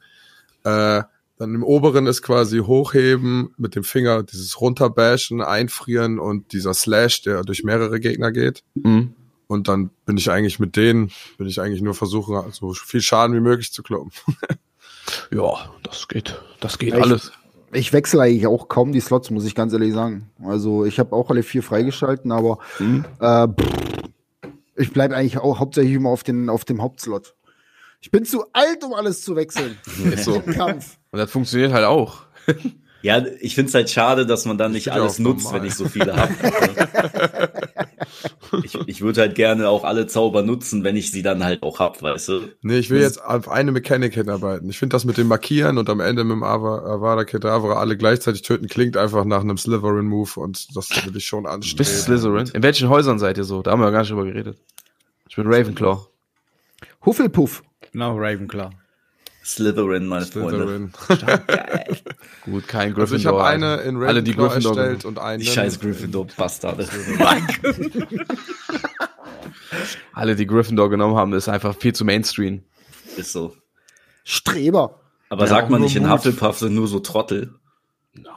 Äh, 0.64 1.04
dann 1.38 1.56
im 1.56 1.64
oberen 1.64 2.06
ist 2.06 2.22
quasi 2.22 2.60
hochheben 2.60 3.54
mit 3.58 3.76
dem 3.76 3.84
Finger, 3.86 4.24
dieses 4.24 4.60
runterbashen, 4.60 5.42
einfrieren 5.42 6.20
und 6.20 6.52
dieser 6.52 6.74
Slash, 6.74 7.22
der 7.22 7.44
durch 7.44 7.64
mehrere 7.64 8.00
Gegner 8.02 8.32
geht. 8.34 8.64
Mhm. 8.76 9.14
Und 9.48 9.68
dann 9.68 9.90
bin 10.06 10.18
ich 10.18 10.30
eigentlich 10.30 10.60
mit 10.60 10.76
denen, 10.76 11.12
bin 11.38 11.48
ich 11.48 11.60
eigentlich 11.62 11.82
nur 11.82 11.96
versuchen, 11.96 12.52
so 12.52 12.74
viel 12.74 13.02
Schaden 13.02 13.36
wie 13.36 13.40
möglich 13.42 13.72
zu 13.74 13.82
kloppen. 13.84 14.12
Ja, 15.32 15.72
das 15.82 16.08
geht. 16.08 16.40
Das 16.60 16.78
geht 16.78 16.90
ich- 16.94 17.02
alles. 17.02 17.32
Ich 17.72 17.94
wechsle 17.94 18.22
eigentlich 18.22 18.46
auch 18.48 18.68
kaum 18.68 18.92
die 18.92 19.00
Slots, 19.00 19.30
muss 19.32 19.46
ich 19.46 19.56
ganz 19.56 19.74
ehrlich 19.74 19.94
sagen. 19.94 20.30
Also 20.44 20.86
ich 20.86 21.00
habe 21.00 21.16
auch 21.16 21.30
alle 21.32 21.42
vier 21.44 21.64
freigeschalten, 21.64 22.32
aber 22.32 22.60
Mhm. 22.80 23.06
äh, 23.20 23.48
ich 24.76 24.92
bleibe 24.94 25.16
eigentlich 25.16 25.38
auch 25.38 25.60
hauptsächlich 25.60 25.96
immer 25.96 26.10
auf, 26.10 26.24
den, 26.24 26.50
auf 26.50 26.64
dem 26.66 26.82
Hauptslot. 26.82 27.36
Ich 28.02 28.12
bin 28.12 28.24
zu 28.26 28.46
alt, 28.54 28.84
um 28.84 28.94
alles 28.94 29.22
zu 29.22 29.36
wechseln. 29.36 29.78
Ist 30.14 30.24
so. 30.26 30.40
Kampf. 30.42 30.98
Und 31.12 31.20
das 31.20 31.30
funktioniert 31.32 31.72
halt 31.74 31.86
auch. 31.86 32.22
Ja, 33.02 33.26
ich 33.40 33.56
find's 33.56 33.74
halt 33.74 33.90
schade, 33.90 34.26
dass 34.26 34.44
man 34.44 34.58
dann 34.58 34.74
nicht 34.74 34.84
find 34.84 34.96
alles 34.98 35.20
nutzt, 35.20 35.46
normal. 35.46 35.62
wenn 35.62 35.68
ich 35.70 35.76
so 35.76 35.86
viele 35.88 36.18
habe. 36.18 36.34
ich, 38.64 38.76
ich 38.88 39.02
würde 39.02 39.22
halt 39.22 39.36
gerne 39.36 39.70
auch 39.70 39.86
alle 39.86 40.06
Zauber 40.08 40.42
nutzen, 40.42 40.84
wenn 40.84 40.98
ich 40.98 41.10
sie 41.12 41.22
dann 41.22 41.42
halt 41.44 41.64
auch 41.64 41.80
hab, 41.80 42.02
weißt 42.02 42.28
du? 42.28 42.42
Nee, 42.62 42.80
ich 42.80 42.90
will 42.90 43.00
jetzt 43.00 43.24
auf 43.24 43.48
eine 43.48 43.72
Mechanik 43.72 44.16
hinarbeiten. 44.16 44.70
Ich 44.70 44.78
finde 44.80 44.96
das 44.96 45.06
mit 45.06 45.18
dem 45.18 45.28
Markieren 45.28 45.78
und 45.78 45.90
am 45.90 46.02
Ende 46.02 46.26
mit 46.26 46.34
dem 46.34 46.44
Ava- 46.44 46.84
Avada 46.86 47.24
Kedavra 47.24 47.76
alle 47.80 47.96
gleichzeitig 47.96 48.42
töten 48.42 48.68
klingt 48.68 48.98
einfach 48.98 49.24
nach 49.24 49.42
einem 49.42 49.58
Slytherin-Move 49.58 50.38
und 50.38 50.76
das 50.76 50.90
will 51.06 51.16
ich 51.16 51.26
schon 51.26 51.46
anstreben. 51.46 51.78
Bist 51.78 51.98
du 52.10 52.18
Slytherin? 52.18 52.50
In 52.54 52.64
welchen 52.64 52.90
Häusern 52.90 53.18
seid 53.18 53.38
ihr 53.38 53.46
so? 53.46 53.62
Da 53.62 53.72
haben 53.72 53.80
wir 53.82 53.92
gar 53.92 54.02
nicht 54.02 54.12
drüber 54.12 54.26
geredet. 54.26 54.58
Ich 55.30 55.38
bin 55.38 55.48
Ravenclaw. 55.48 56.06
Hufflepuff. 57.06 57.64
Genau, 57.92 58.16
Ravenclaw. 58.18 58.70
Slytherin, 59.44 60.06
meine 60.06 60.26
Freunde. 60.26 60.92
Slytherin. 61.08 61.38
Gut, 62.46 62.68
kein 62.68 62.90
Also 62.90 62.96
Gryffindor. 62.96 63.18
ich 63.20 63.26
habe 63.26 63.44
eine 63.46 63.78
in 63.78 64.02
Alle, 64.04 64.22
die 64.22 64.32
Ravenclaw 64.32 64.48
Gryffindor 64.50 64.78
erstellt 64.78 65.06
und 65.06 65.18
einen. 65.20 65.40
Die 65.40 65.48
scheiß 65.48 65.80
Gryffindor-Bastarde. 65.80 66.88
Alle, 70.14 70.36
die 70.36 70.46
Gryffindor 70.48 70.90
genommen 70.90 71.16
haben, 71.16 71.34
ist 71.34 71.48
einfach 71.48 71.76
viel 71.76 71.94
zu 71.94 72.06
Mainstream. 72.06 72.64
Ist 73.18 73.32
so. 73.32 73.56
Streber. 74.24 75.00
Aber 75.30 75.44
Ja, 75.44 75.48
sagt 75.48 75.70
man 75.70 75.82
nicht, 75.82 75.96
in 75.96 76.04
Mut. 76.04 76.12
Hufflepuff 76.12 76.60
sind 76.60 76.76
nur 76.76 76.88
so 76.88 77.00
Trottel. 77.00 77.54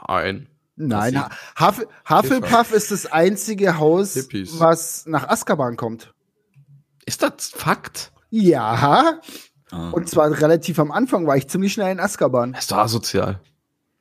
Nein. 0.09 0.47
Nein, 0.77 1.23
Huff 1.61 1.85
Hufflepuff 2.09 2.73
ist 2.73 2.91
das 2.91 3.07
einzige 3.07 3.79
Haus, 3.79 4.15
Hippies. 4.15 4.59
was 4.59 5.05
nach 5.07 5.29
Azkaban 5.29 5.77
kommt. 5.77 6.13
Ist 7.05 7.23
das 7.23 7.51
Fakt? 7.55 8.12
Ja. 8.33 9.21
Ah. 9.71 9.91
Und 9.91 10.09
zwar 10.09 10.31
relativ 10.41 10.79
am 10.79 10.91
Anfang 10.91 11.27
war 11.27 11.37
ich 11.37 11.49
ziemlich 11.49 11.75
schnell 11.75 11.93
in 11.93 12.01
Azkaban. 12.01 12.53
Das 12.53 12.63
ist 12.63 12.73
doch 12.73 12.79
asozial. 12.79 13.41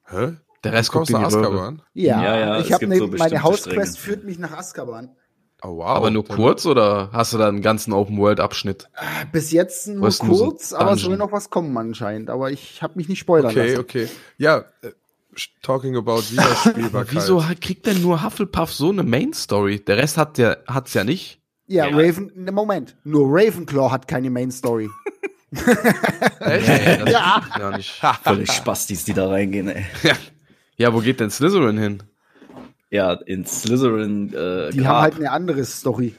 Hä? 0.07 0.33
Der 0.63 0.73
Rest 0.73 0.93
in 0.93 0.99
nach 1.01 1.07
die. 1.07 1.15
Azkaban? 1.15 1.81
Ja, 1.93 2.23
Ja, 2.23 2.39
ja, 2.39 2.59
ich 2.59 2.67
es 2.67 2.73
habe 2.73 2.87
ne, 2.87 2.97
so 2.97 3.07
meine 3.07 3.43
Hausquest 3.43 3.97
führt 3.99 4.23
mich 4.23 4.39
nach 4.39 4.51
Azkaban. 4.51 5.15
Oh, 5.63 5.77
wow. 5.77 5.87
Aber 5.87 6.11
nur 6.11 6.25
kurz 6.25 6.65
oder 6.65 7.09
hast 7.11 7.33
du 7.33 7.37
da 7.37 7.47
einen 7.49 7.61
ganzen 7.61 7.91
Open-World-Abschnitt? 7.93 8.89
Bis 9.33 9.51
jetzt 9.51 9.87
nur 9.87 10.07
Was, 10.07 10.23
nur 10.23 10.35
so 10.35 10.45
kurz, 10.49 10.73
aber 10.73 10.93
es 10.93 11.01
soll 11.01 11.17
noch 11.17 11.31
was 11.31 11.49
kommen 11.49 11.77
anscheinend. 11.77 12.29
Aber 12.29 12.51
ich 12.51 12.81
habe 12.81 12.93
mich 12.95 13.09
nicht 13.09 13.19
spoilern 13.19 13.51
Okay, 13.51 13.71
lassen. 13.71 13.79
okay. 13.81 14.09
Ja, 14.37 14.59
äh, 14.81 14.91
talking 15.61 15.95
about 15.97 16.21
Wiederspielbarkeit. 16.31 17.13
Wieso 17.15 17.43
kriegt 17.59 17.85
denn 17.85 18.01
nur 18.01 18.23
Hufflepuff 18.23 18.73
so 18.73 18.89
eine 18.89 19.03
Main-Story? 19.03 19.81
Der 19.81 19.97
Rest 19.97 20.17
hat 20.17 20.37
ja, 20.37 20.55
hat's 20.67 20.93
ja 20.93 21.03
nicht. 21.03 21.40
Ja, 21.71 21.87
Ja. 21.87 21.95
Raven, 21.95 22.31
ne, 22.35 22.51
Moment. 22.51 22.95
Nur 23.03 23.27
Ravenclaw 23.29 23.91
hat 23.91 24.07
keine 24.07 24.29
Main 24.29 24.51
Story. 24.51 24.89
Echt? 25.51 26.67
Das 27.01 27.09
Ja. 27.11 27.41
ja 27.59 27.77
nicht. 27.77 27.91
Völlig 28.23 28.51
Spastis, 28.51 29.03
die 29.05 29.13
da 29.13 29.27
reingehen, 29.29 29.69
ey. 29.69 29.85
Ja, 30.77 30.93
wo 30.93 30.99
geht 30.99 31.19
denn 31.19 31.29
Slytherin 31.29 31.77
hin? 31.77 32.03
Ja, 32.89 33.13
in 33.13 33.45
Slytherin, 33.45 34.33
äh, 34.33 34.71
Die 34.71 34.79
Grab. 34.79 34.87
haben 34.87 35.01
halt 35.03 35.15
eine 35.15 35.31
andere 35.31 35.63
Story. 35.65 36.15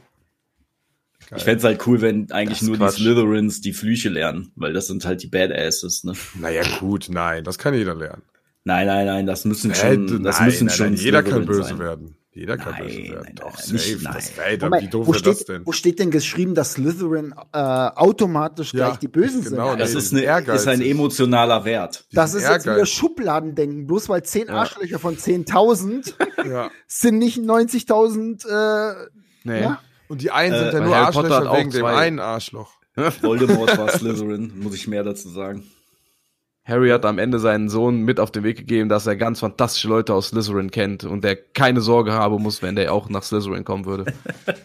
Ich 1.34 1.44
fänd's 1.44 1.64
halt 1.64 1.86
cool, 1.86 2.00
wenn 2.02 2.30
eigentlich 2.30 2.58
Das 2.60 2.68
nur 2.68 2.76
Quatsch. 2.76 2.98
die 2.98 3.02
Slytherins 3.04 3.60
die 3.62 3.72
Flüche 3.72 4.10
lernen, 4.10 4.52
weil 4.54 4.72
das 4.74 4.86
sind 4.86 5.04
halt 5.06 5.22
die 5.22 5.28
Badasses, 5.28 6.04
ne? 6.04 6.12
Naja, 6.38 6.62
gut, 6.78 7.06
nein, 7.10 7.42
das 7.44 7.56
kann 7.58 7.72
jeder 7.74 7.94
lernen. 7.94 8.22
Nein, 8.64 8.86
nein, 8.86 9.06
nein, 9.06 9.26
das 9.26 9.44
müssen 9.46 9.70
Äh, 9.70 9.74
schon, 9.74 10.22
das 10.22 10.38
nein, 10.38 10.46
müssen 10.46 10.66
nein, 10.66 10.76
schon 10.76 10.86
nein, 10.88 10.96
jeder 10.96 11.22
kann 11.22 11.46
böse 11.46 11.62
sein. 11.70 11.78
werden. 11.78 12.16
Jeder 12.34 12.56
kann 12.56 12.72
Nein, 12.72 12.86
böse 12.86 12.98
werden. 13.02 13.22
nein, 13.24 13.34
Doch, 13.34 13.52
nein, 13.58 13.72
nicht- 13.72 13.84
safe. 14.00 14.04
Das, 14.04 14.36
nein. 14.38 14.46
ey, 14.48 14.58
da, 14.58 14.66
Moment, 14.66 14.82
wie 14.84 14.88
doof 14.88 15.06
wo, 15.06 15.12
wäre 15.12 15.22
das 15.22 15.36
steht, 15.36 15.48
denn? 15.50 15.66
wo 15.66 15.72
steht 15.72 15.98
denn 15.98 16.10
geschrieben, 16.10 16.54
dass 16.54 16.72
Slytherin 16.72 17.34
äh, 17.52 17.58
automatisch 17.58 18.72
Ja, 18.72 18.86
gleich 18.88 18.98
die 19.00 19.08
Bösen 19.08 19.44
genau, 19.44 19.70
sind? 19.70 19.80
Das 19.80 19.92
Nee, 19.92 19.98
ist, 19.98 20.14
eine, 20.28 20.54
ist 20.54 20.66
ein 20.66 20.80
emotionaler 20.80 21.64
Wert. 21.66 22.06
Das 22.12 22.32
ist 22.32 22.48
jetzt 22.48 22.64
wieder. 22.64 22.86
Schubladendenken. 22.86 23.86
Bloß 23.86 24.08
weil 24.08 24.22
10 24.22 24.48
Arschlöcher 24.48 24.98
von 24.98 25.16
10.000 25.18 26.14
Ja. 26.48 26.70
sind 26.86 27.18
nicht 27.18 27.38
90.000. 27.38 28.46
Äh, 28.48 29.08
Nee. 29.44 29.60
Ja. 29.62 29.80
Und 30.08 30.22
die 30.22 30.30
einen 30.30 30.56
sind 30.56 30.68
Äh, 30.68 30.72
ja 30.74 30.80
nur 30.84 30.94
Harry 30.94 31.06
Arschlöcher 31.06 31.52
wegen 31.58 31.70
dem 31.70 31.80
zwei. 31.80 31.96
einen 31.96 32.18
Arschloch. 32.20 32.70
Voldemort 33.22 33.76
war 33.76 33.88
Slytherin, 33.90 34.52
muss 34.58 34.74
ich 34.74 34.86
mehr 34.86 35.02
dazu 35.02 35.28
sagen. 35.28 35.64
Harry 36.64 36.90
hat 36.90 37.04
am 37.04 37.18
Ende 37.18 37.40
seinen 37.40 37.68
Sohn 37.68 38.02
mit 38.02 38.20
auf 38.20 38.30
den 38.30 38.44
Weg 38.44 38.56
gegeben, 38.56 38.88
dass 38.88 39.06
er 39.06 39.16
ganz 39.16 39.40
fantastische 39.40 39.88
Leute 39.88 40.14
aus 40.14 40.28
Slytherin 40.28 40.70
kennt 40.70 41.02
und 41.02 41.24
der 41.24 41.34
keine 41.34 41.80
Sorge 41.80 42.12
haben 42.12 42.40
muss, 42.40 42.62
wenn 42.62 42.76
der 42.76 42.92
auch 42.92 43.08
nach 43.08 43.24
Slytherin 43.24 43.64
kommen 43.64 43.84
würde. 43.84 44.12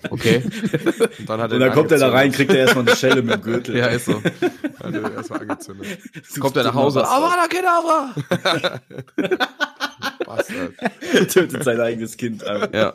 Okay? 0.10 0.42
Und 1.20 1.30
dann, 1.30 1.42
hat 1.42 1.52
Und 1.52 1.60
dann 1.60 1.74
kommt 1.74 1.92
er 1.92 2.00
da 2.00 2.10
rein, 2.10 2.32
kriegt 2.32 2.52
er 2.52 2.60
erstmal 2.60 2.88
eine 2.88 2.96
Schelle 2.96 3.22
mit 3.22 3.36
dem 3.36 3.42
Gürtel. 3.42 3.76
ja, 3.76 3.88
ist 3.88 4.06
so. 4.06 4.14
Hat 4.84 4.94
er 4.94 5.14
erstmal 5.14 5.42
angezündet. 5.42 5.86
Kommt 6.40 6.56
er 6.56 6.64
nach 6.64 6.74
Hause. 6.74 7.06
Avada 7.06 7.48
Kedavra! 7.48 8.16
Bastard. 10.26 10.74
tötet 11.30 11.64
sein 11.64 11.80
eigenes 11.82 12.16
Kind. 12.16 12.44
einfach. 12.46 12.74
Ja. 12.74 12.94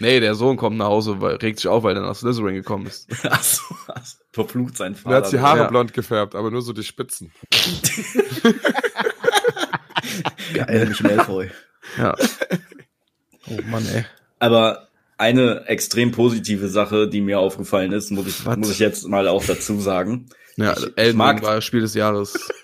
Nee, 0.00 0.20
der 0.20 0.34
Sohn 0.34 0.56
kommt 0.56 0.76
nach 0.78 0.86
Hause, 0.86 1.20
weil, 1.20 1.36
regt 1.36 1.58
sich 1.58 1.68
auf, 1.68 1.82
weil 1.82 1.94
er 1.96 2.02
nach 2.02 2.14
Slytherin 2.16 2.54
gekommen 2.54 2.86
ist. 2.86 3.06
Ach 3.28 3.42
so, 3.42 3.62
ach 3.88 4.04
so. 4.04 4.16
verflucht 4.32 4.76
sein 4.76 4.94
Vater. 4.94 5.16
er 5.16 5.22
hat 5.24 5.32
die 5.32 5.40
Haare 5.40 5.58
Ja. 5.60 5.66
blond 5.68 5.92
gefärbt, 5.92 6.34
aber 6.34 6.50
nur 6.50 6.62
so 6.62 6.72
die 6.72 6.82
Spitzen. 6.84 7.32
Geil, 10.54 10.86
mich 10.86 11.02
Malfoy. 11.02 11.50
Ja. 11.98 12.14
Oh 13.50 13.58
Mann, 13.66 13.86
ey. 13.94 14.04
Aber 14.38 14.88
eine 15.16 15.66
extrem 15.66 16.12
positive 16.12 16.68
Sache, 16.68 17.08
die 17.08 17.20
mir 17.20 17.38
aufgefallen 17.40 17.92
ist, 17.92 18.10
muss 18.10 18.26
ich, 18.26 18.46
Was? 18.46 18.56
muss 18.56 18.70
ich 18.70 18.78
jetzt 18.78 19.06
mal 19.08 19.26
auch 19.28 19.44
dazu 19.44 19.80
sagen. 19.80 20.28
Ja, 20.56 20.72
Ich- 20.76 20.86
ich 20.86 20.92
Elden 20.96 21.18
mag- 21.18 21.42
war 21.42 21.60
Spiel 21.60 21.80
des 21.80 21.94
Jahres. 21.94 22.38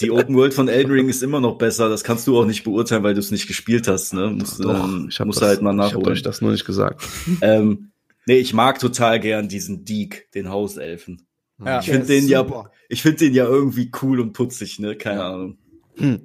Die 0.00 0.10
Open 0.10 0.34
World 0.34 0.54
von 0.54 0.68
Elden 0.68 0.92
Ring 0.92 1.08
ist 1.08 1.22
immer 1.22 1.40
noch 1.40 1.56
besser. 1.56 1.88
Das 1.88 2.04
kannst 2.04 2.26
du 2.26 2.38
auch 2.38 2.44
nicht 2.44 2.64
beurteilen, 2.64 3.02
weil 3.02 3.14
du 3.14 3.20
es 3.20 3.30
nicht 3.30 3.46
gespielt 3.46 3.88
hast. 3.88 4.12
Ne? 4.12 4.28
Musst, 4.30 4.58
du 4.58 4.64
dann, 4.64 5.08
ich 5.08 5.20
hab 5.20 5.26
musst 5.26 5.40
das, 5.40 5.46
du 5.46 5.48
halt 5.48 5.62
mal 5.62 5.74
Ich 5.74 5.80
hab 5.80 5.92
nachholen. 5.92 6.08
euch 6.12 6.22
das 6.22 6.40
nur 6.40 6.52
nicht 6.52 6.64
gesagt. 6.64 7.02
Ähm, 7.40 7.92
nee, 8.26 8.38
ich 8.38 8.52
mag 8.52 8.78
total 8.78 9.20
gern 9.20 9.48
diesen 9.48 9.84
Deke, 9.84 10.22
den 10.34 10.50
Hauselfen. 10.50 11.26
Ja. 11.64 11.80
Ich 11.80 11.86
finde 11.86 12.06
den 12.06 12.26
ja, 12.28 12.46
ich 12.88 13.02
finde 13.02 13.18
den 13.18 13.34
ja 13.34 13.44
irgendwie 13.44 13.90
cool 14.02 14.20
und 14.20 14.32
putzig, 14.32 14.78
ne? 14.78 14.96
Keine 14.96 15.24
Ahnung. 15.24 15.58
Hm. 15.96 16.20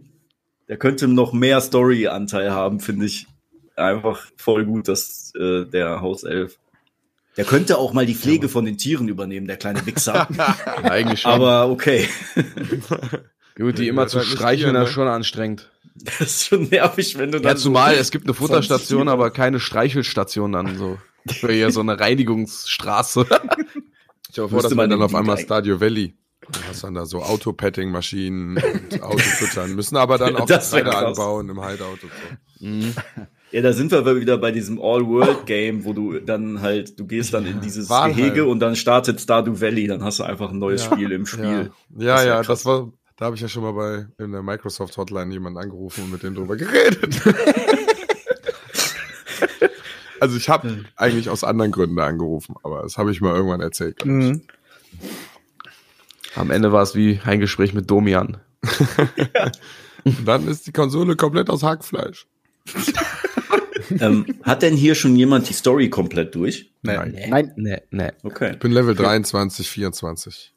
Der 0.67 0.77
könnte 0.77 1.07
noch 1.07 1.33
mehr 1.33 1.61
Story-Anteil 1.61 2.51
haben, 2.51 2.79
finde 2.79 3.05
ich. 3.05 3.27
Einfach 3.75 4.25
voll 4.37 4.65
gut, 4.65 4.87
dass 4.87 5.33
äh, 5.37 5.65
der 5.65 6.01
Hauself. 6.01 6.57
Der 7.35 7.43
könnte 7.43 7.77
auch 7.77 7.91
mal 7.91 8.05
die 8.05 8.15
Pflege 8.15 8.47
von 8.47 8.63
den 8.63 8.77
Tieren 8.77 9.09
übernehmen, 9.09 9.47
der 9.47 9.57
kleine 9.57 9.85
Wichser. 9.85 10.27
Ja, 10.37 10.55
eigentlich 10.89 11.21
schon. 11.21 11.31
Aber 11.31 11.69
okay. 11.69 12.07
Gut, 13.57 13.77
die 13.77 13.83
Ja, 13.85 13.89
immer 13.89 14.07
zu 14.07 14.21
streicheln, 14.21 14.73
das 14.73 14.83
ne? 14.83 14.87
ist 14.89 14.93
schon 14.93 15.07
anstrengend. 15.07 15.71
Das 15.97 16.19
ist 16.19 16.47
schon 16.47 16.63
nervig, 16.67 17.17
wenn 17.17 17.31
du 17.31 17.39
dann. 17.39 17.51
Ja, 17.53 17.55
zumal 17.55 17.93
es 17.95 18.11
gibt 18.11 18.25
eine 18.25 18.33
Futterstation, 18.33 19.07
aber 19.07 19.31
keine 19.31 19.61
Streichelstation 19.61 20.51
dann 20.51 20.77
so. 20.77 20.97
Für 21.25 21.53
hier 21.53 21.71
so 21.71 21.79
eine 21.79 21.97
Reinigungsstraße. 21.99 23.25
Ich 24.31 24.39
hoffe, 24.39 24.57
dass 24.57 24.75
man 24.75 24.89
dann 24.89 25.01
auf 25.01 25.15
einmal 25.15 25.37
Stadio 25.37 25.79
Valley. 25.79 26.17
Du 26.41 26.59
hast 26.67 26.83
dann 26.83 26.93
da 26.93 27.05
so 27.05 27.23
Autopetting-Maschinen 27.23 28.57
und 28.91 29.01
Autofüttern, 29.01 29.73
müssen 29.75 29.95
aber 29.95 30.17
dann 30.17 30.35
auch 30.35 30.45
Das 30.45 30.71
krass. 30.71 30.93
anbauen 30.93 31.47
im 31.47 31.63
Hideout 31.65 31.99
und 32.03 32.11
so. 32.59 32.65
Mhm. 32.65 32.93
Ja, 33.51 33.61
da 33.61 33.71
sind 33.71 33.91
wir 33.93 34.05
wieder 34.19 34.37
bei 34.37 34.51
diesem 34.51 34.81
All-World-Game, 34.81 35.85
wo 35.85 35.93
du 35.93 36.19
dann 36.19 36.61
halt, 36.61 36.99
du 36.99 37.07
gehst 37.07 37.33
dann 37.33 37.45
in 37.45 37.61
dieses. 37.61 37.87
Gehege 37.87 38.45
und 38.45 38.59
dann 38.59 38.75
startet 38.75 39.21
Stardew 39.21 39.61
Valley, 39.61 39.87
dann 39.87 40.03
hast 40.03 40.19
du 40.19 40.23
einfach 40.23 40.51
ein 40.51 40.59
neues 40.59 40.83
Ja. 40.83 40.91
Spiel 40.91 41.11
im 41.13 41.25
Spiel. 41.25 41.71
Ja, 41.97 42.05
ja, 42.05 42.15
Das 42.15 42.25
ja 42.25 42.41
das 42.43 42.65
war, 42.65 42.91
da 43.17 43.25
habe 43.25 43.35
ich 43.35 43.41
ja 43.41 43.47
schon 43.47 43.63
mal 43.63 43.73
bei 43.73 44.07
in 44.23 44.31
der 44.31 44.43
Microsoft 44.43 44.97
Hotline 44.97 45.31
jemanden 45.31 45.59
angerufen 45.59 46.03
und 46.05 46.11
mit 46.11 46.23
dem 46.23 46.35
drüber 46.35 46.55
geredet. 46.55 47.21
also 50.19 50.37
ich 50.37 50.49
habe 50.49 50.83
eigentlich 50.95 51.29
aus 51.29 51.43
anderen 51.43 51.71
Gründen 51.71 51.99
angerufen, 51.99 52.55
aber 52.63 52.81
das 52.81 52.97
habe 52.97 53.11
ich 53.11 53.21
mal 53.21 53.35
irgendwann 53.35 53.61
erzählt. 53.61 54.05
Mhm. 54.05 54.41
Am 56.35 56.51
Ende 56.51 56.73
war 56.73 56.83
es 56.83 56.95
wie 56.95 57.21
ein 57.23 57.39
Gespräch 57.39 57.73
mit 57.73 57.89
Domian. 57.89 58.37
Dann 60.25 60.47
ist 60.47 60.67
die 60.67 60.73
Konsole 60.73 61.15
komplett 61.15 61.49
aus 61.49 61.63
Hackfleisch. 61.63 62.27
Ähm, 63.99 64.25
hat 64.41 64.63
denn 64.63 64.75
hier 64.75 64.95
schon 64.95 65.15
jemand 65.15 65.47
die 65.47 65.53
Story 65.53 65.91
komplett 65.91 66.33
durch? 66.33 66.71
Nein. 66.81 67.15
Nein, 67.29 67.51
Nee, 67.55 67.81
nee. 67.91 68.09
Okay. 68.23 68.53
Ich 68.53 68.59
bin 68.59 68.71
Level 68.71 68.95
23, 68.95 69.69
24. 69.69 70.54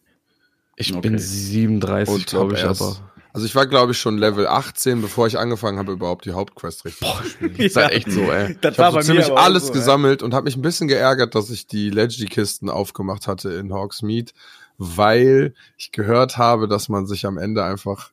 Ich 0.78 0.92
Okay. 0.92 1.00
bin 1.00 1.18
37, 1.18 2.14
Und 2.14 2.26
glaube 2.26 2.54
ich, 2.54 2.60
erst- 2.62 2.80
aber. 2.80 2.96
Also 3.34 3.46
ich 3.46 3.54
war, 3.54 3.66
glaube 3.66 3.92
ich, 3.92 3.98
schon 3.98 4.16
Level 4.18 4.46
18, 4.46 5.02
bevor 5.02 5.26
ich 5.26 5.38
angefangen 5.38 5.78
habe, 5.78 5.92
überhaupt 5.92 6.24
die 6.24 6.32
Hauptquest 6.32 6.84
richtig 6.86 7.06
zu 7.08 7.28
spielen. 7.28 7.54
Ist 7.58 7.76
halt 7.76 7.92
echt 7.92 8.10
so, 8.10 8.22
ey. 8.22 8.56
Das 8.60 8.72
Ich 8.74 8.78
habe 8.80 9.02
so 9.02 9.06
ziemlich 9.12 9.30
alles 9.30 9.66
so, 9.68 9.72
gesammelt 9.74 10.22
und 10.22 10.34
habe 10.34 10.44
mich 10.44 10.56
ein 10.56 10.62
bisschen 10.62 10.88
geärgert, 10.88 11.34
dass 11.34 11.50
ich 11.50 11.66
die 11.66 11.90
Legacy-Kisten 11.90 12.70
aufgemacht 12.70 13.28
hatte 13.28 13.50
in 13.52 13.72
Hawksmead, 13.72 14.32
weil 14.78 15.54
ich 15.76 15.92
gehört 15.92 16.38
habe, 16.38 16.68
dass 16.68 16.88
man 16.88 17.06
sich 17.06 17.26
am 17.26 17.38
Ende 17.38 17.62
einfach 17.64 18.10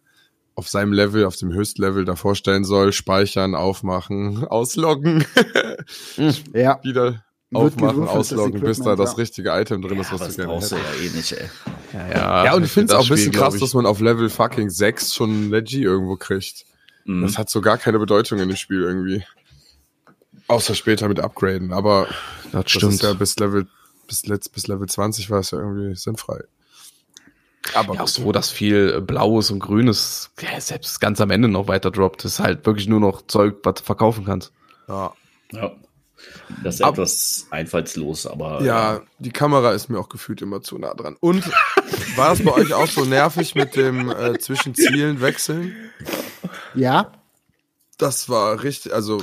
auf 0.54 0.70
seinem 0.70 0.94
Level, 0.94 1.26
auf 1.26 1.36
dem 1.38 1.52
Höchstlevel 1.52 2.06
da 2.06 2.16
vorstellen 2.16 2.64
soll, 2.64 2.94
speichern, 2.94 3.56
aufmachen, 3.56 4.44
ausloggen, 4.48 5.26
ja. 6.54 6.80
wieder 6.84 7.25
aufmachen, 7.56 8.08
ausloggen, 8.08 8.62
bis 8.62 8.80
da 8.80 8.96
das 8.96 9.12
ja. 9.12 9.16
richtige 9.18 9.50
Item 9.50 9.82
drin 9.82 10.00
ist, 10.00 10.12
was 10.12 10.28
du 10.36 10.36
gerne 10.36 10.54
hättest. 10.56 10.72
ja 10.72 10.78
eh 11.02 11.10
nicht, 11.10 11.32
ey. 11.32 11.50
Ja, 11.94 12.46
Ja, 12.46 12.54
und 12.56 12.64
ich 12.64 12.72
finde 12.72 12.94
es 12.94 13.00
auch 13.00 13.04
ein 13.04 13.10
bisschen 13.10 13.34
Spiel, 13.34 13.40
krass, 13.42 13.58
dass 13.58 13.74
man 13.74 13.86
auf 13.86 14.00
Level 14.00 14.30
fucking 14.30 14.70
6 14.70 15.14
schon 15.14 15.50
Legi 15.50 15.84
irgendwo 15.84 16.16
kriegt. 16.16 16.66
Mhm. 17.06 17.22
Das 17.24 17.38
hat 17.38 17.50
so 17.50 17.62
gar 17.62 17.78
keine 17.78 18.00
Bedeutung 18.00 18.40
in 18.40 18.50
dem 18.50 18.58
Spiel 18.58 18.82
irgendwie. 18.82 19.24
Außer 20.48 20.76
später 20.76 21.08
mit 21.08 21.20
Upgraden, 21.20 21.74
aber 21.74 22.08
Das 22.52 22.64
das 22.64 22.72
stimmt. 22.72 22.94
ist 22.94 23.04
ja 23.04 23.14
bis 23.14 23.38
Level, 23.40 23.68
bis, 24.08 24.26
letzt, 24.28 24.52
bis 24.54 24.68
Level 24.68 24.88
20 24.88 25.30
war 25.30 25.40
es 25.40 25.52
ja 25.52 25.58
irgendwie 25.60 25.96
sinnfrei. 25.96 26.44
Aber 27.74 27.96
Ja, 27.96 28.02
auch 28.02 28.08
so, 28.08 28.32
dass 28.32 28.52
viel 28.52 29.02
Blaues 29.02 29.50
und 29.50 29.60
Grünes 29.60 30.30
ja, 30.40 30.60
selbst 30.62 31.02
ganz 31.02 31.20
am 31.20 31.32
Ende 31.32 31.48
noch 31.48 31.68
weiter 31.68 31.90
droppt. 31.90 32.24
Das 32.24 32.34
ist 32.34 32.40
halt 32.40 32.66
wirklich 32.68 32.88
nur 32.88 33.00
noch 33.00 33.26
Zeug, 33.26 33.56
was 33.64 33.76
du 33.76 33.84
verkaufen 33.84 34.26
kannst. 34.26 34.52
ja. 34.88 35.14
Ja. 35.52 35.72
Das 36.64 36.76
ist 36.76 36.82
Ab- 36.82 36.94
etwas 36.96 37.48
einfallslos, 37.52 38.26
aber 38.28 38.62
Ja, 38.64 39.02
die 39.20 39.32
Kamera 39.32 39.72
ist 39.74 39.90
mir 39.90 40.00
auch 40.00 40.10
gefühlt 40.10 40.42
immer 40.42 40.62
zu 40.62 40.78
nah 40.78 40.94
dran. 40.94 41.16
Und 41.20 41.44
war 42.16 42.30
das 42.30 42.44
bei 42.44 42.52
euch 42.52 42.74
auch 42.74 42.88
so 42.88 43.04
nervig 43.06 43.56
mit 43.56 43.76
dem 43.76 44.10
äh, 44.10 44.38
zwischen 44.40 44.76
Zielen 44.76 45.22
wechseln? 45.22 45.76
Ja, 46.74 47.12
Das 47.98 48.30
war 48.30 48.62
richtig, 48.64 48.94
also 48.94 49.22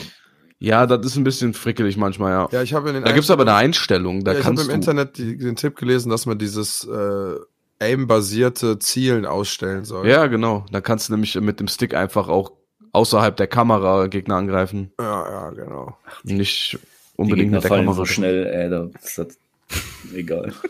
Ja, 0.59 0.87
das 0.87 1.05
ist 1.07 1.17
ein 1.17 1.25
bisschen 1.25 1.55
frickelig 1.55 1.97
manchmal, 1.97 2.33
ja. 2.33 2.49
ja, 2.53 2.63
ich 2.63 2.75
habe 2.75 2.89
in 2.89 2.95
den 2.97 3.05
Da 3.05 3.13
gibt's 3.13 3.31
aber 3.31 3.43
eine 3.43 3.55
Einstellung, 3.55 4.25
da 4.25 4.33
ja, 4.33 4.41
ich 4.41 4.45
habe 4.47 4.61
im. 4.63 4.71
Internet 4.71 5.19
die, 5.19 5.37
den 5.37 5.57
Tipp 5.57 5.77
gelesen, 5.77 6.11
dass 6.11 6.27
man 6.27 6.39
dieses 6.39 6.85
äh, 6.85 7.35
aim-basierte 7.81 8.79
Zielen 8.79 9.27
ausstellen 9.27 9.85
soll. 9.85 10.09
Ja, 10.09 10.27
genau. 10.29 10.65
Da 10.71 10.81
kannst 10.81 11.09
du 11.09 11.13
nämlich 11.15 11.35
mit 11.41 11.59
dem 11.61 11.69
Stick 11.69 11.95
einfach 11.95 12.29
auch 12.29 12.53
außerhalb 12.93 13.37
der 13.37 13.47
Kamera 13.49 14.07
Gegner 14.07 14.37
angreifen. 14.37 14.93
ja, 15.01 15.31
ja 15.31 15.51
genau. 15.51 15.97
Nicht 16.25 16.79
unbedingt 17.17 17.53
der 17.55 17.63
fallen 17.63 17.83
Kamera. 17.87 17.97
so 17.97 18.05
schnell, 18.05 18.47
ey, 18.47 18.71
da 18.71 18.89
ist 19.03 19.19
das 19.19 19.29
egal. 20.15 20.53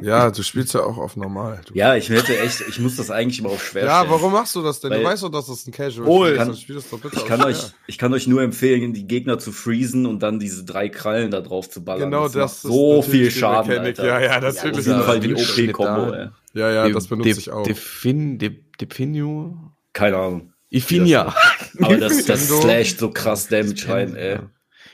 Ja, 0.00 0.30
du 0.30 0.44
spielst 0.44 0.74
ja 0.74 0.80
auch 0.84 0.96
auf 0.96 1.16
normal. 1.16 1.60
Du. 1.66 1.74
Ja, 1.74 1.96
ich 1.96 2.08
hätte 2.08 2.38
echt, 2.38 2.62
ich 2.68 2.78
muss 2.78 2.94
das 2.94 3.10
eigentlich 3.10 3.40
immer 3.40 3.48
auf 3.48 3.64
schwer 3.64 3.84
Ja, 3.84 3.98
stellen. 3.98 4.12
warum 4.12 4.32
machst 4.32 4.54
du 4.54 4.62
das 4.62 4.78
denn? 4.78 4.90
Weil- 4.92 5.00
du 5.00 5.06
weißt 5.06 5.24
doch, 5.24 5.28
dass 5.28 5.46
das 5.48 5.66
ein 5.66 5.72
Casual 5.72 6.06
Oh, 6.08 6.24
ist. 6.24 6.36
kann- 6.36 6.46
Dann 6.48 6.56
spiel 6.56 6.76
das 6.76 6.88
doch 6.88 7.00
bitte 7.00 7.16
Ich 7.16 7.24
kann 7.26 7.40
schwer. 7.40 7.48
euch, 7.48 7.72
ich 7.88 7.98
kann 7.98 8.12
euch 8.14 8.28
nur 8.28 8.40
empfehlen, 8.42 8.92
die 8.92 9.08
Gegner 9.08 9.40
zu 9.40 9.50
freezen 9.50 10.06
und 10.06 10.22
dann 10.22 10.38
diese 10.38 10.64
drei 10.64 10.88
Krallen 10.88 11.32
da 11.32 11.40
drauf 11.40 11.68
zu 11.68 11.82
ballern. 11.82 12.10
Genau 12.12 12.22
macht 12.24 12.36
das 12.36 12.54
ist 12.56 12.62
so 12.62 13.02
viel 13.02 13.32
Schaden, 13.32 13.70
Mechanik. 13.70 13.98
Alter. 13.98 14.06
Ja, 14.06 14.20
ja, 14.20 14.40
das 14.40 14.54
ist 14.56 14.64
Auf 14.66 14.86
jeden. 14.86 15.02
Fall 15.02 15.18
die 15.20 15.34
OP-Kombo, 15.34 16.12
ey. 16.12 16.28
Ja, 16.54 16.70
ja, 16.70 16.84
De- 16.84 16.92
das 16.92 17.08
benutze 17.08 17.30
De- 17.30 17.38
ich 17.38 17.50
auch. 17.50 17.64
Defin, 17.64 18.38
De, 18.38 18.52
Definio? 18.80 19.56
Keine 19.92 20.16
Ahnung. 20.16 20.52
Ifinia. 20.70 21.34
Aber 21.80 21.96
das, 21.96 22.24
das 22.24 22.46
slasht 22.46 23.00
so 23.00 23.10
krass 23.10 23.48
Damage 23.48 23.88
rein, 23.88 24.14
ey. 24.14 24.38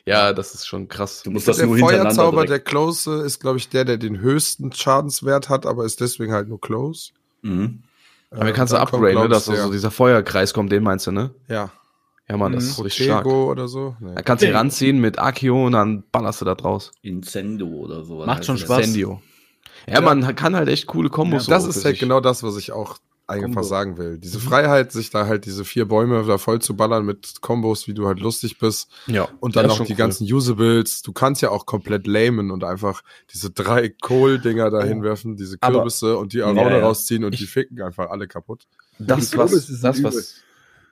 Ja, 0.06 0.32
das 0.34 0.54
ist 0.54 0.66
schon 0.66 0.88
krass. 0.88 1.22
Du 1.22 1.30
musst 1.30 1.48
das 1.48 1.56
der 1.56 1.66
nur 1.66 1.76
hintereinander 1.76 2.10
Feuerzauber, 2.14 2.36
der 2.42 2.46
direkt. 2.46 2.68
Close, 2.68 3.22
ist, 3.22 3.40
glaube 3.40 3.56
ich, 3.58 3.68
der, 3.70 3.84
der 3.86 3.96
den 3.96 4.18
höchsten 4.20 4.70
Schadenswert 4.72 5.48
hat, 5.48 5.64
aber 5.64 5.84
ist 5.84 6.00
deswegen 6.00 6.32
halt 6.32 6.48
nur 6.48 6.60
Close. 6.60 7.12
Mhm. 7.42 7.82
Aber 8.30 8.48
Äh, 8.48 8.52
kannst 8.52 8.72
du 8.72 8.76
upgraden, 8.78 9.22
ne, 9.22 9.28
dass 9.28 9.48
ich, 9.48 9.56
so 9.56 9.62
der- 9.62 9.70
dieser 9.70 9.90
Feuerkreis 9.90 10.52
kommt, 10.52 10.70
den 10.72 10.82
meinst 10.82 11.06
du, 11.06 11.12
ne? 11.12 11.30
Ja, 11.48 11.70
Ja, 12.28 12.38
Mann, 12.38 12.52
das 12.52 12.64
Mhm. 12.64 12.70
ist 12.70 12.84
richtig 12.84 13.04
stark. 13.06 13.26
Oder 13.26 13.68
so. 13.68 13.96
Nee. 14.00 14.14
Da 14.14 14.22
kannst 14.22 14.42
du 14.42 14.48
ihn 14.48 14.56
ranziehen 14.56 14.98
mit 14.98 15.18
Akio 15.18 15.66
und 15.66 15.72
dann 15.72 16.04
ballerst 16.10 16.40
du 16.40 16.46
da 16.46 16.54
draus. 16.54 16.90
Incendo 17.02 17.66
oder 17.66 18.02
so. 18.02 18.24
Macht 18.24 18.46
schon 18.46 18.56
Spaß. 18.56 18.84
Sendio. 18.86 19.20
Ja, 19.86 20.00
man 20.00 20.34
kann 20.34 20.56
halt 20.56 20.68
echt 20.68 20.86
coole 20.86 21.10
Kombos. 21.10 21.44
das 21.46 21.64
so 21.64 21.68
ist 21.70 21.84
halt 21.84 21.98
genau 21.98 22.20
das, 22.20 22.42
was 22.42 22.56
ich 22.56 22.72
auch 22.72 22.96
einfach 23.26 23.44
Combo. 23.46 23.62
sagen 23.62 23.96
will. 23.98 24.18
Diese 24.18 24.38
Freiheit, 24.38 24.92
sich 24.92 25.10
da 25.10 25.26
halt 25.26 25.46
diese 25.46 25.64
vier 25.64 25.86
Bäume 25.86 26.24
da 26.26 26.38
voll 26.38 26.60
zu 26.60 26.76
ballern 26.76 27.04
mit 27.06 27.40
Kombos, 27.40 27.88
wie 27.88 27.94
du 27.94 28.06
halt 28.06 28.20
lustig 28.20 28.58
bist. 28.58 28.90
Ja. 29.06 29.28
Und 29.40 29.56
dann 29.56 29.66
noch 29.66 29.80
die 29.84 29.92
cool. 29.92 29.96
ganzen 29.96 30.24
Usables. 30.32 31.02
Du 31.02 31.12
kannst 31.12 31.40
ja 31.42 31.50
auch 31.50 31.64
komplett 31.66 32.06
lamen 32.06 32.50
und 32.50 32.64
einfach 32.64 33.02
diese 33.32 33.50
drei 33.50 33.88
Kohl-Dinger 33.88 34.70
da 34.70 34.82
hinwerfen, 34.84 35.36
diese 35.36 35.56
Aber- 35.60 35.78
Kürbisse 35.78 36.16
und 36.18 36.32
die 36.32 36.42
Araune 36.42 36.70
Ja, 36.70 36.78
ja. 36.78 36.84
rausziehen 36.84 37.24
und 37.24 37.38
die 37.38 37.46
ficken 37.46 37.80
einfach 37.82 38.10
alle 38.10 38.28
kaputt. 38.28 38.64
Das, 38.98 39.32
Ich 39.32 39.38
was, 39.38 39.50
das, 39.52 39.98
übel. 39.98 40.04
was, 40.12 40.34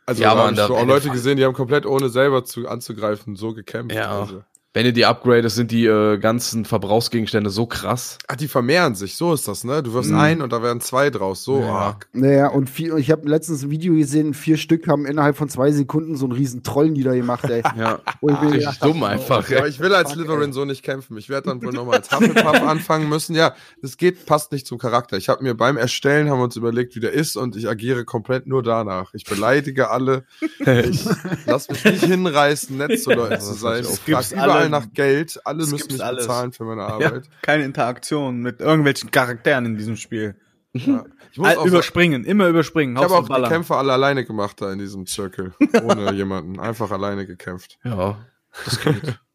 Also 0.07 0.22
Ja, 0.22 0.35
da 0.35 0.41
habe 0.47 0.53
ich 0.55 0.59
so 0.59 0.74
auch 0.76 0.87
Leute 0.87 1.05
der- 1.05 1.12
gesehen, 1.12 1.37
die 1.37 1.45
haben 1.45 1.55
komplett 1.55 1.87
ohne 1.87 2.09
selber 2.09 2.45
zu, 2.45 2.66
anzugreifen 2.66 3.37
so 3.37 3.55
gekämpft. 3.55 3.95
Ja. 3.95 4.20
Also. 4.22 4.43
Wenn 4.75 4.85
du 4.85 4.93
die 4.95 5.05
upgradest, 5.05 5.57
sind 5.57 5.70
die 5.70 5.85
äh, 5.85 6.16
ganzen 6.18 6.64
Verbrauchsgegenstände 6.64 7.51
so 7.51 7.66
krass. 7.66 8.16
Ach, 8.29 8.37
die 8.37 8.49
vermehren 8.49 8.95
sich, 8.95 9.16
so 9.16 9.35
ist 9.35 9.47
das, 9.47 9.64
ne? 9.64 9.83
Du 9.83 9.93
wirfst 9.93 10.11
Mhm. 10.11 10.18
ein 10.18 10.41
und 10.43 10.51
da 10.53 10.62
werden 10.62 10.81
zwei 10.81 11.11
draus. 11.11 11.45
So, 11.45 11.61
Ja. 11.61 11.68
arg. 11.73 12.09
naja, 12.14 12.49
und 12.49 12.70
vier, 12.70 12.97
ich 12.97 13.11
habe 13.11 13.29
letztens 13.29 13.62
ein 13.64 13.70
Video 13.70 13.93
gesehen, 13.95 14.33
vier 14.33 14.57
Stück 14.57 14.89
haben 14.89 15.05
innerhalb 15.05 15.37
von 15.37 15.51
zwei 15.51 15.73
Sekunden 15.73 16.16
so 16.16 16.25
einen 16.25 16.33
riesen 16.33 16.62
Troll 16.62 16.89
niedergemacht, 16.91 17.45
ey. 17.45 17.62
Ja. 17.77 18.01
Wo 18.23 18.31
ich 18.31 18.41
Richtig 18.41 18.59
gedacht 18.61 18.85
dumm 18.85 19.03
einfach. 19.05 19.49
Ja, 19.51 19.59
aber 19.59 19.68
ich 19.68 19.79
will 19.81 19.95
als 19.95 20.12
Slytherin 20.12 20.53
so 20.55 20.64
nicht 20.64 20.83
kämpfen. 20.83 21.18
Ich 21.18 21.29
werde 21.29 21.49
dann 21.51 21.62
wohl 21.62 21.73
nochmal 21.73 21.97
als 21.99 22.11
Hufflepuff 22.11 22.62
anfangen 22.62 23.09
müssen. 23.09 23.35
Ja, 23.37 23.55
das 23.83 23.97
geht, 23.99 24.25
passt 24.25 24.53
nicht 24.53 24.66
zum 24.66 24.79
Charakter. 24.79 25.16
Ich 25.18 25.29
habe 25.29 25.43
mir 25.43 25.55
beim 25.55 25.77
Erstellen, 25.77 26.31
haben 26.31 26.39
wir 26.39 26.45
uns 26.45 26.57
überlegt, 26.57 26.97
wie 26.97 27.01
der 27.01 27.12
ist 27.12 27.37
und 27.37 27.57
ich 27.57 27.68
agiere 27.68 28.05
komplett 28.07 28.47
nur 28.47 28.62
danach. 28.62 29.12
Ich 29.12 29.25
beleidige 29.25 29.91
alle. 29.91 30.25
Ich 30.64 31.05
lass 31.47 31.68
mich 31.68 31.85
nicht 31.85 32.05
hinreißen, 32.05 32.77
nett 32.77 33.01
zu 33.03 33.11
Leuten 33.11 33.41
zu 33.41 33.53
sein. 33.55 33.85
Ich 33.85 33.99
frage 34.14 34.35
überall 34.35 34.62
alle- 34.63 34.71
nach 34.71 34.93
Geld. 34.93 35.41
Alle 35.45 35.67
müssen 35.67 35.93
mich 35.93 36.05
alles. 36.05 36.27
bezahlen 36.27 36.53
für 36.53 36.65
meine 36.65 36.83
Arbeit. 36.85 37.29
Keine 37.43 37.65
Interaktion 37.65 38.39
mit 38.41 38.61
irgendwelchen 38.61 39.11
Charakteren 39.11 39.67
in 39.67 39.77
diesem 39.77 39.97
Spiel. 39.97 40.37
Ja. 40.75 41.05
Ich 41.31 41.39
muss 41.39 41.49
All, 41.49 41.67
überspringen, 41.67 42.25
immer 42.25 42.49
überspringen. 42.49 42.97
ich 42.97 43.03
habe 43.03 43.15
auch 43.15 43.29
die. 43.29 43.43
Kämpfe 43.49 43.77
alle 43.77 43.93
alleine 43.93 44.25
gemacht 44.25 44.61
da 44.61 44.73
in 44.73 44.79
diesem 44.79 45.07
Circle. 45.07 45.53
Ohne 45.83 46.13
jemanden. 46.15 46.59
Einfach 46.61 46.91
alleine 46.91 47.27
gekämpft. 47.27 47.79
Ja. 47.85 48.25
Das 48.65 48.81
geht. 48.81 49.19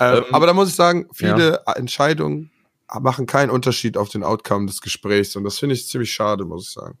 Äh, 0.00 0.16
Ähm, 0.18 0.24
aber 0.32 0.46
da 0.46 0.54
muss 0.54 0.70
ich 0.70 0.74
sagen, 0.74 1.06
viele 1.12 1.60
Entscheidungen 1.76 2.50
machen 2.98 3.26
keinen 3.26 3.50
Unterschied 3.50 3.98
auf 3.98 4.08
den 4.08 4.24
Outcome 4.24 4.64
des 4.66 4.80
Gesprächs 4.80 5.36
und 5.36 5.44
das 5.44 5.58
finde 5.58 5.74
ich 5.74 5.86
ziemlich 5.86 6.10
schade, 6.14 6.46
muss 6.46 6.68
ich 6.68 6.72
sagen. 6.72 6.98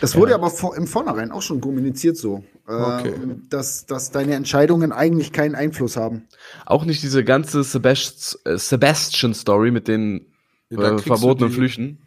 Das 0.00 0.16
wurde 0.16 0.34
aber 0.34 0.50
vor, 0.50 0.76
im 0.76 0.86
Vornherein 0.86 1.30
auch 1.30 1.42
schon 1.42 1.60
kommuniziert 1.60 2.16
so, 2.16 2.44
äh, 2.66 2.72
Okay. 2.72 3.14
dass, 3.50 3.84
dass 3.84 4.10
deine 4.10 4.34
Entscheidungen 4.34 4.90
eigentlich 4.90 5.32
keinen 5.32 5.54
Einfluss 5.54 5.96
haben. 5.96 6.26
Auch 6.64 6.84
nicht 6.84 7.02
diese 7.02 7.24
ganze 7.24 7.62
Sebast 7.62 8.38
äh, 8.44 8.56
Sebastian-Story 8.56 9.70
mit 9.70 9.86
den 9.86 10.26
Ja, 10.70 10.96
äh, 10.96 10.98
verbotenen 10.98 11.52
Flüchen. 11.52 11.98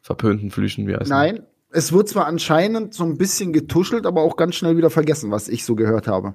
Verpönten 0.00 0.50
Flüchen, 0.50 0.88
wie 0.88 0.96
heißt 0.96 1.08
Nein, 1.08 1.46
es 1.70 1.92
wird 1.92 2.08
zwar 2.08 2.26
anscheinend 2.26 2.92
so 2.92 3.04
ein 3.04 3.16
bisschen 3.16 3.52
getuschelt, 3.52 4.04
aber 4.04 4.22
auch 4.22 4.36
ganz 4.36 4.56
schnell 4.56 4.76
wieder 4.76 4.90
vergessen, 4.90 5.30
was 5.30 5.48
ich 5.48 5.64
so 5.64 5.76
gehört 5.76 6.08
habe. 6.08 6.34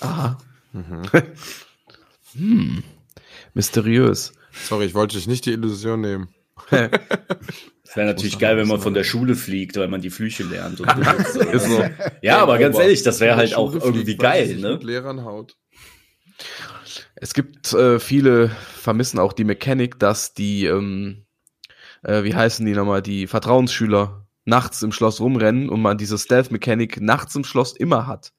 Aha. 0.00 0.38
hm. 2.32 2.82
Mysteriös. 3.54 4.32
Sorry, 4.52 4.86
ich 4.86 4.94
wollte 4.94 5.16
dich 5.16 5.28
nicht 5.28 5.46
die 5.46 5.52
Illusion 5.52 6.00
nehmen. 6.00 6.28
Es 7.88 7.96
wäre 7.96 8.06
natürlich 8.06 8.38
geil, 8.38 8.58
wenn 8.58 8.68
man 8.68 8.80
von 8.80 8.92
der 8.92 9.02
Schule 9.02 9.34
fliegt, 9.34 9.78
weil 9.78 9.88
man 9.88 10.02
die 10.02 10.10
Flüche 10.10 10.42
lernt. 10.42 10.78
Und 10.78 10.90
so. 11.58 11.84
Ja, 12.20 12.38
aber 12.38 12.58
ganz 12.58 12.78
ehrlich, 12.78 13.02
das 13.02 13.18
wäre 13.20 13.36
halt 13.36 13.54
auch 13.54 13.72
irgendwie 13.72 14.14
geil, 14.14 14.56
ne? 14.56 14.72
Mit 14.72 14.84
Lehrern 14.84 15.24
haut. 15.24 15.56
Es 17.14 17.32
gibt 17.32 17.72
äh, 17.72 17.98
viele 17.98 18.50
vermissen 18.50 19.18
auch 19.18 19.32
die 19.32 19.44
Mechanik, 19.44 19.98
dass 19.98 20.34
die, 20.34 20.66
ähm, 20.66 21.24
äh, 22.02 22.24
wie 22.24 22.34
heißen 22.34 22.66
die 22.66 22.74
nochmal, 22.74 23.00
die 23.00 23.26
Vertrauensschüler 23.26 24.26
nachts 24.44 24.82
im 24.82 24.92
Schloss 24.92 25.18
rumrennen 25.18 25.70
und 25.70 25.80
man 25.80 25.96
diese 25.96 26.18
Stealth-Mechanik 26.18 27.00
nachts 27.00 27.34
im 27.36 27.44
Schloss 27.44 27.74
immer 27.74 28.06
hat. 28.06 28.32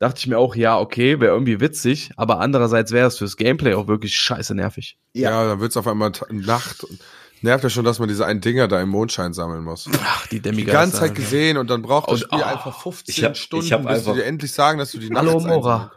Dachte 0.00 0.18
ich 0.18 0.26
mir 0.26 0.36
auch, 0.36 0.54
ja, 0.54 0.78
okay, 0.78 1.18
wäre 1.18 1.32
irgendwie 1.32 1.60
witzig, 1.60 2.10
aber 2.16 2.40
andererseits 2.40 2.92
wäre 2.92 3.08
es 3.08 3.16
fürs 3.16 3.38
Gameplay 3.38 3.72
auch 3.72 3.86
wirklich 3.86 4.14
scheiße 4.16 4.54
nervig. 4.54 4.98
Ja. 5.14 5.30
Ja, 5.30 5.48
dann 5.48 5.60
wird's 5.60 5.78
auf 5.78 5.88
einmal 5.88 6.12
Nacht. 6.30 6.86
Nervt 7.42 7.64
ja 7.64 7.70
schon, 7.70 7.84
dass 7.84 7.98
man 7.98 8.08
diese 8.08 8.24
einen 8.24 8.40
Dinger 8.40 8.68
da 8.68 8.80
im 8.80 8.88
Mondschein 8.88 9.32
sammeln 9.34 9.64
muss. 9.64 9.88
Ach, 10.04 10.26
die 10.28 10.36
Die 10.36 10.42
Demigas. 10.42 10.72
ganze 10.72 10.96
Zeit 10.98 11.14
gesehen 11.16 11.56
und 11.56 11.68
dann 11.68 11.82
braucht 11.82 12.06
das 12.08 12.22
Und, 12.22 12.28
Spiel 12.32 12.42
ah, 12.42 12.52
einfach 12.52 12.80
15 12.82 13.12
ich 13.14 13.24
hab- 13.24 13.36
Stunden, 13.36 13.66
ich 13.66 13.72
hab 13.72 13.82
bis 13.82 13.90
einfach- 13.98 14.12
die 14.12 14.18
dir 14.20 14.24
endlich 14.26 14.52
sagen, 14.52 14.78
dass 14.78 14.92
du 14.92 14.98
die 14.98 15.10
Hallo, 15.12 15.40
Mora. 15.40 15.90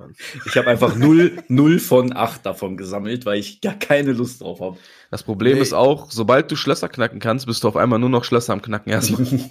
Ich 0.48 0.58
habe 0.58 0.68
einfach 0.68 0.96
null, 0.96 1.38
null 1.48 1.80
von 1.80 2.16
acht 2.16 2.46
davon 2.46 2.78
gesammelt, 2.78 3.26
weil 3.28 3.40
ich 3.40 3.62
gar 3.62 3.76
keine 3.76 4.12
Lust 4.12 4.42
drauf 4.42 4.60
habe. 4.60 4.78
Das 5.12 5.22
Problem 5.24 5.56
Nee. 5.56 5.62
ist 5.62 5.74
auch, 5.74 6.10
sobald 6.10 6.50
du 6.52 6.56
Schlösser 6.56 6.90
knacken 6.90 7.20
kannst, 7.20 7.46
bist 7.46 7.64
du 7.64 7.68
auf 7.68 7.76
einmal 7.78 8.00
nur 8.00 8.10
noch 8.10 8.24
Schlösser 8.24 8.52
am 8.54 8.62
Knacken 8.62 8.92
erstmal. 8.92 9.26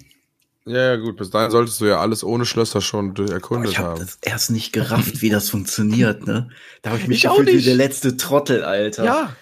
Ja, 0.67 0.79
ja, 0.79 0.97
gut, 0.97 1.19
bis 1.19 1.29
dahin 1.29 1.51
solltest 1.51 1.79
du 1.83 1.85
ja 1.85 2.01
alles 2.01 2.25
ohne 2.25 2.47
Schlösser 2.47 2.81
schon 2.81 3.13
durch 3.13 3.31
erkundet 3.31 3.73
Ich 3.73 3.79
habe 3.79 3.89
haben. 3.91 4.01
das 4.01 4.17
erst 4.23 4.51
nicht 4.51 4.73
gerafft, 4.73 5.21
wie 5.21 5.29
das 5.29 5.51
funktioniert, 5.51 6.27
ne? 6.27 6.49
Da 6.81 6.89
habe 6.89 6.99
ich 7.01 7.07
mich 7.07 7.19
Ich 7.19 7.29
auch 7.29 7.37
gefühlt 7.37 7.59
wie 7.59 7.63
der 7.65 7.75
letzte 7.75 8.17
Trottel, 8.17 8.65
Alter. 8.65 9.05
ja. 9.05 9.37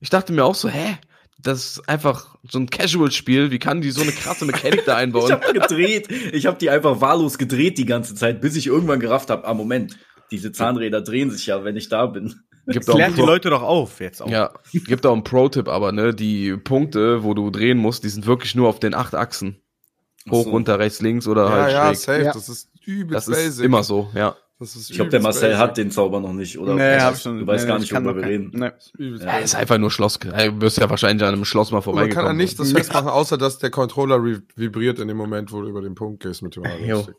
Ich 0.00 0.10
dachte 0.10 0.34
mir 0.34 0.44
auch 0.44 0.54
so, 0.54 0.68
hä? 0.68 0.98
Das 1.42 1.58
ist 1.78 1.88
einfach 1.88 2.36
so 2.48 2.58
ein 2.58 2.68
Casual-Spiel. 2.70 3.50
Wie 3.50 3.58
kann 3.58 3.80
die 3.80 3.90
so 3.90 4.00
eine 4.02 4.12
krasse 4.12 4.44
Mechanik 4.46 4.84
da 4.86 4.92
Ich 4.96 4.98
einbauen? 5.02 5.30
habe 5.32 5.52
gedreht. 5.52 6.08
Ich 6.32 6.46
habe 6.46 6.56
die 6.58 6.70
einfach 6.70 7.00
wahllos 7.00 7.38
gedreht 7.38 7.78
die 7.78 7.84
ganze 7.86 8.14
Zeit, 8.14 8.40
bis 8.40 8.56
ich 8.56 8.66
irgendwann 8.66 9.00
gerafft 9.00 9.30
habe, 9.30 9.46
ah 9.46 9.54
Moment, 9.54 9.96
diese 10.30 10.50
Zahnräder 10.52 11.02
drehen 11.02 11.30
sich 11.30 11.46
ja, 11.46 11.62
wenn 11.64 11.76
ich 11.76 11.88
da 11.88 12.06
bin. 12.06 12.34
Gibt 12.68 12.88
Das 12.88 12.96
lernt 12.96 13.16
die 13.16 13.22
Leute 13.22 13.48
doch 13.50 13.62
auf 13.62 14.00
jetzt 14.00 14.20
auch. 14.20 14.28
ja, 14.28 14.50
gibt 14.72 15.06
auch 15.06 15.12
einen 15.12 15.22
Pro-Tipp, 15.22 15.68
aber 15.68 15.92
ne, 15.92 16.12
die 16.12 16.56
Punkte, 16.56 17.22
wo 17.22 17.32
du 17.32 17.50
drehen 17.50 17.78
musst, 17.78 18.02
die 18.02 18.08
sind 18.08 18.26
wirklich 18.26 18.56
nur 18.56 18.68
auf 18.68 18.80
den 18.80 18.92
acht 18.92 19.14
Achsen. 19.14 19.60
Hoch, 20.28 20.42
so. 20.42 20.50
runter, 20.50 20.80
rechts, 20.80 21.00
links 21.00 21.28
oder 21.28 21.44
Ja, 21.44 21.50
halt 21.62 21.72
ja, 21.72 21.86
schräg. 21.86 21.96
safe, 21.98 22.22
Ja. 22.24 22.32
das 22.32 22.48
ist 22.48 22.70
übelst 22.84 23.28
Das 23.28 23.38
ist 23.38 23.44
basic. 23.44 23.64
immer 23.66 23.84
so, 23.84 24.10
ja. 24.16 24.34
Das 24.58 24.74
ist 24.74 24.88
Ich 24.90 24.96
glaube, 24.96 25.10
der 25.10 25.20
Marcel 25.20 25.50
basic. 25.50 25.58
hat 25.58 25.76
den 25.76 25.90
Zauber 25.90 26.18
noch 26.20 26.32
nicht, 26.32 26.58
oder? 26.58 26.74
Nee, 26.74 26.98
hab 26.98 27.14
ich 27.14 27.20
schon. 27.20 27.38
Du 27.40 27.46
weißt 27.46 27.64
nee, 27.64 27.68
gar 27.68 27.76
ich 27.76 27.82
nicht, 27.82 27.92
worüber 27.92 28.14
wir 28.16 28.22
kein- 28.22 28.30
reden. 28.30 28.50
Nee. 28.54 29.16
Ja, 29.24 29.38
ist 29.38 29.54
einfach 29.54 29.76
nur 29.76 29.90
Schloss. 29.90 30.18
Du 30.18 30.30
wirst 30.60 30.78
ja 30.78 30.88
wahrscheinlich 30.88 31.26
an 31.26 31.34
einem 31.34 31.44
Schloss 31.44 31.72
mal 31.72 31.78
Und 31.78 31.94
man 31.94 32.08
kann 32.08 32.24
da 32.24 32.32
nichts 32.32 32.56
das 32.56 32.72
festmachen, 32.72 33.08
außer 33.08 33.36
dass 33.36 33.58
der 33.58 33.70
Controller 33.70 34.24
vibriert 34.24 34.98
in 34.98 35.08
dem 35.08 35.16
Moment, 35.18 35.52
wo 35.52 35.60
du 35.60 35.68
über 35.68 35.82
den 35.82 35.94
Punkt 35.94 36.22
gehst 36.22 36.42
mit 36.42 36.56
dem. 36.56 36.64
Analogstick. 36.64 37.16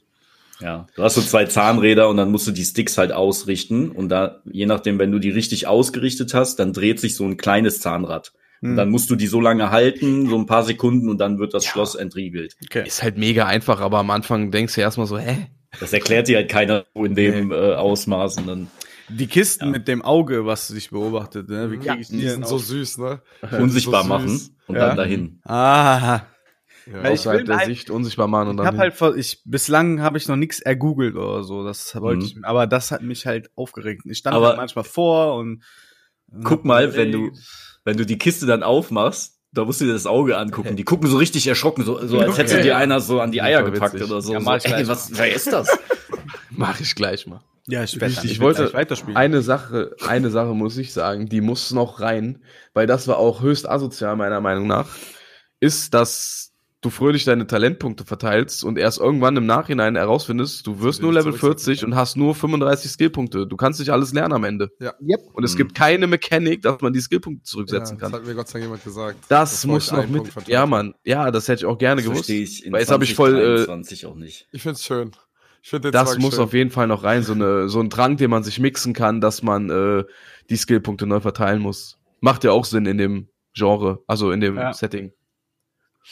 Ja, 0.59 0.88
du 0.95 1.03
hast 1.03 1.13
so 1.13 1.21
zwei 1.21 1.45
Zahnräder 1.45 2.09
und 2.09 2.17
dann 2.17 2.31
musst 2.31 2.47
du 2.47 2.51
die 2.51 2.65
Sticks 2.65 2.97
halt 2.97 3.11
ausrichten 3.11 3.91
und 3.91 4.09
da, 4.09 4.41
je 4.45 4.65
nachdem, 4.65 4.97
wenn 4.97 5.11
du 5.11 5.19
die 5.19 5.29
richtig 5.29 5.67
ausgerichtet 5.67 6.33
hast, 6.33 6.55
dann 6.57 6.73
dreht 6.73 6.99
sich 6.99 7.15
so 7.15 7.23
ein 7.25 7.38
kleines 7.38 7.79
Zahnrad. 7.79 8.33
Und 8.63 8.69
Hm. 8.69 8.75
dann 8.77 8.89
musst 8.89 9.11
du 9.11 9.15
die 9.15 9.27
so 9.27 9.39
lange 9.39 9.69
halten, 9.69 10.27
so 10.27 10.35
ein 10.35 10.47
paar 10.47 10.63
Sekunden 10.63 11.09
und 11.09 11.19
dann 11.19 11.38
wird 11.38 11.53
das 11.53 11.63
Schloss 11.65 11.93
entriegelt. 11.93 12.55
Okay. 12.65 12.88
Ist 12.88 13.03
halt 13.03 13.19
mega 13.19 13.45
einfach, 13.45 13.79
aber 13.81 13.99
am 13.99 14.09
Anfang 14.09 14.49
denkst 14.49 14.73
du 14.73 14.81
erstmal 14.81 15.05
so, 15.05 15.19
hä? 15.19 15.45
Das 15.80 15.93
erklärt 15.93 16.28
dir 16.28 16.38
halt 16.38 16.49
keiner 16.49 16.86
so 16.93 17.05
in 17.05 17.15
dem 17.15 17.51
äh, 17.51 17.73
Ausmaß 17.73 18.38
und 18.38 18.47
dann 18.47 18.67
Die 19.09 19.28
Kisten 19.28 19.71
mit 19.71 19.88
dem 19.88 20.01
Auge, 20.01 20.45
was 20.45 20.67
sich 20.67 20.89
beobachtet, 20.89 21.49
ne? 21.49 21.71
Wie 21.71 21.78
kriege 21.78 21.99
ich 22.01 22.07
die 22.09 22.28
sind 22.28 22.47
so 22.47 22.57
süß, 22.57 22.97
ne? 22.97 23.21
unsichtbar 23.59 24.03
so 24.03 24.09
machen 24.09 24.30
süß. 24.30 24.51
und 24.67 24.75
Ja. 24.75 24.88
dann 24.88 24.97
dahin. 24.97 25.39
Ah, 25.45 26.21
Ja. 26.86 27.03
Weil 27.03 27.13
ich 27.15 27.19
Außerhalb 27.19 27.39
will 27.39 27.45
der 27.47 27.57
halt- 27.57 27.67
Sicht 27.67 27.89
unsichtbar 27.89 28.28
machen 28.28 28.47
und 28.49 28.55
ich 28.55 28.57
dann. 28.59 28.67
habe 28.67 28.78
halt, 28.78 28.93
ver- 28.93 29.15
ich 29.15 29.41
bislang 29.43 30.01
habe 30.01 30.17
ich 30.17 30.28
noch 30.30 30.38
nichts 30.38 30.59
ergoogelt 30.61 31.15
oder 31.17 31.43
so. 31.43 31.63
Das 31.65 31.93
wollte 31.99 32.19
Mhm. 32.21 32.25
ich, 32.25 32.38
aber 32.43 32.65
das 32.65 32.91
hat 32.91 33.01
mich 33.01 33.25
halt 33.25 33.49
aufgeregt. 33.55 34.03
Ich 34.05 34.19
stand 34.19 34.36
Aber- 34.38 34.47
halt 34.49 34.57
manchmal 34.57 34.86
vor 34.86 35.36
und 35.36 35.63
Guck 36.43 36.65
mal, 36.65 36.93
wenn 36.95 37.11
du, 37.13 37.32
wenn 37.86 37.95
du 37.95 38.05
die 38.05 38.17
Kiste 38.17 38.45
dann 38.45 38.61
aufmachst, 38.61 39.36
da 39.51 39.65
musst 39.65 39.81
du 39.81 39.85
dir 39.85 39.93
das 39.93 40.05
Auge 40.05 40.37
angucken. 40.37 40.75
Die 40.75 40.83
gucken 40.83 41.09
so 41.09 41.17
richtig 41.17 41.47
erschrocken, 41.47 41.83
so, 41.83 42.05
so 42.05 42.19
als 42.19 42.37
hätte 42.37 42.53
Okay. 42.55 42.63
dir 42.63 42.77
einer 42.77 42.99
so 42.99 43.21
an 43.21 43.31
die 43.31 43.41
Eier 43.41 43.63
gepackt 43.63 43.93
witzig. 43.95 44.09
oder 44.11 44.21
so. 44.21 44.33
Ja, 44.33 44.39
so 44.39 44.45
mach 44.45 44.57
ich 44.57 44.65
ey, 44.65 44.87
was, 44.87 45.09
wer 45.17 45.33
ist 45.33 45.51
das? 45.51 45.67
Mach 46.49 46.79
ich 46.79 46.95
gleich 46.95 47.27
mal. 47.27 47.41
ja, 47.67 47.83
ich 47.83 47.99
werde 47.99 48.15
Ich 48.25 48.39
wollte 48.39 48.73
eine 49.13 49.41
Sache, 49.41 49.95
eine 50.07 50.29
Sache 50.31 50.53
muss 50.55 50.77
ich 50.77 50.91
sagen, 50.93 51.27
die 51.29 51.41
muss 51.41 51.71
noch 51.71 51.99
rein, 51.99 52.41
weil 52.73 52.87
das 52.87 53.07
war 53.07 53.17
auch 53.17 53.41
höchst 53.41 53.69
asozial 53.69 54.15
meiner 54.15 54.41
Meinung 54.41 54.65
nach, 54.67 54.87
ist, 55.59 55.93
dass 55.93 56.53
du 56.88 56.91
fröhlich 56.91 57.25
deine 57.25 57.45
Talentpunkte 57.47 58.05
verteilst 58.05 58.63
und 58.63 58.77
erst 58.77 58.99
irgendwann 58.99 59.35
im 59.38 59.45
Nachhinein 59.45 59.95
herausfindest, 59.95 60.65
du 60.65 60.81
wirst 60.81 61.01
nur 61.01 61.11
Level 61.13 61.33
40 61.33 61.83
und 61.85 61.95
hast 61.95 62.15
nur 62.17 62.33
35 62.35 62.89
Skillpunkte. 62.91 63.45
Du 63.47 63.57
kannst 63.57 63.79
nicht 63.79 63.89
alles 63.89 64.13
lernen 64.13 64.33
am 64.33 64.43
Ende. 64.43 64.69
Yep. 64.81 64.95
Und 65.33 65.43
es 65.43 65.53
Mhm. 65.53 65.57
gibt 65.57 65.75
keine 65.75 66.07
Mechanik, 66.07 66.61
dass 66.61 66.81
man 66.81 66.93
die 66.93 67.01
Skillpunkte 67.01 67.43
zurücksetzen 67.43 67.97
ja, 67.97 68.01
kann. 68.01 68.11
Das 68.11 68.21
hat 68.21 68.27
mir 68.27 68.35
Gott 68.35 68.47
sei 68.47 68.53
Dank 68.59 68.65
jemand 68.65 68.83
gesagt. 68.83 69.17
Das 69.27 69.65
muss 69.65 69.85
ich 69.88 69.91
noch 69.91 70.07
mit. 70.07 70.47
Ja. 70.47 70.65
Mann. 70.65 70.93
Ja, 71.03 71.29
das 71.31 71.47
hätte 71.47 71.61
ich 71.61 71.65
auch 71.65 71.77
gerne 71.77 71.97
Das 72.01 72.05
gewusst. 72.05 72.25
verstehe 72.25 72.43
ich 72.43 72.65
in 72.65 72.73
Weil 72.73 72.79
jetzt 72.81 72.91
habe 72.91 73.03
ich 73.03 73.13
voll, 73.15 73.31
äh, 73.35 73.65
2023 73.65 74.05
auch 74.05 74.15
nicht. 74.15 74.47
Ich 74.51 74.61
find's 74.61 74.83
schön. 74.83 75.11
Ich 75.61 75.69
find 75.69 75.83
den 75.83 75.91
Das 75.91 76.11
Zwang 76.11 76.21
muss 76.21 76.35
schön. 76.35 76.43
auf 76.43 76.53
jeden 76.53 76.71
Fall 76.71 76.88
noch 76.88 77.03
rein. 77.03 77.23
So, 77.23 77.33
eine, 77.33 77.67
so 77.67 77.79
ein 77.81 77.89
Trank, 77.89 78.17
den 78.19 78.29
man 78.29 78.43
sich 78.43 78.59
mixen 78.59 78.93
kann, 78.93 79.19
dass 79.21 79.43
man 79.43 79.69
äh, 79.69 80.03
die 80.49 80.55
Skillpunkte 80.57 81.05
neu 81.05 81.19
verteilen 81.19 81.61
muss. 81.61 81.97
Macht 82.21 82.43
ja 82.43 82.51
auch 82.51 82.63
Sinn 82.65 82.85
in 82.85 82.97
dem 82.97 83.27
Genre, 83.53 83.99
also 84.07 84.31
in 84.31 84.39
dem 84.39 84.55
Ja. 84.55 84.71
Setting. 84.71 85.11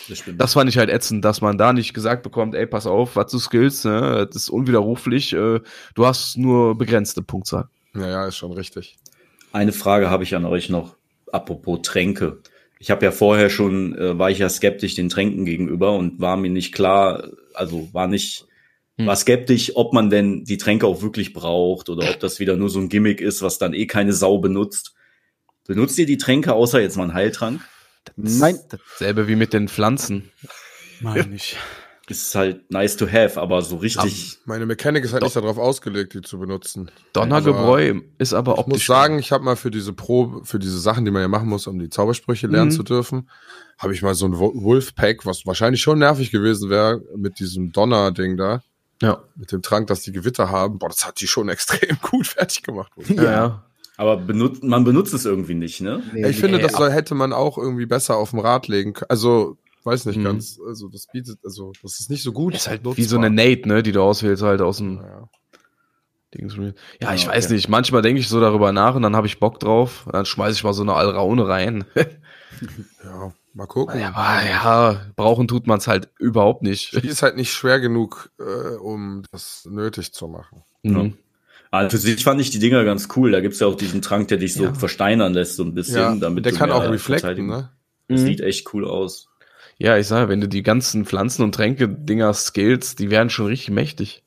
Das 0.07 0.19
stimmt. 0.19 0.41
Das 0.41 0.53
fand 0.53 0.69
ich 0.69 0.77
halt 0.77 0.89
ätzend, 0.89 1.23
dass 1.25 1.41
man 1.41 1.57
da 1.57 1.73
nicht 1.73 1.93
gesagt 1.93 2.23
bekommt, 2.23 2.53
ey, 2.55 2.67
pass 2.67 2.85
auf, 2.85 3.15
was 3.15 3.31
du 3.31 3.39
skillst, 3.39 3.85
ne? 3.85 4.27
Das 4.27 4.35
ist 4.35 4.49
unwiderruflich, 4.49 5.33
äh, 5.33 5.61
du 5.95 6.05
hast 6.05 6.37
nur 6.37 6.77
begrenzte 6.77 7.21
Punktzahl. 7.21 7.69
Ja, 7.93 8.07
ja, 8.07 8.27
ist 8.27 8.37
schon 8.37 8.51
richtig. 8.51 8.97
Eine 9.53 9.71
Frage 9.71 10.09
habe 10.09 10.23
ich 10.23 10.35
an 10.35 10.45
euch 10.45 10.69
noch, 10.69 10.95
apropos 11.31 11.79
Tränke. 11.83 12.39
Ich 12.79 12.91
habe 12.91 13.05
ja 13.05 13.11
vorher 13.11 13.49
schon, 13.49 13.97
äh, 13.97 14.19
war 14.19 14.29
ich 14.29 14.39
ja 14.39 14.49
skeptisch 14.49 14.95
den 14.95 15.09
Tränken 15.09 15.45
gegenüber 15.45 15.93
und 15.93 16.19
war 16.19 16.35
mir 16.37 16.49
nicht 16.49 16.73
klar, 16.73 17.29
also 17.53 17.87
war 17.93 18.07
nicht, 18.07 18.45
Hm. 18.97 19.07
war 19.07 19.15
skeptisch, 19.15 19.75
ob 19.75 19.93
man 19.93 20.09
denn 20.09 20.43
die 20.45 20.57
Tränke 20.57 20.87
auch 20.87 21.01
wirklich 21.01 21.33
braucht 21.33 21.89
oder 21.89 22.09
ob 22.09 22.19
das 22.19 22.39
wieder 22.39 22.55
nur 22.55 22.69
so 22.69 22.79
ein 22.79 22.89
Gimmick 22.89 23.19
ist, 23.21 23.41
was 23.41 23.57
dann 23.57 23.73
eh 23.73 23.87
keine 23.87 24.13
Sau 24.13 24.37
benutzt. 24.37 24.93
Benutzt 25.67 25.97
ihr 25.97 26.05
die 26.05 26.17
Tränke 26.17 26.53
außer 26.53 26.79
jetzt 26.79 26.95
mal 26.95 27.03
einen 27.03 27.13
Heiltrank? 27.13 27.61
Nein. 28.15 28.57
Dasselbe 28.69 29.27
wie 29.27 29.35
mit 29.35 29.53
den 29.53 29.67
Pflanzen. 29.67 30.31
Meine 31.01 31.27
ich. 31.35 31.57
Ist 32.07 32.35
halt 32.35 32.69
nice 32.71 32.97
to 32.97 33.07
have, 33.11 33.41
aber 33.41 33.63
so 33.63 33.77
richtig. 33.77 34.37
Meine 34.45 34.67
Mechanik 34.67 35.03
ist 35.03 35.13
halt 35.13 35.23
nicht 35.23 35.35
darauf 35.35 35.57
ausgelegt, 35.57 36.13
die 36.13 36.21
zu 36.21 36.37
benutzen. 36.37 36.91
Donnergebräu 37.13 38.01
ist 38.19 38.33
aber 38.35 38.53
Ich 38.53 38.57
optisch. 38.59 38.73
muss 38.73 38.85
sagen, 38.85 39.17
ich 39.17 39.31
habe 39.31 39.43
mal 39.43 39.55
für 39.55 39.71
diese 39.71 39.91
Probe, 39.91 40.45
für 40.45 40.59
diese 40.59 40.77
Sachen, 40.79 41.03
die 41.03 41.09
man 41.09 41.23
ja 41.23 41.27
machen 41.27 41.49
muss, 41.49 41.65
um 41.65 41.79
die 41.79 41.89
Zaubersprüche 41.89 42.45
lernen 42.45 42.69
Mhm. 42.69 42.75
zu 42.75 42.83
dürfen, 42.83 43.27
habe 43.79 43.93
ich 43.95 44.03
mal 44.03 44.13
so 44.13 44.27
ein 44.27 44.37
Wo- 44.37 44.53
Wolfpack, 44.53 45.25
was 45.25 45.47
wahrscheinlich 45.47 45.81
schon 45.81 45.97
nervig 45.97 46.29
gewesen 46.29 46.69
wäre, 46.69 47.01
mit 47.15 47.39
diesem 47.39 47.71
Donner-Ding 47.71 48.37
da, 48.37 48.61
ja. 49.01 49.23
mit 49.35 49.51
dem 49.51 49.63
Trank, 49.63 49.87
dass 49.87 50.01
die 50.01 50.11
Gewitter 50.11 50.51
haben. 50.51 50.77
Boah, 50.77 50.89
das 50.89 51.07
hat 51.07 51.19
die 51.21 51.27
schon 51.27 51.49
extrem 51.49 51.97
gut 52.03 52.27
fertig 52.27 52.61
gemacht. 52.61 52.91
Ja, 53.07 53.23
ja. 53.23 53.65
Aber 53.97 54.17
benutzt, 54.17 54.63
man 54.63 54.83
benutzt 54.83 55.13
es 55.13 55.25
irgendwie 55.25 55.53
nicht, 55.55 55.81
ne? 55.81 56.03
Nee, 56.13 56.27
ich 56.29 56.37
finde, 56.37 56.57
nee, 56.57 56.63
das 56.63 56.73
soll, 56.73 56.91
hätte 56.91 57.15
man 57.15 57.31
auch 57.33 57.57
irgendwie 57.57 57.85
besser 57.85 58.17
auf 58.17 58.31
dem 58.31 58.39
Rad 58.39 58.67
legen 58.67 58.93
können. 58.93 59.09
Also, 59.09 59.57
weiß 59.83 60.05
nicht 60.05 60.17
Mhm. 60.17 60.23
ganz. 60.23 60.59
Also, 60.67 60.89
das 60.89 61.07
bietet, 61.11 61.39
also, 61.43 61.71
das 61.81 61.99
ist 61.99 62.09
nicht 62.09 62.23
so 62.23 62.31
gut. 62.33 62.55
Ist 62.55 62.67
halt 62.67 62.83
nutzbar. 62.83 62.97
wie 62.97 63.07
so 63.07 63.17
eine 63.17 63.29
Nate, 63.29 63.67
ne, 63.67 63.83
die 63.83 63.91
du 63.93 64.01
auswählst 64.01 64.43
halt 64.43 64.61
aus 64.61 64.77
dem 64.77 64.97
Ja. 64.97 65.29
Dings. 66.33 66.55
Ja, 66.57 66.71
Ja, 66.99 67.13
ich 67.13 67.25
weiß 67.27 67.45
okay. 67.45 67.53
nicht. 67.53 67.69
Manchmal 67.69 68.01
denke 68.01 68.19
ich 68.19 68.27
so 68.27 68.41
darüber 68.41 68.71
nach 68.73 68.95
und 68.95 69.01
dann 69.03 69.15
habe 69.15 69.27
ich 69.27 69.39
Bock 69.39 69.59
drauf. 69.61 70.05
Dann 70.11 70.25
schmeiße 70.25 70.57
ich 70.57 70.63
mal 70.65 70.73
so 70.73 70.81
eine 70.83 70.93
Alraune 70.93 71.47
rein. 71.47 71.85
ja, 73.03 73.31
mal 73.53 73.67
gucken. 73.67 73.99
Ja, 73.99 74.13
aber 74.13 74.45
ja, 74.45 75.01
brauchen 75.15 75.47
tut 75.47 75.67
man 75.67 75.77
es 75.77 75.87
halt 75.87 76.09
überhaupt 76.19 76.61
nicht. 76.63 77.01
Die 77.01 77.07
ist 77.07 77.21
halt 77.21 77.37
nicht 77.37 77.53
schwer 77.53 77.79
genug, 77.79 78.31
äh, 78.39 78.75
um 78.75 79.23
das 79.31 79.65
nötig 79.69 80.11
zu 80.13 80.27
machen. 80.27 80.63
Mhm. 80.83 81.17
Also 81.75 81.97
für 81.97 82.01
sich 82.01 82.23
fand 82.23 82.39
ich 82.41 82.49
die 82.49 82.59
Dinger 82.59 82.83
ganz 82.85 83.07
cool. 83.15 83.31
Da 83.31 83.41
gibt's 83.41 83.59
ja 83.59 83.67
auch 83.67 83.75
diesen 83.75 84.01
Trank, 84.01 84.27
der 84.29 84.37
dich 84.37 84.53
so 84.53 84.65
Ja. 84.65 84.73
versteinern 84.73 85.33
lässt, 85.33 85.55
so 85.55 85.63
ein 85.63 85.73
bisschen. 85.73 85.95
Ja, 85.97 86.15
damit 86.15 86.45
der 86.45 86.51
du 86.53 86.57
kann 86.57 86.71
auch 86.71 86.83
Verteidigung- 86.97 87.47
ne? 87.47 87.71
Das 88.07 88.21
Mhm. 88.21 88.25
sieht 88.25 88.41
echt 88.41 88.73
cool 88.73 88.85
aus. 88.87 89.27
Ja, 89.77 89.97
ich 89.97 90.07
sage, 90.07 90.29
wenn 90.29 90.39
du 90.41 90.47
die 90.47 90.63
ganzen 90.63 91.05
Pflanzen- 91.05 91.43
und 91.43 91.53
Tränke-Dinger 91.55 92.33
skillst, 92.33 92.99
die 92.99 93.09
werden 93.09 93.29
schon 93.29 93.47
richtig 93.47 93.71
mächtig. 93.71 94.23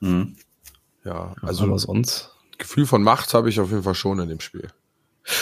Mhm. 0.00 0.36
Ja, 1.04 1.34
Also, 1.42 1.64
aber 1.64 1.78
sonst. 1.78 2.30
Gefühl 2.58 2.86
von 2.86 3.02
Macht 3.02 3.32
habe 3.34 3.48
ich 3.48 3.58
auf 3.60 3.70
jeden 3.70 3.82
Fall 3.82 3.94
schon 3.94 4.18
in 4.20 4.28
dem 4.28 4.40
Spiel. 4.40 4.68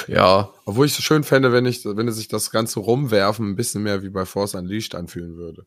Ja, 0.07 0.51
Obwohl 0.65 0.87
ich 0.87 0.99
es 0.99 1.05
schön 1.05 1.23
fände, 1.25 1.53
wenn 1.53 1.65
ich, 1.67 1.85
wenn 1.85 2.09
es 2.09 2.17
sich 2.17 2.29
das 2.29 2.51
ganze 2.51 2.81
Rumwerfen 2.81 3.49
ein 3.51 3.57
bisschen 3.57 3.83
mehr 3.83 4.03
wie 4.03 4.09
bei 4.11 4.25
Force 4.25 4.55
Unleashed 4.55 4.95
anfühlen 4.95 5.37
würde. 5.37 5.65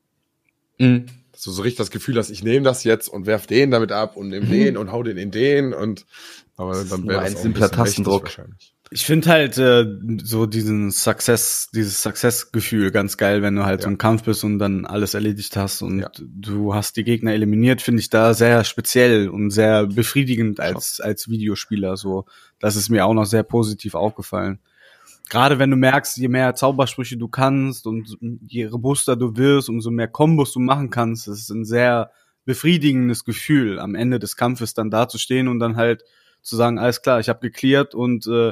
mhm. 0.80 1.06
Dass 1.32 1.42
du 1.44 1.52
so 1.52 1.62
richtig 1.62 1.78
das 1.78 1.92
Gefühl 1.92 2.18
hast, 2.18 2.30
ich 2.30 2.44
nehme 2.44 2.64
das 2.64 2.84
jetzt 2.84 3.08
und 3.08 3.26
werf 3.26 3.48
den 3.48 3.72
damit 3.72 3.92
ab 3.92 4.18
und 4.18 4.30
nehme 4.30 4.48
den 4.48 4.78
und 4.78 4.92
hau 4.92 5.02
den 5.04 5.18
in 5.18 5.32
den 5.32 5.74
und 5.74 6.06
aber 6.58 6.74
Das 6.74 6.90
dann 6.90 7.08
wäre 7.08 7.22
ein 7.22 7.36
simpler 7.36 7.68
bisschen 7.70 7.84
mächtig 7.84 7.96
Tastendruck. 7.96 8.24
wahrscheinlich. 8.24 8.74
Ich 8.94 9.06
finde 9.06 9.30
halt 9.30 9.58
äh, 9.58 9.86
so 10.22 10.46
diesen 10.46 10.92
Success, 10.92 11.70
dieses 11.74 12.02
Success-Gefühl 12.02 12.92
ganz 12.92 13.16
geil, 13.16 13.42
wenn 13.42 13.56
du 13.56 13.64
halt 13.64 13.82
so 13.82 13.88
Ja. 13.88 13.92
im 13.92 13.98
Kampf 13.98 14.24
bist 14.24 14.44
und 14.44 14.60
dann 14.60 14.86
alles 14.86 15.14
erledigt 15.14 15.56
hast 15.56 15.82
und 15.82 16.00
Ja. 16.02 16.12
du 16.20 16.74
hast 16.76 16.98
die 16.98 17.06
Gegner 17.06 17.32
eliminiert, 17.32 17.82
finde 17.82 18.02
ich 18.02 18.10
da 18.10 18.34
sehr 18.34 18.66
speziell 18.66 19.30
und 19.30 19.50
sehr 19.52 19.88
befriedigend 19.88 20.60
als 20.60 21.00
als 21.00 21.30
Videospieler. 21.30 21.96
So, 21.96 22.26
das 22.60 22.76
ist 22.76 22.90
mir 22.90 23.06
auch 23.06 23.14
noch 23.14 23.26
sehr 23.26 23.44
positiv 23.44 23.96
aufgefallen. 23.96 24.60
Gerade 25.32 25.60
wenn 25.60 25.72
du 25.72 25.78
merkst, 25.78 26.18
je 26.18 26.28
mehr 26.28 26.56
Zaubersprüche 26.56 27.16
du 27.16 27.30
kannst 27.30 27.88
und 27.88 28.18
je 28.50 28.66
robuster 28.66 29.16
du 29.16 29.38
wirst, 29.38 29.70
umso 29.70 29.90
mehr 29.90 30.10
Kombos 30.10 30.52
du 30.52 30.60
machen 30.60 30.90
kannst, 30.90 31.30
das 31.30 31.40
ist 31.40 31.50
ein 31.52 31.64
sehr 31.64 32.12
befriedigendes 32.44 33.24
Gefühl, 33.24 33.80
am 33.80 33.96
Ende 33.96 34.20
des 34.20 34.36
Kampfes 34.36 34.74
dann 34.74 34.92
dazustehen 34.92 35.48
und 35.48 35.60
dann 35.60 35.78
halt 35.78 36.04
zu 36.42 36.58
sagen, 36.58 36.80
alles 36.80 37.02
klar, 37.02 37.22
ich 37.22 37.30
habe 37.30 37.40
geklärt 37.40 37.96
und 37.96 38.28
äh, 38.28 38.52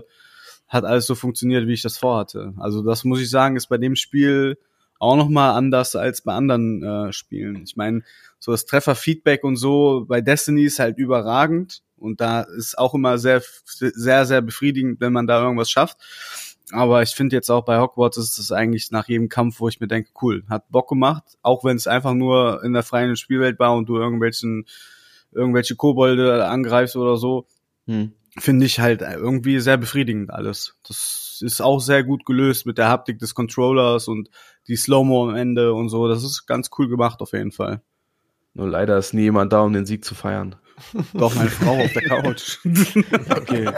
hat 0.69 0.85
alles 0.85 1.05
so 1.05 1.15
funktioniert, 1.15 1.67
wie 1.67 1.73
ich 1.73 1.81
das 1.81 1.97
vorhatte. 1.97 2.53
Also 2.59 2.81
das 2.81 3.03
muss 3.03 3.19
ich 3.19 3.29
sagen, 3.29 3.57
ist 3.57 3.67
bei 3.67 3.77
dem 3.77 3.97
Spiel 3.97 4.57
auch 4.99 5.17
noch 5.17 5.27
mal 5.27 5.55
anders 5.55 5.97
als 5.97 6.21
bei 6.21 6.31
anderen 6.31 6.81
äh, 6.81 7.11
Spielen. 7.11 7.63
Ich 7.63 7.75
meine, 7.75 8.03
so 8.39 8.53
das 8.53 8.65
Trefferfeedback 8.65 9.43
und 9.43 9.57
so 9.57 10.05
bei 10.07 10.21
Destiny 10.21 10.63
ist 10.63 10.79
halt 10.79 10.97
überragend 10.97 11.83
und 11.97 12.21
da 12.21 12.43
ist 12.43 12.77
auch 12.77 12.93
immer 12.93 13.17
sehr, 13.17 13.43
sehr, 13.65 14.25
sehr 14.25 14.41
befriedigend, 14.41 15.01
wenn 15.01 15.11
man 15.11 15.27
da 15.27 15.43
irgendwas 15.43 15.69
schafft. 15.69 15.97
Aber 16.71 17.01
ich 17.01 17.11
finde 17.11 17.35
jetzt 17.35 17.49
auch 17.49 17.65
bei 17.65 17.79
Hogwarts 17.79 18.17
ist 18.17 18.37
es 18.37 18.51
eigentlich 18.51 18.91
nach 18.91 19.07
jedem 19.07 19.27
Kampf, 19.29 19.59
wo 19.59 19.67
ich 19.67 19.79
mir 19.79 19.87
denke, 19.87 20.11
cool, 20.21 20.43
hat 20.49 20.69
Bock 20.69 20.89
gemacht, 20.89 21.23
auch 21.41 21.63
wenn 21.63 21.77
es 21.77 21.87
einfach 21.87 22.13
nur 22.13 22.63
in 22.63 22.73
der 22.73 22.83
freien 22.83 23.15
Spielwelt 23.15 23.57
war 23.59 23.75
und 23.75 23.89
du 23.89 23.97
irgendwelchen 23.97 24.65
irgendwelche 25.31 25.75
Kobolde 25.75 26.47
angreifst 26.47 26.95
oder 26.95 27.17
so, 27.17 27.45
Mhm. 27.85 28.13
finde 28.37 28.65
ich 28.65 28.79
halt 28.79 29.01
irgendwie 29.01 29.59
sehr 29.59 29.77
befriedigend 29.77 30.31
alles. 30.31 30.75
Das 30.87 31.39
ist 31.41 31.61
auch 31.61 31.79
sehr 31.79 32.03
gut 32.03 32.25
gelöst 32.25 32.65
mit 32.65 32.77
der 32.77 32.89
Haptik 32.89 33.17
des 33.19 33.33
Controllers 33.33 34.07
und 34.07 34.29
die 34.67 34.75
Slow-Mo 34.75 35.29
am 35.29 35.35
Ende 35.35 35.73
und 35.73 35.89
so. 35.89 36.07
Das 36.07 36.23
ist 36.23 36.45
ganz 36.45 36.69
cool 36.77 36.87
gemacht 36.87 37.21
auf 37.21 37.33
jeden 37.33 37.51
Fall. 37.51 37.81
Nur 38.53 38.67
leider 38.67 38.97
ist 38.97 39.13
nie 39.13 39.23
jemand 39.23 39.53
da, 39.53 39.61
um 39.61 39.73
den 39.73 39.85
Sieg 39.85 40.05
zu 40.05 40.15
feiern. 40.15 40.55
Doch, 41.13 41.35
meine 41.35 41.49
Frau 41.49 41.77
auf 41.83 41.93
der 41.93 42.03
Couch. 42.03 42.57
Okay. 43.29 43.69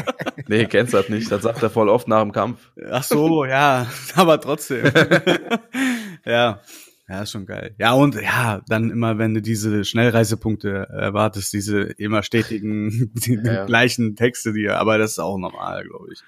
Nee, 0.48 0.66
kennst 0.66 0.94
das 0.94 1.10
nicht. 1.10 1.32
Das 1.32 1.44
sagt 1.44 1.62
er 1.64 1.70
voll 1.70 1.90
oft 1.90 2.08
nach 2.08 2.22
dem 2.22 2.32
Kampf. 2.32 2.72
Ach 2.90 3.04
so, 3.04 3.46
ja, 3.46 3.88
aber 4.16 4.40
trotzdem. 4.42 4.86
ja. 6.26 6.62
Ja, 7.10 7.22
ist 7.24 7.32
schon 7.32 7.46
geil. 7.46 7.76
Ja, 7.78 7.92
und 7.94 8.16
ja, 8.16 8.62
dann 8.68 8.90
immer, 8.90 9.18
wenn 9.18 9.34
du 9.34 9.42
diese 9.42 9.84
Schnellreisepunkte 9.84 10.88
erwartest, 10.90 11.52
diese 11.52 11.82
immer 11.82 12.24
stetigen, 12.24 13.12
die 13.16 13.34
Ja, 13.44 13.66
gleichen 13.66 14.16
Texte, 14.16 14.54
die, 14.54 14.70
aber 14.70 14.98
das 14.98 15.12
ist 15.12 15.20
auch 15.20 15.38
normal, 15.38 15.84
glaube 15.84 16.08
ich. 16.14 16.20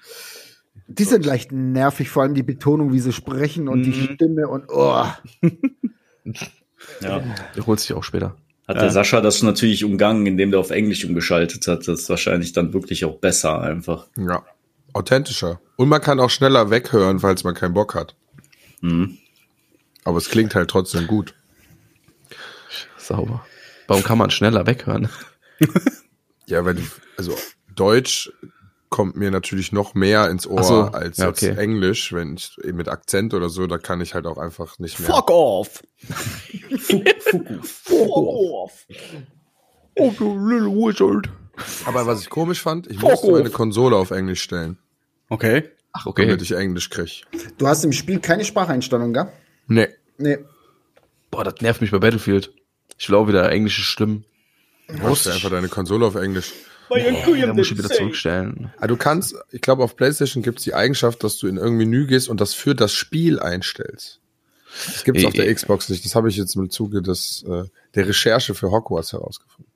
Die 0.88 1.04
sind 1.04 1.24
leicht 1.24 1.52
nervig, 1.52 2.10
vor 2.10 2.22
allem 2.24 2.34
die 2.34 2.42
Betonung, 2.42 2.92
wie 2.92 3.00
sie 3.00 3.12
sprechen 3.14 3.68
und 3.68 3.84
die 3.84 3.90
Mhm. 3.90 4.14
Stimme 4.14 4.48
und 4.48 4.64
oh. 4.68 5.06
Ja. 7.00 7.22
Der 7.56 7.66
holt 7.66 7.80
sich 7.80 7.92
auch 7.94 8.04
später. 8.04 8.36
Hat 8.66 8.76
Ja. 8.76 8.82
der 8.82 8.90
Sascha 8.90 9.20
das 9.20 9.42
natürlich 9.42 9.84
umgangen, 9.84 10.26
indem 10.26 10.50
der 10.50 10.60
auf 10.60 10.70
Englisch 10.70 11.04
umgeschaltet 11.04 11.66
hat. 11.66 11.80
Das 11.88 12.00
ist 12.02 12.08
wahrscheinlich 12.08 12.52
dann 12.52 12.72
wirklich 12.72 13.04
auch 13.04 13.16
besser 13.18 13.60
einfach. 13.60 14.06
Ja. 14.16 14.42
Authentischer. 14.92 15.60
Und 15.76 15.88
man 15.88 16.00
kann 16.00 16.20
auch 16.20 16.30
schneller 16.30 16.70
weghören, 16.70 17.18
falls 17.20 17.42
man 17.44 17.54
keinen 17.54 17.74
Bock 17.74 17.94
hat. 17.94 18.14
Mhm. 18.80 19.18
Aber 20.04 20.18
es 20.18 20.28
klingt 20.30 20.54
halt 20.54 20.70
trotzdem 20.70 21.06
gut. 21.06 21.34
Sauber. 22.96 23.44
Warum 23.86 24.02
kann 24.02 24.18
man 24.18 24.30
schneller 24.30 24.66
weghören? 24.66 25.08
Ja, 26.46 26.64
weil, 26.64 26.74
die- 26.74 26.86
also 27.16 27.36
Deutsch 27.74 28.30
kommt 28.94 29.16
mir 29.16 29.32
natürlich 29.32 29.72
noch 29.72 29.94
mehr 29.94 30.30
ins 30.30 30.46
Ohr 30.46 30.62
so, 30.62 30.82
als 30.82 31.16
ja, 31.16 31.26
jetzt 31.26 31.42
okay. 31.42 31.58
Englisch, 31.58 32.12
wenn 32.12 32.36
ich 32.36 32.56
eben 32.62 32.76
mit 32.76 32.86
Akzent 32.86 33.34
oder 33.34 33.48
so, 33.48 33.66
da 33.66 33.76
kann 33.76 34.00
ich 34.00 34.14
halt 34.14 34.24
auch 34.24 34.38
einfach 34.38 34.78
nicht 34.78 35.00
mehr. 35.00 35.08
Fuck 35.08 35.30
off! 35.30 35.82
Oh, 39.96 40.12
du 40.16 40.38
little 40.38 40.70
wizard. 40.70 41.28
Aber 41.86 42.06
was 42.06 42.20
ich 42.20 42.30
komisch 42.30 42.62
fand, 42.62 42.86
ich 42.86 43.00
Fuck 43.00 43.10
musste 43.10 43.32
meine 43.32 43.48
off. 43.48 43.52
Konsole 43.52 43.96
auf 43.96 44.12
Englisch 44.12 44.42
stellen, 44.42 44.78
Okay. 45.28 45.70
Ach, 45.92 46.06
okay. 46.06 46.26
damit 46.26 46.42
ich 46.42 46.52
Englisch 46.52 46.88
krieg. 46.88 47.24
Du 47.58 47.66
hast 47.66 47.84
im 47.84 47.90
Spiel 47.90 48.20
keine 48.20 48.44
Spracheinstellung, 48.44 49.12
gell? 49.12 49.26
Nee. 49.66 49.88
Nee. 50.18 50.38
Boah, 51.32 51.42
das 51.42 51.60
nervt 51.60 51.80
mich 51.80 51.90
bei 51.90 51.98
Battlefield. 51.98 52.52
Ich 52.96 53.08
will 53.08 53.16
auch 53.16 53.26
wieder 53.26 53.50
englische 53.50 53.82
Stimmen. 53.82 54.24
Du 54.86 54.98
musst 54.98 55.26
einfach 55.26 55.50
deine 55.50 55.68
Konsole 55.68 56.06
auf 56.06 56.14
Englisch. 56.14 56.52
Da 56.88 57.54
muss 57.54 57.70
ich 57.70 57.78
wieder 57.78 57.88
zurückstellen. 57.90 58.72
Ah, 58.78 58.86
du 58.86 58.96
kannst, 58.96 59.34
ich 59.50 59.60
glaube, 59.60 59.82
auf 59.84 59.96
PlayStation 59.96 60.42
gibt 60.42 60.58
es 60.58 60.64
die 60.64 60.74
Eigenschaft, 60.74 61.24
dass 61.24 61.38
du 61.38 61.46
in 61.46 61.56
irgendein 61.56 61.88
Menü 61.90 62.06
gehst 62.06 62.28
und 62.28 62.40
das 62.40 62.54
für 62.54 62.74
das 62.74 62.92
Spiel 62.92 63.38
einstellst. 63.40 64.20
Das 64.86 65.04
gibt 65.04 65.18
es 65.18 65.24
auf 65.24 65.32
der 65.32 65.48
Äh, 65.48 65.54
Xbox 65.54 65.88
nicht. 65.88 66.04
Das 66.04 66.14
habe 66.14 66.28
ich 66.28 66.36
jetzt 66.36 66.56
im 66.56 66.68
Zuge 66.70 67.00
des, 67.00 67.44
äh, 67.48 67.64
der 67.94 68.08
Recherche 68.08 68.54
für 68.54 68.70
Hogwarts 68.70 69.12
herausgefunden. 69.12 69.70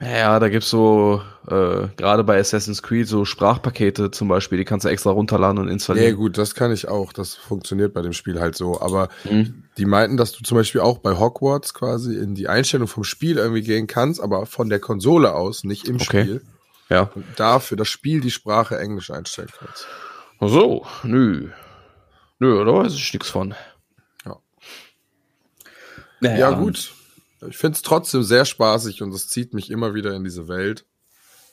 Ja, 0.00 0.38
da 0.38 0.48
gibt's 0.48 0.70
so, 0.70 1.22
äh, 1.48 1.88
gerade 1.96 2.22
bei 2.22 2.38
Assassin's 2.38 2.84
Creed, 2.84 3.08
so 3.08 3.24
Sprachpakete 3.24 4.12
zum 4.12 4.28
Beispiel, 4.28 4.56
die 4.56 4.64
kannst 4.64 4.84
du 4.86 4.90
extra 4.90 5.10
runterladen 5.10 5.58
und 5.58 5.66
Nee, 5.66 5.72
installieren. 5.72 6.14
gut, 6.14 6.38
das 6.38 6.54
kann 6.54 6.70
ich 6.72 6.86
auch. 6.86 7.12
Das 7.12 7.34
funktioniert 7.34 7.94
bei 7.94 8.02
dem 8.02 8.12
Spiel 8.12 8.38
halt 8.38 8.56
so. 8.56 8.80
Aber 8.80 9.08
Mhm. 9.28 9.64
Die 9.78 9.86
meinten, 9.86 10.16
dass 10.16 10.32
du 10.32 10.42
zum 10.42 10.56
Beispiel 10.56 10.80
auch 10.80 10.98
bei 10.98 11.18
Hogwarts 11.18 11.72
quasi 11.72 12.16
in 12.16 12.34
die 12.34 12.48
Einstellung 12.48 12.88
vom 12.88 13.04
Spiel 13.04 13.38
irgendwie 13.38 13.62
gehen 13.62 13.86
kannst, 13.86 14.20
aber 14.20 14.44
von 14.46 14.68
der 14.68 14.80
Konsole 14.80 15.34
aus, 15.34 15.64
nicht 15.64 15.86
im 15.88 15.96
Okay. 15.96 16.22
Spiel. 16.22 16.42
Ja. 16.90 17.02
Und 17.14 17.24
da 17.36 17.60
für 17.60 17.76
das 17.76 17.88
Spiel 17.88 18.20
die 18.20 18.30
Sprache 18.30 18.78
Englisch 18.78 19.10
einstellen 19.10 19.50
kannst. 19.58 19.86
Ach 20.40 20.48
So, 20.48 20.86
nö. 21.02 21.50
Nö, 22.38 22.64
da 22.64 22.72
weiß 22.72 22.94
ich 22.94 23.12
nichts 23.12 23.30
von. 23.30 23.54
Ja, 26.20 26.50
gut. 26.50 26.92
Ich 27.48 27.56
finde 27.56 27.76
es 27.76 27.82
trotzdem 27.82 28.22
sehr 28.22 28.44
spaßig 28.44 29.02
und 29.02 29.12
es 29.14 29.28
zieht 29.28 29.54
mich 29.54 29.70
immer 29.70 29.94
wieder 29.94 30.14
in 30.14 30.24
diese 30.24 30.48
Welt. 30.48 30.84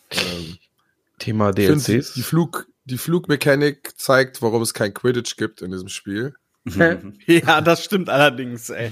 Ähm, 0.09 0.57
Thema 1.19 1.51
DLCs. 1.51 2.13
die, 2.13 2.23
Flug, 2.23 2.67
die 2.85 2.97
Flugmechanik 2.97 3.93
zeigt, 3.97 4.41
warum 4.41 4.61
es 4.61 4.73
kein 4.73 4.93
Quidditch 4.93 5.35
gibt 5.37 5.61
in 5.61 5.71
diesem 5.71 5.89
Spiel. 5.89 6.33
Ja, 7.27 7.61
das 7.61 7.83
stimmt 7.83 8.09
allerdings, 8.09 8.69
ey. 8.71 8.91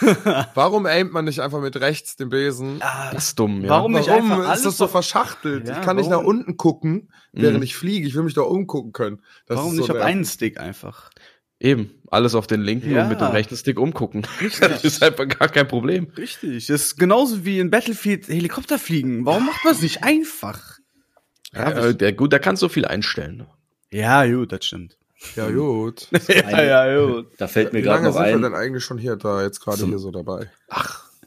Warum 0.54 0.86
aimt 0.86 1.12
man 1.12 1.24
nicht 1.26 1.40
einfach 1.40 1.60
mit 1.60 1.76
rechts 1.80 2.16
den 2.16 2.28
Besen? 2.28 2.80
das 3.12 3.28
ist 3.28 3.38
dumm, 3.38 3.62
ja. 3.62 3.70
Warum 3.70 3.92
nicht 3.92 4.08
Warum 4.08 4.32
einfach 4.32 4.48
alles 4.48 4.58
ist 4.60 4.66
das 4.66 4.76
so 4.78 4.86
so- 4.86 4.90
verschachtelt? 4.92 5.68
Ja, 5.68 5.78
ich 5.78 5.84
kann 5.84 5.96
nicht 5.96 6.10
nach 6.10 6.16
warum? 6.18 6.26
unten 6.38 6.56
gucken, 6.56 7.12
während 7.32 7.58
Mhm. 7.58 7.62
ich 7.62 7.76
fliege. 7.76 8.06
Ich 8.06 8.14
will 8.14 8.24
mich 8.24 8.34
doch 8.34 8.48
umgucken 8.50 8.92
können. 8.92 9.22
Das 9.46 9.58
Warum 9.58 9.72
ist 9.72 9.78
nicht 9.78 9.86
so 9.86 9.94
auf 9.94 10.00
einen 10.00 10.24
Stick 10.24 10.58
einfach? 10.58 11.10
Eben, 11.60 11.92
alles 12.10 12.34
auf 12.34 12.46
den 12.48 12.60
linken 12.62 12.90
Ja. 12.90 13.04
und 13.04 13.08
mit 13.10 13.20
dem 13.20 13.28
rechten 13.28 13.56
Stick 13.56 13.78
umgucken. 13.78 14.26
Das 14.60 14.82
ist 14.84 15.02
einfach 15.02 15.28
gar 15.28 15.48
kein 15.48 15.68
Problem. 15.68 16.08
Richtig. 16.16 16.66
Das 16.66 16.82
ist 16.82 16.96
genauso 16.98 17.44
wie 17.44 17.60
in 17.60 17.70
Battlefield 17.70 18.26
Helikopter 18.28 18.78
fliegen. 18.78 19.24
Warum 19.24 19.46
macht 19.46 19.64
man 19.64 19.72
es 19.72 19.80
nicht 19.82 20.02
einfach? 20.02 20.78
Ja, 21.52 21.70
äh, 21.70 21.94
der, 21.94 22.12
gut, 22.12 22.32
da 22.32 22.40
kannst 22.40 22.62
du 22.62 22.68
viel 22.68 22.84
einstellen. 22.84 23.46
Ja, 23.92 24.26
gut, 24.26 24.50
das 24.50 24.64
stimmt. 24.66 24.98
Ja, 25.36 25.50
gut. 25.50 26.08
ja, 26.28 26.62
ja, 26.62 27.06
gut. 27.06 27.26
Da 27.38 27.48
fällt 27.48 27.72
mir 27.72 27.80
Wie 27.80 27.82
gerade 27.82 27.96
lange 28.04 28.08
noch 28.08 28.14
sind 28.14 28.26
wir 28.26 28.34
ein. 28.34 28.42
denn 28.42 28.54
eigentlich 28.54 28.84
schon 28.84 28.98
hier 28.98 29.16
da 29.16 29.42
jetzt 29.42 29.60
gerade 29.60 29.84
hier 29.84 29.98
so 29.98 30.10
dabei? 30.10 30.50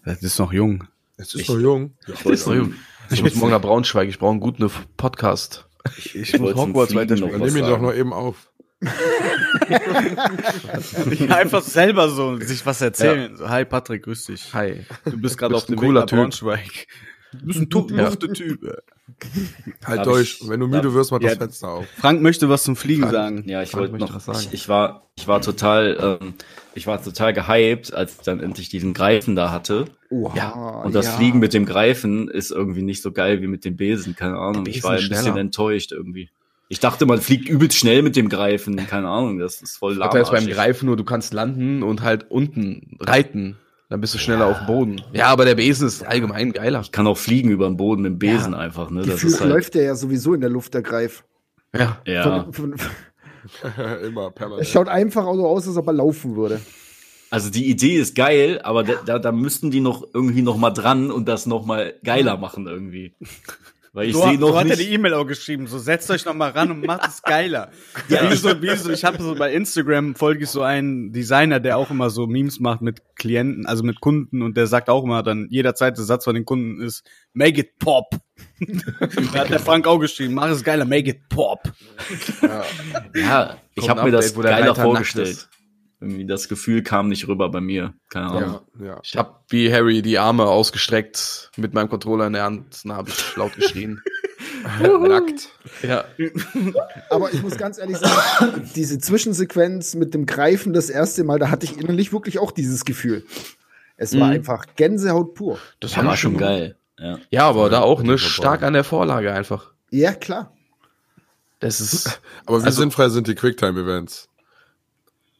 Das 0.05 0.21
ist 0.23 0.39
noch 0.39 0.53
jung. 0.53 0.87
Es 1.17 1.33
ist 1.33 1.41
Ich- 1.41 1.49
noch 1.49 1.59
jung. 1.59 1.93
Ich 2.07 2.23
wollte 2.25 2.37
zum, 2.41 2.75
Ich 3.09 3.21
muss 3.23 3.35
morgen 3.35 3.51
nach 3.51 3.61
Braunschweig, 3.61 4.07
ich 4.09 4.19
brauche 4.19 4.31
einen 4.31 4.39
guten 4.39 4.69
Podcast. 4.97 5.65
Ich, 5.97 6.15
ich 6.15 6.39
wollte 6.39 6.55
zum 6.59 6.69
Hogwarts 6.69 6.93
weiterspielen. 6.95 7.39
noch 7.39 7.45
nimm 7.45 7.55
ihn 7.57 7.63
doch 7.65 7.79
noch 7.81 7.93
eben 7.93 8.13
auf. 8.13 8.51
einfach 11.29 11.63
selber 11.63 12.09
so 12.09 12.37
sich 12.37 12.65
was 12.65 12.81
erzählen. 12.81 13.35
So, 13.35 13.49
Hi 13.49 13.65
Patrick, 13.65 14.03
grüß 14.03 14.25
dich. 14.25 14.53
Hi. 14.53 14.85
Du 15.05 15.17
bist 15.19 15.37
gerade 15.37 15.51
Du 15.53 15.57
auf 15.57 15.65
bist 15.65 15.69
ein 15.69 15.75
dem 15.77 15.81
Weg 15.81 15.87
cooler 15.87 15.99
nach 16.01 16.07
Typ. 16.07 16.19
Braunschweig. 16.19 16.87
Du 17.33 17.45
bist 17.45 17.59
ein 17.59 17.69
Ja. 17.97 18.05
dufter 18.09 18.33
Typ. 18.33 18.61
Halt 19.85 20.05
durch. 20.05 20.39
ich- 20.41 20.49
wenn 20.49 20.59
du 20.59 20.67
müde 20.67 20.93
wirst, 20.93 21.11
mach 21.11 21.21
ja. 21.21 21.29
das 21.29 21.37
Fenster 21.37 21.69
auf. 21.69 21.85
Frank 21.97 22.21
möchte 22.21 22.49
was 22.49 22.63
zum 22.63 22.75
Fliegen 22.75 23.09
sagen. 23.09 23.43
Ja, 23.47 23.61
ich 23.61 23.71
Frank 23.71 23.91
wollte 23.91 24.03
noch, 24.05 24.13
was 24.15 24.25
sagen. 24.25 24.39
ich, 24.41 24.53
ich 24.53 24.69
war, 24.69 25.07
ich 25.15 25.27
war 25.27 25.41
total, 25.41 26.19
ähm, 26.21 26.33
ich 26.75 26.87
war 26.87 27.01
total 27.03 27.33
gehypt, 27.33 27.93
als 27.93 28.15
ich 28.15 28.21
dann 28.21 28.39
endlich 28.39 28.69
diesen 28.69 28.93
Greifen 28.93 29.35
da 29.35 29.51
hatte. 29.51 29.85
Oha, 30.09 30.35
Ja, 30.35 30.49
Und 30.83 30.93
das 30.93 31.05
ja. 31.07 31.11
Fliegen 31.13 31.39
mit 31.39 31.53
dem 31.53 31.65
Greifen 31.65 32.27
ist 32.29 32.51
irgendwie 32.51 32.81
nicht 32.83 33.01
so 33.01 33.11
geil 33.11 33.41
wie 33.41 33.47
mit 33.47 33.65
dem 33.65 33.75
Besen, 33.77 34.15
keine 34.15 34.37
Ahnung. 34.37 34.65
Der 34.65 34.71
Ich 34.75 34.81
Besen 34.81 34.89
war 34.89 34.97
ein 34.99 35.09
bisschen 35.09 35.37
enttäuscht 35.37 35.91
irgendwie. 35.91 36.29
Ich 36.69 36.81
dachte, 36.81 37.05
man 37.05 37.21
fliegt 37.21 37.47
übelst 37.47 37.77
schnell 37.77 38.01
mit 38.01 38.17
dem 38.17 38.27
Greifen, 38.27 38.75
keine 38.87 39.07
Ahnung, 39.07 39.39
das 39.39 39.61
ist 39.61 39.77
voll 39.77 39.95
Das 39.95 40.13
heißt 40.13 40.31
beim. 40.31 40.47
Greifen 40.47 40.87
nur, 40.87 40.97
du 40.97 41.05
kannst 41.05 41.33
landen 41.33 41.81
und 41.81 42.01
halt 42.01 42.29
unten 42.29 42.97
reiten. 42.99 43.55
Dann 43.89 44.01
bist 44.01 44.13
du 44.13 44.17
schneller 44.17 44.47
auf 44.47 44.57
dem 44.57 44.67
Boden. 44.67 45.01
Ja, 45.13 45.27
aber 45.27 45.45
der 45.45 45.55
Besen 45.55 45.87
ist 45.87 46.05
allgemein 46.05 46.51
geiler. 46.51 46.81
Ich 46.81 46.91
kann 46.91 47.07
auch 47.07 47.17
fliegen 47.17 47.49
über 47.49 47.67
den 47.67 47.77
Boden 47.77 48.01
mit 48.01 48.11
dem 48.11 48.19
Besen 48.19 48.53
einfach, 48.53 48.89
ne? 48.89 49.01
Ist 49.01 49.39
halt, 49.39 49.49
läuft 49.49 49.75
der 49.75 49.83
ja 49.83 49.95
sowieso 49.95 50.33
in 50.33 50.41
der 50.41 50.49
Luft, 50.49 50.73
der 50.73 50.81
Greif. 50.81 51.23
Ja. 51.73 52.01
ja. 52.05 52.43
Von, 52.51 52.53
von, 52.53 52.75
Immer 54.03 54.27
es 54.27 54.35
permanent. 54.35 54.67
schaut 54.67 54.87
einfach 54.89 55.23
so 55.33 55.47
aus, 55.47 55.67
als 55.67 55.77
ob 55.77 55.87
er 55.87 55.93
laufen 55.93 56.35
würde. 56.35 56.59
Also 57.29 57.49
die 57.49 57.69
Idee 57.69 57.97
ist 57.97 58.15
geil, 58.15 58.61
aber 58.63 58.83
da, 58.83 58.93
da, 59.05 59.19
da 59.19 59.31
müssten 59.31 59.69
die 59.71 59.81
noch 59.81 60.05
irgendwie 60.13 60.41
noch 60.41 60.57
mal 60.57 60.71
dran 60.71 61.11
und 61.11 61.27
das 61.27 61.45
noch 61.45 61.65
mal 61.65 61.93
geiler 62.03 62.37
machen 62.37 62.67
irgendwie. 62.67 63.13
Weil 63.97 64.09
ich 64.09 64.13
so, 64.13 64.21
sehe 64.21 64.37
noch 64.37 64.49
so 64.49 64.59
hat 64.59 64.69
er 64.69 64.75
nicht. 64.75 64.87
die 64.87 64.93
E-Mail 64.93 65.15
auch 65.15 65.25
geschrieben. 65.25 65.65
So 65.65 65.79
setzt 65.79 66.11
euch 66.11 66.23
noch 66.23 66.35
mal 66.35 66.51
ran 66.51 66.69
und 66.69 66.85
macht 66.85 67.07
es 67.07 67.23
geiler. 67.23 67.71
ja. 68.09 68.29
Wie 68.29 68.35
so, 68.35 68.61
wie 68.61 68.75
so, 68.75 68.91
ich 68.91 69.03
habe 69.03 69.23
so 69.23 69.33
bei 69.33 69.51
Instagram 69.51 70.13
folge 70.13 70.43
ich 70.43 70.51
so 70.51 70.61
einen 70.61 71.11
Designer, 71.11 71.59
der 71.59 71.79
auch 71.79 71.89
immer 71.89 72.11
so 72.11 72.27
Memes 72.27 72.59
macht 72.59 72.81
mit 72.81 73.01
Klienten, 73.15 73.65
also 73.65 73.81
mit 73.81 73.99
Kunden 73.99 74.43
und 74.43 74.55
der 74.55 74.67
sagt 74.67 74.91
auch 74.91 75.03
immer 75.03 75.23
dann 75.23 75.47
jeder 75.49 75.73
zweite 75.73 76.03
Satz 76.03 76.25
von 76.25 76.35
den 76.35 76.45
Kunden 76.45 76.79
ist 76.79 77.09
Make 77.33 77.61
it 77.61 77.79
pop. 77.79 78.11
da 79.33 79.39
hat 79.39 79.49
der 79.49 79.59
Frank 79.59 79.87
auch 79.87 79.97
geschrieben, 79.97 80.35
mach 80.35 80.51
es 80.51 80.63
geiler, 80.63 80.85
make 80.85 81.09
it 81.09 81.27
pop. 81.29 81.63
ja, 83.15 83.57
ich 83.73 83.81
Kommt 83.81 83.89
habe 83.89 84.03
mir 84.03 84.11
das 84.11 84.31
der 84.31 84.43
geiler 84.43 84.75
vorgestellt. 84.75 85.49
Irgendwie 85.99 86.25
das 86.27 86.47
Gefühl 86.47 86.83
kam 86.83 87.07
nicht 87.09 87.27
rüber 87.27 87.49
bei 87.49 87.59
mir. 87.59 87.93
Keine 88.09 88.27
Ahnung. 88.27 88.59
Ja, 88.79 88.85
ja. 88.85 88.99
Ich 89.03 89.17
habe 89.17 89.35
wie 89.49 89.71
Harry 89.73 90.01
die 90.03 90.19
Arme 90.19 90.43
ausgestreckt 90.45 91.49
mit 91.57 91.73
meinem 91.73 91.89
Controller 91.89 92.27
in 92.27 92.33
der 92.33 92.43
Hand. 92.43 92.83
Dann 92.83 92.93
habe 92.93 93.09
ich 93.09 93.35
laut 93.35 93.55
geschrien. 93.55 94.01
Nackt. 94.79 95.49
ja. 95.81 96.05
Aber 97.09 97.33
ich 97.33 97.41
muss 97.41 97.57
ganz 97.57 97.77
ehrlich 97.79 97.97
sagen, 97.97 98.69
diese 98.75 98.99
Zwischensequenz 98.99 99.95
mit 99.95 100.13
dem 100.13 100.25
Greifen 100.25 100.73
das 100.73 100.89
erste 100.89 101.23
Mal, 101.23 101.39
da 101.39 101.49
hatte 101.49 101.65
ich 101.65 101.77
innerlich 101.79 102.11
wirklich 102.13 102.37
auch 102.39 102.51
dieses 102.51 102.85
Gefühl. 102.85 103.25
Es 103.95 104.13
war 104.19 104.27
Mhm. 104.27 104.33
einfach 104.33 104.65
Gänsehaut 104.75 105.33
pur. 105.33 105.57
Das 105.79 105.93
Das 105.93 106.05
war 106.05 106.15
schon 106.17 106.37
geil. 106.37 106.75
Ja. 106.99 107.17
Ja, 107.31 107.47
aber 107.49 107.69
da 107.69 107.81
auch, 107.81 108.03
ne? 108.03 108.17
Stark 108.19 108.61
an 108.63 108.73
der 108.73 108.83
Vorlage 108.83 109.33
einfach. 109.33 109.71
Ja, 109.89 110.13
klar. 110.13 110.53
Das 111.59 111.81
ist. 111.81 112.21
Aber 112.45 112.61
wie 112.61 112.65
Also- 112.65 112.81
sinnfrei 112.81 113.09
sind 113.09 113.27
die 113.27 113.33
Quicktime-Events? 113.35 114.29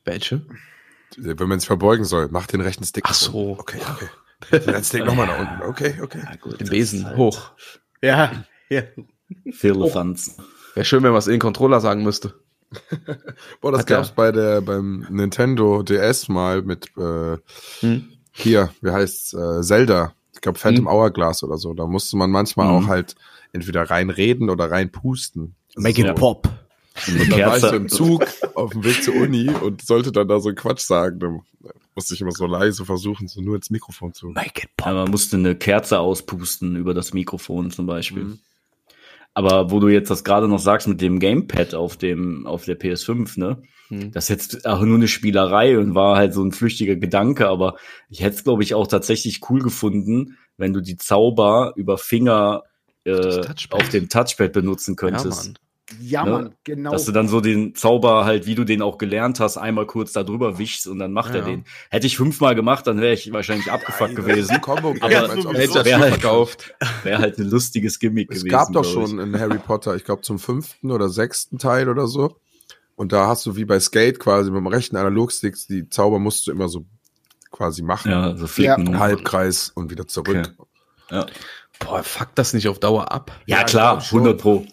Welche? 0.08 0.42
Wenn 1.18 1.48
man 1.50 1.60
sich 1.60 1.68
verbeugen 1.68 2.06
soll, 2.06 2.28
mach 2.32 2.48
den 2.48 2.62
rechten 2.62 2.84
Stick. 2.86 3.04
Ach 3.06 3.10
nach 3.12 3.16
so. 3.16 3.32
unten. 3.52 3.60
Okay, 3.62 3.80
okay. 3.92 4.08
Den 4.52 4.70
rechten 4.70 4.84
Stick 4.84 5.06
nochmal 5.06 5.28
nach 5.28 5.40
unten. 5.40 5.62
Okay, 5.64 5.96
okay. 6.02 6.22
Ja, 6.24 6.36
gut, 6.38 6.60
Den 6.60 6.70
Besen 6.70 7.06
halt 7.06 7.18
hoch. 7.18 7.52
Ja, 8.02 8.32
ja. 8.70 8.82
Firlefanz. 9.52 10.38
Wäre 10.74 10.86
schön, 10.86 11.04
wenn 11.04 11.12
man 11.12 11.20
es 11.20 11.28
in 11.28 11.34
den 11.34 11.40
Controller 11.40 11.80
sagen 11.82 12.04
müsste. 12.04 12.34
Boah, 13.62 13.72
das 13.72 13.82
Hat 13.82 13.88
gab's 13.88 14.12
bei 14.12 14.32
der, 14.32 14.62
beim 14.62 15.06
Nintendo 15.10 15.84
DS 15.84 16.28
mal 16.28 16.62
mit, 16.62 16.88
äh, 16.98 17.38
Hm? 17.80 18.10
hier, 18.32 18.70
wie 18.82 18.92
heißt's, 18.92 19.34
äh, 19.34 19.62
Zelda. 19.62 20.14
Ich 20.34 20.42
glaube 20.42 20.60
Phantom 20.60 20.86
Hm. 20.86 20.94
Hourglass 20.94 21.44
oder 21.44 21.58
so. 21.58 21.74
Da 21.74 21.88
musste 21.88 22.18
man 22.18 22.30
manchmal 22.30 22.68
Mhm. 22.68 22.74
auch 22.74 22.88
halt 22.88 23.16
entweder 23.54 23.90
reinreden 23.90 24.50
oder 24.50 24.70
reinpusten. 24.70 25.56
Make 25.76 26.02
it 26.02 26.08
Ja. 26.08 26.14
pop. 26.14 26.48
Eine 27.08 27.22
Und 27.22 27.32
dann 27.32 27.40
war 27.42 27.56
ich 27.58 27.62
so 27.62 27.68
Kerze. 27.70 27.76
im 27.76 27.90
Zug 27.90 28.26
auf 28.56 28.72
dem 28.72 28.84
Weg 28.84 29.04
zur 29.04 29.16
Uni 29.16 29.50
und 29.50 29.82
sollte 29.86 30.12
dann 30.12 30.28
da 30.28 30.40
so 30.40 30.54
Quatsch 30.54 30.82
sagen. 30.82 31.20
Dann 31.20 31.42
musste 31.96 32.14
ich 32.14 32.22
immer 32.22 32.32
so 32.32 32.46
leise 32.48 32.86
versuchen, 32.86 33.28
so 33.28 33.42
nur 33.42 33.56
ins 33.56 33.70
Mikrofon 33.70 34.14
zu. 34.14 34.28
Make 34.30 34.64
it 34.64 34.70
Ja, 34.84 34.94
man 34.94 35.10
musste 35.12 35.38
eine 35.38 35.56
Kerze 35.56 36.00
auspusten 36.00 36.76
über 36.76 36.94
das 36.94 37.14
Mikrofon 37.14 37.72
zum 37.72 37.86
Beispiel. 37.86 38.24
Mhm. 38.24 38.40
aber 39.34 39.70
wo 39.72 39.80
du 39.80 39.88
jetzt 39.90 40.10
das 40.10 40.24
gerade 40.24 40.48
noch 40.48 40.60
sagst 40.60 40.88
mit 40.88 41.02
dem 41.02 41.20
Gamepad 41.20 41.76
auf 41.76 41.98
dem, 41.98 42.48
auf 42.48 42.66
der 42.66 42.80
PS5, 42.80 43.40
ne? 43.40 43.62
Hm. 43.90 44.12
Das 44.12 44.26
ist 44.26 44.30
jetzt 44.30 44.66
auch 44.66 44.82
nur 44.82 44.96
eine 44.96 45.08
Spielerei 45.08 45.78
und 45.78 45.96
war 45.96 46.18
halt 46.18 46.34
so 46.34 46.44
ein 46.44 46.52
flüchtiger 46.52 46.96
Gedanke, 46.96 47.48
aber 47.48 47.78
ich 48.10 48.22
hätte 48.22 48.36
es, 48.36 48.44
glaube 48.44 48.64
ich, 48.64 48.74
auch 48.74 48.88
tatsächlich 48.88 49.42
cool 49.50 49.62
gefunden, 49.62 50.38
wenn 50.58 50.74
du 50.74 50.82
die 50.82 50.98
Zauber 50.98 51.74
über 51.76 51.98
Finger 51.98 52.64
äh, 53.06 53.42
auf 53.72 53.90
dem 53.90 54.10
Touchpad 54.10 54.52
benutzen 54.52 54.92
Ja, 54.92 54.96
könntest. 54.96 55.46
Mann. 55.46 55.58
Ja, 56.02 56.26
Ne? 56.26 56.32
Mann, 56.32 56.56
genau. 56.66 56.92
Dass 56.92 57.06
du 57.06 57.14
dann 57.14 57.30
so 57.30 57.40
den 57.40 57.74
Zauber 57.74 58.26
halt, 58.26 58.46
wie 58.46 58.56
du 58.56 58.66
den 58.66 58.82
auch 58.82 58.98
gelernt 58.98 59.40
hast, 59.40 59.56
einmal 59.58 59.86
kurz 59.86 60.12
da 60.12 60.24
drüber 60.24 60.58
wischst 60.58 60.86
und 60.88 61.00
dann 61.00 61.14
macht 61.14 61.32
er 61.34 61.40
Ja. 61.42 61.46
den. 61.46 61.64
Hätte 61.90 62.08
ich 62.08 62.18
fünfmal 62.18 62.56
gemacht, 62.56 62.86
dann 62.88 63.00
wäre 63.00 63.14
ich 63.14 63.32
wahrscheinlich 63.32 63.72
abgefuckt 63.72 64.16
gewesen. 64.16 64.60
Combo 64.62 64.96
Aber 65.00 65.30
als 65.30 65.46
ob 65.46 65.54
wer 65.54 65.54
es 65.54 65.58
hätte 65.60 65.68
so- 65.70 65.74
das 65.76 65.86
Wär 65.86 65.98
Spiel 66.00 66.10
verkauft. 66.10 66.74
Wäre 67.04 67.20
halt 67.22 67.38
ein 67.40 67.50
lustiges 67.50 68.00
Gimmick 68.00 68.30
Es 68.32 68.40
gewesen. 68.40 68.50
gab 68.50 68.72
doch 68.74 68.84
schon 68.84 69.18
in 69.20 69.40
Harry 69.40 69.60
Potter, 69.60 69.96
ich 69.96 70.04
glaube 70.04 70.24
zum 70.24 70.40
fünften 70.40 70.92
oder 70.92 71.08
sechsten 71.08 71.58
Teil 71.58 71.88
oder 71.88 72.08
so. 72.08 72.36
Und 72.96 73.14
da 73.14 73.28
hast 73.28 73.46
du 73.46 73.56
wie 73.56 73.64
bei 73.66 73.80
Skate 73.80 74.20
quasi 74.20 74.50
mit 74.52 74.58
dem 74.58 74.68
rechten 74.68 74.98
Analogsticks, 74.98 75.68
die 75.68 75.88
Zauber 75.88 76.20
musst 76.20 76.48
du 76.48 76.52
immer 76.52 76.68
so 76.68 76.86
quasi 77.52 77.82
machen. 77.82 78.12
Ja, 78.12 78.36
so 78.36 78.46
flicken. 78.48 78.90
Ein 78.90 79.00
Halbkreis 79.00 79.72
und 79.74 79.90
wieder 79.90 80.06
zurück. 80.08 80.30
Okay. 80.58 80.68
Ja, 81.12 81.26
Boah, 81.80 82.04
fuck 82.04 82.30
das 82.36 82.54
nicht 82.54 82.68
auf 82.68 82.80
Dauer 82.80 83.12
ab. 83.12 83.32
ja 83.46 83.60
Ja, 83.60 83.64
klar, 83.64 83.94
glaub 83.98 84.04
schon. 84.04 84.20
100 84.22 84.42
Pro. 84.42 84.66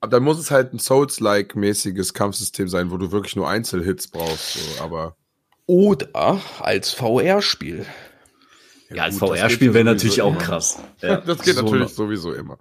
Aber 0.00 0.10
dann 0.10 0.22
muss 0.22 0.38
es 0.38 0.50
halt 0.50 0.72
ein 0.72 0.78
Souls-like-mäßiges 0.78 2.14
Kampfsystem 2.14 2.68
sein, 2.68 2.90
wo 2.90 2.96
du 2.96 3.12
wirklich 3.12 3.36
nur 3.36 3.48
Einzelhits 3.48 4.08
brauchst. 4.08 4.54
So. 4.54 4.82
Aber 4.82 5.16
Oder 5.66 6.40
als 6.60 6.92
VR-Spiel. 6.92 7.84
Ja, 8.92 9.04
als 9.04 9.18
gut, 9.18 9.30
das 9.30 9.40
VR-Spiel 9.40 9.74
wäre 9.74 9.86
ja 9.86 9.92
natürlich 9.92 10.22
auch 10.22 10.32
immer. 10.32 10.40
krass. 10.40 10.78
Ja. 11.02 11.18
das 11.18 11.42
geht 11.42 11.54
So 11.54 11.62
natürlich 11.62 11.90
sowieso 11.94 12.32
immer. 12.32 12.58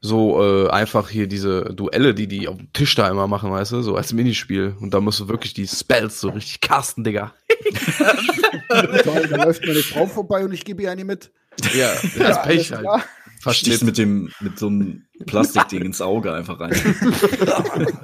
So 0.00 0.42
äh, 0.42 0.68
einfach 0.70 1.08
hier 1.08 1.26
diese 1.26 1.64
Duelle, 1.74 2.12
die 2.14 2.26
die 2.26 2.48
auf 2.48 2.56
dem 2.56 2.70
Tisch 2.74 2.94
da 2.94 3.08
immer 3.08 3.26
machen, 3.26 3.50
weißt 3.50 3.72
du, 3.72 3.82
so 3.82 3.96
als 3.96 4.12
Minispiel. 4.12 4.74
Und 4.80 4.92
da 4.92 5.00
musst 5.00 5.20
du 5.20 5.28
wirklich 5.28 5.54
die 5.54 5.66
Spells 5.66 6.20
so 6.20 6.30
richtig 6.30 6.60
casten, 6.60 7.04
Digga. 7.04 7.32
Toll, 8.68 9.28
da 9.28 9.44
läuft 9.44 9.66
meine 9.66 9.80
Frau 9.80 10.06
vorbei 10.06 10.44
und 10.44 10.52
ich 10.52 10.64
gebe 10.64 10.82
ihr 10.82 10.90
eine 10.90 11.04
mit. 11.04 11.30
Ja, 11.74 11.90
das 12.18 12.42
Pech 12.42 12.44
alles 12.44 12.70
halt. 12.72 12.80
klar. 12.80 13.04
Verschnitt. 13.44 13.82
mit 13.82 13.98
dem, 13.98 14.30
mit 14.40 14.58
so 14.58 14.66
einem 14.66 15.04
Plastikding 15.26 15.82
ins 15.82 16.00
Auge 16.00 16.32
einfach 16.32 16.58
rein. 16.60 16.74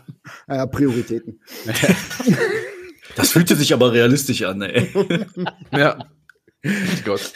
Naja, 0.47 0.67
Prioritäten. 0.67 1.41
Das 3.17 3.33
fühlte 3.33 3.57
sich 3.57 3.73
aber 3.75 3.93
realistisch 3.93 4.43
an, 4.45 4.62
ey. 4.62 4.89
Ja. 5.73 5.99
Gott. 7.05 7.33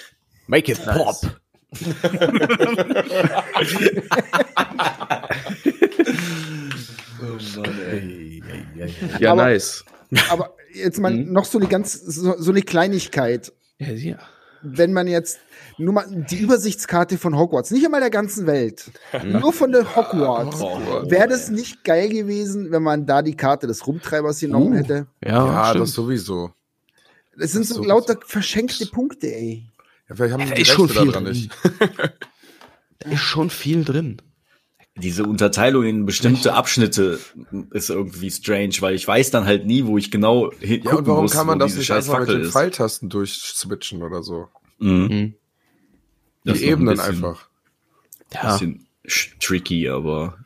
Make 0.47 0.71
it 0.71 0.85
pop. 0.85 1.17
Ja, 9.21 9.33
Aber- 9.33 9.45
nice. 9.45 9.85
Aber 10.31 10.55
jetzt 10.73 10.99
mal 11.01 11.13
Mhm. 11.13 11.33
noch 11.33 11.45
so 11.45 11.59
eine 11.59 11.69
ganz, 11.69 11.93
so, 11.93 12.35
so 12.39 12.51
eine 12.51 12.63
Kleinigkeit. 12.63 13.53
Ja, 13.79 13.89
ja. 13.91 14.19
Wenn 14.63 14.93
man 14.93 15.07
jetzt 15.07 15.39
nur 15.79 15.95
mal 15.95 16.07
die 16.31 16.39
Übersichtskarte 16.39 17.19
von 17.19 17.37
Hogwarts, 17.37 17.71
nicht 17.71 17.85
einmal 17.85 18.01
der 18.01 18.11
ganzen 18.11 18.47
Welt, 18.47 18.91
Mhm. 19.23 19.41
nur 19.41 19.53
von 19.53 19.73
der 19.73 19.85
Hogwarts, 19.97 20.61
wäre 21.11 21.29
das 21.29 21.51
nicht 21.51 21.85
geil 21.85 22.09
gewesen, 22.09 22.71
wenn 22.71 22.83
man 22.83 23.07
da 23.07 23.23
die 23.23 23.37
Karte 23.37 23.67
des 23.67 23.87
Rumtreibers 23.87 24.41
genommen 24.41 24.73
Uh. 24.73 24.77
hätte? 24.77 25.07
Ja, 25.25 25.47
Ja, 25.47 25.65
stimmt. 25.71 25.83
das 25.83 25.93
sowieso. 25.93 26.51
Das 27.37 27.53
sind 27.53 27.69
Das 27.69 27.77
so 27.77 27.83
lauter 27.85 28.17
verschenkte 28.25 28.87
Punkte, 28.87 29.27
ey. 29.35 29.65
Ja, 30.09 30.15
vielleicht 30.15 30.33
haben 30.35 30.41
Ja, 30.41 30.47
die 30.47 30.53
da 30.55 30.61
ist 30.63 30.69
schon 30.69 30.89
viel 30.89 31.11
drin. 31.13 31.25
nicht. 31.25 31.51
Da 33.01 33.11
ist 33.11 33.21
schon 33.21 33.51
viel 33.51 33.85
drin. 33.85 34.23
Diese 34.97 35.25
Unterteilung 35.25 35.83
in 35.85 36.07
bestimmte 36.07 36.55
Abschnitte 36.55 37.19
ist 37.73 37.91
irgendwie 37.91 38.31
strange, 38.31 38.75
weil 38.79 38.95
ich 38.95 39.09
weiß 39.09 39.33
dann 39.33 39.45
halt 39.45 39.67
nie, 39.67 39.87
wo 39.87 39.99
ich 39.99 40.13
genau 40.13 40.53
hin 40.61 40.83
Ja, 40.85 40.93
und 40.95 41.07
warum 41.09 41.23
muss, 41.23 41.33
kann 41.33 41.49
man 41.49 41.59
das 41.59 41.75
nicht 41.75 41.91
einfach 41.91 42.21
mit 42.21 42.29
den 42.29 42.43
ist. 42.43 42.53
Pfeiltasten 42.53 43.09
durchswitchen 43.09 44.05
oder 44.05 44.23
so? 44.23 44.47
Mhm. 44.79 45.35
Das 46.45 46.59
Die 46.59 46.65
noch 46.65 46.69
ein 46.69 46.73
Ebenen 46.73 46.95
bisschen- 46.97 47.15
einfach. 47.25 47.49
Ja. 48.33 48.53
Bisschen 48.53 48.87
sch- 49.07 49.39
tricky, 49.41 49.89
aber 49.89 50.39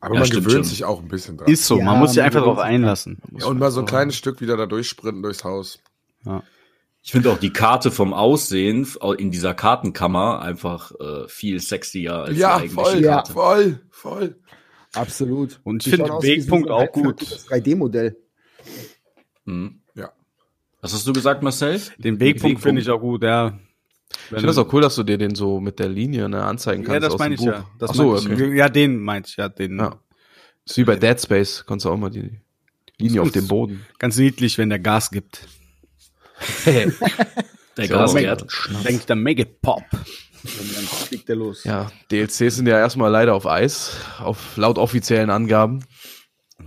Aber 0.00 0.14
Ja, 0.16 0.20
man 0.20 0.28
gewöhnt 0.28 0.52
schon. 0.52 0.64
sich 0.64 0.84
auch 0.84 1.00
ein 1.00 1.08
bisschen 1.08 1.38
dran. 1.38 1.48
Ist 1.48 1.64
so, 1.66 1.78
Ja, 1.78 1.84
man 1.86 1.98
muss 1.98 2.12
sich 2.12 2.20
einfach 2.22 2.40
darauf 2.40 2.58
einlassen. 2.58 3.18
ja, 3.38 3.46
und 3.46 3.58
mal 3.58 3.70
so 3.70 3.80
ein 3.80 3.86
kleines 3.86 4.16
Stück 4.16 4.42
wieder 4.42 4.56
da 4.58 4.66
durchsprinten 4.66 5.22
durchs 5.22 5.44
Haus. 5.44 5.78
ich 7.02 7.10
finde 7.12 7.30
auch 7.32 7.38
die 7.38 7.52
Karte 7.54 7.90
vom 7.90 8.12
Aussehen 8.12 8.86
in 9.18 9.30
dieser 9.30 9.54
Kartenkammer 9.54 10.40
einfach 10.42 10.92
äh, 11.00 11.26
viel 11.28 11.58
sexier 11.60 12.14
als 12.16 12.36
ja, 12.38 12.58
die 12.58 12.64
eigentliche 12.64 12.74
voll, 12.90 13.00
Ja. 13.02 13.14
Karte. 13.14 13.32
voll, 13.32 13.80
voll. 13.90 14.38
Absolut. 14.94 15.60
Und 15.64 15.86
ich 15.86 15.90
finde 15.94 16.10
den 16.10 16.22
Wegpunkt 16.22 16.70
auch 16.70 16.92
gut. 16.92 17.04
halbfertiges 17.20 17.46
3D-Modell. 17.48 18.16
Mhm. 19.46 19.80
Ja. 19.94 20.12
Was 20.82 20.92
hast 20.92 21.06
du 21.06 21.12
gesagt, 21.14 21.42
Marcel? 21.42 21.80
Den 21.98 22.20
Wegpunkt 22.20 22.60
finde 22.60 22.82
ich 22.82 22.90
auch 22.90 23.00
gut, 23.00 23.22
ja. 23.22 23.58
Ich 24.22 24.28
finde 24.28 24.46
das 24.46 24.58
auch 24.58 24.72
cool, 24.72 24.80
dass 24.82 24.94
du 24.94 25.02
dir 25.02 25.18
den 25.18 25.34
so 25.34 25.60
mit 25.60 25.78
der 25.78 25.88
Linie 25.88 26.28
ne, 26.28 26.42
anzeigen 26.44 26.82
kannst. 26.84 26.94
Ja, 26.94 27.00
das 27.00 27.12
aus 27.14 27.18
meine 27.18 27.34
dem 27.36 27.40
ich 27.40 27.46
Buch. 27.46 27.52
ja. 27.54 27.68
Das 27.78 27.90
Ach 27.90 27.94
so, 27.94 28.12
meinte 28.12 28.28
ich. 28.34 28.40
okay. 28.42 28.56
Ja, 28.56 28.68
den 28.68 28.98
meinte 28.98 29.28
ich, 29.30 29.36
ja, 29.36 29.48
den. 29.48 29.78
Ja. 29.78 29.98
Ist 30.66 30.76
wie 30.78 30.84
bei 30.84 30.96
Dead 30.96 31.20
Space, 31.20 31.64
kannst 31.66 31.84
du 31.84 31.90
auch 31.90 31.96
mal 31.96 32.10
die 32.10 32.40
Linie 32.98 33.22
auf 33.22 33.30
dem 33.32 33.46
Boden. 33.48 33.84
Ganz 33.98 34.16
niedlich, 34.16 34.56
wenn 34.58 34.70
der 34.70 34.78
Gas 34.78 35.10
gibt. 35.10 35.46
Der 37.76 37.86
So. 37.88 37.94
Gasgerd. 37.94 38.46
Denke 38.84 38.92
ich 38.92 39.06
dann, 39.06 39.20
make 39.22 39.42
it 39.42 39.60
pop. 39.60 39.82
Und 39.92 40.76
dann 40.76 40.84
fliegt 40.84 41.28
der 41.28 41.36
los. 41.36 41.64
Ja, 41.64 41.90
DLCs 42.10 42.56
sind 42.56 42.66
ja 42.68 42.78
erstmal 42.78 43.10
leider 43.10 43.34
auf 43.34 43.46
Eis, 43.46 43.96
auf 44.18 44.56
laut 44.56 44.78
offiziellen 44.78 45.30
Angaben. 45.30 45.84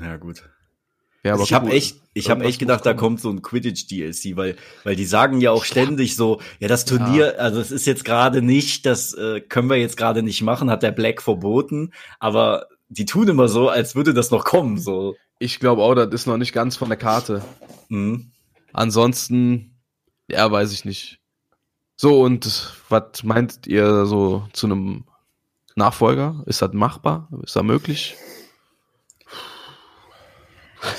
Ja, 0.01 0.17
gut. 0.17 0.43
Ja, 1.27 1.33
Also 1.33 1.43
ich 1.43 1.53
habe 1.53 1.71
echt, 1.71 1.97
ich 2.13 2.29
habe 2.29 2.45
echt 2.45 2.57
gedacht, 2.57 2.85
da 2.85 2.93
kommt 2.93 3.19
so 3.19 3.29
ein 3.29 3.41
Quidditch 3.41 3.87
DLC, 3.87 4.37
weil, 4.37 4.55
weil 4.83 4.95
die 4.95 5.05
sagen 5.05 5.41
ja 5.41 5.51
auch 5.51 5.65
ständig 5.65 6.15
so, 6.15 6.39
ja, 6.59 6.67
das 6.67 6.85
Turnier, 6.85 7.35
also 7.37 7.59
es 7.59 7.71
ist 7.71 7.85
jetzt 7.85 8.05
gerade 8.05 8.41
nicht, 8.41 8.85
das 8.85 9.13
äh, 9.13 9.41
können 9.41 9.69
wir 9.69 9.77
jetzt 9.77 9.97
gerade 9.97 10.23
nicht 10.23 10.41
machen, 10.41 10.69
hat 10.69 10.83
der 10.83 10.91
Black 10.91 11.21
verboten, 11.21 11.91
aber 12.19 12.67
die 12.89 13.05
tun 13.05 13.27
immer 13.27 13.49
so, 13.49 13.67
als 13.69 13.95
würde 13.95 14.13
das 14.13 14.31
noch 14.31 14.45
kommen, 14.45 14.77
so. 14.77 15.15
Ich 15.39 15.59
glaube 15.59 15.83
auch, 15.83 15.95
das 15.95 16.13
ist 16.13 16.27
noch 16.27 16.37
nicht 16.37 16.53
ganz 16.53 16.77
von 16.77 16.87
der 16.87 16.97
Karte. 16.97 17.43
Mhm. 17.89 18.31
Ansonsten, 18.73 19.75
ja, 20.29 20.49
weiß 20.49 20.71
ich 20.71 20.85
nicht. 20.85 21.19
So, 21.97 22.21
und 22.21 22.73
was 22.89 23.23
meint 23.23 23.67
ihr 23.67 24.05
so 24.05 24.47
zu 24.53 24.67
einem 24.67 25.03
Nachfolger? 25.75 26.43
Ist 26.45 26.61
das 26.61 26.73
machbar? 26.73 27.27
Ist 27.43 27.55
das 27.55 27.63
möglich? 27.63 28.15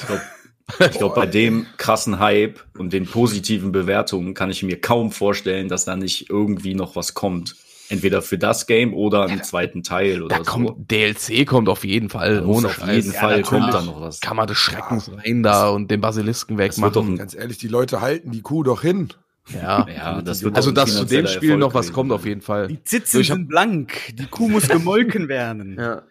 Ich 0.01 0.07
glaube, 0.07 0.93
glaub, 0.99 1.15
bei 1.15 1.27
dem 1.27 1.67
krassen 1.79 2.19
Hype 2.19 2.61
und 2.77 2.93
den 2.93 3.07
positiven 3.07 3.73
Bewertungen 3.73 4.35
kann 4.35 4.51
ich 4.51 4.63
mir 4.63 4.79
kaum 4.81 5.13
vorstellen, 5.13 5.69
dass 5.69 5.85
da 5.87 5.97
nicht 5.97 6.29
irgendwie 6.29 6.75
noch 6.75 6.95
was 6.97 7.15
kommt. 7.15 7.57
Entweder 7.91 8.21
für 8.21 8.37
das 8.37 8.67
Game 8.67 8.93
oder 8.93 9.23
einen 9.25 9.43
zweiten 9.43 9.83
Teil 9.83 10.23
oder 10.23 10.37
Da 10.37 10.45
so. 10.45 10.51
kommt, 10.51 10.91
DLC 10.91 11.47
kommt 11.47 11.71
auf 11.71 11.85
jeden 11.85 12.11
Fall, 12.11 12.45
ohne 12.45 12.67
auf 12.67 12.87
jeden 12.87 13.13
Ja, 13.13 13.19
Fall 13.21 13.41
kommt 13.43 13.73
da 13.73 13.81
noch 13.81 13.99
was. 14.03 14.21
Kammer 14.21 14.45
des 14.45 14.59
Schreckens 14.59 15.11
rein 15.11 15.43
da 15.43 15.71
und 15.71 15.91
den 15.91 16.03
Basilisken 16.03 16.59
wegmachen. 16.59 17.15
ein, 17.15 17.17
Ganz 17.17 17.35
ehrlich, 17.35 17.57
die 17.57 17.69
Leute 17.69 18.03
halten 18.03 18.31
die 18.31 18.43
Kuh 18.43 18.63
doch 18.63 18.83
hin. 18.83 19.09
Ja. 19.55 19.87
ja, 19.89 20.21
das 20.21 20.43
wird 20.43 20.55
Also, 20.55 20.71
dass 20.71 20.95
zu 20.95 21.07
dem 21.07 21.27
Spiel 21.27 21.53
Erfolg 21.53 21.61
noch 21.61 21.73
was 21.73 21.91
kommt, 21.95 22.13
auf 22.13 22.27
jeden 22.27 22.43
Fall. 22.43 22.69
Die 22.69 22.85
Zitzen 22.85 23.13
So, 23.17 23.21
ich 23.21 23.31
hab- 23.31 23.39
sind 23.39 23.49
blank. 23.49 23.95
Die 24.13 24.27
Kuh 24.27 24.51
muss 24.51 24.69
gemolken 24.69 25.29
werden. 25.29 25.79
Ja. 25.81 26.03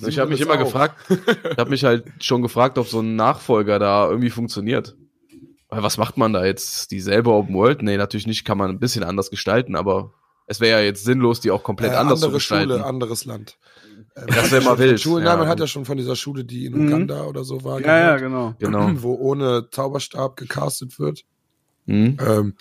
Sind 0.00 0.08
Ich 0.08 0.18
habe 0.18 0.30
mich 0.30 0.40
immer 0.40 0.54
auch. 0.54 0.58
gefragt, 0.58 0.96
ich 1.10 1.56
habe 1.58 1.70
mich 1.70 1.84
halt 1.84 2.04
schon 2.20 2.42
gefragt, 2.42 2.78
ob 2.78 2.86
so 2.88 3.00
ein 3.00 3.16
Nachfolger 3.16 3.78
da 3.78 4.08
irgendwie 4.08 4.30
funktioniert. 4.30 4.96
Weil 5.70 5.82
was 5.82 5.98
macht 5.98 6.16
man 6.16 6.32
da 6.32 6.44
jetzt? 6.46 6.90
Dieselbe 6.90 7.30
Open 7.30 7.54
World? 7.54 7.82
Nee, 7.82 7.96
natürlich 7.98 8.26
nicht, 8.26 8.44
kann 8.44 8.56
man 8.58 8.70
ein 8.70 8.78
bisschen 8.78 9.04
anders 9.04 9.30
gestalten, 9.30 9.76
aber 9.76 10.12
es 10.46 10.60
wäre 10.60 10.80
ja 10.80 10.84
jetzt 10.86 11.04
sinnlos, 11.04 11.40
die 11.40 11.50
auch 11.50 11.62
komplett 11.62 11.92
Äh, 11.92 11.96
anders 11.96 12.20
zu 12.20 12.26
andere 12.26 12.38
gestalten. 12.38 12.70
Schule, 12.72 12.84
anderes 12.86 13.24
Land. 13.26 13.58
Äh, 14.14 14.26
Das 14.26 14.36
man 14.36 14.50
wär 14.50 14.58
hat 14.60 14.64
mal 14.64 14.78
wild, 14.78 15.00
Schulen, 15.00 15.24
ja. 15.24 15.30
Nein, 15.32 15.40
man 15.40 15.48
hat 15.48 15.60
ja 15.60 15.66
schon 15.66 15.84
von 15.84 15.98
dieser 15.98 16.16
Schule, 16.16 16.44
die 16.44 16.64
in 16.64 16.72
Mhm. 16.74 16.86
Uganda 16.86 17.24
oder 17.24 17.44
so 17.44 17.64
war, 17.64 17.80
Ja, 17.80 17.98
ja, 17.98 18.16
gehört, 18.16 18.56
genau. 18.58 18.80
Genau. 18.80 18.90
wo 19.02 19.14
ohne 19.14 19.68
Zauberstab 19.70 20.36
gecastet 20.36 20.98
wird. 20.98 21.24
Mhm. 21.84 22.16
Ähm, 22.26 22.54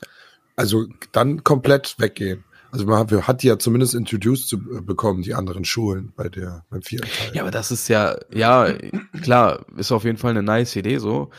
also 0.58 0.86
dann 1.14 1.44
komplett 1.46 1.96
weggehen. 2.00 2.44
Also 2.78 2.86
man 2.88 3.00
hat, 3.00 3.12
hat 3.28 3.42
die 3.42 3.48
ja 3.48 3.58
zumindest 3.58 3.96
introduced 3.96 4.48
zu 4.48 4.58
äh, 4.58 4.82
bekommen, 4.82 5.24
die 5.24 5.34
anderen 5.34 5.66
Schulen 5.66 6.14
bei 6.16 6.30
der 6.30 6.64
beim 6.70 6.84
vierten 6.84 7.08
Teil. 7.08 7.32
Ja, 7.34 7.42
aber 7.42 7.52
das 7.52 7.72
ist 7.72 7.88
ja, 7.88 8.18
ja, 8.32 8.72
klar, 9.24 9.66
ist 9.78 9.92
auf 9.92 10.04
jeden 10.04 10.18
Fall 10.20 10.32
eine 10.32 10.44
nice 10.44 10.76
Idee 10.76 11.00
so. 11.00 11.32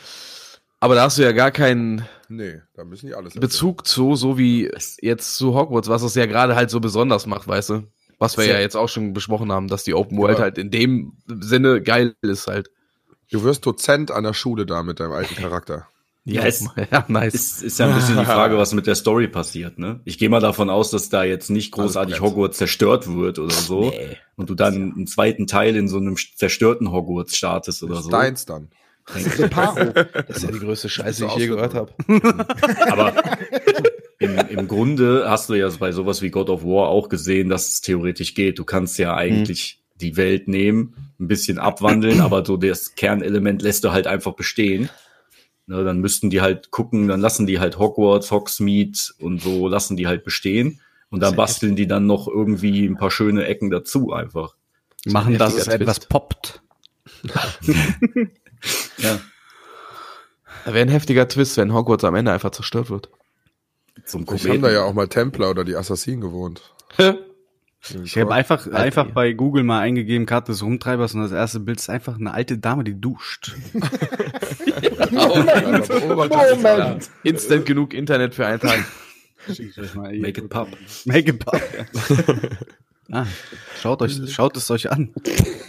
Aber 0.81 0.95
da 0.95 1.03
hast 1.03 1.17
du 1.17 1.23
ja 1.23 1.31
gar 1.31 1.51
keinen 1.51 2.05
nee, 2.27 2.61
da 2.73 2.83
müssen 2.83 3.07
die 3.07 3.15
alles 3.15 3.35
Bezug 3.35 3.87
zu, 3.87 4.15
so 4.15 4.37
wie 4.37 4.69
jetzt 5.01 5.35
zu 5.35 5.53
Hogwarts, 5.55 5.87
was 5.87 6.03
es 6.03 6.15
ja 6.15 6.25
gerade 6.25 6.55
halt 6.55 6.69
so 6.69 6.79
besonders 6.81 7.25
macht, 7.25 7.47
weißt 7.47 7.69
du? 7.69 7.83
Was 8.17 8.35
wir 8.37 8.43
Sehr- 8.43 8.55
ja 8.55 8.59
jetzt 8.59 8.75
auch 8.75 8.89
schon 8.89 9.13
besprochen 9.13 9.49
haben, 9.51 9.69
dass 9.69 9.85
die 9.85 9.93
Open 9.93 10.17
World 10.17 10.39
Ja. 10.39 10.43
halt 10.43 10.57
in 10.57 10.71
dem 10.71 11.13
Sinne 11.25 11.81
geil 11.81 12.15
ist 12.21 12.47
halt. 12.47 12.69
Du 13.31 13.43
wirst 13.43 13.65
Dozent 13.65 14.11
an 14.11 14.25
der 14.25 14.33
Schule 14.33 14.65
da 14.65 14.83
mit 14.83 14.99
deinem 14.99 15.13
alten 15.13 15.35
Charakter. 15.35 15.87
Ja, 16.25 16.43
es 16.43 16.67
ja, 16.91 17.05
nice. 17.07 17.33
ist, 17.33 17.63
ist 17.63 17.79
ja 17.79 17.87
ein 17.87 17.95
bisschen 17.95 18.17
die 18.17 18.25
Frage, 18.25 18.57
was 18.57 18.73
mit 18.73 18.87
der 18.87 18.95
Story 18.95 19.27
passiert, 19.27 19.79
ne? 19.79 20.01
Ich 20.05 20.17
gehe 20.17 20.29
mal 20.29 20.41
davon 20.41 20.69
aus, 20.69 20.91
dass 20.91 21.09
da 21.09 21.23
jetzt 21.23 21.49
nicht 21.49 21.71
großartig 21.71 22.21
Hogwarts 22.21 22.57
zerstört 22.57 23.13
wird 23.13 23.39
oder 23.39 23.53
so. 23.53 23.93
Und 24.35 24.49
du 24.49 24.55
dann 24.55 24.93
einen 24.95 25.07
zweiten 25.07 25.47
Teil 25.47 25.75
in 25.75 25.87
so 25.87 25.97
einem 25.97 26.15
zerstörten 26.17 26.91
Hogwarts 26.91 27.35
startest 27.35 27.83
oder 27.83 28.01
so. 28.01 28.09
Deins 28.09 28.45
dann. 28.45 28.69
Reparo. 29.15 29.91
Das 30.27 30.37
ist 30.37 30.43
ja 30.43 30.51
die 30.51 30.59
größte 30.59 30.89
Scheiße, 30.89 31.25
die 31.25 31.31
ich 31.31 31.37
je 31.37 31.47
gehört 31.47 31.73
habe. 31.73 31.93
Aber 32.89 33.13
im, 34.19 34.37
im 34.37 34.67
Grunde 34.67 35.25
hast 35.27 35.49
du 35.49 35.55
ja 35.55 35.69
bei 35.79 35.91
sowas 35.91 36.21
wie 36.21 36.29
God 36.29 36.49
of 36.49 36.63
War 36.63 36.89
auch 36.89 37.09
gesehen, 37.09 37.49
dass 37.49 37.69
es 37.69 37.81
theoretisch 37.81 38.35
geht. 38.35 38.59
Du 38.59 38.65
kannst 38.65 38.97
ja 38.99 39.15
eigentlich 39.15 39.81
die 39.95 40.17
Welt 40.17 40.47
nehmen, 40.47 40.93
ein 41.19 41.27
bisschen 41.27 41.57
abwandeln, 41.57 42.21
aber 42.21 42.45
so 42.45 42.55
das 42.55 42.95
Kernelement 42.95 43.61
lässt 43.61 43.83
du 43.83 43.91
halt 43.91 44.07
einfach 44.07 44.33
bestehen. 44.33 44.89
Ne, 45.69 45.83
dann 45.83 45.99
müssten 45.99 46.31
die 46.31 46.41
halt 46.41 46.71
gucken, 46.71 47.07
dann 47.07 47.21
lassen 47.21 47.45
die 47.45 47.59
halt 47.59 47.77
Hogwarts, 47.77 48.31
Hogsmeade 48.31 48.97
und 49.19 49.39
so 49.39 49.67
lassen 49.67 49.95
die 49.97 50.07
halt 50.07 50.23
bestehen. 50.23 50.81
Und 51.11 51.19
dann 51.19 51.35
basteln 51.35 51.75
die 51.75 51.85
dann 51.85 52.07
noch 52.07 52.27
irgendwie 52.27 52.87
ein 52.87 52.97
paar 52.97 53.11
schöne 53.11 53.45
Ecken 53.45 53.69
dazu 53.69 54.11
einfach. 54.11 54.55
Machen, 55.05 55.37
dass 55.37 55.53
es 55.53 55.67
etwas 55.67 55.99
Twist. 55.99 56.09
poppt. 56.09 56.61
Ja, 58.97 59.19
Da 60.65 60.73
wäre 60.73 60.85
ein 60.85 60.89
heftiger 60.89 61.27
Twist, 61.27 61.55
wenn 61.55 61.73
Hogwarts 61.73 62.03
am 62.03 62.15
Ende 62.15 62.33
einfach 62.33 62.51
zerstört 62.51 62.89
wird. 62.89 63.09
zum 64.05 64.25
Ich 64.33 64.49
haben 64.49 64.61
da 64.61 64.71
ja 64.71 64.83
auch 64.83 64.93
mal 64.93 65.07
Templer 65.07 65.49
oder 65.51 65.63
die 65.63 65.75
Assassinen 65.75 66.19
gewohnt. 66.19 66.61
Ich 68.03 68.17
habe 68.17 68.33
einfach, 68.33 68.67
einfach 68.67 69.07
bei 69.11 69.31
Google 69.33 69.63
mal 69.63 69.79
eingegeben, 69.79 70.25
Karte 70.25 70.51
des 70.51 70.61
Rumtreibers 70.61 71.13
und 71.15 71.21
das 71.21 71.31
erste 71.31 71.61
Bild 71.61 71.79
ist 71.79 71.89
einfach 71.89 72.17
eine 72.19 72.33
alte 72.33 72.57
Dame, 72.57 72.83
die 72.83 72.99
duscht. 72.99 73.55
Moment. 75.11 77.09
Instant 77.23 77.65
genug 77.65 77.93
Internet 77.93 78.35
für 78.35 78.45
einen 78.45 78.59
Tag. 78.59 78.85
Make 79.95 80.41
it 80.41 80.49
pop. 80.49 80.67
Make 81.05 81.29
it 81.31 81.39
pop. 81.39 81.61
ah, 83.11 83.25
schaut 83.79 84.01
euch, 84.01 84.19
schaut 84.31 84.57
es 84.57 84.69
euch 84.69 84.91
an. 84.91 85.13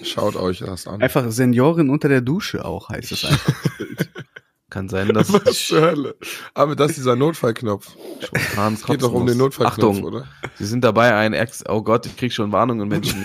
Schaut 0.03 0.37
euch 0.37 0.59
das 0.59 0.87
an. 0.89 1.01
Einfach 1.01 1.31
Seniorin 1.31 1.91
unter 1.91 2.09
der 2.09 2.21
Dusche 2.21 2.65
auch 2.65 2.89
heißt 2.89 3.13
es 3.13 3.25
einfach. 3.25 3.55
Kann 4.71 4.89
sein, 4.89 5.09
dass 5.09 5.33
Was 5.33 5.67
zur 5.67 5.81
Hölle? 5.83 6.15
Aber 6.55 6.77
das 6.77 6.91
ist 6.91 6.99
dieser 6.99 7.17
Notfallknopf. 7.17 7.89
spontan 8.23 8.75
Es 8.75 8.85
geht 8.85 9.03
doch 9.03 9.13
um 9.13 9.27
den 9.27 9.37
Notfallknopf, 9.37 9.97
Achtung, 9.97 10.05
oder? 10.05 10.27
Sie 10.55 10.65
sind 10.65 10.85
dabei, 10.85 11.15
ein 11.15 11.33
Ex. 11.33 11.65
Oh 11.69 11.83
Gott, 11.83 12.07
ich 12.07 12.17
krieg 12.17 12.33
schon 12.33 12.53
Warnungen, 12.53 12.89
Menschen. 12.89 13.25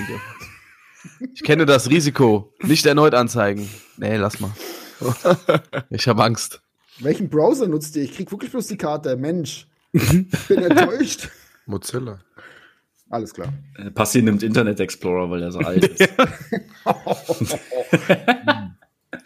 ich 1.34 1.43
kenne 1.43 1.67
das 1.67 1.89
Risiko. 1.89 2.51
Nicht 2.63 2.85
erneut 2.85 3.13
anzeigen. 3.13 3.69
Nee, 3.97 4.17
lass 4.17 4.39
mal. 4.39 4.51
Ich 5.89 6.07
habe 6.07 6.23
Angst. 6.23 6.61
Welchen 6.99 7.30
Browser 7.30 7.67
nutzt 7.67 7.95
ihr? 7.97 8.03
Ich 8.03 8.15
krieg 8.15 8.31
wirklich 8.31 8.51
bloß 8.51 8.67
die 8.67 8.77
Karte. 8.77 9.15
Mensch. 9.17 9.67
Ich 9.91 10.47
bin 10.47 10.63
enttäuscht. 10.63 11.30
Mozilla. 11.65 12.19
Alles 13.09 13.34
klar. 13.34 13.53
Äh, 13.77 13.91
Passi 13.91 14.22
nimmt 14.22 14.41
Internet 14.41 14.80
Explorer, 14.80 15.30
weil 15.30 15.43
er 15.43 15.51
so 15.51 15.59
alt 15.59 15.85
ist. 15.85 16.09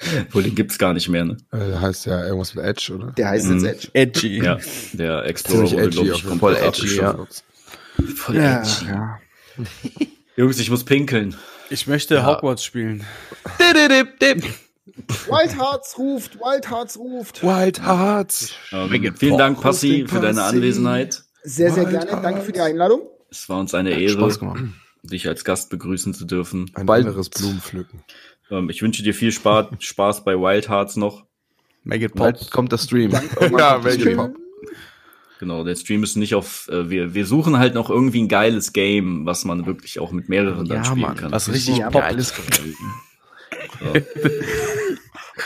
Wohl, 0.32 0.44
den 0.44 0.56
gibt's 0.56 0.78
gar 0.78 0.94
nicht 0.94 1.10
mehr, 1.10 1.26
ne? 1.26 1.38
Äh, 1.52 1.78
heißt 1.80 2.06
ja 2.06 2.24
irgendwas 2.24 2.56
mit 2.56 2.64
Edge, 2.66 2.94
oder? 2.96 3.12
Der 3.12 3.30
heißt 3.30 3.48
Mhm. 3.48 3.66
jetzt 3.66 3.94
Edge. 3.94 4.22
Edgy. 4.30 4.38
Ja, 4.44 4.58
der 4.94 5.26
Explorer 5.26 5.72
wurde, 5.72 5.82
edgy. 5.84 5.92
glaube 5.92 6.10
ich, 6.10 6.24
jeden 6.24 6.40
voll 6.40 6.56
edgy, 6.56 6.96
ja. 6.98 7.28
voll 8.16 8.36
Ja, 8.36 8.62
edgy. 8.62 8.86
ja. 8.88 9.20
Jungs, 10.38 10.60
ich 10.60 10.70
muss 10.70 10.84
pinkeln. 10.86 11.36
Ich 11.70 11.86
möchte 11.88 12.26
Hogwarts 12.26 12.64
spielen. 12.64 13.06
Dip, 13.60 13.90
dip, 13.90 14.20
dip. 14.20 14.54
Wild 15.28 15.58
Hearts 15.58 15.98
ruft, 15.98 16.40
Wild 16.40 16.70
Hearts 16.70 16.98
ruft. 16.98 17.44
Wild 17.44 17.82
Hearts. 17.82 18.54
Ähm, 18.72 19.14
vielen. 19.18 19.38
Dank, 19.38 19.62
Passi, 19.62 20.06
für 20.08 20.20
deine. 20.20 20.44
Anwesenheit. 20.44 21.24
Sehr, 21.44 21.72
sehr 21.72 21.90
Wild 21.92 22.08
gerne. 22.08 22.22
Danke 22.22 22.42
für 22.42 22.52
die 22.52 22.60
Hearts. 22.60 22.72
Einladung. 22.72 23.02
Es 23.30 23.48
war 23.50 23.60
uns 23.60 23.74
eine 23.74 23.92
Ehre, 23.92 24.14
Spaß 24.14 24.40
gemacht. 24.40 24.64
dich 25.04 25.28
als 25.28 25.44
Gast 25.46 25.70
begrüßen 25.70 26.14
zu 26.14 26.26
dürfen. 26.26 26.72
Ein 26.74 26.86
Bald- 26.86 27.06
anderes 27.06 27.30
Blumenpflücken. 27.30 28.04
Ähm, 28.52 28.70
ich 28.70 28.82
wünsche 28.82 29.04
dir 29.04 29.14
viel 29.14 29.32
Spaß, 29.32 29.68
Spaß 29.80 30.24
bei 30.24 30.36
Wild 30.36 30.70
Hearts 30.70 30.96
noch. 30.96 31.26
Make 31.84 32.06
it 32.06 32.14
pop. 32.14 32.34
Bald 32.34 32.52
kommt 32.52 32.72
der 32.72 32.78
Stream. 32.78 33.12
Ja, 33.58 33.84
welche 33.84 34.16
Pop. 34.16 34.36
Genau, 35.40 35.64
der 35.64 35.76
Stream 35.76 36.04
ist 36.04 36.18
nicht 36.18 36.36
auf. 36.36 36.68
Äh, 36.68 36.90
wir, 36.90 37.14
wir 37.14 37.26
suchen 37.26 37.58
halt 37.58 37.74
noch 37.74 37.90
irgendwie 37.90 38.22
ein 38.22 38.28
geiles 38.28 38.74
Game, 38.74 39.26
was 39.26 39.46
man 39.46 39.66
wirklich 39.66 40.00
auch 40.00 40.12
mit 40.12 40.28
mehreren 40.28 40.68
dann 40.68 40.80
Ja, 40.80 40.84
spielen 40.86 41.02
Mann, 41.02 41.16
kann. 41.16 41.32
Was 41.32 41.52
richtig 41.52 41.78
Ja. 41.78 41.90
Geiles 41.90 42.34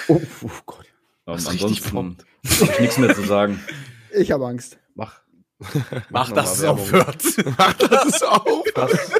Oh, 0.08 0.20
oh 0.42 0.50
Gott. 0.66 0.86
Was 1.26 1.48
ansonsten 1.48 1.96
habe 1.96 2.16
ich 2.44 2.80
nichts 2.80 2.98
mehr 2.98 3.14
zu 3.14 3.22
sagen. 3.22 3.60
Ich 4.12 4.32
habe 4.32 4.48
Angst. 4.48 4.78
Mach. 4.96 5.22
Mach, 6.10 6.32
dass 6.32 6.58
es 6.58 6.64
aufhört. 6.64 7.24
Das 7.80 8.06
ist 8.06 8.28
auf. 8.28 8.64
Pass, 8.74 9.12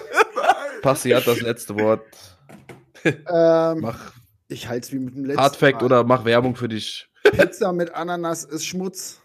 Passi 0.82 1.12
hat 1.12 1.28
das 1.28 1.42
letzte 1.42 1.76
Wort. 1.80 2.02
Ähm, 3.06 3.80
Mach 3.82 4.14
ich 4.54 4.68
halte 4.68 4.86
es 4.86 4.94
wie 4.94 5.00
mit 5.00 5.16
dem 5.16 5.26
letzten 5.26 5.42
Hardfact 5.42 5.78
Mal. 5.82 5.86
oder 5.86 6.04
mach 6.04 6.26
Werbung 6.26 6.56
für 6.56 6.68
dich. 6.68 7.10
Pizza 7.24 7.74
mit 7.74 7.94
Ananas 7.96 8.44
ist 8.44 8.66
Schmutz. 8.66 9.20